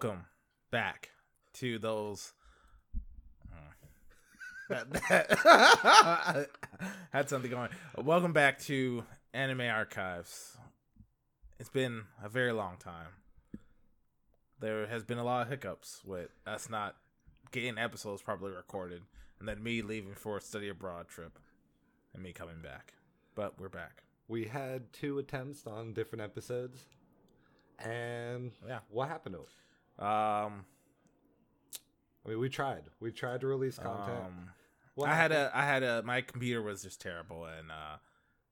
Welcome 0.00 0.26
back 0.70 1.08
to 1.54 1.76
those. 1.80 2.32
uh, 3.52 3.56
that, 4.68 4.90
that- 5.08 6.46
had 7.12 7.28
something 7.28 7.50
going. 7.50 7.70
Welcome 7.96 8.32
back 8.32 8.60
to 8.66 9.02
Anime 9.34 9.62
Archives. 9.62 10.56
It's 11.58 11.68
been 11.68 12.02
a 12.22 12.28
very 12.28 12.52
long 12.52 12.76
time. 12.78 13.08
There 14.60 14.86
has 14.86 15.02
been 15.02 15.18
a 15.18 15.24
lot 15.24 15.42
of 15.42 15.48
hiccups 15.48 16.02
with 16.04 16.30
us 16.46 16.70
not 16.70 16.94
getting 17.50 17.76
episodes 17.76 18.22
properly 18.22 18.52
recorded, 18.52 19.02
and 19.40 19.48
then 19.48 19.60
me 19.60 19.82
leaving 19.82 20.14
for 20.14 20.36
a 20.36 20.40
study 20.40 20.68
abroad 20.68 21.08
trip, 21.08 21.40
and 22.14 22.22
me 22.22 22.32
coming 22.32 22.62
back. 22.62 22.92
But 23.34 23.58
we're 23.58 23.68
back. 23.68 24.04
We 24.28 24.44
had 24.44 24.92
two 24.92 25.18
attempts 25.18 25.66
on 25.66 25.92
different 25.92 26.22
episodes, 26.22 26.84
and 27.80 28.52
Yeah. 28.64 28.78
what 28.90 29.08
happened 29.08 29.34
to 29.34 29.40
it? 29.40 29.48
Um, 29.98 30.64
I 32.24 32.30
mean, 32.30 32.38
we 32.40 32.48
tried. 32.48 32.84
We 33.00 33.10
tried 33.10 33.40
to 33.40 33.46
release 33.46 33.78
content. 33.78 34.24
um, 34.26 34.50
I 35.04 35.14
had 35.14 35.32
a 35.32 35.50
I 35.54 35.64
had 35.64 35.82
a 35.82 36.02
my 36.02 36.20
computer 36.20 36.60
was 36.60 36.82
just 36.82 37.00
terrible 37.00 37.44
and 37.44 37.70
uh 37.70 37.98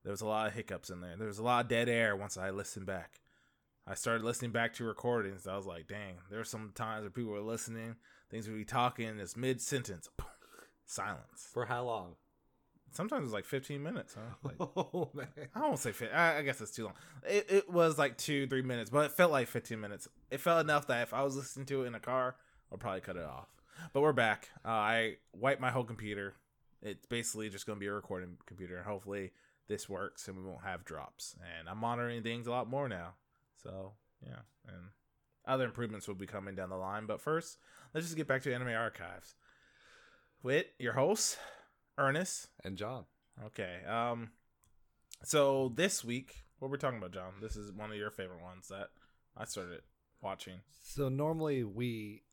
there 0.03 0.11
was 0.11 0.21
a 0.21 0.25
lot 0.25 0.47
of 0.47 0.53
hiccups 0.53 0.89
in 0.89 1.01
there. 1.01 1.15
There 1.17 1.27
was 1.27 1.39
a 1.39 1.43
lot 1.43 1.65
of 1.65 1.69
dead 1.69 1.89
air 1.89 2.15
once 2.15 2.37
I 2.37 2.49
listened 2.51 2.85
back. 2.85 3.19
I 3.85 3.93
started 3.93 4.23
listening 4.23 4.51
back 4.51 4.73
to 4.75 4.85
recordings. 4.85 5.45
I 5.47 5.57
was 5.57 5.65
like, 5.65 5.87
dang, 5.87 6.19
there 6.29 6.39
were 6.39 6.45
some 6.45 6.71
times 6.73 7.01
where 7.01 7.09
people 7.09 7.31
were 7.33 7.41
listening, 7.41 7.95
things 8.29 8.47
would 8.47 8.57
be 8.57 8.63
talking, 8.63 9.19
it's 9.19 9.35
mid 9.35 9.59
sentence, 9.61 10.09
silence. 10.85 11.49
for 11.53 11.65
how 11.65 11.83
long? 11.83 12.15
Sometimes 12.91 13.25
it's 13.25 13.33
like 13.33 13.45
15 13.45 13.81
minutes, 13.81 14.15
huh? 14.15 14.35
Like, 14.43 14.55
oh 14.59 15.09
man. 15.13 15.27
I 15.53 15.61
won't 15.61 15.79
say 15.79 15.91
15. 15.91 16.15
I, 16.15 16.39
I 16.39 16.41
guess 16.41 16.61
it's 16.61 16.71
too 16.71 16.85
long. 16.85 16.93
It, 17.27 17.45
it 17.49 17.69
was 17.69 17.97
like 17.97 18.17
two, 18.17 18.47
three 18.47 18.61
minutes, 18.61 18.89
but 18.89 19.05
it 19.05 19.11
felt 19.11 19.31
like 19.31 19.47
15 19.47 19.79
minutes. 19.79 20.07
It 20.31 20.39
felt 20.39 20.61
enough 20.61 20.87
that 20.87 21.03
if 21.03 21.13
I 21.13 21.23
was 21.23 21.35
listening 21.35 21.65
to 21.67 21.83
it 21.83 21.87
in 21.87 21.95
a 21.95 21.99
car, 21.99 22.35
I'll 22.71 22.77
probably 22.77 23.01
cut 23.01 23.17
it 23.17 23.23
off. 23.23 23.47
But 23.93 24.01
we're 24.01 24.13
back. 24.13 24.49
Uh, 24.65 24.69
I 24.69 25.15
wiped 25.33 25.61
my 25.61 25.69
whole 25.69 25.83
computer. 25.83 26.35
It's 26.81 27.05
basically 27.05 27.49
just 27.49 27.65
going 27.65 27.77
to 27.77 27.79
be 27.79 27.87
a 27.87 27.93
recording 27.93 28.37
computer. 28.45 28.81
Hopefully, 28.83 29.31
this 29.67 29.89
works 29.89 30.27
and 30.27 30.37
we 30.37 30.43
won't 30.43 30.63
have 30.63 30.85
drops. 30.85 31.35
And 31.59 31.69
I'm 31.69 31.77
monitoring 31.77 32.23
things 32.23 32.47
a 32.47 32.51
lot 32.51 32.69
more 32.69 32.87
now. 32.87 33.13
So, 33.61 33.93
yeah. 34.25 34.41
And 34.67 34.89
other 35.45 35.65
improvements 35.65 36.07
will 36.07 36.15
be 36.15 36.25
coming 36.25 36.55
down 36.55 36.69
the 36.69 36.77
line. 36.77 37.05
But 37.05 37.21
first, 37.21 37.57
let's 37.93 38.07
just 38.07 38.17
get 38.17 38.27
back 38.27 38.41
to 38.43 38.53
Anime 38.53 38.69
Archives. 38.69 39.35
With 40.43 40.65
your 40.77 40.93
host, 40.93 41.37
Ernest. 41.97 42.47
And 42.63 42.77
John. 42.77 43.05
Okay. 43.45 43.79
Um 43.87 44.31
so 45.23 45.71
this 45.75 46.03
week, 46.03 46.43
what 46.59 46.69
we're 46.69 46.77
talking 46.77 46.99
about, 46.99 47.11
John? 47.11 47.33
This 47.41 47.55
is 47.55 47.71
one 47.71 47.91
of 47.91 47.97
your 47.97 48.11
favorite 48.11 48.41
ones 48.41 48.67
that 48.67 48.89
I 49.35 49.45
started 49.45 49.81
watching. 50.21 50.61
So 50.83 51.09
normally 51.09 51.63
we 51.63 52.23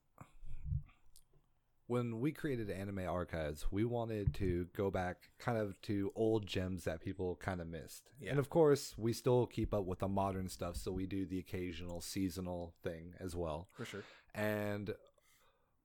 when 1.86 2.20
we 2.20 2.32
created 2.32 2.70
anime 2.70 3.06
archives, 3.08 3.66
we 3.70 3.84
wanted 3.84 4.32
to 4.34 4.66
go 4.74 4.90
back 4.90 5.28
kind 5.38 5.58
of 5.58 5.80
to 5.82 6.12
old 6.14 6.46
gems 6.46 6.84
that 6.84 7.00
people 7.02 7.36
kind 7.36 7.60
of 7.60 7.66
missed. 7.66 8.10
Yeah. 8.20 8.30
And 8.30 8.38
of 8.38 8.48
course, 8.48 8.94
we 8.96 9.12
still 9.12 9.46
keep 9.46 9.74
up 9.74 9.84
with 9.84 9.98
the 9.98 10.08
modern 10.08 10.48
stuff, 10.48 10.76
so 10.76 10.92
we 10.92 11.06
do 11.06 11.26
the 11.26 11.38
occasional 11.38 12.00
seasonal 12.00 12.74
thing 12.82 13.12
as 13.20 13.36
well. 13.36 13.68
For 13.72 13.84
sure. 13.84 14.02
And 14.34 14.94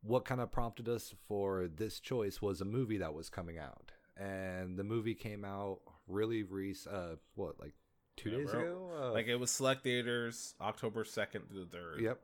what 0.01 0.25
kind 0.25 0.39
of 0.41 0.51
prompted 0.51 0.87
us 0.87 1.13
for 1.27 1.67
this 1.67 1.99
choice 1.99 2.41
was 2.41 2.61
a 2.61 2.65
movie 2.65 2.97
that 2.97 3.13
was 3.13 3.29
coming 3.29 3.57
out. 3.57 3.91
And 4.17 4.77
the 4.77 4.83
movie 4.83 5.15
came 5.15 5.43
out 5.45 5.79
really 6.07 6.43
recent, 6.43 6.93
uh, 6.95 7.15
what, 7.35 7.59
like 7.59 7.73
two 8.17 8.29
Yeah, 8.31 8.37
days 8.39 8.51
bro. 8.51 8.59
ago? 8.61 8.91
Uh, 9.01 9.11
Like 9.13 9.27
it 9.27 9.35
was 9.35 9.51
select 9.51 9.83
theaters 9.83 10.55
October 10.61 11.03
2nd 11.03 11.47
through 11.49 11.65
the 11.65 11.77
3rd. 11.77 12.01
Yep. 12.01 12.19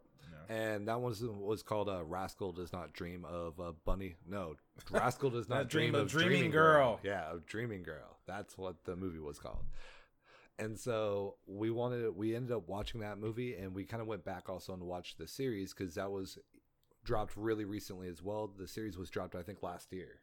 Yeah. 0.50 0.56
And 0.56 0.88
that 0.88 1.00
was 1.02 1.22
was 1.24 1.64
called 1.64 1.88
uh, 1.88 2.04
"Rascal 2.04 2.52
Does 2.52 2.74
Not 2.74 2.94
Dream 2.94 3.26
of 3.26 3.58
a 3.60 3.72
Bunny." 3.74 4.16
No, 4.28 4.56
Rascal 4.92 5.30
does 5.30 5.48
not 5.50 5.70
dream, 5.70 5.92
dream 5.92 6.02
of 6.04 6.10
Dreaming 6.10 6.30
Dreaming 6.32 6.52
Girl. 6.52 7.00
Yeah, 7.04 7.32
of 7.32 7.46
Dreaming 7.46 7.84
Girl. 7.84 8.18
That's 8.28 8.58
what 8.58 8.84
the 8.86 8.96
movie 8.96 9.20
was 9.20 9.38
called. 9.40 9.64
And 10.58 10.80
so 10.80 11.36
we 11.48 11.70
wanted, 11.70 12.16
we 12.16 12.36
ended 12.36 12.52
up 12.54 12.68
watching 12.68 13.02
that 13.02 13.18
movie, 13.20 13.56
and 13.56 13.76
we 13.76 13.84
kind 13.86 14.02
of 14.02 14.08
went 14.08 14.24
back 14.26 14.50
also 14.50 14.74
and 14.74 14.84
watched 14.84 15.18
the 15.18 15.28
series 15.28 15.74
because 15.74 15.96
that 15.96 16.10
was 16.12 16.38
dropped 17.06 17.38
really 17.38 17.64
recently 17.64 18.10
as 18.10 18.22
well. 18.22 18.48
The 18.58 18.68
series 18.68 18.98
was 18.98 19.10
dropped, 19.10 19.36
I 19.36 19.42
think, 19.44 19.64
last 19.64 19.94
year. 19.94 20.20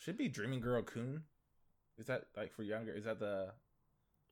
Should 0.00 0.18
be 0.18 0.28
Dreaming 0.28 0.60
Girl 0.60 0.82
Coon. 0.82 1.22
Is 1.98 2.06
that 2.06 2.24
like 2.36 2.52
for 2.52 2.64
younger? 2.64 2.92
Is 2.92 3.04
that 3.04 3.20
the 3.20 3.52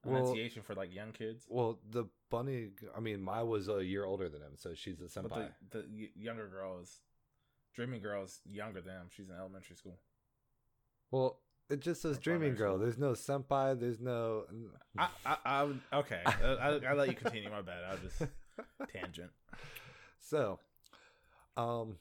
Well- 0.05 0.21
pronunciation 0.21 0.63
for 0.63 0.75
like 0.75 0.93
young 0.93 1.13
kids? 1.13 1.47
Well, 1.49 1.79
the 1.89 2.07
bunny, 2.31 2.71
I 2.97 3.01
mean, 3.01 3.23
Mai 3.23 3.43
was 3.45 3.69
a 3.69 3.85
year 3.85 4.05
older 4.05 4.29
than 4.29 4.43
him, 4.43 4.57
so 4.57 4.75
she's 4.75 5.01
a 5.01 5.05
senpai. 5.05 5.29
But 5.29 5.55
the, 5.71 5.83
the 5.83 6.11
younger 6.17 6.49
girl 6.49 6.81
is 6.83 7.01
Dreaming 7.75 8.03
Girl 8.03 8.25
is 8.25 8.41
younger 8.45 8.81
than 8.81 8.95
him. 8.95 9.07
She's 9.11 9.29
in 9.29 9.37
elementary 9.37 9.77
school. 9.77 9.99
well, 11.11 11.41
it 11.71 11.81
just 11.81 12.03
says 12.03 12.19
Dreaming 12.19 12.55
Girl. 12.57 12.77
There's 12.79 12.99
no 12.99 13.13
senpai. 13.13 13.81
There's 13.81 13.99
no. 14.01 14.45
I 14.99 15.09
I, 15.25 15.37
I 15.47 15.97
okay. 16.01 16.21
I, 16.27 16.33
I, 16.43 16.69
I 16.91 16.93
let 16.93 17.09
you 17.09 17.15
continue. 17.15 17.49
My 17.51 17.63
bad. 17.63 17.83
I'll 17.91 17.97
just 17.97 18.21
tangent. 18.93 19.31
So, 20.21 20.59
um, 21.57 21.97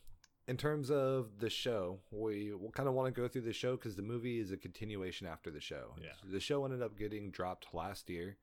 in 0.48 0.58
terms 0.58 0.92
of 0.92 1.40
the 1.40 1.50
show, 1.50 2.00
we 2.12 2.54
kind 2.74 2.90
of 2.90 2.96
want 2.96 3.14
to 3.14 3.22
go 3.22 3.28
through 3.28 3.42
the 3.44 3.54
show 3.54 3.76
because 3.76 3.96
the 3.96 4.02
movie 4.02 4.40
is 4.40 4.52
a 4.52 4.58
continuation 4.58 5.26
after 5.28 5.50
the 5.50 5.62
show. 5.62 5.96
Yeah. 6.02 6.10
The 6.30 6.40
show 6.40 6.66
ended 6.66 6.82
up 6.82 6.98
getting 6.98 7.32
dropped 7.32 7.68
last 7.74 8.10
year, 8.10 8.36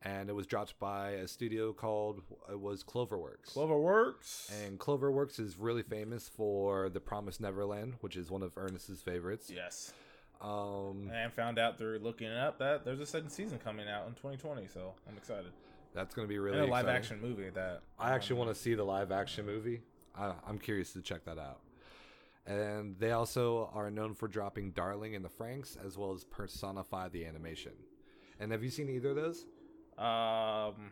and 0.00 0.30
it 0.30 0.32
was 0.34 0.46
dropped 0.46 0.78
by 0.78 1.10
a 1.10 1.28
studio 1.28 1.72
called 1.72 2.22
it 2.50 2.58
was 2.60 2.82
Cloverworks. 2.82 3.52
Cloverworks. 3.54 4.50
and 4.64 4.78
Cloverworks 4.78 5.38
is 5.38 5.58
really 5.58 5.82
famous 5.82 6.28
for 6.28 6.88
The 6.88 7.00
Promised 7.00 7.40
Neverland, 7.40 7.94
which 8.00 8.16
is 8.16 8.30
one 8.30 8.42
of 8.42 8.52
Ernest's 8.56 9.02
favorites. 9.02 9.50
yes. 9.54 9.92
Um, 10.40 11.10
And 11.12 11.32
found 11.32 11.58
out 11.58 11.78
through 11.78 12.00
looking 12.00 12.26
it 12.26 12.36
up 12.36 12.58
that 12.58 12.84
there's 12.84 13.00
a 13.00 13.06
second 13.06 13.30
season 13.30 13.58
coming 13.58 13.88
out 13.88 14.06
in 14.08 14.14
2020, 14.14 14.66
so 14.66 14.92
I'm 15.08 15.16
excited. 15.16 15.52
that's 15.94 16.14
going 16.14 16.26
to 16.26 16.28
be 16.28 16.38
really 16.38 16.58
and 16.58 16.68
a 16.68 16.70
live 16.70 16.84
exciting. 16.86 16.96
action 17.02 17.20
movie 17.22 17.50
that 17.50 17.82
I 17.98 18.12
actually 18.12 18.36
want 18.38 18.50
to 18.50 18.54
see 18.54 18.74
the 18.74 18.84
live 18.84 19.10
action 19.12 19.46
movie. 19.46 19.80
I, 20.16 20.32
I'm 20.46 20.58
curious 20.58 20.92
to 20.92 21.02
check 21.02 21.24
that 21.24 21.38
out. 21.38 21.60
And 22.46 22.98
they 22.98 23.12
also 23.12 23.70
are 23.74 23.90
known 23.90 24.14
for 24.14 24.28
dropping 24.28 24.72
Darling 24.72 25.14
and 25.14 25.24
the 25.24 25.30
Franxx 25.30 25.76
as 25.84 25.96
well 25.96 26.12
as 26.12 26.24
Persona 26.24 26.84
5 26.84 27.12
the 27.12 27.24
animation. 27.24 27.72
And 28.38 28.52
have 28.52 28.62
you 28.62 28.70
seen 28.70 28.90
either 28.90 29.10
of 29.10 29.16
those? 29.16 29.46
Um, 29.96 30.90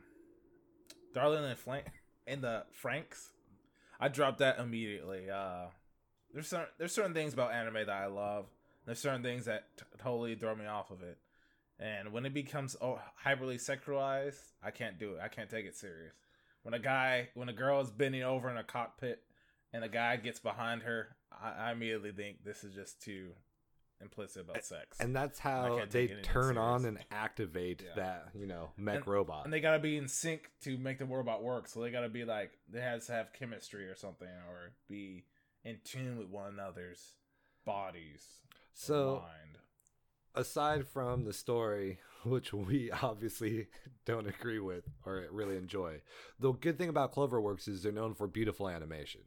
Darling 1.13 1.45
and 1.45 1.59
Flank 1.59 1.87
the 2.27 2.65
Franxx. 2.83 3.31
I 4.01 4.09
dropped 4.09 4.39
that 4.39 4.59
immediately. 4.59 5.31
Uh, 5.31 5.67
there's 6.33 6.49
certain 6.49 6.69
there's 6.79 6.93
certain 6.93 7.15
things 7.15 7.35
about 7.35 7.53
anime 7.53 7.75
that 7.75 7.91
I 7.91 8.07
love. 8.07 8.47
There's 8.87 8.99
certain 8.99 9.23
things 9.23 9.45
that 9.45 9.77
t- 9.77 9.85
totally 9.99 10.35
throw 10.35 10.55
me 10.55 10.67
off 10.67 10.91
of 10.91 11.03
it. 11.03 11.19
And 11.79 12.13
when 12.13 12.27
it 12.27 12.35
becomes 12.35 12.77
oh, 12.81 13.01
hyperly 13.25 13.57
sexualized, 13.57 14.41
I 14.63 14.71
can't 14.71 14.99
do 14.99 15.15
it. 15.15 15.21
I 15.23 15.29
can't 15.29 15.51
take 15.51 15.67
it 15.67 15.77
serious. 15.77 16.15
When 16.63 16.75
a 16.75 16.79
guy, 16.79 17.29
when 17.35 17.49
a 17.49 17.53
girl 17.53 17.81
is 17.81 17.91
bending 17.91 18.23
over 18.23 18.49
in 18.51 18.57
a 18.57 18.63
cockpit 18.65 19.23
and 19.73 19.83
a 19.85 19.89
guy 19.89 20.17
gets 20.17 20.39
behind 20.41 20.83
her, 20.83 21.17
I, 21.33 21.69
I 21.69 21.73
immediately 21.73 22.13
think 22.13 22.45
this 22.45 22.63
is 22.65 22.75
just 22.75 23.01
too 23.03 23.31
implicit 24.01 24.43
about 24.43 24.65
sex. 24.65 24.99
And 25.01 25.15
that's 25.15 25.39
how 25.39 25.81
they 25.91 26.09
turn 26.23 26.59
on 26.59 26.85
and 26.85 26.99
activate 27.11 27.83
Yeah. 27.85 27.95
that, 27.97 28.29
you 28.35 28.47
know, 28.47 28.71
mech 28.77 28.97
And- 28.97 29.07
robot. 29.07 29.45
and 29.45 29.53
they 29.53 29.61
gotta 29.61 29.79
be 29.79 29.97
in 29.97 30.09
sync 30.09 30.51
to 30.63 30.77
make 30.79 30.99
the 30.99 31.05
robot 31.05 31.43
work. 31.43 31.69
So 31.69 31.81
they 31.81 31.91
gotta 31.91 32.09
be 32.09 32.25
like 32.25 32.53
they 32.69 32.81
has 32.81 33.07
to 33.07 33.13
have 33.13 33.33
chemistry 33.33 33.89
or 33.89 33.95
something, 33.95 34.29
or 34.29 34.73
be 34.89 35.25
in 35.65 35.79
tune 35.85 36.19
with 36.19 36.29
one 36.29 36.53
another's 36.53 37.17
bodies. 37.65 38.27
so, 38.75 39.23
mind. 39.23 39.59
aside 40.35 40.87
from 40.89 41.25
the 41.25 41.33
story, 41.33 42.01
which 42.25 42.53
we 42.53 42.91
obviously 42.91 43.69
don't 44.07 44.27
agree 44.27 44.59
with 44.61 44.85
or 45.07 45.25
really 45.31 45.57
enjoy, 45.57 46.01
the 46.39 46.53
good 46.53 46.79
thing 46.79 46.89
about 46.89 47.13
Cloverworks 47.15 47.69
is 47.69 47.83
they're 47.83 47.93
known 47.93 48.15
for 48.15 48.27
beautiful 48.27 48.69
animation. 48.69 49.23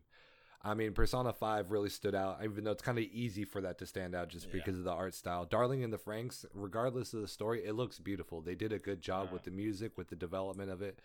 I 0.64 0.74
mean, 0.74 0.94
Persona 0.94 1.32
5 1.32 1.70
really 1.70 1.90
stood 1.92 2.16
out, 2.16 2.40
even 2.44 2.64
though 2.64 2.72
it's 2.72 2.82
kind 2.82 2.98
of 2.98 3.04
easy 3.04 3.46
for 3.46 3.62
that 3.62 3.78
to 3.78 3.86
stand 3.86 4.16
out 4.16 4.30
just 4.30 4.48
Yeah. 4.48 4.54
because 4.54 4.80
of 4.80 4.84
the 4.84 4.92
art 4.92 5.14
style. 5.14 5.46
Darling 5.46 5.82
in 5.84 5.92
the 5.92 5.98
Franxx, 6.00 6.44
regardless 6.56 7.14
of 7.14 7.22
the 7.22 7.28
story, 7.28 7.64
it 7.64 7.74
looks 7.74 8.00
beautiful. 8.00 8.42
They 8.42 8.56
did 8.56 8.74
a 8.74 8.80
good 8.80 9.00
job 9.00 9.28
Yeah. 9.28 9.34
with 9.34 9.44
the 9.44 9.52
music, 9.52 9.96
with 9.96 10.08
the 10.08 10.16
development 10.16 10.72
of 10.72 10.82
it. 10.82 11.00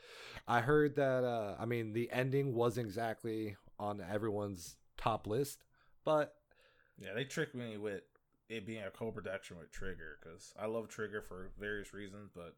I 0.49 0.63
heard 0.63 0.95
that, 0.97 1.25
uh, 1.25 1.57
I 1.59 1.67
mean, 1.67 1.93
the 1.93 2.11
ending 2.11 2.55
wasn't 2.55 2.87
exactly 2.87 3.57
on 3.79 4.01
everyone's 4.01 4.77
top 4.97 5.27
list, 5.27 5.63
but 6.05 6.37
yeah, 6.99 7.13
they 7.13 7.25
tricked 7.25 7.55
me 7.55 7.77
with 7.77 8.03
it 8.51 8.67
being 8.67 8.83
a 8.85 8.91
co-production 8.91 9.57
with 9.59 9.71
Trigger 9.71 10.19
because 10.23 10.53
I 10.61 10.67
love 10.67 10.89
Trigger 10.89 11.23
for 11.23 11.51
various 11.59 11.95
reasons, 11.95 12.31
but 12.35 12.55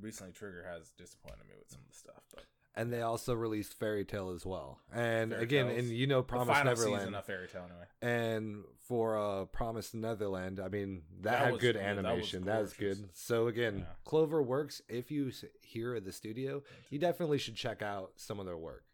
recently 0.00 0.32
Trigger 0.32 0.64
has 0.70 0.92
disappointed 0.96 1.44
me 1.48 1.54
with 1.58 1.70
some 1.70 1.80
of 1.80 1.88
the 1.90 1.96
stuff. 1.96 2.22
But 2.34 2.44
and 2.76 2.92
they 2.92 3.02
also 3.02 3.34
released 3.34 3.78
Fairy 3.78 4.04
Tail 4.04 4.30
as 4.30 4.44
well. 4.44 4.80
And 4.92 5.30
Fairy 5.30 5.42
again, 5.44 5.66
Tale's 5.66 5.78
and 5.78 5.88
you 5.90 6.06
know, 6.08 6.22
Promise 6.22 6.64
Neverland. 6.64 7.14
of 7.14 7.24
Fairy 7.24 7.46
Tail 7.46 7.62
anyway. 7.68 7.84
And 8.02 8.64
for 8.88 9.16
uh, 9.16 9.44
Promise 9.44 9.94
Neverland, 9.94 10.58
I 10.58 10.68
mean 10.68 11.02
that, 11.20 11.30
That 11.32 11.38
had 11.38 11.52
was- 11.52 11.60
good 11.60 11.76
yeah, 11.76 11.82
that 11.94 11.96
was 11.96 12.04
animation. 12.06 12.44
That 12.44 12.62
was 12.62 12.72
good. 12.72 13.08
So 13.12 13.46
again, 13.46 13.78
Yeah. 13.78 13.84
Clover 14.04 14.42
works. 14.42 14.82
If 14.88 15.10
you 15.12 15.30
hear 15.62 16.00
the 16.00 16.10
studio, 16.12 16.62
you 16.90 16.98
definitely 16.98 17.38
should 17.38 17.54
check 17.56 17.80
out 17.82 18.12
some 18.16 18.40
of 18.40 18.46
their 18.46 18.56
work. 18.58 18.84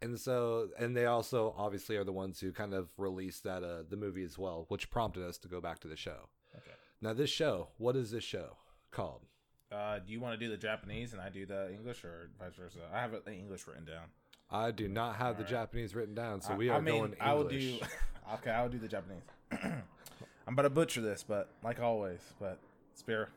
And 0.00 0.18
so, 0.18 0.68
and 0.78 0.96
they 0.96 1.06
also 1.06 1.54
obviously 1.58 1.96
are 1.96 2.04
the 2.04 2.12
ones 2.12 2.38
who 2.40 2.52
kind 2.52 2.72
of 2.72 2.88
released 2.96 3.42
that 3.44 3.62
uh 3.64 3.82
the 3.88 3.96
movie 3.96 4.22
as 4.24 4.38
well, 4.38 4.64
which 4.68 4.90
prompted 4.90 5.24
us 5.24 5.38
to 5.38 5.48
go 5.48 5.60
back 5.60 5.80
to 5.80 5.88
the 5.88 5.96
show. 5.96 6.28
Okay. 6.56 6.70
Now, 7.00 7.12
this 7.14 7.30
show, 7.30 7.68
what 7.78 7.96
is 7.96 8.10
this 8.10 8.24
show 8.24 8.56
called? 8.90 9.22
Uh, 9.70 9.98
do 9.98 10.12
you 10.12 10.20
want 10.20 10.38
to 10.38 10.44
do 10.44 10.50
the 10.50 10.56
Japanese 10.56 11.12
and 11.12 11.20
I 11.20 11.28
do 11.30 11.44
the 11.46 11.70
English, 11.72 12.02
or 12.04 12.30
vice 12.38 12.54
versa? 12.54 12.78
I 12.92 13.00
have 13.00 13.12
the 13.24 13.32
English 13.32 13.66
written 13.66 13.84
down. 13.84 14.06
I 14.50 14.70
do 14.70 14.88
not 14.88 15.16
have 15.16 15.36
the 15.36 15.42
Alright. 15.44 15.50
Japanese 15.50 15.94
written 15.94 16.14
down, 16.14 16.40
so 16.40 16.54
I- 16.54 16.56
we 16.56 16.70
I 16.70 16.76
are 16.76 16.80
mean, 16.82 16.94
going 16.94 17.04
English. 17.12 17.20
I 17.20 17.34
will 17.34 17.48
do. 17.48 17.78
Okay, 18.34 18.50
I 18.50 18.62
will 18.62 18.68
do 18.68 18.78
the 18.78 18.88
Japanese. 18.88 19.22
I'm 19.52 20.52
about 20.52 20.62
to 20.62 20.70
butcher 20.70 21.00
this, 21.00 21.24
but 21.26 21.50
like 21.64 21.80
always, 21.80 22.20
but 22.38 22.58
spare, 22.94 23.30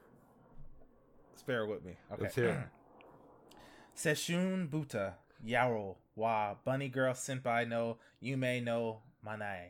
spare 1.36 1.66
with 1.66 1.86
me. 1.86 1.94
Okay. 2.12 2.22
Let's 2.24 2.36
hear 2.36 2.50
it. 2.50 2.58
Seshun 3.96 4.70
Buta 4.70 5.14
Yaro 5.46 5.96
wa 6.16 6.56
Bunny 6.66 6.90
Girl 6.90 7.14
Senpai 7.14 7.68
no 7.68 7.98
Yume 8.24 8.64
no 8.64 9.00
Manai. 9.26 9.70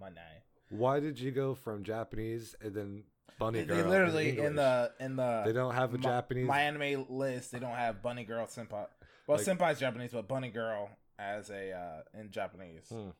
Manai. 0.00 0.42
Why 0.70 1.00
did 1.00 1.18
you 1.18 1.30
go 1.30 1.54
from 1.54 1.82
Japanese 1.82 2.54
and 2.60 2.74
then 2.74 3.02
bunny 3.38 3.64
girl? 3.64 3.76
they 3.76 3.82
in 3.82 3.88
literally 3.90 4.28
in 4.30 4.36
English? 4.38 4.54
the 4.56 4.92
in 5.00 5.16
the 5.16 5.42
They 5.46 5.52
don't 5.52 5.74
have 5.74 5.94
a 5.94 5.98
my, 5.98 6.02
Japanese. 6.02 6.46
my 6.46 6.60
anime 6.62 7.06
list. 7.08 7.52
They 7.52 7.58
don't 7.58 7.74
have 7.74 8.02
Bunny 8.02 8.24
Girl 8.24 8.46
Senpai. 8.46 8.86
Well, 9.26 9.38
Like- 9.38 9.46
Senpai's 9.46 9.78
Japanese, 9.80 10.12
but 10.12 10.28
Bunny 10.28 10.50
Girl 10.50 10.90
as 11.18 11.50
a 11.50 11.72
uh 11.72 12.18
in 12.20 12.30
Japanese. 12.30 12.88
Hmm. 12.90 13.10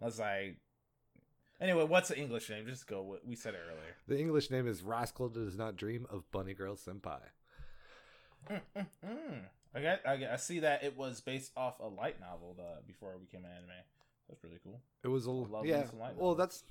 That's 0.00 0.18
like. 0.18 0.56
Anyway, 1.60 1.84
what's 1.84 2.08
the 2.08 2.18
English 2.18 2.50
name? 2.50 2.66
Just 2.66 2.86
go. 2.86 3.02
With, 3.02 3.20
we 3.24 3.36
said 3.36 3.54
it 3.54 3.60
earlier. 3.64 3.94
The 4.08 4.18
English 4.18 4.50
name 4.50 4.66
is 4.66 4.82
Rascal 4.82 5.28
Does 5.28 5.56
Not 5.56 5.76
Dream 5.76 6.06
of 6.10 6.30
Bunny 6.32 6.52
Girl 6.52 6.74
Senpai. 6.74 7.20
Mm, 8.50 8.60
mm, 8.76 8.86
mm. 9.06 9.40
I 9.74 9.80
get, 9.80 10.02
I 10.06 10.16
get, 10.16 10.30
I 10.30 10.36
see 10.36 10.60
that 10.60 10.84
it 10.84 10.96
was 10.96 11.20
based 11.20 11.52
off 11.56 11.80
a 11.80 11.86
light 11.86 12.20
novel 12.20 12.54
the, 12.56 12.86
before 12.86 13.14
it 13.14 13.20
became 13.20 13.44
an 13.44 13.50
anime. 13.50 13.70
That's 14.28 14.42
really 14.44 14.60
cool. 14.62 14.80
It 15.02 15.08
was 15.08 15.26
a 15.26 15.30
love 15.30 15.66
yeah. 15.66 15.84
Well, 15.92 16.10
novels. 16.12 16.38
that's. 16.38 16.62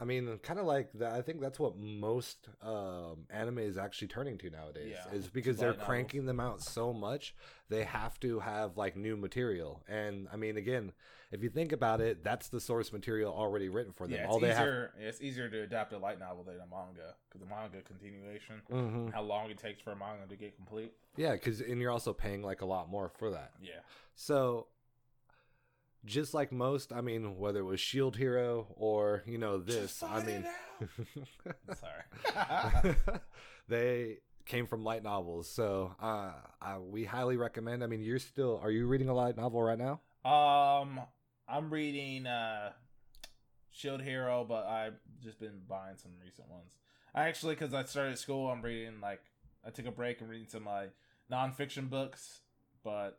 I 0.00 0.04
mean, 0.04 0.38
kind 0.42 0.58
of 0.58 0.64
like 0.64 0.90
that. 0.94 1.12
I 1.12 1.20
think 1.20 1.40
that's 1.42 1.58
what 1.60 1.76
most 1.76 2.48
um, 2.62 3.26
anime 3.28 3.58
is 3.58 3.76
actually 3.76 4.08
turning 4.08 4.38
to 4.38 4.48
nowadays. 4.48 4.94
Yeah, 4.94 5.14
is 5.14 5.28
because 5.28 5.58
they're 5.58 5.72
novels. 5.72 5.86
cranking 5.86 6.24
them 6.24 6.40
out 6.40 6.62
so 6.62 6.92
much, 6.94 7.34
they 7.68 7.84
have 7.84 8.18
to 8.20 8.40
have 8.40 8.78
like 8.78 8.96
new 8.96 9.16
material. 9.16 9.82
And 9.86 10.26
I 10.32 10.36
mean, 10.36 10.56
again, 10.56 10.92
if 11.30 11.42
you 11.42 11.50
think 11.50 11.72
about 11.72 12.00
it, 12.00 12.24
that's 12.24 12.48
the 12.48 12.60
source 12.60 12.92
material 12.94 13.32
already 13.32 13.68
written 13.68 13.92
for 13.92 14.06
them. 14.06 14.16
Yeah, 14.16 14.24
it's 14.24 14.32
All 14.32 14.40
they 14.40 14.48
have. 14.48 14.62
easier. 14.62 14.92
It's 14.98 15.20
easier 15.20 15.50
to 15.50 15.62
adapt 15.62 15.92
a 15.92 15.98
light 15.98 16.18
novel 16.18 16.44
than 16.44 16.54
a 16.56 16.66
manga 16.66 17.14
because 17.28 17.46
the 17.46 17.54
manga 17.54 17.82
continuation, 17.82 18.62
Mhm. 18.70 19.12
how 19.12 19.22
long 19.22 19.50
it 19.50 19.58
takes 19.58 19.82
for 19.82 19.92
a 19.92 19.96
manga 19.96 20.26
to 20.26 20.36
get 20.36 20.56
complete. 20.56 20.94
Yeah, 21.16 21.32
because 21.32 21.60
and 21.60 21.78
you're 21.78 21.90
also 21.90 22.14
paying 22.14 22.42
like 22.42 22.62
a 22.62 22.66
lot 22.66 22.88
more 22.88 23.10
for 23.10 23.30
that. 23.32 23.52
Yeah, 23.60 23.80
So, 24.14 24.68
just 26.04 26.34
like 26.34 26.52
most, 26.52 26.92
I 26.92 27.00
mean, 27.00 27.36
whether 27.38 27.60
it 27.60 27.64
was 27.64 27.80
Shield 27.80 28.16
Hero 28.16 28.66
or 28.76 29.22
you 29.26 29.38
know 29.38 29.58
this, 29.58 30.02
I 30.02 30.22
mean, 30.24 30.46
Sorry. 31.74 32.94
they 33.68 34.18
came 34.46 34.66
from 34.66 34.84
light 34.84 35.02
novels. 35.02 35.48
So, 35.48 35.94
uh, 36.00 36.32
I, 36.60 36.78
we 36.78 37.04
highly 37.04 37.36
recommend. 37.36 37.84
I 37.84 37.86
mean, 37.86 38.02
you're 38.02 38.18
still 38.18 38.58
are 38.62 38.70
you 38.70 38.86
reading 38.86 39.08
a 39.08 39.14
light 39.14 39.36
novel 39.36 39.62
right 39.62 39.78
now? 39.78 40.00
um, 40.24 41.00
I'm 41.48 41.68
reading 41.70 42.26
uh, 42.26 42.70
Shield 43.72 44.02
Hero, 44.02 44.44
but 44.48 44.66
I've 44.66 44.98
just 45.22 45.40
been 45.40 45.60
buying 45.68 45.96
some 45.96 46.12
recent 46.22 46.48
ones. 46.48 46.70
I 47.14 47.24
actually, 47.28 47.56
because 47.56 47.74
I 47.74 47.82
started 47.84 48.18
school, 48.18 48.48
I'm 48.50 48.62
reading 48.62 49.00
like 49.00 49.20
I 49.66 49.70
took 49.70 49.86
a 49.86 49.90
break 49.90 50.20
and 50.20 50.30
reading 50.30 50.46
some 50.48 50.64
like 50.64 50.92
nonfiction 51.30 51.90
books. 51.90 52.40
But 52.84 53.18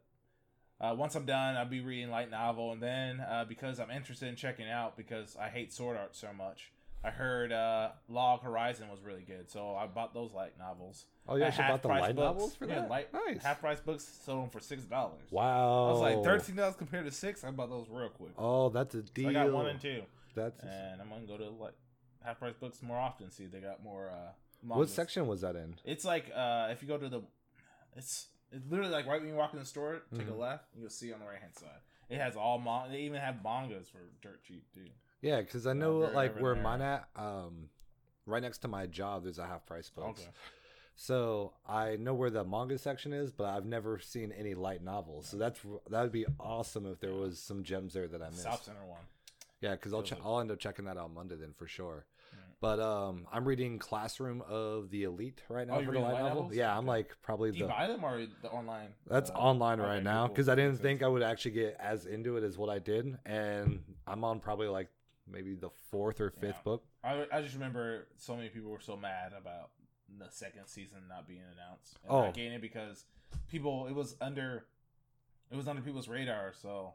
uh, 0.82 0.94
once 0.98 1.16
I'm 1.16 1.26
done, 1.26 1.56
I'll 1.56 1.66
be 1.66 1.80
reading 1.82 2.10
light 2.10 2.30
novel, 2.32 2.72
and 2.74 2.82
then 2.82 3.20
uh, 3.22 3.46
because 3.48 3.80
I'm 3.80 3.92
interested 3.92 4.28
in 4.28 4.36
checking 4.36 4.68
out 4.70 4.98
because 4.98 5.38
I 5.40 5.48
hate 5.50 5.72
sword 5.72 5.96
art 5.96 6.16
so 6.16 6.28
much. 6.36 6.72
I 7.04 7.10
heard 7.10 7.52
uh, 7.52 7.90
Log 8.10 8.42
Horizon 8.44 8.88
was 8.90 9.00
really 9.04 9.24
good, 9.24 9.50
so 9.50 9.76
I 9.76 9.88
bought 9.88 10.14
those 10.14 10.34
light 10.34 10.54
novels. 10.60 11.06
Oh, 11.28 11.36
you 11.36 11.44
At 11.44 11.58
bought 11.58 11.82
the 11.82 11.88
light 11.88 12.16
books. 12.16 12.26
novels 12.36 12.56
for 12.56 12.68
yeah, 12.68 12.82
that? 12.82 12.90
Light, 12.92 13.08
nice. 13.14 13.42
Half 13.44 13.60
price 13.60 13.80
books 13.80 14.08
sold 14.24 14.44
them 14.44 14.50
for 14.52 14.60
six 14.60 14.84
dollars. 14.84 15.22
wow. 15.32 15.88
I 15.88 15.92
was 15.94 16.00
like 16.02 16.24
thirteen 16.24 16.56
dollars 16.58 16.76
compared 16.76 17.06
to 17.06 17.12
six. 17.12 17.44
I 17.44 17.50
bought 17.52 17.70
those 17.70 17.88
real 17.90 18.10
quick. 18.10 18.34
Oh, 18.38 18.70
that's 18.70 18.94
a 18.96 19.00
So 19.02 19.06
deal. 19.16 19.30
I 19.30 19.34
got 19.34 19.52
one 19.52 19.68
and 19.68 19.82
two, 19.82 20.04
That's 20.36 20.62
and 20.64 21.02
I'm 21.02 21.10
gonna 21.10 21.26
go 21.26 21.38
to 21.38 21.50
like 21.50 21.74
half 22.24 22.38
price 22.40 22.54
books 22.60 22.82
more 22.84 22.98
often. 23.00 23.32
See 23.32 23.48
they 23.48 23.60
got 23.60 23.84
more. 23.84 24.10
uh 24.10 24.32
what 24.68 24.90
section 24.90 25.26
was 25.26 25.42
that 25.42 25.56
in? 25.56 25.76
It's 25.86 26.06
like 26.06 26.26
uh 26.36 26.68
if 26.72 26.84
you 26.84 26.88
go 26.88 26.98
to 27.00 27.10
the, 27.10 27.22
it's 27.96 28.28
it's 28.52 28.66
literally 28.70 28.92
like 28.92 29.06
right 29.08 29.20
when 29.22 29.30
you 29.30 29.36
walk 29.36 29.54
in 29.54 29.60
the 29.60 29.66
store, 29.66 30.02
take 30.16 30.28
Mhm. 30.28 30.32
a 30.32 30.36
left, 30.36 30.66
you'll 30.76 30.90
see 30.90 31.12
on 31.14 31.20
the 31.20 31.26
right 31.26 31.40
hand 31.40 31.56
side. 31.56 31.80
It 32.10 32.20
has 32.20 32.36
all 32.36 32.60
manga. 32.60 32.92
They 32.92 33.02
even 33.02 33.20
have 33.22 33.44
mangas 33.44 33.88
for 33.90 34.00
dirt 34.22 34.44
cheap, 34.44 34.66
dude. 34.74 34.92
Yeah, 35.22 35.40
because 35.42 35.66
I 35.68 35.74
know 35.74 36.02
they're 36.02 36.12
like 36.12 36.38
where 36.40 36.56
mine 36.56 36.82
at, 36.82 37.08
um, 37.16 37.70
right 38.26 38.42
next 38.42 38.60
to 38.60 38.68
my 38.68 38.86
job, 38.88 39.24
there's 39.24 39.40
a 39.40 39.46
half 39.48 39.66
price 39.66 39.90
books. 39.90 40.22
Okay. 40.22 40.32
So 40.96 41.54
I 41.66 41.96
know 41.96 42.14
where 42.14 42.30
the 42.30 42.44
manga 42.44 42.78
section 42.78 43.14
is, 43.14 43.32
but 43.32 43.46
I've 43.46 43.66
never 43.66 43.98
seen 44.00 44.32
any 44.32 44.54
light 44.54 44.84
novels. 44.84 45.28
So 45.28 45.38
that's 45.38 45.60
that 45.90 46.02
would 46.02 46.12
be 46.12 46.26
awesome 46.40 46.86
if 46.86 47.00
there 47.00 47.14
was 47.14 47.40
some 47.40 47.64
gems 47.64 47.94
there 47.94 48.08
that 48.08 48.22
I 48.22 48.30
missed. 48.30 48.44
South 48.44 48.64
Center 48.64 48.86
one. 48.86 49.02
Yeah, 49.62 49.72
because 49.76 49.94
I'll 49.94 50.04
ch- 50.04 50.14
I'll 50.24 50.40
end 50.40 50.52
up 50.52 50.60
checking 50.60 50.86
that 50.86 50.98
out 50.98 51.12
Monday 51.12 51.36
then 51.36 51.54
for 51.54 51.68
sure. 51.68 52.06
But 52.62 52.80
um, 52.80 53.26
I'm 53.34 53.46
reading 53.48 53.80
Classroom 53.80 54.44
of 54.48 54.92
the 54.92 55.04
Elite 55.04 55.42
right 55.50 55.68
now 55.68 55.80
Oh, 55.80 55.84
for 55.84 55.92
the 55.94 56.00
light 56.00 56.12
novel. 56.20 56.30
novels? 56.44 56.56
Yeah, 56.56 56.78
I'm 56.78 56.86
like 56.86 57.10
probably 57.24 57.50
Do 57.52 57.58
you 57.58 57.64
the 57.64 57.70
buy 57.70 57.88
them 57.88 58.04
or 58.04 58.24
the 58.44 58.50
online? 58.50 58.90
that's 59.08 59.32
uh, 59.32 59.34
online 59.34 59.80
right 59.80 60.04
now 60.04 60.28
cool. 60.28 60.36
because 60.36 60.48
I 60.48 60.54
didn't 60.54 60.78
think. 60.78 61.02
I 61.02 61.08
would 61.08 61.24
actually 61.24 61.52
get 61.52 61.76
as 61.80 62.06
into 62.06 62.38
it 62.38 62.44
as 62.44 62.60
what 62.60 62.70
I 62.70 62.78
did, 62.78 63.18
and 63.26 63.84
I'm 64.06 64.24
on 64.24 64.40
probably 64.40 64.68
like 64.68 64.90
maybe 65.28 65.56
the 65.56 65.72
fourth 65.90 66.22
or 66.22 66.30
fifth 66.30 66.44
Yeah. 66.58 66.62
book. 66.64 66.84
I, 67.04 67.26
I 67.34 67.42
just 67.42 67.56
remember 67.56 68.08
so 68.18 68.36
many 68.36 68.50
people 68.50 68.70
were 68.70 68.80
so 68.80 68.96
mad 68.96 69.34
about 69.36 69.72
the 70.20 70.28
second 70.30 70.68
season 70.68 71.00
not 71.10 71.28
being 71.28 71.42
announced 71.42 71.98
and 72.04 72.12
Oh. 72.14 72.32
getting 72.32 72.54
it 72.54 72.62
because 72.62 73.06
people 73.50 73.88
it 73.88 73.96
was 73.96 74.16
under 74.22 74.66
it 75.50 75.56
was 75.58 75.68
under 75.68 75.82
people's 75.82 76.08
radar. 76.08 76.54
So 76.62 76.94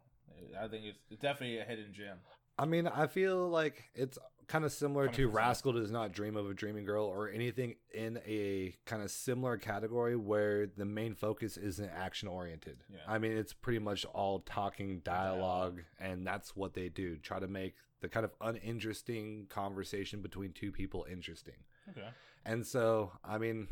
I 0.62 0.68
think 0.68 0.84
it's 1.10 1.20
definitely 1.20 1.58
a 1.58 1.64
hidden 1.64 1.92
gem. 1.92 2.18
I 2.58 2.64
mean, 2.64 2.86
I 2.86 3.06
feel 3.06 3.48
like 3.48 3.90
it's 3.94 4.18
kind 4.46 4.64
of 4.64 4.72
similar 4.72 5.08
to 5.08 5.28
100%. 5.28 5.34
Rascal 5.34 5.72
Does 5.72 5.90
Not 5.90 6.12
Dream 6.12 6.36
of 6.36 6.48
a 6.48 6.54
Dreaming 6.54 6.84
Girl 6.84 7.04
or 7.04 7.28
anything 7.28 7.74
in 7.92 8.18
a 8.26 8.76
kind 8.86 9.02
of 9.02 9.10
similar 9.10 9.56
category 9.56 10.16
where 10.16 10.66
the 10.66 10.84
main 10.84 11.14
focus 11.14 11.56
isn't 11.56 11.90
action 11.90 12.28
oriented. 12.28 12.78
Yeah. 12.90 13.00
I 13.08 13.18
mean, 13.18 13.32
it's 13.32 13.52
pretty 13.52 13.80
much 13.80 14.04
all 14.06 14.40
talking 14.40 15.00
dialogue, 15.00 15.82
and 16.00 16.26
that's 16.26 16.54
what 16.54 16.74
they 16.74 16.88
do. 16.88 17.16
Try 17.16 17.40
to 17.40 17.48
make 17.48 17.74
the 18.00 18.08
kind 18.08 18.24
of 18.24 18.32
uninteresting 18.40 19.46
conversation 19.48 20.22
between 20.22 20.52
two 20.52 20.70
people 20.70 21.06
interesting. 21.10 21.56
Okay. 21.90 22.08
And 22.44 22.64
so, 22.66 23.12
I 23.24 23.38
mean, 23.38 23.68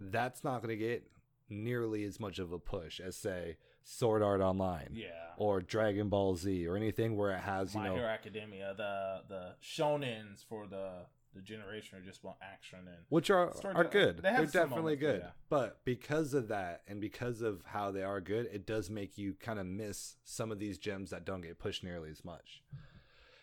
that's 0.00 0.44
not 0.44 0.62
going 0.62 0.78
to 0.78 0.82
get 0.82 1.04
nearly 1.48 2.04
as 2.04 2.20
much 2.20 2.38
of 2.38 2.52
a 2.52 2.58
push 2.58 3.00
as, 3.00 3.16
say, 3.16 3.56
Sword 3.84 4.22
Art 4.22 4.40
Online 4.40 4.88
Yeah. 4.92 5.10
or 5.36 5.60
Dragon 5.60 6.08
Ball 6.08 6.34
Z 6.36 6.66
or 6.66 6.76
anything 6.76 7.16
where 7.16 7.30
it 7.30 7.40
has, 7.40 7.74
you 7.74 7.80
My 7.80 7.88
know, 7.88 7.94
Hero 7.96 8.08
Academia, 8.08 8.74
the 8.76 9.22
the 9.28 9.54
shonens 9.62 10.44
for 10.44 10.66
the 10.66 11.06
the 11.34 11.40
generation 11.42 11.98
are 11.98 12.00
just 12.00 12.22
want 12.22 12.36
action 12.40 12.78
and 12.86 12.96
which 13.08 13.28
are 13.28 13.52
Story- 13.56 13.74
are 13.74 13.82
good. 13.84 14.18
They 14.18 14.22
They're 14.30 14.46
definitely 14.46 14.96
moments, 14.96 15.00
good. 15.00 15.20
yeah. 15.24 15.30
But 15.48 15.84
because 15.84 16.32
of 16.32 16.46
that 16.48 16.82
and 16.86 17.00
because 17.00 17.42
of 17.42 17.62
how 17.66 17.90
they 17.90 18.04
are 18.04 18.20
good, 18.20 18.46
it 18.52 18.64
does 18.66 18.88
make 18.88 19.18
you 19.18 19.34
kind 19.34 19.58
of 19.58 19.66
miss 19.66 20.14
some 20.22 20.52
of 20.52 20.60
these 20.60 20.78
gems 20.78 21.10
that 21.10 21.24
don't 21.24 21.40
get 21.40 21.58
pushed 21.58 21.82
nearly 21.82 22.08
as 22.10 22.24
much. 22.24 22.62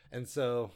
And 0.10 0.26
so 0.28 0.72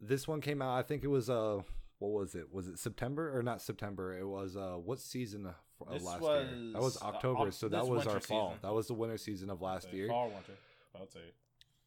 this 0.00 0.28
one 0.28 0.40
came 0.40 0.62
out, 0.62 0.78
I 0.78 0.82
think 0.82 1.02
it 1.02 1.08
was 1.08 1.28
uh 1.28 1.62
what 2.04 2.20
was 2.22 2.34
it? 2.34 2.52
Was 2.52 2.68
it 2.68 2.78
September 2.78 3.36
or 3.36 3.42
not 3.42 3.60
September? 3.62 4.16
It 4.16 4.26
was 4.26 4.56
uh 4.56 4.76
what 4.82 5.00
season 5.00 5.46
of 5.46 5.92
This 5.92 6.02
last 6.02 6.22
year? 6.22 6.44
That 6.72 6.82
was 6.82 6.82
was, 6.82 7.02
uh, 7.02 7.06
October, 7.06 7.50
so 7.50 7.68
that 7.68 7.86
was 7.86 8.06
our 8.06 8.20
fall. 8.20 8.50
season. 8.50 8.58
That 8.62 8.74
was 8.74 8.86
the 8.86 8.94
winter 8.94 9.18
season 9.18 9.50
of 9.50 9.60
last 9.62 9.92
year. 9.92 10.08
fall 10.08 10.28
winter. 10.28 10.52
I'll 10.94 11.06
say 11.08 11.20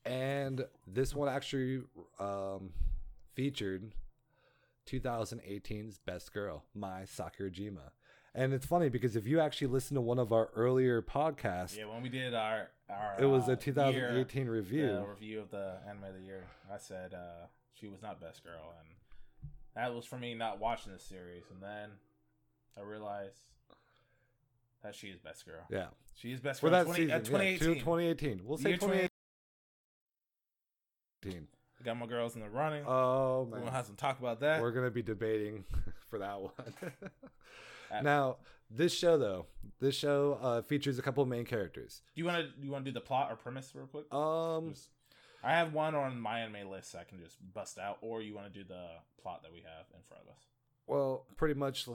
And 0.06 0.66
this 0.86 1.16
one 1.16 1.30
actually 1.30 1.84
um, 2.20 2.72
featured 3.34 3.94
2018's 4.88 6.00
Best 6.00 6.34
Girl, 6.34 6.64
Mai 6.74 7.04
Sakurajima. 7.04 7.92
And 8.34 8.54
it's 8.54 8.66
funny 8.66 8.90
because 8.90 9.16
if 9.16 9.26
you 9.26 9.40
actually 9.40 9.68
listen 9.68 9.96
to 9.96 10.02
one 10.02 10.20
of 10.20 10.32
our 10.32 10.50
earlier 10.56 11.02
podcasts, 11.02 11.78
yeah. 11.78 11.86
When 11.86 12.04
we 12.04 12.10
did 12.10 12.34
our 12.34 12.70
our 12.90 13.16
it 13.20 13.26
was 13.26 13.50
uh, 13.50 13.54
a 13.54 13.56
2018 13.56 14.44
year, 14.44 14.52
review. 14.52 15.06
review 15.10 15.40
of 15.40 15.50
the 15.50 15.78
anime 15.90 16.04
of 16.04 16.14
the 16.14 16.22
year. 16.22 16.44
I 16.72 16.78
said 16.78 17.14
uh, 17.14 17.48
she 17.74 17.88
was 17.88 18.02
not 18.02 18.22
best 18.22 18.44
girl, 18.44 18.76
and 18.80 18.90
that 19.78 19.94
was 19.94 20.06
for 20.06 20.18
me 20.18 20.34
not 20.34 20.60
watching 20.60 20.92
the 20.92 21.00
series. 21.00 21.44
And 21.54 21.62
then 21.62 21.90
I 22.78 22.82
realized 22.82 23.38
that 24.84 24.96
she 24.96 25.08
is 25.08 25.20
best 25.20 25.46
girl. 25.46 25.66
Yeah. 25.70 25.88
She 26.16 26.32
is 26.32 26.42
best 26.42 26.62
For 26.62 26.70
girl. 26.70 26.80
that 26.80 26.86
20, 26.86 27.00
season, 27.02 27.12
uh, 27.12 27.18
yeah, 27.18 27.24
2018. 27.24 27.76
2018. 27.80 28.42
We'll 28.44 28.58
say 28.58 28.70
Year 28.70 28.78
2018. 28.80 31.48
got 31.84 31.98
my 31.98 32.08
girls 32.08 32.36
in 32.36 32.42
the 32.42 32.50
running. 32.50 32.84
Oh 32.88 33.48
We're 33.52 33.60
gonna 33.60 33.72
have 33.72 33.86
some 33.86 33.96
talk 33.96 34.18
about 34.20 34.40
that. 34.40 34.62
we're 34.62 34.72
gonna 34.72 34.90
be 34.90 35.04
debating 35.04 35.64
for 36.10 36.18
that 36.20 36.42
one. 36.42 36.52
Uh, 37.92 37.92
now, 38.02 38.38
this 38.72 38.94
show 38.94 39.18
though, 39.20 39.46
this 39.80 39.94
show 39.96 40.40
uh, 40.42 40.62
features 40.64 40.98
a 40.98 41.04
couple 41.04 41.22
of 41.22 41.30
main 41.30 41.46
characters. 41.46 42.02
Do 42.16 42.22
you 42.22 42.26
want 42.26 42.38
to 42.38 42.46
do 42.60 42.66
you 42.66 42.72
want 42.72 42.84
to 42.84 42.90
do 42.92 42.96
the 42.96 43.02
plot 43.02 43.32
or 43.32 43.36
premise 43.36 43.72
real 43.76 43.86
quick? 43.86 44.12
Um, 44.12 44.74
Just- 44.74 44.90
I 45.48 45.52
have 45.58 45.74
one 45.74 45.96
on 45.96 46.20
my 46.20 46.40
anime 46.42 46.70
list 46.70 46.96
I 46.96 47.04
can 47.04 47.20
just 47.20 47.38
bust 47.54 47.78
out, 47.80 47.98
or 48.02 48.22
you 48.22 48.36
want 48.36 48.52
to 48.52 48.60
do 48.60 48.66
the 48.68 48.86
plot 49.22 49.44
that 49.44 49.52
we 49.54 49.60
have 49.60 49.86
in 49.96 50.02
front 50.08 50.24
of 50.24 50.30
us, 50.36 50.42
well, 50.88 51.26
pretty 51.38 51.54
much. 51.54 51.88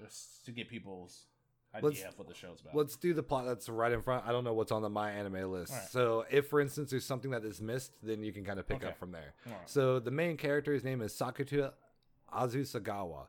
just 0.00 0.44
to 0.46 0.52
get 0.52 0.68
people's 0.68 1.26
Let's- 1.74 1.96
idea 1.98 2.08
of 2.08 2.18
what 2.18 2.26
the 2.28 2.34
show's 2.34 2.60
about. 2.62 2.74
Let's 2.74 2.96
do 2.96 3.12
the 3.12 3.22
plot 3.22 3.44
that's 3.46 3.68
right 3.68 3.92
in 3.92 4.00
front. 4.02 4.26
I 4.26 4.32
don't 4.32 4.44
know 4.44 4.54
what's 4.54 4.72
on 4.72 4.82
the 4.82 4.88
my 4.88 5.10
anime 5.12 5.52
list. 5.52 5.72
Alright. 5.72 5.88
So, 5.90 6.24
if 6.30 6.48
for 6.48 6.60
instance 6.60 6.90
there's 6.90 7.04
something 7.04 7.30
that 7.32 7.44
is 7.44 7.60
missed, 7.60 7.92
then 8.02 8.22
you 8.22 8.32
can 8.32 8.44
kind 8.44 8.58
of 8.58 8.66
pick 8.66 8.78
Okay. 8.78 8.88
up 8.88 8.98
from 8.98 9.12
there. 9.12 9.34
Alright. 9.46 9.68
So 9.68 10.00
the 10.00 10.10
main 10.10 10.36
character's 10.36 10.82
name 10.82 11.00
is 11.02 11.12
Sakuta 11.12 11.72
Azusagawa. 12.32 13.26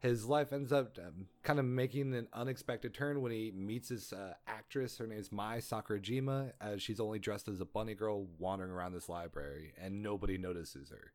His 0.00 0.24
life 0.26 0.52
ends 0.52 0.72
up 0.72 0.96
um, 0.98 1.26
kind 1.42 1.58
of 1.58 1.66
making 1.66 2.14
an 2.14 2.26
unexpected 2.32 2.94
turn 2.94 3.20
when 3.20 3.32
he 3.32 3.52
meets 3.54 3.90
this 3.90 4.14
uh, 4.14 4.32
actress. 4.46 4.96
Her 4.96 5.06
name's 5.06 5.30
Mai 5.30 5.58
Sakurajima, 5.58 6.52
as 6.58 6.82
she's 6.82 7.00
only 7.00 7.18
dressed 7.18 7.48
as 7.48 7.60
a 7.60 7.66
bunny 7.66 7.94
girl 7.94 8.26
wandering 8.38 8.70
around 8.70 8.92
this 8.92 9.10
library, 9.10 9.74
and 9.78 10.02
nobody 10.02 10.38
notices 10.38 10.88
her. 10.88 11.12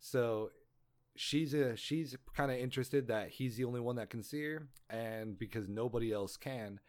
So 0.00 0.50
she's 1.14 1.52
a, 1.52 1.76
she's 1.76 2.16
kind 2.34 2.50
of 2.50 2.56
interested 2.56 3.08
that 3.08 3.28
he's 3.28 3.56
the 3.56 3.64
only 3.64 3.80
one 3.80 3.96
that 3.96 4.08
can 4.08 4.22
see 4.22 4.42
her, 4.44 4.68
and 4.88 5.38
because 5.38 5.68
nobody 5.68 6.10
else 6.10 6.38
can, 6.38 6.80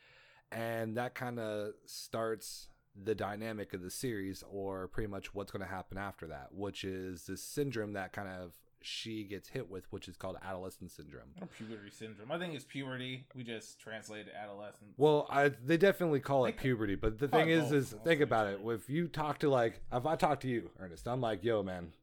and 0.49 0.95
that 0.95 1.13
kind 1.13 1.39
of 1.39 1.73
starts 1.85 2.69
the 2.95 3.15
dynamic 3.15 3.73
of 3.73 3.81
the 3.81 3.89
series 3.89 4.43
or 4.49 4.87
pretty 4.87 5.07
much 5.07 5.33
what's 5.33 5.51
going 5.51 5.65
to 5.65 5.67
happen 5.67 5.97
after 5.97 6.27
that 6.27 6.53
which 6.53 6.83
is 6.83 7.25
this 7.25 7.41
syndrome 7.41 7.93
that 7.93 8.13
kind 8.13 8.27
of 8.27 8.51
she 8.85 9.23
gets 9.23 9.49
hit 9.49 9.69
with 9.69 9.85
which 9.91 10.07
is 10.07 10.15
called 10.15 10.37
adolescent 10.43 10.91
syndrome 10.91 11.29
Or 11.41 11.47
puberty 11.47 11.89
syndrome. 11.91 12.31
I 12.31 12.37
think 12.39 12.53
it's 12.53 12.63
puberty. 12.65 13.25
We 13.35 13.43
just 13.43 13.79
translated 13.79 14.29
adolescence. 14.33 14.93
well 14.97 15.27
I, 15.29 15.49
they 15.49 15.77
definitely 15.77 16.19
call 16.19 16.45
it 16.45 16.57
puberty 16.57 16.95
but 16.95 17.19
the 17.19 17.27
thing 17.27 17.49
is 17.49 17.71
is 17.71 17.95
think 18.03 18.21
about 18.21 18.47
it 18.47 18.59
if 18.65 18.89
you 18.89 19.07
talk 19.07 19.39
to 19.39 19.49
like 19.49 19.81
if 19.91 20.05
i 20.05 20.15
talk 20.15 20.39
to 20.41 20.47
you 20.47 20.69
ernest 20.79 21.07
i'm 21.07 21.21
like 21.21 21.43
yo 21.43 21.63
man 21.63 21.93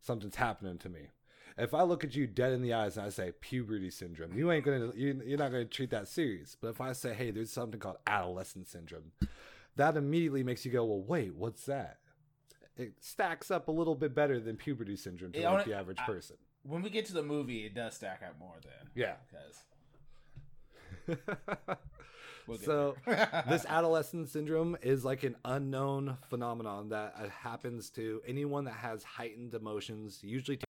something's 0.00 0.36
happening 0.36 0.78
to 0.78 0.88
me 0.88 1.08
if 1.58 1.74
i 1.74 1.82
look 1.82 2.04
at 2.04 2.14
you 2.14 2.26
dead 2.26 2.52
in 2.52 2.62
the 2.62 2.72
eyes 2.72 2.96
and 2.96 3.06
i 3.06 3.10
say 3.10 3.32
puberty 3.40 3.90
syndrome 3.90 4.32
you 4.36 4.50
ain't 4.50 4.64
gonna 4.64 4.90
you, 4.94 5.20
you're 5.24 5.38
not 5.38 5.50
gonna 5.50 5.64
treat 5.64 5.90
that 5.90 6.08
serious 6.08 6.56
but 6.60 6.68
if 6.68 6.80
i 6.80 6.92
say 6.92 7.12
hey 7.14 7.30
there's 7.30 7.52
something 7.52 7.78
called 7.80 7.96
adolescent 8.06 8.66
syndrome 8.68 9.12
that 9.76 9.96
immediately 9.96 10.42
makes 10.42 10.64
you 10.64 10.72
go 10.72 10.84
well 10.84 11.02
wait 11.02 11.34
what's 11.34 11.64
that 11.66 11.98
it 12.80 12.92
stacks 13.00 13.50
up 13.50 13.68
a 13.68 13.70
little 13.70 13.94
bit 13.94 14.14
better 14.14 14.40
than 14.40 14.56
puberty 14.56 14.96
syndrome 14.96 15.32
to 15.32 15.40
like 15.50 15.66
the 15.66 15.74
average 15.74 15.98
I- 16.00 16.06
person 16.06 16.36
when 16.62 16.82
we 16.82 16.90
get 16.90 17.06
to 17.06 17.14
the 17.14 17.22
movie, 17.22 17.64
it 17.64 17.74
does 17.74 17.94
stack 17.94 18.20
up 18.26 18.38
more 18.38 18.56
then. 18.62 18.90
yeah 18.94 19.14
Because 21.06 21.16
we'll 22.46 22.58
So, 22.58 22.96
this 23.48 23.64
adolescent 23.68 24.28
syndrome 24.28 24.76
is 24.82 25.02
like 25.04 25.22
an 25.22 25.36
unknown 25.44 26.18
phenomenon 26.28 26.90
that 26.90 27.14
happens 27.42 27.88
to 27.90 28.20
anyone 28.26 28.64
that 28.64 28.74
has 28.74 29.02
heightened 29.02 29.54
emotions, 29.54 30.18
usually 30.22 30.58
to 30.58 30.64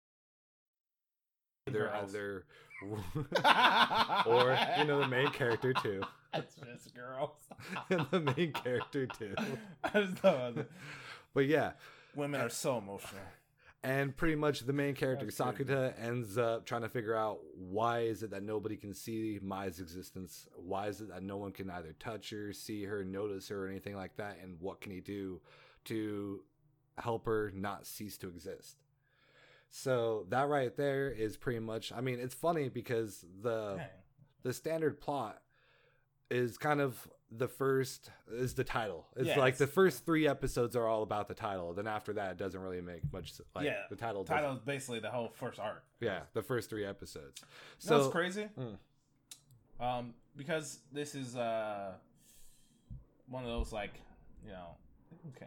either 1.69 1.91
either 1.95 2.45
or 4.27 4.59
you 4.79 4.85
know 4.85 5.01
the 5.01 5.09
main 5.09 5.29
character 5.29 5.73
too, 5.75 6.03
it's 6.35 6.55
just 6.55 6.95
girls. 6.95 7.37
and 7.91 8.07
the 8.11 8.21
main 8.21 8.53
character 8.53 9.07
too. 9.07 9.35
I 9.83 10.03
just 10.03 10.23
love 10.25 10.57
it. 10.59 10.71
But 11.35 11.47
yeah, 11.47 11.73
Women 12.15 12.41
are 12.41 12.49
so 12.49 12.79
emotional. 12.79 13.23
and 13.83 14.15
pretty 14.17 14.35
much 14.35 14.61
the 14.61 14.73
main 14.73 14.95
character 14.95 15.27
That's. 15.27 15.39
Sakuta 15.39 15.95
ends 15.99 16.37
up 16.37 16.67
trying 16.67 16.83
to 16.83 16.89
figure 16.89 17.17
out 17.17 17.39
why 17.55 18.01
is 18.01 18.23
it 18.23 18.31
that 18.31 18.43
nobody 18.43 18.77
can 18.77 18.95
see 18.95 19.39
Mai's 19.43 19.81
existence? 19.81 20.47
Why 20.57 20.89
is 20.89 21.01
it 21.01 21.09
that 21.09 21.23
no 21.23 21.37
one 21.37 21.53
can 21.53 21.71
either 21.71 21.95
touch 21.99 22.31
her, 22.31 22.53
see 22.53 22.85
her, 22.85 23.05
notice 23.05 23.49
her, 23.49 23.65
or 23.65 23.69
anything 23.69 23.97
like 23.97 24.17
that? 24.17 24.39
And 24.43 24.57
what 24.61 24.81
can 24.81 24.93
he 24.93 25.01
do 25.01 25.41
to 25.87 26.43
help 26.99 27.27
her 27.27 27.53
not 27.55 27.87
cease 27.87 28.19
to 28.19 28.29
exist? 28.29 28.77
So 29.71 30.27
that 30.31 30.49
right 30.49 30.77
there 30.77 31.11
is 31.11 31.37
pretty 31.37 31.61
much. 31.61 31.93
I 31.93 32.01
mean, 32.01 32.19
it's 32.19 32.35
funny 32.35 32.69
because 32.69 33.25
the 33.41 33.77
Dang. 33.77 33.87
the 34.43 34.53
standard 34.53 35.01
plot 35.01 35.41
is 36.29 36.59
kind 36.59 36.81
of 36.81 37.09
the 37.31 37.49
first 37.49 38.11
is 38.31 38.55
the 38.55 38.65
title. 38.65 39.07
It's 39.17 39.29
Yeah, 39.29 39.39
like 39.39 39.55
it's- 39.55 39.59
the 39.59 39.67
first 39.67 40.05
three 40.05 40.27
episodes 40.27 40.75
are 40.75 40.87
all 40.87 41.03
about 41.03 41.29
the 41.29 41.35
title. 41.35 41.73
Then 41.75 41.87
after 41.87 42.13
that, 42.15 42.33
it 42.33 42.37
doesn't 42.39 42.61
really 42.61 42.81
make 42.81 43.11
much. 43.13 43.33
Like, 43.55 43.67
Yeah, 43.67 43.85
the 43.89 43.97
title. 43.97 44.25
Title 44.25 44.53
is 44.55 44.61
basically 44.61 44.99
the 45.01 45.11
whole 45.11 45.29
first 45.29 45.61
arc. 45.61 45.85
Yeah, 46.01 46.23
the 46.33 46.43
first 46.43 46.69
three 46.71 46.85
episodes. 46.85 47.43
So 47.79 48.01
it's 48.01 48.13
crazy. 48.13 48.49
Mm. 48.59 48.79
Um, 49.79 50.15
because 50.37 50.81
this 50.93 51.15
is 51.15 51.37
uh 51.37 51.95
one 53.29 53.45
of 53.45 53.49
those 53.49 53.73
like 53.73 53.95
you 54.45 54.51
know, 54.51 54.77
okay, 55.29 55.47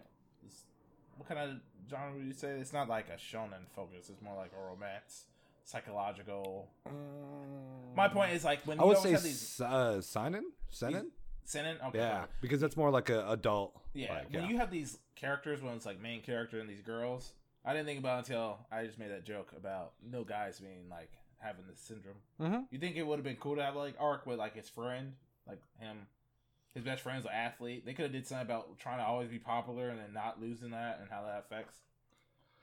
what 1.17 1.27
kind 1.27 1.39
of 1.39 1.57
genre 1.89 2.13
would 2.15 2.25
you 2.25 2.33
say? 2.33 2.49
It's 2.59 2.73
not 2.73 2.87
like 2.87 3.09
a 3.09 3.17
shonen 3.17 3.67
focus. 3.75 4.09
It's 4.09 4.21
more 4.21 4.35
like 4.35 4.51
a 4.57 4.63
romance, 4.63 5.25
psychological. 5.63 6.69
My 7.95 8.07
point 8.07 8.33
is 8.33 8.43
like 8.43 8.65
when 8.65 8.79
I 8.79 8.83
would 8.85 8.97
say 8.97 9.11
have 9.11 9.23
these 9.23 9.59
uh, 9.59 10.01
Seinen. 10.01 10.45
Seinen. 10.69 11.11
Okay, 11.55 11.97
Yeah, 11.99 12.25
because 12.41 12.59
that's 12.61 12.77
more 12.77 12.89
like 12.89 13.09
a 13.09 13.29
adult. 13.31 13.75
yeah. 13.93 14.13
like, 14.13 14.31
when 14.33 14.43
yeah. 14.43 14.49
you 14.49 14.57
have 14.57 14.71
these 14.71 14.97
characters, 15.15 15.61
when 15.61 15.73
it's 15.73 15.85
like 15.85 16.01
main 16.01 16.21
character 16.21 16.59
and 16.59 16.69
these 16.69 16.81
girls, 16.81 17.33
I 17.65 17.73
didn't 17.73 17.85
think 17.85 17.99
about 17.99 18.15
it 18.19 18.29
until 18.29 18.59
I 18.71 18.85
just 18.85 18.99
made 18.99 19.11
that 19.11 19.23
joke 19.25 19.53
about 19.55 19.93
no 20.03 20.23
guys 20.23 20.59
being 20.59 20.89
like 20.89 21.11
having 21.37 21.65
this 21.69 21.79
syndrome. 21.79 22.15
Mhm. 22.39 22.65
You 22.71 22.79
think 22.79 22.95
it 22.95 23.03
would 23.03 23.17
have 23.17 23.23
been 23.23 23.35
cool 23.37 23.55
to 23.55 23.63
have 23.63 23.75
like 23.75 23.95
arc 23.99 24.25
with 24.25 24.39
like 24.39 24.55
his 24.55 24.69
friend, 24.69 25.13
like 25.47 25.59
him, 25.79 26.07
his 26.73 26.83
best 26.83 27.01
friend's 27.01 27.25
an 27.25 27.31
athlete. 27.33 27.85
They 27.85 27.93
could 27.93 28.03
have 28.03 28.11
did 28.11 28.25
something 28.27 28.45
about 28.45 28.79
trying 28.79 28.97
to 28.97 29.05
always 29.05 29.29
be 29.29 29.39
popular 29.39 29.89
and 29.89 29.99
then 29.99 30.13
not 30.13 30.41
losing 30.41 30.71
that 30.71 30.99
and 30.99 31.09
how 31.09 31.23
that 31.23 31.39
affects. 31.39 31.77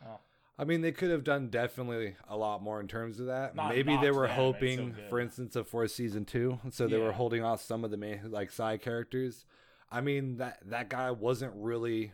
Oh, 0.04 0.18
I 0.60 0.64
mean, 0.64 0.82
they 0.82 0.92
could 0.92 1.10
have 1.10 1.24
done 1.24 1.48
definitely 1.48 2.16
a 2.28 2.36
lot 2.36 2.62
more 2.62 2.80
in 2.80 2.86
terms 2.86 3.18
of 3.18 3.26
that. 3.26 3.56
Not 3.56 3.74
Maybe 3.74 3.96
they 3.96 4.10
were 4.10 4.26
hoping, 4.26 4.94
so 4.94 5.08
for 5.08 5.18
instance, 5.18 5.56
of 5.56 5.66
for 5.66 5.88
season 5.88 6.26
two, 6.26 6.60
so 6.70 6.86
they 6.86 6.98
were 6.98 7.12
holding 7.12 7.42
off 7.42 7.62
some 7.62 7.82
of 7.82 7.90
the 7.90 7.96
main 7.96 8.30
like 8.30 8.50
side 8.50 8.82
characters. 8.82 9.46
I 9.90 10.02
mean 10.02 10.36
that 10.36 10.58
that 10.66 10.90
guy 10.90 11.12
wasn't 11.12 11.54
really. 11.56 12.12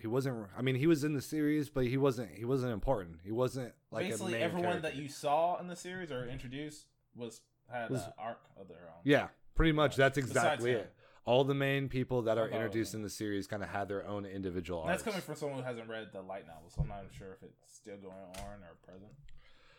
He 0.00 0.06
wasn't. 0.06 0.46
I 0.56 0.62
mean, 0.62 0.76
he 0.76 0.86
was 0.86 1.02
in 1.02 1.14
the 1.14 1.20
series, 1.20 1.68
but 1.68 1.84
he 1.84 1.96
wasn't. 1.96 2.30
He 2.30 2.44
wasn't 2.44 2.72
important. 2.72 3.16
He 3.24 3.32
wasn't 3.32 3.72
like 3.90 4.08
basically 4.08 4.36
everyone 4.36 4.80
character. 4.80 4.90
that 4.90 4.94
you 4.94 5.08
saw 5.08 5.58
in 5.58 5.66
the 5.66 5.74
series 5.74 6.12
or 6.12 6.28
introduced 6.28 6.86
was 7.16 7.40
had 7.68 7.90
Was- 7.90 8.04
an 8.04 8.12
arc 8.16 8.38
of 8.56 8.68
their 8.68 8.76
own. 8.76 9.00
Yeah, 9.02 9.28
pretty 9.56 9.72
much. 9.72 9.98
Yeah. 9.98 10.04
That's 10.04 10.18
exactly 10.18 10.70
it. 10.70 10.94
All 11.28 11.44
the 11.44 11.54
main 11.54 11.90
people 11.90 12.22
that 12.22 12.38
are 12.38 12.48
introduced 12.48 12.94
in 12.94 13.02
the 13.02 13.10
series 13.10 13.46
kind 13.46 13.62
of 13.62 13.68
had 13.68 13.86
their 13.86 14.06
own 14.06 14.24
individual 14.24 14.80
And 14.80 14.90
that's 14.90 15.02
coming 15.02 15.20
from 15.20 15.34
someone 15.34 15.58
who 15.58 15.64
hasn't 15.66 15.86
read 15.86 16.08
the 16.10 16.22
light 16.22 16.46
novel, 16.46 16.70
so 16.74 16.80
I'm 16.80 16.88
not 16.88 17.04
sure 17.18 17.34
if 17.34 17.42
it's 17.42 17.74
still 17.74 17.98
going 17.98 18.14
on 18.14 18.62
or 18.62 18.76
present. 18.82 19.12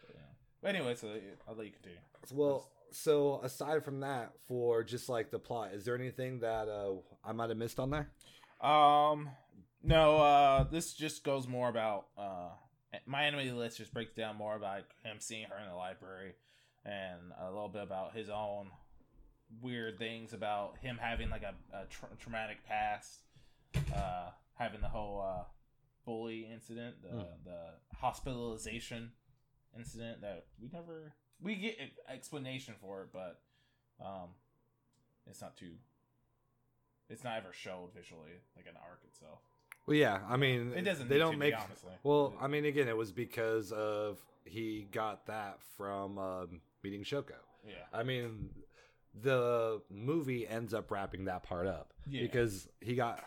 But, 0.06 0.16
yeah. 0.16 0.22
but 0.62 0.76
anyway, 0.76 0.94
so 0.94 1.08
I'll 1.48 1.56
let 1.56 1.66
you 1.66 1.72
continue. 1.72 1.98
Well, 2.32 2.70
so 2.92 3.42
aside 3.44 3.84
from 3.84 4.02
that, 4.02 4.34
for 4.48 4.84
just 4.84 5.10
like 5.10 5.32
the 5.32 5.40
plot, 5.40 5.72
is 5.74 5.86
there 5.86 5.96
anything 5.96 6.42
that 6.42 6.68
uh, 6.68 6.92
I 7.26 7.32
might 7.32 7.50
have 7.50 7.58
missed 7.58 7.80
on 7.80 7.90
there? 7.90 8.12
Um, 8.62 9.30
no. 9.82 10.18
Uh, 10.18 10.64
this 10.66 10.94
just 10.94 11.24
goes 11.24 11.48
more 11.48 11.70
about 11.70 12.06
uh, 12.16 12.50
my 13.08 13.24
anime 13.24 13.58
list 13.58 13.78
just 13.78 13.94
breaks 13.94 14.14
down 14.14 14.36
more 14.36 14.56
about 14.56 14.84
him 15.04 15.18
seeing 15.20 15.48
her 15.48 15.58
in 15.58 15.68
the 15.68 15.76
library, 15.76 16.34
and 16.86 17.20
a 17.42 17.50
little 17.50 17.70
bit 17.70 17.82
about 17.84 18.16
his 18.16 18.30
own 18.30 18.70
weird 19.62 19.98
things 19.98 20.34
about 20.34 20.78
him 20.78 20.98
having 21.00 21.30
like 21.30 21.44
a, 21.44 21.54
a 21.76 21.86
tra- 21.86 22.10
traumatic 22.20 22.58
past, 22.68 23.22
uh, 23.96 24.30
having 24.56 24.82
the 24.82 24.88
whole 24.90 25.22
uh, 25.22 25.44
bully 26.06 26.48
incident, 26.52 27.02
the 27.02 27.10
Hmm. 27.10 27.24
the 27.46 27.60
hospitalization 27.98 29.12
incident 29.78 30.22
that 30.22 30.46
we 30.62 30.70
never 30.72 31.14
we 31.42 31.56
get 31.56 31.76
e- 31.80 31.94
explanation 32.14 32.76
for 32.82 33.04
it, 33.04 33.10
but 33.14 33.42
um, 34.04 34.30
it's 35.28 35.42
not 35.42 35.56
too. 35.58 35.74
It's 37.10 37.24
not 37.24 37.38
ever 37.38 37.52
showed 37.54 37.90
visually 37.96 38.42
like 38.56 38.66
an 38.68 38.76
arc 38.84 39.02
itself. 39.08 39.40
Well, 39.88 39.96
yeah, 39.98 40.20
I 40.30 40.38
mean, 40.38 40.74
It 40.76 40.84
doesn't. 40.84 41.10
They 41.10 41.18
don't 41.18 41.34
to 41.34 41.38
make. 41.38 41.56
Honestly. 41.56 41.94
Well, 42.04 42.36
I 42.40 42.48
mean, 42.48 42.66
again, 42.66 42.88
it 42.88 42.96
was 42.98 43.12
because 43.12 43.72
of 43.72 44.20
he 44.46 44.88
got 44.92 45.26
that 45.28 45.60
from 45.76 46.18
um, 46.20 46.62
meeting 46.84 47.04
Shoko. 47.04 47.34
yeah. 47.66 47.74
I 47.92 48.04
mean, 48.04 48.50
the 49.22 49.82
movie 49.90 50.48
ends 50.48 50.74
up 50.74 50.92
wrapping 50.92 51.26
that 51.26 51.44
part 51.44 51.68
up 51.68 51.94
Yeah. 52.08 52.22
because 52.22 52.68
he 52.82 52.96
got. 52.96 53.24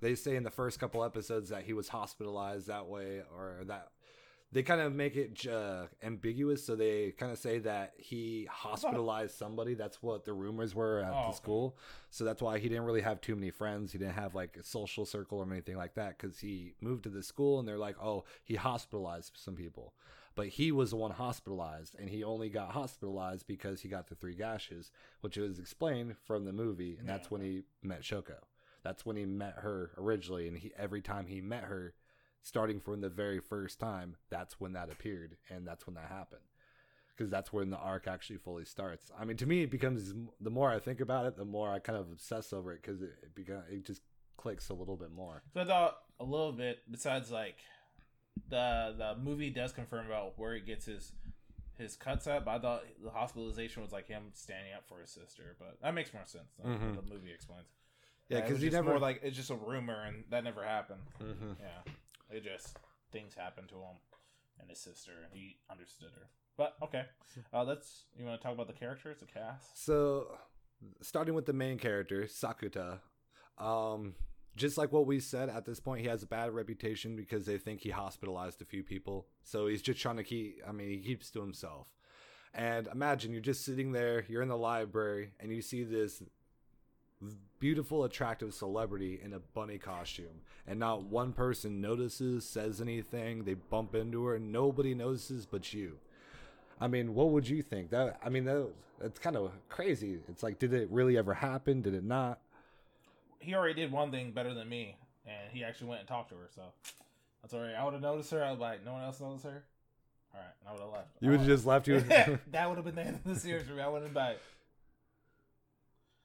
They 0.00 0.14
say 0.14 0.36
in 0.36 0.44
the 0.44 0.50
first 0.50 0.78
couple 0.78 1.02
episodes 1.02 1.48
that 1.50 1.64
he 1.64 1.72
was 1.72 1.88
hospitalized 1.88 2.68
that 2.68 2.86
way, 2.86 3.22
or 3.34 3.64
that 3.64 3.88
they 4.52 4.62
kind 4.62 4.80
of 4.80 4.94
make 4.94 5.16
it 5.16 5.44
uh, 5.46 5.86
ambiguous. 6.04 6.64
So 6.64 6.76
they 6.76 7.10
kind 7.18 7.32
of 7.32 7.38
say 7.38 7.58
that 7.60 7.94
he 7.98 8.46
hospitalized 8.48 9.34
somebody. 9.34 9.74
That's 9.74 10.00
what 10.00 10.24
the 10.24 10.32
rumors 10.34 10.74
were 10.74 11.00
at 11.00 11.10
Oh, 11.10 11.14
the 11.14 11.26
okay. 11.28 11.36
school. 11.36 11.76
So 12.10 12.24
that's 12.24 12.40
why 12.40 12.58
he 12.60 12.68
didn't 12.68 12.84
really 12.84 13.00
have 13.00 13.20
too 13.20 13.34
many 13.34 13.50
friends. 13.50 13.90
He 13.90 13.98
didn't 13.98 14.14
have 14.14 14.36
like 14.36 14.56
a 14.56 14.62
social 14.62 15.04
circle 15.04 15.38
or 15.40 15.50
anything 15.50 15.76
like 15.76 15.94
that 15.94 16.16
because 16.16 16.38
he 16.38 16.74
moved 16.80 17.02
to 17.04 17.10
the 17.10 17.22
school 17.22 17.58
and 17.58 17.66
they're 17.66 17.76
like, 17.76 17.96
oh, 18.00 18.24
he 18.44 18.54
hospitalized 18.54 19.32
some 19.36 19.56
people. 19.56 19.94
But 20.38 20.50
he 20.50 20.70
was 20.70 20.90
the 20.90 20.96
one 20.96 21.10
hospitalized, 21.10 21.96
and 21.98 22.08
he 22.08 22.22
only 22.22 22.48
got 22.48 22.70
hospitalized 22.70 23.48
because 23.48 23.80
he 23.80 23.88
got 23.88 24.06
the 24.06 24.14
three 24.14 24.36
gashes, 24.36 24.92
which 25.20 25.36
was 25.36 25.58
explained 25.58 26.14
from 26.26 26.44
the 26.44 26.52
movie, 26.52 26.96
and 26.96 27.08
that's 27.08 27.28
when 27.28 27.40
he 27.40 27.64
met 27.82 28.02
Shoko. 28.02 28.36
That's 28.84 29.04
when 29.04 29.16
he 29.16 29.24
met 29.24 29.54
her 29.56 29.90
originally, 29.98 30.46
and 30.46 30.56
he 30.56 30.70
every 30.78 31.02
time 31.02 31.26
he 31.26 31.40
met 31.40 31.64
her, 31.64 31.94
starting 32.40 32.78
from 32.78 33.00
the 33.00 33.08
very 33.08 33.40
first 33.40 33.80
time, 33.80 34.14
that's 34.30 34.60
when 34.60 34.74
that 34.74 34.92
appeared, 34.92 35.38
and 35.50 35.66
that's 35.66 35.88
when 35.88 35.94
that 35.96 36.06
happened. 36.08 36.42
Because 37.16 37.32
that's 37.32 37.52
when 37.52 37.70
the 37.70 37.76
arc 37.76 38.06
actually 38.06 38.38
fully 38.38 38.64
starts. 38.64 39.10
I 39.18 39.24
mean, 39.24 39.38
to 39.38 39.46
me, 39.46 39.64
it 39.64 39.72
becomes 39.72 40.14
the 40.40 40.50
more 40.50 40.70
I 40.70 40.78
think 40.78 41.00
about 41.00 41.26
it, 41.26 41.36
the 41.36 41.44
more 41.44 41.68
I 41.68 41.80
kind 41.80 41.98
of 41.98 42.12
obsess 42.12 42.52
over 42.52 42.72
it 42.72 42.80
because 42.80 43.02
it 43.02 43.10
it, 43.24 43.34
beca- 43.34 43.68
it 43.68 43.84
just 43.84 44.02
clicks 44.36 44.68
a 44.68 44.74
little 44.74 44.96
bit 44.96 45.10
more. 45.10 45.42
So 45.52 45.62
I 45.62 45.64
thought 45.64 45.96
a 46.20 46.24
little 46.24 46.52
bit. 46.52 46.78
Besides, 46.88 47.32
like 47.32 47.56
the 48.48 48.94
the 48.96 49.16
movie 49.20 49.50
does 49.50 49.72
confirm 49.72 50.06
about 50.06 50.38
where 50.38 50.54
he 50.54 50.60
gets 50.60 50.86
his 50.86 51.12
his 51.76 51.94
cuts 51.96 52.26
at, 52.26 52.44
but 52.44 52.50
I 52.50 52.58
thought 52.58 52.84
the 53.02 53.10
hospitalization 53.10 53.82
was 53.82 53.92
like 53.92 54.08
him 54.08 54.24
standing 54.34 54.72
up 54.74 54.84
for 54.88 55.00
his 55.00 55.10
sister. 55.10 55.54
But 55.58 55.78
that 55.82 55.94
makes 55.94 56.12
more 56.12 56.24
sense 56.26 56.52
than 56.60 56.72
Mhm. 56.78 56.96
the 56.96 57.02
movie 57.14 57.32
explains. 57.32 57.68
Yeah, 58.28 58.40
because 58.40 58.54
was 58.54 58.62
he 58.62 58.70
never 58.70 58.90
more 58.90 58.98
like 58.98 59.20
it's 59.22 59.36
just 59.36 59.50
a 59.50 59.54
rumor, 59.54 60.02
and 60.04 60.24
that 60.30 60.44
never 60.44 60.64
happened. 60.64 61.02
Mhm. 61.20 61.56
Yeah, 61.60 61.92
it 62.30 62.42
just 62.42 62.76
things 63.12 63.34
happened 63.34 63.68
to 63.70 63.76
him 63.76 63.96
and 64.60 64.68
his 64.68 64.80
sister, 64.80 65.12
and 65.22 65.32
he 65.32 65.58
understood 65.70 66.10
her. 66.14 66.28
But 66.56 66.76
okay, 66.82 67.06
uh, 67.54 67.62
let's 67.64 68.04
you 68.18 68.24
want 68.26 68.40
to 68.40 68.44
talk 68.44 68.52
about 68.54 68.66
the 68.66 68.72
characters, 68.72 69.20
the 69.20 69.26
cast. 69.26 69.78
So, 69.78 70.36
starting 71.00 71.34
with 71.34 71.46
the 71.46 71.52
main 71.52 71.78
character, 71.78 72.24
Sakuta, 72.24 73.00
um, 73.56 74.16
just 74.58 74.76
like 74.76 74.92
what 74.92 75.06
we 75.06 75.20
said 75.20 75.48
at 75.48 75.64
this 75.64 75.80
point, 75.80 76.02
he 76.02 76.08
has 76.08 76.22
a 76.22 76.26
bad 76.26 76.52
reputation 76.52 77.16
because 77.16 77.46
they 77.46 77.58
think 77.58 77.80
he 77.80 77.90
hospitalized 77.90 78.60
a 78.60 78.64
few 78.64 78.82
people. 78.82 79.26
So 79.44 79.66
he's 79.68 79.82
just 79.82 80.00
trying 80.00 80.16
to 80.16 80.24
keep, 80.24 80.60
I 80.68 80.72
mean, 80.72 80.88
he 80.90 80.98
keeps 80.98 81.30
to 81.30 81.40
himself. 81.40 81.86
And 82.54 82.88
imagine 82.88 83.32
you're 83.32 83.40
just 83.40 83.64
sitting 83.64 83.92
there, 83.92 84.24
you're 84.28 84.42
in 84.42 84.48
the 84.48 84.56
library, 84.56 85.32
and 85.38 85.52
you 85.52 85.62
see 85.62 85.84
this 85.84 86.22
beautiful, 87.60 88.04
attractive 88.04 88.54
celebrity 88.54 89.20
in 89.22 89.32
a 89.32 89.38
bunny 89.38 89.78
costume. 89.78 90.42
And 90.66 90.78
not 90.78 91.04
one 91.04 91.32
person 91.32 91.80
notices, 91.80 92.44
says 92.44 92.80
anything. 92.80 93.44
They 93.44 93.54
bump 93.54 93.94
into 93.94 94.24
her, 94.26 94.36
and 94.36 94.52
nobody 94.52 94.94
notices 94.94 95.46
but 95.46 95.72
you. 95.72 95.98
I 96.80 96.88
mean, 96.88 97.14
what 97.14 97.30
would 97.30 97.48
you 97.48 97.62
think? 97.62 97.90
That 97.90 98.18
I 98.24 98.28
mean, 98.28 98.44
that 98.44 98.68
that's 99.00 99.18
kind 99.18 99.36
of 99.36 99.52
crazy. 99.68 100.18
It's 100.28 100.42
like, 100.42 100.58
did 100.58 100.72
it 100.72 100.88
really 100.90 101.16
ever 101.16 101.34
happen? 101.34 101.82
Did 101.82 101.94
it 101.94 102.04
not? 102.04 102.40
He 103.38 103.54
already 103.54 103.74
did 103.74 103.92
one 103.92 104.10
thing 104.10 104.32
better 104.32 104.54
than 104.54 104.68
me, 104.68 104.96
and 105.26 105.52
he 105.52 105.64
actually 105.64 105.88
went 105.88 106.00
and 106.00 106.08
talked 106.08 106.30
to 106.30 106.36
her. 106.36 106.48
So 106.54 106.62
that's 107.42 107.54
all 107.54 107.60
right. 107.60 107.74
I 107.74 107.84
would 107.84 107.92
have 107.94 108.02
noticed 108.02 108.30
her. 108.32 108.42
I 108.42 108.50
was 108.50 108.60
like, 108.60 108.84
no 108.84 108.92
one 108.92 109.02
else 109.02 109.20
noticed 109.20 109.44
her. 109.44 109.64
All 110.34 110.40
right, 110.40 110.68
I 110.68 110.72
would 110.72 110.80
have 110.80 110.90
left. 110.90 111.08
You 111.20 111.30
would 111.30 111.40
have 111.40 111.48
just 111.48 111.66
left. 111.66 111.88
You. 111.88 112.00
that 112.50 112.68
would 112.68 112.76
have 112.76 112.84
been 112.84 112.94
the 112.94 113.02
end 113.02 113.20
of 113.24 113.34
the 113.34 113.40
series 113.40 113.66
for 113.66 113.72
me. 113.74 113.82
I 113.82 113.88
wouldn't 113.88 114.14
have. 114.16 114.36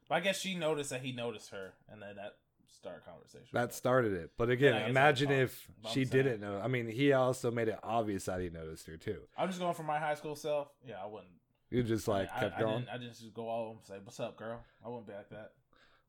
But 0.09 0.15
I 0.15 0.19
guess 0.19 0.39
she 0.39 0.55
noticed 0.55 0.89
that 0.89 1.01
he 1.01 1.11
noticed 1.11 1.49
her, 1.51 1.73
and 1.91 2.01
then 2.01 2.17
that 2.17 2.35
started 2.77 3.05
conversation. 3.05 3.47
that 3.53 3.73
started 3.73 4.13
it. 4.13 4.31
But 4.37 4.49
again, 4.49 4.73
Yeah, 4.73 4.87
imagine 4.87 5.29
that's 5.29 5.53
if 5.53 5.67
I'm 5.85 5.91
she 5.91 6.05
saying. 6.05 6.25
didn't 6.25 6.41
know. 6.41 6.59
I 6.61 6.67
mean, 6.67 6.87
he 6.87 7.13
also 7.13 7.49
made 7.49 7.69
it 7.69 7.79
obvious 7.81 8.25
that 8.25 8.41
he 8.41 8.49
noticed 8.49 8.85
her 8.87 8.97
too. 8.97 9.21
I'm 9.37 9.47
just 9.47 9.59
going 9.59 9.73
for 9.73 9.83
my 9.83 9.99
high 9.99 10.15
school 10.15 10.35
self. 10.35 10.67
Yeah, 10.85 10.95
I 11.01 11.05
wouldn't. 11.07 11.31
You 11.69 11.81
just 11.83 12.07
like 12.07 12.29
I, 12.35 12.39
kept 12.41 12.57
I, 12.57 12.59
going. 12.59 12.85
I 12.91 12.97
didn't, 12.97 13.05
I 13.05 13.07
just 13.07 13.33
go 13.33 13.47
all 13.47 13.71
and 13.71 13.79
say, 13.87 13.95
"What's 14.03 14.19
up, 14.19 14.37
girl?" 14.37 14.59
I 14.85 14.89
wouldn't 14.89 15.07
be 15.07 15.13
like 15.13 15.29
that. 15.29 15.51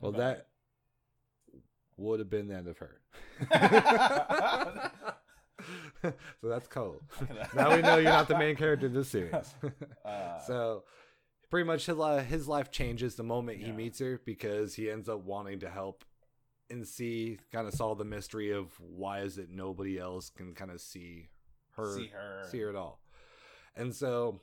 well, 0.00 0.12
that 0.12 0.48
would 1.96 2.20
have 2.20 2.30
been 2.30 2.48
the 2.48 2.54
end 2.56 2.68
of 2.68 2.78
her. 2.78 3.00
so 6.02 6.12
that's 6.42 6.66
cold. 6.66 7.02
now 7.54 7.74
we 7.74 7.82
know 7.82 7.96
you're 7.96 8.04
not 8.04 8.28
the 8.28 8.38
main 8.38 8.56
character 8.56 8.86
of 8.86 8.92
this 8.92 9.08
series. 9.08 9.54
Uh, 10.04 10.38
so 10.40 10.84
pretty 11.50 11.66
much 11.66 11.86
his, 11.86 11.96
li- 11.96 12.22
his 12.22 12.46
life 12.46 12.70
changes 12.70 13.14
the 13.14 13.22
moment 13.22 13.58
he 13.62 13.72
meets 13.72 13.98
her 13.98 14.20
because 14.26 14.74
he 14.74 14.90
ends 14.90 15.08
up 15.08 15.24
wanting 15.24 15.60
to 15.60 15.70
help 15.70 16.04
and 16.68 16.86
see 16.86 17.38
kind 17.50 17.66
of 17.66 17.72
solve 17.72 17.96
the 17.96 18.04
mystery 18.04 18.50
of 18.50 18.68
why 18.78 19.20
is 19.20 19.38
it 19.38 19.48
nobody 19.50 19.98
else 19.98 20.28
can 20.28 20.52
kind 20.54 20.70
of 20.70 20.80
see 20.80 21.30
her 21.76 21.96
see 21.96 22.08
her. 22.08 22.42
see 22.50 22.60
her 22.60 22.68
at 22.68 22.76
all 22.76 23.00
and 23.76 23.94
so 23.94 24.40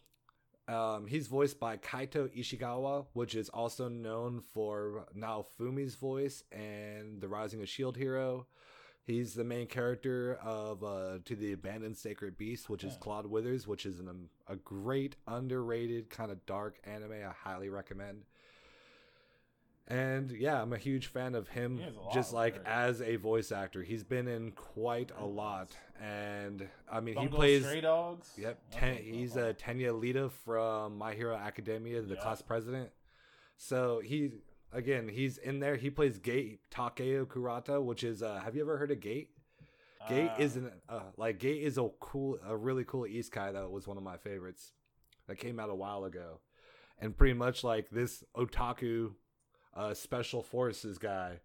um, 0.71 1.05
he's 1.07 1.27
voiced 1.27 1.59
by 1.59 1.77
kaito 1.77 2.27
ishikawa 2.37 3.05
which 3.13 3.35
is 3.35 3.49
also 3.49 3.87
known 3.87 4.41
for 4.53 5.05
naofumi's 5.17 5.95
voice 5.95 6.43
and 6.51 7.21
the 7.21 7.27
rising 7.27 7.61
of 7.61 7.69
shield 7.69 7.97
hero 7.97 8.45
He's 9.03 9.33
the 9.33 9.43
main 9.43 9.65
character 9.65 10.37
of 10.43 10.83
uh, 10.83 11.17
To 11.25 11.35
the 11.35 11.53
Abandoned 11.53 11.97
Sacred 11.97 12.37
Beast, 12.37 12.69
which 12.69 12.83
is 12.83 12.97
Claude 12.97 13.25
Withers, 13.25 13.67
which 13.67 13.85
is 13.85 13.99
an, 13.99 14.29
a 14.47 14.55
great, 14.55 15.15
underrated, 15.27 16.09
kind 16.11 16.31
of 16.31 16.45
dark 16.45 16.79
anime 16.83 17.13
I 17.13 17.31
highly 17.31 17.69
recommend. 17.69 18.25
And 19.91 20.31
yeah, 20.31 20.61
I'm 20.61 20.71
a 20.71 20.77
huge 20.77 21.07
fan 21.07 21.35
of 21.35 21.49
him, 21.49 21.77
He 21.77 21.83
has 21.83 21.95
a 21.95 21.99
lot 21.99 22.13
just 22.13 22.33
like 22.33 22.53
very- 22.63 22.65
as 22.67 23.01
a 23.01 23.17
voice 23.17 23.51
actor. 23.51 23.83
He's 23.83 24.03
been 24.05 24.27
in 24.27 24.51
quite 24.53 25.11
a 25.19 25.25
lot. 25.25 25.75
And 26.01 26.67
I 26.89 27.01
mean, 27.01 27.17
he 27.17 27.27
plays. 27.27 27.63
Stray 27.65 27.81
Dogs. 27.81 28.31
Yep, 28.37 28.59
ten, 28.71 28.95
he's 28.95 29.35
a 29.35 29.49
uh, 29.49 29.53
Tenya 29.53 29.91
Iida 29.91 30.31
from 30.45 30.97
My 30.97 31.13
Hero 31.13 31.35
Academia, 31.35 32.01
the 32.01 32.15
Yeah. 32.15 32.21
class 32.21 32.41
president. 32.41 32.89
So 33.57 33.99
he 34.03 34.31
again, 34.71 35.09
he's 35.09 35.37
in 35.37 35.59
there. 35.59 35.75
He 35.75 35.89
plays 35.89 36.17
Gate 36.17 36.61
Takeo 36.71 37.25
Kurata, 37.25 37.83
which 37.83 38.03
is 38.05 38.23
uh, 38.23 38.39
have 38.43 38.55
you 38.55 38.61
ever 38.61 38.77
heard 38.77 38.91
of 38.91 39.01
Gate? 39.01 39.31
Gate 40.09 40.31
uh, 40.31 40.35
is 40.41 40.55
an 40.55 40.71
uh, 40.89 41.01
like 41.17 41.37
Gate 41.37 41.61
is 41.63 41.77
a 41.77 41.89
cool, 41.99 42.39
a 42.47 42.55
really 42.55 42.85
cool 42.85 43.05
East 43.05 43.33
Isekai 43.33 43.53
that 43.53 43.69
was 43.69 43.87
one 43.87 43.97
of 43.97 44.03
my 44.03 44.17
favorites 44.17 44.71
that 45.27 45.37
came 45.37 45.59
out 45.59 45.69
a 45.69 45.75
while 45.75 46.05
ago, 46.05 46.39
and 46.97 47.15
pretty 47.15 47.33
much 47.35 47.63
like 47.63 47.89
this 47.91 48.23
otaku, 48.35 49.11
uh, 49.75 49.93
special 49.93 50.41
forces 50.41 50.97
guy. 50.97 51.39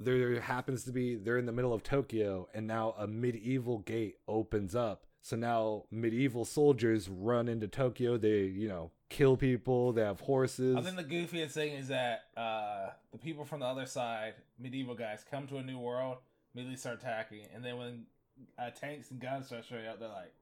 There 0.00 0.40
happens 0.40 0.84
to 0.84 0.92
be 0.92 1.14
they're 1.16 1.38
in 1.38 1.46
the 1.46 1.52
middle 1.52 1.72
of 1.72 1.82
Tokyo, 1.82 2.48
and 2.54 2.66
now 2.66 2.94
a 2.98 3.06
medieval 3.06 3.78
gate 3.78 4.16
opens 4.26 4.74
up. 4.74 5.04
So 5.20 5.36
now 5.36 5.84
medieval 5.92 6.44
soldiers 6.44 7.08
run 7.08 7.48
into 7.48 7.68
Tokyo. 7.68 8.16
They 8.18 8.40
you 8.42 8.68
know 8.68 8.90
kill 9.08 9.36
people. 9.36 9.92
They 9.92 10.02
have 10.02 10.20
horses. 10.20 10.76
I 10.76 10.80
think 10.80 10.96
the 10.96 11.04
goofiest 11.04 11.52
thing 11.52 11.74
is 11.74 11.88
that 11.88 12.24
uh, 12.36 12.90
the 13.12 13.18
people 13.18 13.44
from 13.44 13.60
the 13.60 13.66
other 13.66 13.86
side, 13.86 14.34
medieval 14.58 14.96
guys, 14.96 15.24
come 15.30 15.46
to 15.48 15.58
a 15.58 15.62
new 15.62 15.78
world, 15.78 16.16
immediately 16.54 16.78
start 16.78 17.00
attacking, 17.00 17.46
and 17.54 17.64
then 17.64 17.76
when 17.78 18.06
uh, 18.58 18.70
tanks 18.70 19.10
and 19.10 19.20
guns 19.20 19.46
start 19.46 19.64
showing 19.64 19.86
up, 19.86 20.00
they're 20.00 20.08
like, 20.08 20.34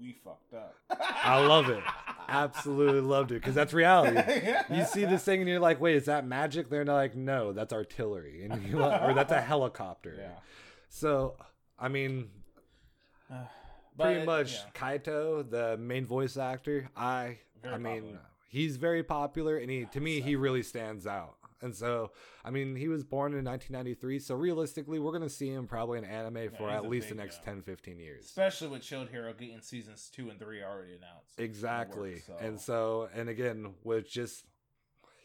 "We 0.00 0.12
fucked 0.24 0.54
up." 0.54 0.74
I 0.90 1.44
love 1.46 1.68
it. 1.68 1.82
Absolutely 2.28 3.00
loved 3.00 3.32
it 3.32 3.34
because 3.36 3.54
that's 3.54 3.72
reality. 3.72 4.18
you 4.74 4.84
see 4.84 5.04
this 5.04 5.22
thing 5.24 5.40
and 5.40 5.48
you're 5.48 5.60
like, 5.60 5.80
wait, 5.80 5.94
is 5.96 6.06
that 6.06 6.26
magic? 6.26 6.70
They're 6.70 6.84
like, 6.84 7.14
no, 7.14 7.52
that's 7.52 7.72
artillery, 7.72 8.44
and 8.48 8.62
you 8.66 8.82
or 8.82 9.12
that's 9.14 9.32
a 9.32 9.40
helicopter. 9.40 10.14
Yeah. 10.18 10.28
So, 10.88 11.36
I 11.78 11.88
mean, 11.88 12.30
But 13.96 14.04
pretty 14.04 14.20
it- 14.20 14.26
much 14.26 14.54
yeah. 14.54 14.70
Kaito, 14.98 15.48
the 15.48 15.76
main 15.76 16.04
voice 16.06 16.36
actor. 16.36 16.88
I, 16.96 17.38
Very 17.62 17.74
I 17.74 17.78
mean, 17.78 18.00
popular. 18.02 18.20
he's 18.48 18.76
very 18.76 19.02
popular, 19.04 19.56
and 19.58 19.70
he 19.70 19.84
to 19.92 20.00
me 20.00 20.20
he 20.20 20.34
really 20.36 20.62
stands 20.62 21.06
out. 21.06 21.34
And 21.64 21.74
so, 21.74 22.10
I 22.44 22.50
mean, 22.50 22.76
he 22.76 22.88
was 22.88 23.02
born 23.02 23.32
in 23.32 23.42
1993. 23.42 24.18
So 24.18 24.34
realistically, 24.34 24.98
we're 24.98 25.12
gonna 25.12 25.30
see 25.30 25.48
him 25.48 25.66
probably 25.66 25.96
in 25.98 26.04
anime 26.04 26.50
for 26.58 26.68
at 26.68 26.86
least 26.86 27.08
the 27.08 27.14
next 27.14 27.40
yeah. 27.40 27.52
10, 27.54 27.62
15 27.62 27.98
years. 27.98 28.26
especially 28.26 28.68
with 28.68 28.84
Shield 28.84 29.08
Hero 29.08 29.32
getting 29.32 29.62
seasons 29.62 30.10
two 30.14 30.28
and 30.28 30.38
three 30.38 30.62
already 30.62 30.94
announced. 30.94 31.38
Exactly. 31.38 32.12
Works, 32.12 32.26
so- 32.26 32.36
And 32.38 32.60
so, 32.60 33.08
and 33.14 33.30
again, 33.30 33.74
with 33.82 34.08
just, 34.08 34.44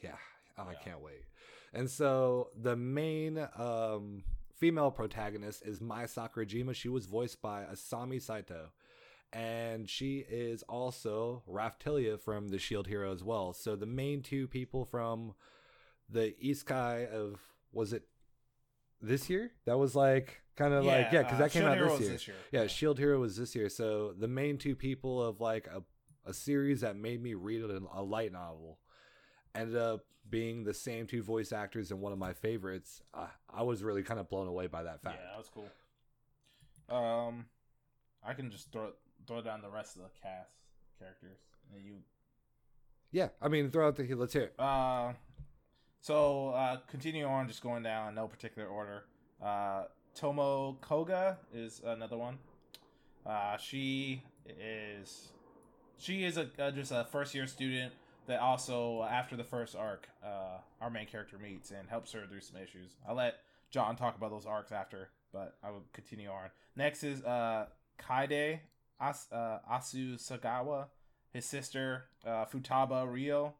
yeah, 0.02 0.15
oh, 0.58 0.63
I 0.69 0.75
can't 0.75 1.02
wait. 1.02 1.25
And 1.73 1.91
so, 1.91 2.49
the 2.60 2.78
main 2.78 3.38
um, 3.58 4.23
female 4.56 4.91
protagonist 4.91 5.63
is 5.65 5.82
Mai 5.82 6.06
Sakurajima. 6.06 6.73
She 6.73 6.88
was 6.89 7.06
voiced 7.06 7.41
by 7.41 7.65
Asami 7.65 8.17
Seto. 8.17 8.69
And 9.32 9.88
she 9.88 10.25
is 10.28 10.63
also 10.63 11.43
Raphtalia 11.47 12.19
from 12.19 12.47
the 12.47 12.58
Shield 12.58 12.88
Hero 12.88 13.12
as 13.13 13.23
well. 13.23 13.54
So, 13.54 13.75
the 13.75 13.86
main 13.86 14.23
two 14.23 14.47
people 14.47 14.86
from 14.86 15.34
the 16.10 16.36
East 16.39 16.65
Isekai 16.65 17.12
of, 17.12 17.39
was 17.72 17.93
it 17.93 18.04
this 19.02 19.30
year? 19.30 19.52
That 19.65 19.78
was 19.78 19.95
like, 19.95 20.41
kind 20.56 20.74
of 20.74 20.86
like, 20.86 21.08
yeah, 21.12 21.24
because 21.24 21.36
uh, 21.36 21.43
that 21.43 21.52
came 21.52 21.62
Shield 21.62 21.72
out 21.72 21.78
Hero 21.78 21.89
this 21.98 22.02
year. 22.02 22.12
this 22.12 22.28
year. 22.28 22.36
Yeah, 22.52 22.67
Shield 22.67 23.00
Hero 23.00 23.19
was 23.19 23.38
this 23.38 23.56
year. 23.56 23.69
So 23.69 24.13
the 24.17 24.28
main 24.28 24.58
two 24.58 24.76
people 24.76 25.22
of 25.24 25.39
like 25.39 25.67
a, 25.67 25.84
a 26.30 26.34
series 26.34 26.82
that 26.82 26.95
made 26.95 27.22
me 27.22 27.34
read 27.34 27.62
a, 27.63 27.82
a 27.93 28.02
light 28.04 28.32
novel 28.32 28.80
ended 29.56 29.78
up 29.78 30.02
being 30.30 30.63
the 30.63 30.74
same 30.74 31.08
two 31.08 31.24
voice 31.24 31.52
actors 31.52 31.91
and 31.91 32.02
one 32.02 32.13
of 32.13 32.19
my 32.19 32.34
favorites. 32.34 33.02
Uh, 33.13 33.28
I 33.52 33.63
was 33.63 33.84
really 33.84 34.04
kind 34.04 34.19
of 34.19 34.30
blown 34.30 34.48
away 34.48 34.67
by 34.67 34.84
that 34.84 35.02
fact. 35.02 35.17
Yeah, 35.19 35.32
that 35.32 35.38
was 35.38 35.50
cool. 35.54 35.69
Um, 36.95 37.45
I 38.24 38.34
can 38.34 38.52
just 38.52 38.72
throw 38.72 38.91
throw 39.28 39.41
down 39.41 39.62
the 39.62 39.69
rest 39.69 39.95
of 39.95 40.04
the 40.04 40.10
cast 40.22 40.52
characters. 40.98 41.39
And 41.74 41.84
you 41.86 41.93
Yeah, 43.12 43.30
I 43.41 43.48
mean, 43.48 43.72
throw 43.72 43.88
out 43.88 43.95
the 43.95 44.13
let's 44.15 44.34
hear 44.34 44.43
it. 44.43 44.56
uh, 44.60 45.13
so 46.02 46.50
uh, 46.50 46.78
continue 46.88 47.26
on, 47.26 47.48
just 47.48 47.62
going 47.62 47.84
down, 47.84 48.16
no 48.16 48.28
particular 48.28 48.68
order. 48.68 49.04
Uh, 49.44 49.84
Tomo 50.16 50.78
Koga 50.82 51.38
is 51.54 51.82
another 51.86 52.18
one. 52.18 52.38
Uh, 53.26 53.58
she 53.58 54.24
is 54.48 55.30
she 55.98 56.24
is 56.24 56.38
a 56.38 56.50
uh, 56.58 56.72
just 56.72 56.92
a 56.92 57.06
first 57.12 57.36
year 57.36 57.48
student 57.48 57.94
that 58.28 58.40
also 58.40 59.04
after 59.04 59.36
the 59.36 59.44
first 59.44 59.76
arc, 59.76 60.08
uh, 60.24 60.58
our 60.82 60.90
main 60.90 61.08
character 61.08 61.38
meets 61.38 61.72
and 61.72 61.90
helps 61.90 62.12
her 62.14 62.26
through 62.28 62.42
some 62.42 62.62
issues. 62.62 62.96
I'll 63.08 63.16
let 63.16 63.36
John 63.72 63.96
talk 63.96 64.16
about 64.18 64.32
those 64.32 64.46
arcs 64.46 64.72
after, 64.72 65.10
but 65.34 65.58
I 65.64 65.72
will 65.72 65.84
continue 65.94 66.30
on. 66.30 66.50
Next 66.76 67.04
is 67.04 67.24
uh, 67.24 67.66
Kaede 68.00 68.60
As- 69.00 69.28
uh, 69.32 69.60
Asu 69.72 70.16
Sagawa, 70.16 70.88
his 71.32 71.46
sister 71.46 72.06
uh, 72.26 72.46
Futaba 72.46 73.12
Rio, 73.12 73.56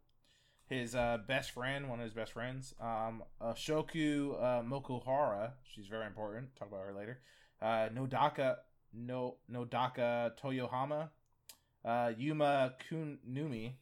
his 0.70 0.94
uh, 0.96 1.18
best 1.28 1.52
friend, 1.52 1.90
one 1.90 2.00
of 2.00 2.04
his 2.06 2.14
best 2.14 2.32
friends, 2.34 2.74
um, 2.80 3.24
uh, 3.42 3.54
Shoko 3.54 4.36
uh, 4.42 4.62
Mokuhara. 4.64 5.52
She's 5.74 5.88
very 5.88 6.06
important. 6.06 6.56
Talk 6.56 6.68
about 6.70 6.86
her 6.86 6.94
later. 6.94 7.20
Uh, 7.62 7.90
Nodoka 7.94 8.58
No 8.94 9.36
Nodoka 9.52 10.32
Toyohama, 10.42 11.10
uh, 11.84 12.12
Yuma 12.18 12.74
Kunimi. 12.90 13.74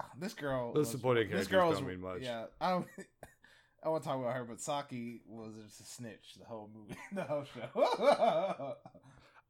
Uh, 0.00 0.04
this 0.20 0.32
girl. 0.32 0.72
Those 0.72 0.82
was- 0.82 0.90
supporting 0.92 1.24
this 1.28 1.48
characters 1.48 1.50
girl's- 1.50 1.78
don't 1.80 1.88
mean 1.88 2.00
much. 2.00 2.22
Yeah, 2.22 2.44
I 2.60 2.70
don't. 2.70 2.86
I 3.82 3.88
want 3.88 4.04
to 4.04 4.08
talk 4.08 4.18
about 4.20 4.32
her, 4.34 4.44
but 4.44 4.60
Saki 4.60 5.22
was 5.26 5.54
just 5.64 5.80
a 5.80 5.84
snitch 5.84 6.34
the 6.38 6.44
whole 6.44 6.70
movie, 6.72 6.96
the 7.12 7.22
whole 7.24 7.44
show. 7.44 8.76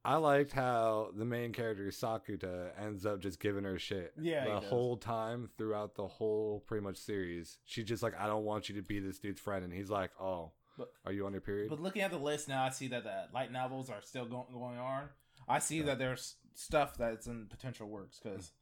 I 0.09 0.17
liked 0.17 0.53
how 0.53 1.11
the 1.15 1.27
main 1.27 1.53
character 1.53 1.85
Sakuta 1.89 2.71
ends 2.81 3.05
up 3.05 3.21
just 3.21 3.39
giving 3.39 3.65
her 3.65 3.79
shit 3.79 4.15
Yeah, 4.19 4.47
the 4.47 4.61
whole 4.61 4.97
time 4.97 5.51
throughout 5.59 5.97
the 5.97 6.07
whole 6.07 6.65
pretty 6.67 6.83
much 6.83 6.97
series. 6.97 7.59
She's 7.67 7.85
just 7.85 8.03
like, 8.03 8.19
I 8.19 8.27
don't 8.27 8.45
want 8.45 8.71
you 8.71 8.77
to 8.77 8.83
be 8.83 9.01
this 9.01 9.19
dude's 9.19 9.39
friend, 9.39 9.63
and 9.65 9.71
he's 9.73 9.91
like, 9.91 10.11
Oh, 10.19 10.53
But- 10.79 10.93
are 11.05 11.13
you 11.13 11.27
on 11.27 11.33
your 11.33 11.43
period? 11.43 11.69
But 11.69 11.81
looking 11.81 12.01
at 12.01 12.11
the 12.11 12.17
list 12.19 12.49
now, 12.49 12.65
I 12.65 12.71
see 12.71 12.89
that 12.89 13.05
the 13.05 13.27
light 13.35 13.53
novels 13.53 13.91
are 13.91 14.01
still 14.01 14.25
going 14.25 14.47
going 14.51 14.79
on. 14.79 15.11
I 15.47 15.59
see 15.59 15.83
that 15.83 15.99
there's 15.99 16.37
stuff 16.55 16.97
that's 16.97 17.27
in 17.27 17.47
potential 17.47 17.87
works 17.87 18.19
because 18.23 18.53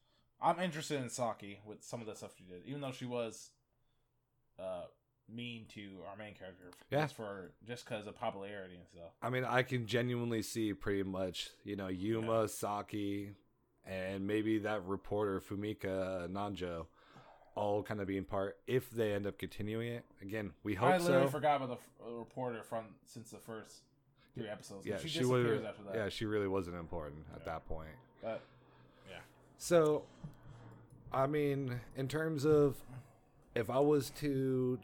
I'm 0.43 0.59
interested 0.59 1.01
in 1.01 1.09
Saki 1.11 1.61
with 1.65 1.85
some 1.85 2.01
of 2.01 2.09
the 2.09 2.17
stuff 2.17 2.33
she 2.37 2.43
did, 2.43 2.63
even 2.67 2.81
though 2.81 2.91
she 2.91 3.07
was 3.07 3.51
uh, 4.59 4.87
mean 5.33 5.67
to 5.75 5.89
our 6.09 6.17
main 6.17 6.35
character. 6.35 6.71
Yeah. 6.91 7.03
just 7.03 7.17
for 7.17 7.53
just 7.67 7.85
because 7.85 8.07
of 8.07 8.17
popularity 8.17 8.75
and 8.77 8.87
stuff. 8.87 9.11
I 9.23 9.31
mean, 9.31 9.45
I 9.45 9.63
can 9.63 9.87
genuinely 9.87 10.43
see 10.43 10.73
pretty 10.73 11.03
much, 11.03 11.51
you 11.65 11.77
know, 11.77 11.89
Yuma, 11.89 12.49
Saki, 12.49 13.31
and 13.85 14.27
maybe 14.27 14.59
that 14.59 14.85
reporter 14.85 15.41
Fumika 15.41 16.29
Nanjo 16.31 16.87
all 17.57 17.83
kind 17.83 18.01
of 18.01 18.07
being 18.07 18.25
part 18.25 18.59
if 18.67 18.91
they 18.91 19.15
end 19.15 19.27
up 19.27 19.39
continuing 19.39 19.89
it. 19.89 20.05
Again, 20.23 20.53
we 20.63 20.75
hope 20.75 20.91
so. 20.91 20.95
I 20.95 20.99
literally 20.99 21.27
so. 21.27 21.31
forgot 21.33 21.57
about 21.63 21.81
the 22.01 22.07
uh, 22.07 22.19
reporter 22.19 22.63
from 22.63 22.85
since 23.07 23.31
the 23.31 23.39
first 23.39 23.81
three 24.35 24.49
episodes. 24.49 24.87
yeah, 24.87 24.99
she, 24.99 25.09
she 25.09 25.21
disappears 25.21 25.63
was. 25.63 25.69
after 25.69 25.83
that. 25.85 25.95
Yeah, 25.97 26.09
she 26.11 26.27
really 26.27 26.49
wasn't 26.49 26.77
important 26.77 27.25
at 27.35 27.41
Yeah. 27.41 27.53
that 27.55 27.67
point. 27.67 27.89
but 28.23 28.43
yeah. 29.09 29.17
So, 29.57 30.03
I 31.13 31.27
mean, 31.27 31.81
in 31.97 32.09
terms 32.09 32.45
of 32.45 32.77
if 33.55 33.71
I 33.71 33.79
was 33.81 34.11
to 34.21 34.79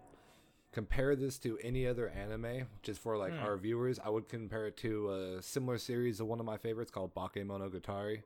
compare 0.72 1.14
this 1.14 1.38
to 1.40 1.58
any 1.62 1.86
other 1.86 2.08
anime, 2.08 2.66
just 2.82 3.00
for 3.00 3.16
like 3.16 3.34
Hmm. 3.34 3.44
our 3.44 3.56
viewers, 3.56 3.98
I 3.98 4.08
would 4.08 4.28
compare 4.28 4.66
it 4.66 4.76
to 4.78 5.10
a 5.10 5.42
similar 5.42 5.78
series 5.78 6.18
of 6.20 6.26
one 6.26 6.40
of 6.40 6.46
my 6.46 6.56
favorites 6.56 6.90
called 6.90 7.14
Bakemonogatari. 7.14 8.22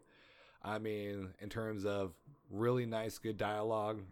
I 0.62 0.78
mean, 0.78 1.34
in 1.40 1.48
terms 1.48 1.84
of 1.84 2.14
really 2.50 2.86
nice, 2.86 3.18
good 3.18 3.36
dialogue, 3.36 4.02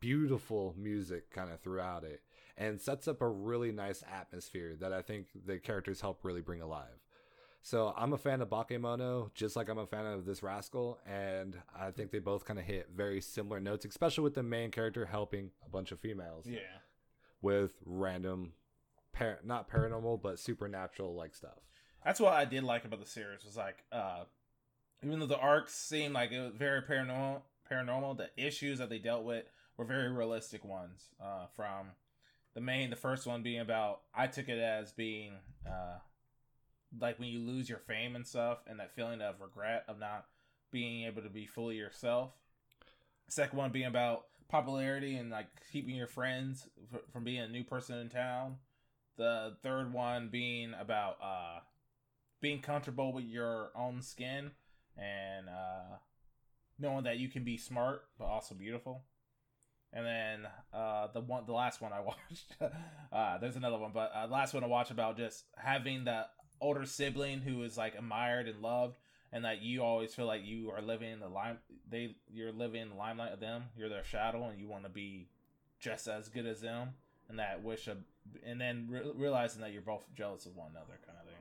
beautiful 0.00 0.74
music 0.78 1.30
kind 1.30 1.50
of 1.50 1.60
throughout 1.60 2.04
it, 2.04 2.22
and 2.56 2.80
sets 2.80 3.06
up 3.06 3.20
a 3.20 3.28
really 3.28 3.70
nice 3.72 4.02
atmosphere 4.10 4.74
that 4.80 4.92
I 4.92 5.02
think 5.02 5.26
the 5.46 5.58
characters 5.58 6.00
help 6.00 6.24
really 6.24 6.40
bring 6.40 6.62
alive. 6.62 6.98
So 7.62 7.92
I'm 7.96 8.14
a 8.14 8.18
fan 8.18 8.40
of 8.40 8.48
Bakemono, 8.48 9.34
just 9.34 9.54
like 9.54 9.68
I'm 9.68 9.76
a 9.78 9.86
fan 9.86 10.06
of 10.06 10.24
this 10.24 10.42
Rascal, 10.42 10.98
and 11.06 11.60
I 11.78 11.90
think 11.90 12.10
they 12.10 12.18
both 12.18 12.46
kind 12.46 12.58
of 12.58 12.64
hit 12.64 12.88
very 12.94 13.20
similar 13.20 13.60
notes, 13.60 13.84
especially 13.84 14.24
with 14.24 14.34
the 14.34 14.42
main 14.42 14.70
character 14.70 15.04
helping 15.04 15.50
a 15.66 15.68
bunch 15.68 15.92
of 15.92 16.00
females 16.00 16.46
yeah, 16.48 16.60
with 17.42 17.72
random, 17.84 18.52
par- 19.12 19.40
not 19.44 19.70
paranormal, 19.70 20.22
but 20.22 20.38
supernatural 20.38 21.14
like 21.14 21.34
stuff. 21.34 21.58
that's 22.04 22.20
what 22.20 22.32
I 22.32 22.44
did 22.44 22.64
like 22.64 22.84
about 22.84 23.00
the 23.00 23.06
series 23.06 23.44
was 23.44 23.56
like, 23.56 23.84
uh, 23.92 24.24
even 25.02 25.18
though 25.18 25.26
the 25.26 25.38
arcs 25.38 25.74
seemed 25.74 26.14
like 26.14 26.32
it 26.32 26.40
was 26.40 26.54
very 26.54 26.82
paranormal, 26.82 27.42
paranormal, 27.70 28.16
the 28.16 28.30
issues 28.36 28.78
that 28.78 28.90
they 28.90 28.98
dealt 28.98 29.24
with 29.24 29.44
were 29.76 29.84
very 29.84 30.10
realistic 30.10 30.64
ones. 30.64 31.08
Uh, 31.22 31.46
from 31.56 31.88
the 32.54 32.60
main, 32.60 32.90
the 32.90 32.96
first 32.96 33.26
one 33.26 33.42
being 33.42 33.60
about, 33.60 34.00
I 34.14 34.26
took 34.26 34.48
it 34.48 34.58
as 34.58 34.92
being, 34.92 35.32
uh, 35.66 35.98
like 36.98 37.18
when 37.18 37.28
you 37.28 37.40
lose 37.40 37.68
your 37.68 37.78
fame 37.78 38.16
and 38.16 38.26
stuff, 38.26 38.58
and 38.66 38.80
that 38.80 38.94
feeling 38.94 39.22
of 39.22 39.40
regret 39.40 39.84
of 39.88 39.98
not 39.98 40.26
being 40.70 41.04
able 41.06 41.22
to 41.22 41.30
be 41.30 41.46
fully 41.46 41.76
yourself. 41.76 42.30
Second 43.28 43.58
one 43.58 43.70
being 43.70 43.86
about 43.86 44.26
popularity 44.50 45.16
and 45.16 45.30
like 45.30 45.46
keeping 45.72 45.94
your 45.94 46.06
friends 46.06 46.68
f- 46.92 47.00
from 47.12 47.24
being 47.24 47.40
a 47.40 47.48
new 47.48 47.64
person 47.64 47.98
in 47.98 48.08
town. 48.08 48.56
The 49.16 49.56
third 49.62 49.92
one 49.92 50.28
being 50.30 50.74
about 50.78 51.16
uh, 51.22 51.60
being 52.40 52.60
comfortable 52.60 53.12
with 53.12 53.24
your 53.24 53.70
own 53.76 54.02
skin 54.02 54.52
and 54.96 55.48
uh, 55.48 55.96
knowing 56.78 57.04
that 57.04 57.18
you 57.18 57.28
can 57.28 57.44
be 57.44 57.56
smart 57.56 58.04
but 58.18 58.26
also 58.26 58.54
beautiful. 58.54 59.04
And 59.92 60.06
then 60.06 60.46
uh, 60.72 61.08
the 61.12 61.20
one, 61.20 61.44
the 61.46 61.52
last 61.52 61.80
one 61.80 61.92
I 61.92 62.00
watched, 62.02 62.54
uh, 63.12 63.38
there's 63.38 63.56
another 63.56 63.78
one, 63.78 63.90
but 63.92 64.12
uh, 64.14 64.26
last 64.28 64.54
one 64.54 64.62
I 64.64 64.68
watched 64.68 64.92
about 64.92 65.16
just 65.16 65.44
having 65.56 66.04
the 66.04 66.26
older 66.60 66.84
sibling 66.86 67.40
who 67.40 67.62
is 67.62 67.76
like 67.76 67.94
admired 67.96 68.46
and 68.48 68.62
loved, 68.62 68.98
and 69.32 69.44
that 69.44 69.62
you 69.62 69.82
always 69.82 70.14
feel 70.14 70.26
like 70.26 70.44
you 70.44 70.70
are 70.70 70.82
living 70.82 71.10
in 71.10 71.20
the 71.20 71.28
lime. 71.28 71.58
They 71.88 72.16
you're 72.32 72.52
living 72.52 72.82
in 72.82 72.88
the 72.90 72.96
limelight 72.96 73.32
of 73.32 73.40
them. 73.40 73.64
You're 73.76 73.88
their 73.88 74.04
shadow, 74.04 74.48
and 74.48 74.58
you 74.60 74.68
want 74.68 74.84
to 74.84 74.90
be 74.90 75.28
just 75.78 76.08
as 76.08 76.28
good 76.28 76.46
as 76.46 76.60
them. 76.60 76.90
And 77.28 77.38
that 77.38 77.62
wish 77.62 77.86
of, 77.86 77.98
and 78.44 78.60
then 78.60 78.88
re- 78.90 79.12
realizing 79.14 79.60
that 79.62 79.72
you're 79.72 79.82
both 79.82 80.04
jealous 80.16 80.46
of 80.46 80.56
one 80.56 80.70
another, 80.72 80.98
kind 81.06 81.16
of 81.20 81.26
thing. 81.26 81.36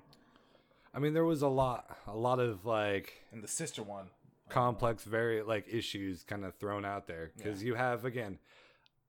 I 0.93 0.99
mean, 0.99 1.13
there 1.13 1.25
was 1.25 1.41
a 1.41 1.47
lot, 1.47 1.97
a 2.07 2.15
lot 2.15 2.39
of 2.39 2.65
like 2.65 3.13
And 3.31 3.43
the 3.43 3.47
sister 3.47 3.81
one, 3.83 4.07
complex, 4.49 5.03
very 5.03 5.41
like 5.41 5.67
issues 5.71 6.23
kind 6.23 6.45
of 6.45 6.55
thrown 6.55 6.85
out 6.85 7.07
there 7.07 7.31
because 7.37 7.63
you 7.63 7.75
have 7.75 8.05
again 8.05 8.39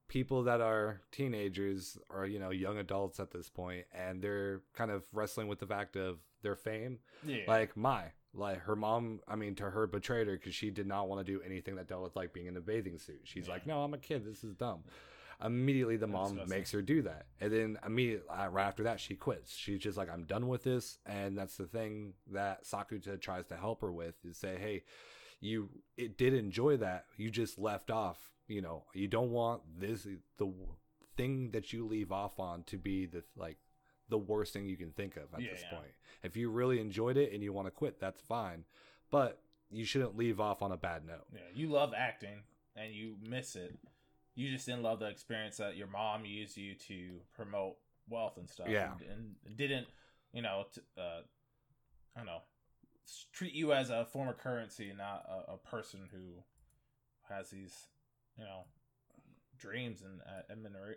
people 0.09 0.43
that 0.43 0.61
are 0.61 1.01
teenagers 1.13 1.97
or 2.11 2.27
you 2.27 2.39
know 2.39 2.51
young 2.51 2.79
adults 2.79 3.21
at 3.21 3.31
this 3.31 3.49
point, 3.49 3.85
and 3.95 4.21
they're 4.23 4.61
kind 4.75 4.91
of 4.91 5.05
wrestling 5.13 5.49
with 5.49 5.59
the 5.61 5.67
fact 5.67 5.97
of 5.97 6.19
their 6.43 6.57
fame. 6.57 6.99
yeah, 7.25 7.45
Like 7.47 7.77
my, 7.77 8.05
like 8.35 8.61
her 8.63 8.77
mom. 8.77 9.21
I 9.29 9.37
mean, 9.37 9.55
to 9.57 9.71
her 9.71 9.87
betrayed 9.87 10.27
her 10.29 10.35
because 10.37 10.55
she 10.55 10.71
did 10.71 10.87
not 10.87 11.09
want 11.09 11.25
to 11.25 11.33
do 11.33 11.41
anything 11.43 11.77
that 11.77 11.89
dealt 11.89 12.03
with 12.03 12.17
like 12.17 12.33
being 12.33 12.47
in 12.47 12.57
a 12.57 12.61
bathing 12.61 12.99
suit. 12.99 13.21
She's 13.25 13.47
Yeah. 13.47 13.55
like, 13.55 13.67
no, 13.67 13.83
I'm 13.83 13.95
a 13.95 13.99
kid. 13.99 14.25
This 14.25 14.45
is 14.45 14.55
dumb. 14.55 14.85
Immediately, 15.43 15.97
the 15.97 16.07
That's 16.07 16.13
mom 16.13 16.29
disgusting. 16.33 16.59
makes 16.59 16.71
her 16.73 16.83
do 16.83 17.01
that, 17.03 17.25
and 17.41 17.51
then 17.51 17.79
immediately 17.87 18.29
uh, 18.29 18.49
right 18.49 18.67
after 18.67 18.83
that, 18.83 19.01
she 19.01 19.15
quits. 19.17 19.57
She's 19.57 19.81
just 19.81 19.97
like, 19.97 20.11
I'm 20.11 20.25
done 20.25 20.49
with 20.49 20.65
this, 20.65 20.99
and 21.07 21.37
that's 21.39 21.57
the 21.57 21.65
thing 21.67 22.13
that 22.31 22.65
Sakuta 22.67 23.19
tries 23.19 23.47
to 23.47 23.57
help 23.57 23.81
her 23.81 23.91
with 23.91 24.17
is 24.23 24.37
say, 24.37 24.59
hey, 24.59 24.83
you 25.41 25.71
it 25.97 26.19
did 26.19 26.35
enjoy 26.35 26.77
that. 26.77 27.07
You 27.17 27.31
just 27.31 27.59
left 27.59 27.91
off. 27.91 28.19
You 28.49 28.61
know, 28.61 28.85
you 28.93 29.09
don't 29.09 29.31
want 29.31 29.63
this 29.79 30.07
the 30.37 30.53
thing 31.17 31.53
that 31.53 31.73
you 31.73 31.87
leave 31.87 32.13
off 32.13 32.39
on 32.39 32.63
to 32.65 32.77
be 32.77 33.07
the 33.07 33.25
like 33.35 33.57
the 34.11 34.19
worst 34.19 34.53
thing 34.53 34.67
you 34.67 34.77
can 34.77 34.91
think 34.91 35.17
of 35.17 35.33
at 35.35 35.41
Yeah, 35.41 35.51
this 35.53 35.63
yeah. 35.63 35.79
point. 35.79 35.93
If 36.23 36.37
you 36.37 36.51
really 36.51 36.81
enjoyed 36.81 37.17
it 37.17 37.33
and 37.33 37.43
you 37.43 37.53
want 37.53 37.67
to 37.67 37.71
quit, 37.71 37.99
that's 37.99 38.21
fine. 38.21 38.65
But 39.11 39.41
you 39.71 39.85
shouldn't 39.85 40.17
leave 40.17 40.41
off 40.41 40.63
on 40.63 40.73
a 40.73 40.77
bad 40.77 41.07
note. 41.07 41.25
Yeah, 41.33 41.41
you 41.55 41.69
love 41.69 41.95
acting 41.97 42.43
and 42.77 42.93
you 42.93 43.17
miss 43.23 43.57
it. 43.57 43.79
You 44.35 44.51
just 44.51 44.67
didn't 44.67 44.83
love 44.83 45.01
the 45.01 45.07
experience 45.07 45.57
that 45.57 45.77
your 45.77 45.87
mom 45.87 46.25
used 46.25 46.57
you 46.57 46.75
to 46.89 47.21
promote 47.35 47.77
wealth 48.09 48.37
and 48.37 48.49
stuff. 48.49 48.69
Yeah. 48.69 48.93
and, 49.11 49.35
and 49.47 49.57
didn't, 49.57 49.87
you 50.33 50.43
know, 50.43 50.67
t- 50.75 50.81
uh, 50.99 51.23
I 52.15 52.19
don't 52.19 52.27
know, 52.27 52.43
treat 53.33 53.55
you 53.55 53.73
as 53.73 53.91
a 53.91 54.05
form 54.05 54.29
of 54.29 54.39
currency, 54.39 54.93
not 54.97 55.25
a, 55.29 55.53
a 55.53 55.57
person 55.57 56.01
who 56.13 56.43
has 57.33 57.51
these, 57.51 57.87
you 58.37 58.45
know, 58.45 58.65
dreams 59.59 60.03
and 60.03 60.21
uh, 60.23 60.53
admira- 60.53 60.95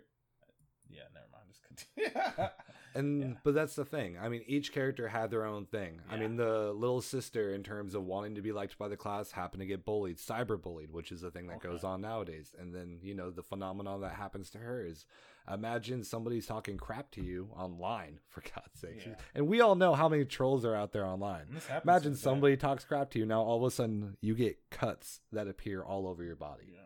Yeah, 0.94 1.02
never 1.12 1.26
mind. 1.32 1.44
Just 1.48 1.62
continue. 1.66 2.48
And 2.96 3.20
Yeah. 3.20 3.32
but 3.42 3.54
that's 3.54 3.74
the 3.74 3.84
thing. 3.84 4.16
I 4.22 4.28
mean, 4.28 4.44
each 4.46 4.72
character 4.72 5.08
had 5.08 5.30
their 5.32 5.44
own 5.44 5.66
thing. 5.66 6.00
I 6.08 6.16
mean, 6.16 6.36
the 6.36 6.72
little 6.72 7.00
sister, 7.00 7.52
in 7.52 7.64
terms 7.64 7.96
of 7.96 8.04
wanting 8.04 8.36
to 8.36 8.40
be 8.40 8.52
liked 8.52 8.78
by 8.78 8.86
the 8.86 8.96
class, 8.96 9.32
happened 9.32 9.62
to 9.62 9.66
get 9.66 9.84
bullied, 9.84 10.18
cyber 10.18 10.60
bullied, 10.62 10.92
which 10.92 11.10
is 11.10 11.24
a 11.24 11.30
thing 11.32 11.48
that 11.48 11.58
goes 11.60 11.82
on 11.82 12.02
nowadays. 12.02 12.54
And 12.56 12.72
then 12.72 13.00
you 13.02 13.14
know 13.16 13.32
the 13.32 13.42
phenomenon 13.42 14.00
that 14.02 14.12
happens 14.12 14.48
to 14.50 14.58
her 14.58 14.86
is, 14.86 15.06
imagine 15.52 16.04
somebody's 16.04 16.46
talking 16.46 16.76
crap 16.76 17.10
to 17.12 17.20
you 17.20 17.48
online 17.56 18.20
for 18.28 18.42
God's 18.42 18.78
sake. 18.80 19.02
Yeah. 19.04 19.14
And 19.34 19.48
we 19.48 19.60
all 19.60 19.74
know 19.74 19.94
how 19.94 20.08
many 20.08 20.24
trolls 20.24 20.64
are 20.64 20.76
out 20.76 20.92
there 20.92 21.04
online. 21.04 21.46
Imagine 21.82 22.14
somebody 22.14 22.56
talks 22.56 22.84
crap 22.84 23.10
to 23.10 23.18
you. 23.18 23.26
Now 23.26 23.42
all 23.42 23.56
of 23.56 23.64
a 23.64 23.74
sudden 23.74 24.16
you 24.20 24.36
get 24.36 24.58
cuts 24.70 25.18
that 25.32 25.48
appear 25.48 25.82
all 25.82 26.06
over 26.06 26.22
your 26.22 26.36
body. 26.36 26.76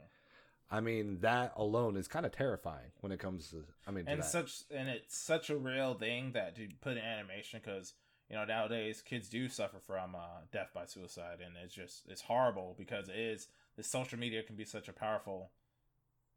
I 0.70 0.80
mean, 0.80 1.18
that 1.20 1.52
alone 1.56 1.96
is 1.96 2.08
kind 2.08 2.26
of 2.26 2.32
terrifying 2.32 2.90
when 3.00 3.10
it 3.10 3.18
comes 3.18 3.48
to. 3.50 3.64
I 3.86 3.90
mean, 3.90 4.04
and 4.06 4.20
that. 4.20 4.26
such 4.26 4.62
and 4.70 4.88
it's 4.88 5.16
such 5.16 5.50
a 5.50 5.56
real 5.56 5.94
thing 5.94 6.32
that 6.32 6.56
to 6.56 6.68
put 6.80 6.92
in 6.92 6.98
animation 6.98 7.60
because 7.64 7.94
you 8.28 8.36
know 8.36 8.44
nowadays 8.44 9.02
kids 9.02 9.28
do 9.28 9.48
suffer 9.48 9.78
from 9.86 10.14
uh, 10.14 10.42
death 10.52 10.70
by 10.74 10.84
suicide 10.84 11.38
and 11.44 11.54
it's 11.62 11.74
just 11.74 12.02
it's 12.08 12.22
horrible 12.22 12.74
because 12.78 13.08
it 13.08 13.16
is 13.16 13.48
the 13.76 13.82
social 13.82 14.18
media 14.18 14.42
can 14.42 14.56
be 14.56 14.64
such 14.64 14.88
a 14.88 14.92
powerful 14.92 15.50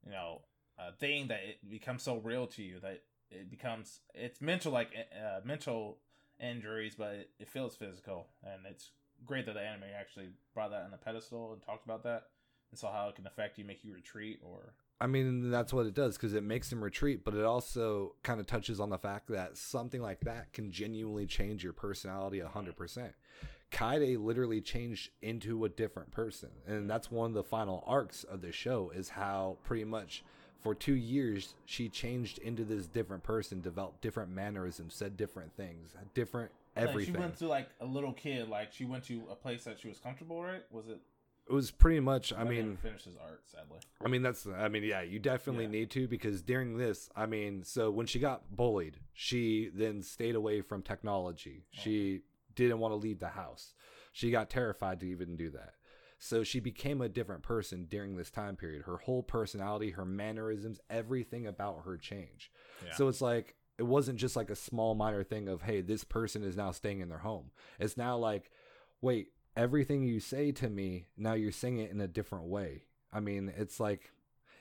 you 0.06 0.12
know 0.12 0.41
uh, 0.80 0.91
thing 1.00 1.28
that 1.28 1.41
it 1.44 1.70
becomes 1.70 2.02
so 2.04 2.17
real 2.17 2.48
to 2.48 2.63
you 2.63 2.80
that 2.80 3.02
it 3.30 3.50
becomes 3.50 4.00
it's 4.13 4.41
mental 4.41 4.72
like 4.72 4.89
uh, 4.96 5.39
mental 5.44 5.98
injuries 6.39 6.96
but 6.98 7.13
it, 7.13 7.30
it 7.39 7.50
feels 7.50 7.76
physical 7.76 8.28
and 8.44 8.62
it's 8.70 8.91
great 9.26 9.46
that 9.46 9.54
the 9.54 9.62
anime 9.62 9.84
actually 10.00 10.30
brought 10.54 10.72
that 10.72 10.84
on 10.84 10.91
the 10.91 10.98
pedestal 10.98 11.54
and 11.54 11.62
talked 11.62 11.86
about 11.86 12.04
that 12.04 12.24
and 12.72 12.80
saw 12.80 12.92
how 12.92 13.10
it 13.10 13.16
can 13.16 13.28
affect 13.28 13.58
you 13.58 13.66
make 13.66 13.84
you 13.84 13.94
retreat 13.94 14.40
or 14.44 14.74
I 15.00 15.08
mean, 15.08 15.50
that's 15.50 15.74
what 15.74 15.88
it 15.88 15.96
does 15.96 16.16
because 16.16 16.36
it 16.36 16.44
makes 16.44 16.70
them 16.70 16.84
retreat, 16.84 17.26
but 17.26 17.34
it 17.34 17.44
also 17.44 18.14
kind 18.22 18.40
of 18.40 18.46
touches 18.46 18.80
on 18.80 18.92
the 18.92 19.00
fact 19.00 19.30
that 19.30 19.58
something 19.58 20.00
like 20.00 20.20
that 20.22 20.54
can 20.54 20.72
genuinely 20.72 21.26
change 21.26 21.64
your 21.64 21.74
personality 21.74 22.40
100%. 22.40 23.14
Kaede 23.72 24.24
literally 24.24 24.62
changed 24.62 25.10
into 25.24 25.66
a 25.66 25.70
different 25.70 26.12
person. 26.12 26.50
And 26.68 26.88
that's 26.88 27.10
one 27.10 27.32
of 27.32 27.34
the 27.34 27.44
final 27.44 27.84
arcs 27.88 28.24
of 28.24 28.42
the 28.42 28.52
show 28.52 28.92
is 28.94 29.10
how 29.10 29.58
pretty 29.64 29.86
much 29.86 30.24
for 30.62 30.76
two 30.76 30.96
years 30.96 31.56
she 31.66 31.90
changed 31.90 32.38
into 32.38 32.64
this 32.64 32.86
different 32.86 33.24
person, 33.24 33.60
developed 33.60 34.02
different 34.02 34.30
mannerisms, 34.32 34.94
said 34.94 35.18
different 35.18 35.56
things, 35.56 35.96
different 36.14 36.52
everything. 36.76 37.16
Like 37.16 37.22
she 37.22 37.28
went 37.28 37.38
to 37.40 37.48
like 37.48 37.70
a 37.80 37.86
little 37.86 38.14
kid, 38.14 38.50
like 38.50 38.72
she 38.72 38.86
went 38.86 39.04
to 39.06 39.24
a 39.32 39.36
place 39.36 39.64
that 39.64 39.80
she 39.80 39.88
was 39.88 39.98
comfortable, 39.98 40.44
right? 40.44 40.62
Was 40.70 40.88
it? 40.88 41.00
It 41.52 41.54
was 41.54 41.70
pretty 41.70 42.00
much, 42.00 42.32
I 42.32 42.44
never 42.44 42.50
mean, 42.50 42.78
finished 42.78 43.06
his 43.06 43.18
art, 43.18 43.42
sadly. 43.46 43.80
I 44.04 44.08
mean, 44.08 44.22
that's, 44.22 44.48
I 44.48 44.70
mean, 44.70 44.84
yeah, 44.84 45.02
you 45.02 45.20
definitely 45.20 45.66
Yeah. 45.66 45.72
need 45.72 45.92
to 45.92 46.08
because 46.08 46.42
during 46.42 46.78
this, 46.78 47.10
I 47.14 47.26
mean, 47.26 47.64
so 47.64 47.92
when 47.92 48.06
she 48.06 48.20
got 48.20 48.56
bullied, 48.56 48.98
she 49.14 49.70
then 49.74 50.02
stayed 50.02 50.36
away 50.36 50.62
from 50.62 50.82
technology. 50.82 51.66
Oh. 51.66 51.80
She 51.84 52.22
didn't 52.56 52.80
want 52.80 52.94
to 52.94 52.96
leave 52.96 53.20
the 53.20 53.28
house. 53.30 53.74
She 54.14 54.32
got 54.32 54.50
terrified 54.50 55.02
to 55.02 55.08
even 55.08 55.36
do 55.36 55.50
that. 55.52 55.74
So 56.20 56.44
she 56.44 56.60
became 56.62 57.02
a 57.02 57.10
different 57.10 57.44
person 57.44 57.86
during 57.90 58.16
this 58.16 58.32
time 58.32 58.56
period. 58.56 58.84
Her 58.84 58.98
whole 58.98 59.24
personality, 59.24 59.92
her 59.92 60.06
mannerisms, 60.06 60.80
everything 60.90 61.48
about 61.48 61.82
her 61.84 61.98
changed. 61.98 62.50
Yeah. 62.86 62.94
So 62.96 63.08
it's 63.10 63.22
like, 63.22 63.56
it 63.78 63.84
wasn't 63.84 64.20
just 64.20 64.36
like 64.36 64.50
a 64.52 64.56
small 64.56 64.96
minor 64.96 65.24
thing 65.24 65.48
of, 65.50 65.64
hey, 65.64 65.82
this 65.82 66.04
person 66.04 66.44
is 66.44 66.56
now 66.56 66.72
staying 66.72 67.02
in 67.02 67.10
their 67.10 67.18
home. 67.20 67.52
It's 67.80 67.98
now 67.98 68.18
like, 68.18 68.52
wait, 69.02 69.30
everything 69.56 70.04
you 70.04 70.20
say 70.20 70.52
to 70.54 70.70
me, 70.70 71.08
now 71.18 71.34
you're 71.34 71.52
saying 71.52 71.80
it 71.80 71.92
in 71.92 72.02
a 72.02 72.08
different 72.08 72.46
way. 72.46 72.84
I 73.14 73.20
mean, 73.20 73.52
it's 73.56 73.80
like 73.80 74.12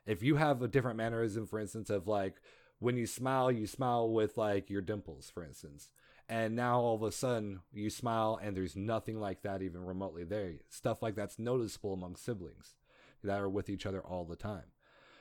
if 0.06 0.22
you 0.22 0.36
have 0.36 0.62
a 0.62 0.68
different 0.68 0.96
mannerism, 0.96 1.46
for 1.46 1.60
instance, 1.60 1.90
of 1.90 2.08
like 2.08 2.40
when 2.78 2.96
you 2.96 3.06
smile, 3.06 3.50
you 3.50 3.66
smile 3.66 4.10
with 4.10 4.36
like 4.36 4.70
your 4.70 4.82
dimples, 4.82 5.30
for 5.30 5.44
instance. 5.44 5.90
And 6.28 6.54
now 6.54 6.80
all 6.80 6.94
of 6.94 7.02
a 7.02 7.12
sudden 7.12 7.60
you 7.72 7.90
smile 7.90 8.38
and 8.40 8.56
there's 8.56 8.76
nothing 8.76 9.20
like 9.20 9.42
that 9.42 9.62
even 9.62 9.84
remotely 9.84 10.24
there. 10.24 10.54
Stuff 10.68 11.02
like 11.02 11.14
that's 11.14 11.38
noticeable 11.38 11.92
among 11.92 12.16
siblings 12.16 12.76
that 13.22 13.40
are 13.40 13.48
with 13.48 13.68
each 13.68 13.86
other 13.86 14.00
all 14.00 14.24
the 14.24 14.36
time. 14.36 14.72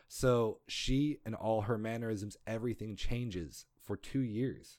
So 0.07 0.59
she 0.67 1.17
and 1.25 1.35
all 1.35 1.61
her 1.61 1.77
mannerisms, 1.77 2.37
everything 2.47 2.95
changes 2.95 3.65
for 3.81 3.95
two 3.95 4.21
years. 4.21 4.77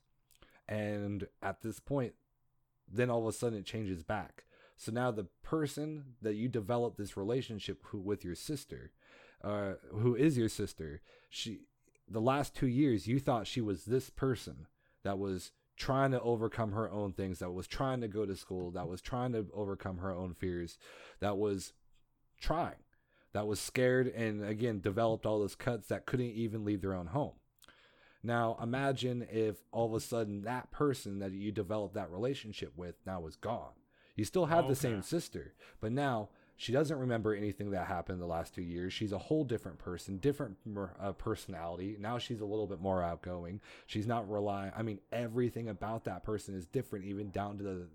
And 0.69 1.27
at 1.43 1.63
this 1.63 1.81
point, 1.81 2.15
then 2.91 3.11
all 3.11 3.21
of 3.21 3.27
a 3.27 3.37
sudden 3.37 3.59
it 3.59 3.67
changes 3.67 4.03
back. 4.03 4.45
So 4.81 4.93
now 4.93 5.11
the 5.11 5.27
person 5.43 6.15
that 6.23 6.37
you 6.37 6.49
develop 6.49 6.97
this 6.97 7.15
relationship 7.15 7.85
with 7.93 8.25
your 8.25 8.35
sister, 8.35 8.93
uh, 9.45 9.73
who 9.93 10.15
is 10.15 10.39
your 10.39 10.49
sister, 10.49 11.03
she, 11.29 11.67
the 12.09 12.23
last 12.23 12.55
two 12.55 12.67
years, 12.67 13.07
you 13.07 13.21
thought 13.21 13.47
she 13.47 13.61
was 13.61 13.85
this 13.85 14.09
person 14.09 14.67
that 15.03 15.19
was 15.19 15.53
trying 15.77 16.13
to 16.13 16.21
overcome 16.23 16.73
her 16.73 16.91
own 16.91 17.13
things, 17.13 17.41
that 17.41 17.51
was 17.51 17.67
trying 17.67 18.01
to 18.01 18.09
go 18.09 18.25
to 18.25 18.35
school, 18.35 18.71
that 18.71 18.89
was 18.89 19.03
trying 19.03 19.33
to 19.33 19.45
overcome 19.53 19.99
her 19.99 20.13
own 20.13 20.33
fears, 20.33 20.79
that 21.21 21.37
was 21.37 21.75
trying, 22.41 22.81
that 23.35 23.47
was 23.47 23.61
scared, 23.61 24.07
and 24.07 24.43
again, 24.43 24.81
developed 24.81 25.27
all 25.27 25.41
those 25.41 25.57
cuts 25.57 25.89
that 25.89 26.07
couldn't 26.07 26.31
even 26.31 26.65
leave 26.65 26.81
their 26.81 26.95
own 26.95 27.09
home. 27.09 27.35
Now, 28.23 28.57
imagine 28.63 29.27
if 29.31 29.57
all 29.73 29.89
of 29.89 29.93
a 29.93 30.01
sudden 30.01 30.41
that 30.45 30.71
person 30.71 31.19
that 31.19 31.33
you 31.33 31.53
developed 31.53 31.97
that 31.97 32.11
relationship 32.11 32.73
with 32.79 32.95
now 33.05 33.27
is 33.27 33.37
gone. 33.37 33.73
You 34.21 34.27
still 34.27 34.45
have 34.45 34.69
the 34.69 34.75
same 34.75 35.01
sister, 35.01 35.55
but 35.81 35.93
now 35.93 36.29
she 36.59 36.73
doesn't 36.73 36.99
remember 36.99 37.35
anything 37.35 37.71
that 37.71 37.87
happened 37.87 38.21
the 38.21 38.27
last 38.27 38.55
two 38.55 38.61
years. 38.61 38.93
She's 38.93 39.13
a 39.13 39.19
whole 39.19 39.45
different 39.45 39.79
person, 39.79 40.19
different 40.19 40.59
uh, 41.01 41.13
personality. 41.13 41.97
Now 41.99 42.19
she's 42.19 42.43
a 42.43 42.45
little 42.45 42.67
bit 42.67 42.83
more 42.83 43.03
outgoing. 43.03 43.63
She's 43.87 44.07
not 44.07 44.31
relying. 44.31 44.73
I 44.77 44.83
mean, 44.83 44.99
everything 45.11 45.71
about 45.71 46.05
that 46.05 46.23
person 46.23 46.55
is 46.55 46.67
different, 46.67 47.07
even 47.07 47.31
down 47.31 47.57
to 47.57 47.65
the 47.65 47.87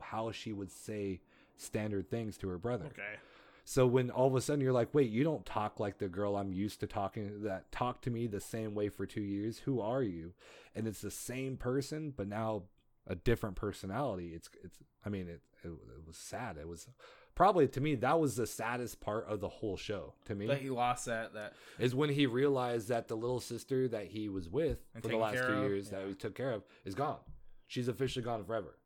how 0.00 0.32
she 0.32 0.54
would 0.54 0.72
say 0.72 1.20
standard 1.58 2.08
things 2.08 2.38
to 2.38 2.48
her 2.48 2.56
brother. 2.56 2.86
Okay. 2.86 3.18
So 3.66 3.86
when 3.86 4.10
all 4.10 4.28
of 4.28 4.34
a 4.34 4.40
sudden 4.40 4.62
you're 4.62 4.72
like, 4.72 4.94
wait, 4.94 5.10
you 5.10 5.24
don't 5.24 5.44
talk 5.44 5.78
like 5.78 5.98
the 5.98 6.08
girl 6.08 6.38
I'm 6.38 6.54
used 6.54 6.80
to 6.80 6.86
talking 6.86 7.42
that 7.42 7.70
talked 7.70 8.04
to 8.04 8.10
me 8.10 8.26
the 8.26 8.40
same 8.40 8.74
way 8.74 8.88
for 8.88 9.04
two 9.04 9.20
years. 9.20 9.58
Who 9.58 9.78
are 9.82 10.02
you? 10.02 10.32
And 10.74 10.86
it's 10.86 11.02
the 11.02 11.10
same 11.10 11.58
person, 11.58 12.14
but 12.16 12.28
now 12.28 12.62
a 13.06 13.14
different 13.14 13.56
personality. 13.56 14.32
It's 14.34 14.48
it's. 14.62 14.78
I 15.04 15.08
mean, 15.08 15.28
it 15.28 15.40
it, 15.64 15.68
it 15.68 16.06
was 16.06 16.16
sad. 16.16 16.56
It 16.58 16.68
was 16.68 16.86
probably 17.34 17.68
to 17.68 17.80
me 17.80 17.94
that 17.96 18.20
was 18.20 18.36
the 18.36 18.46
saddest 18.46 19.00
part 19.00 19.26
of 19.28 19.40
the 19.40 19.48
whole 19.48 19.76
show. 19.76 20.14
To 20.26 20.34
me, 20.34 20.46
That 20.46 20.60
he 20.60 20.70
lost 20.70 21.06
that. 21.06 21.34
That 21.34 21.54
is 21.78 21.94
when 21.94 22.10
he 22.10 22.26
realized 22.26 22.88
that 22.88 23.08
the 23.08 23.16
little 23.16 23.40
sister 23.40 23.88
that 23.88 24.06
he 24.08 24.28
was 24.28 24.48
with 24.48 24.78
for 25.00 25.08
the 25.08 25.16
last 25.16 25.38
two 25.38 25.44
of, 25.44 25.62
years 25.62 25.90
that 25.90 26.06
he 26.06 26.14
took 26.14 26.34
care 26.34 26.52
of 26.52 26.64
is 26.84 26.94
gone. 26.94 27.18
She's 27.66 27.88
officially 27.88 28.24
gone 28.24 28.44
forever 28.44 28.78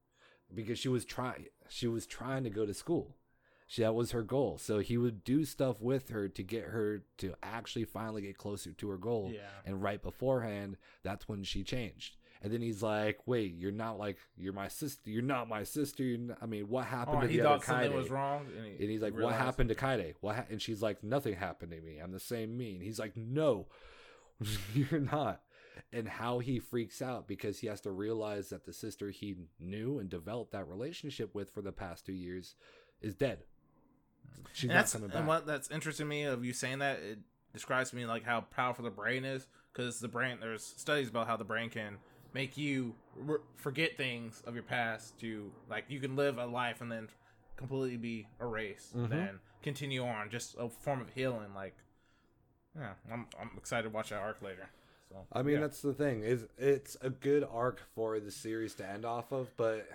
because 0.55 0.79
she 0.79 0.89
was 0.89 1.05
trying. 1.05 1.47
She 1.69 1.87
was 1.87 2.07
trying 2.07 2.45
to 2.45 2.51
go 2.51 2.67
to 2.67 2.75
school. 2.75 3.17
She, 3.67 3.83
that 3.83 3.95
was 3.95 4.11
her 4.11 4.23
goal. 4.23 4.59
So 4.59 4.81
he 4.81 4.99
would 4.99 5.25
do 5.25 5.45
stuff 5.45 5.81
with 5.81 6.11
her 6.11 6.29
to 6.29 6.43
get 6.43 6.65
her 6.65 7.03
to 7.19 7.35
actually 7.43 7.87
finally 7.87 8.21
get 8.23 8.37
closer 8.37 8.73
to 8.73 8.89
her 8.91 8.99
goal. 8.99 9.31
Yeah. 9.33 9.41
And 9.65 9.83
right 9.83 10.03
beforehand, 10.03 10.77
that's 11.03 11.29
when 11.29 11.45
she 11.45 11.63
changed. 11.65 12.17
And 12.45 12.53
then 12.53 12.61
he's 12.61 12.83
like, 12.83 13.21
"Wait, 13.25 13.55
you're 13.57 13.73
not 13.73 13.99
like 13.99 14.19
you're 14.37 14.53
my 14.53 14.69
sister. 14.69 15.09
You're 15.09 15.23
not 15.23 15.49
my 15.49 15.65
sister. 15.65 16.03
You're 16.03 16.19
not, 16.19 16.39
I 16.43 16.47
mean, 16.47 16.69
what 16.69 16.85
happened 16.85 17.17
oh, 17.17 17.21
to 17.23 17.27
he 17.27 17.39
the 17.39 17.49
other 17.49 17.59
thought 17.59 17.65
something 17.65 17.91
Kaede?" 17.91 17.95
was 17.97 18.11
wrong, 18.11 18.47
and, 18.55 18.67
he, 18.67 18.73
And 18.73 18.91
he's 18.91 19.01
like, 19.01 19.19
"What 19.19 19.33
happened 19.35 19.71
to 19.71 19.75
Kaede? 19.75 20.15
What?" 20.21 20.37
Ha-? 20.37 20.45
And 20.51 20.61
she's 20.61 20.83
like, 20.83 21.03
"Nothing 21.03 21.37
happened 21.37 21.73
to 21.73 21.81
me. 21.81 22.01
I'm 22.01 22.13
the 22.13 22.21
same 22.21 22.59
me." 22.59 22.75
And 22.75 22.83
he's 22.83 22.99
like, 22.99 23.17
"No, 23.17 23.69
you're 24.75 25.01
not." 25.01 25.41
And 25.91 26.07
how 26.07 26.39
he 26.39 26.59
freaks 26.59 27.01
out 27.01 27.27
because 27.27 27.61
he 27.61 27.67
has 27.69 27.81
to 27.81 27.91
realize 27.91 28.51
that 28.51 28.67
the 28.67 28.75
sister 28.75 29.09
he 29.09 29.37
knew 29.59 29.99
and 29.99 30.11
developed 30.11 30.53
that 30.53 30.69
relationship 30.69 31.35
with 31.35 31.51
for 31.51 31.63
the 31.63 31.73
past 31.73 32.05
two 32.05 32.13
years 32.13 32.57
is 33.01 33.15
dead. 33.15 33.39
She's 34.53 34.65
and 34.65 34.75
not 34.75 34.81
that's 34.81 34.93
coming 34.93 35.09
back. 35.09 35.17
and 35.17 35.27
what 35.27 35.47
that's 35.47 35.71
interesting 35.71 36.05
to 36.05 36.11
me 36.11 36.25
of 36.25 36.45
you 36.45 36.53
saying 36.53 36.81
that 36.81 36.99
it 36.99 37.21
describes 37.55 37.91
to 37.91 37.97
me 37.97 38.05
like 38.05 38.25
how 38.25 38.43
powerful 38.43 38.85
the 38.85 38.91
brain 38.91 39.25
is 39.25 39.47
because 39.73 39.99
the 40.01 40.09
brain 40.09 40.39
there's 40.41 40.63
studies 40.63 41.09
about 41.09 41.27
how 41.27 41.39
the 41.39 41.45
brain 41.45 41.71
can 41.71 41.97
make 42.35 42.59
you 42.59 42.95
re- 43.17 43.39
forget 43.57 43.97
things 43.97 44.43
of 44.47 44.55
your 44.55 44.65
past 44.65 45.19
to 45.21 45.51
like 45.71 45.85
you 45.89 46.01
can 46.01 46.17
live 46.17 46.37
a 46.37 46.45
life 46.45 46.81
and 46.83 46.93
then 46.93 47.09
completely 47.57 47.97
be 47.97 48.27
erased 48.41 48.95
Mhm. 48.97 49.09
then 49.09 49.41
continue 49.63 50.05
on 50.05 50.29
just 50.29 50.57
a 50.59 50.69
form 50.69 51.01
of 51.01 51.09
healing 51.11 51.55
like 51.55 51.75
yeah 52.77 52.95
i'm, 53.11 53.27
I'm 53.41 53.53
excited 53.57 53.85
to 53.85 53.91
watch 53.91 54.11
that 54.11 54.21
arc 54.21 54.43
later 54.43 54.69
so 55.09 55.27
I 55.33 55.43
mean, 55.43 55.55
yeah. 55.57 55.61
that's 55.61 55.81
the 55.81 55.93
thing. 55.93 56.23
Is 56.23 56.47
it's 56.59 56.97
a 57.01 57.11
good 57.11 57.47
arc 57.49 57.81
for 57.95 58.19
the 58.19 58.31
series 58.33 58.75
to 58.77 58.89
end 58.89 59.05
off 59.05 59.33
of, 59.33 59.55
but 59.57 59.87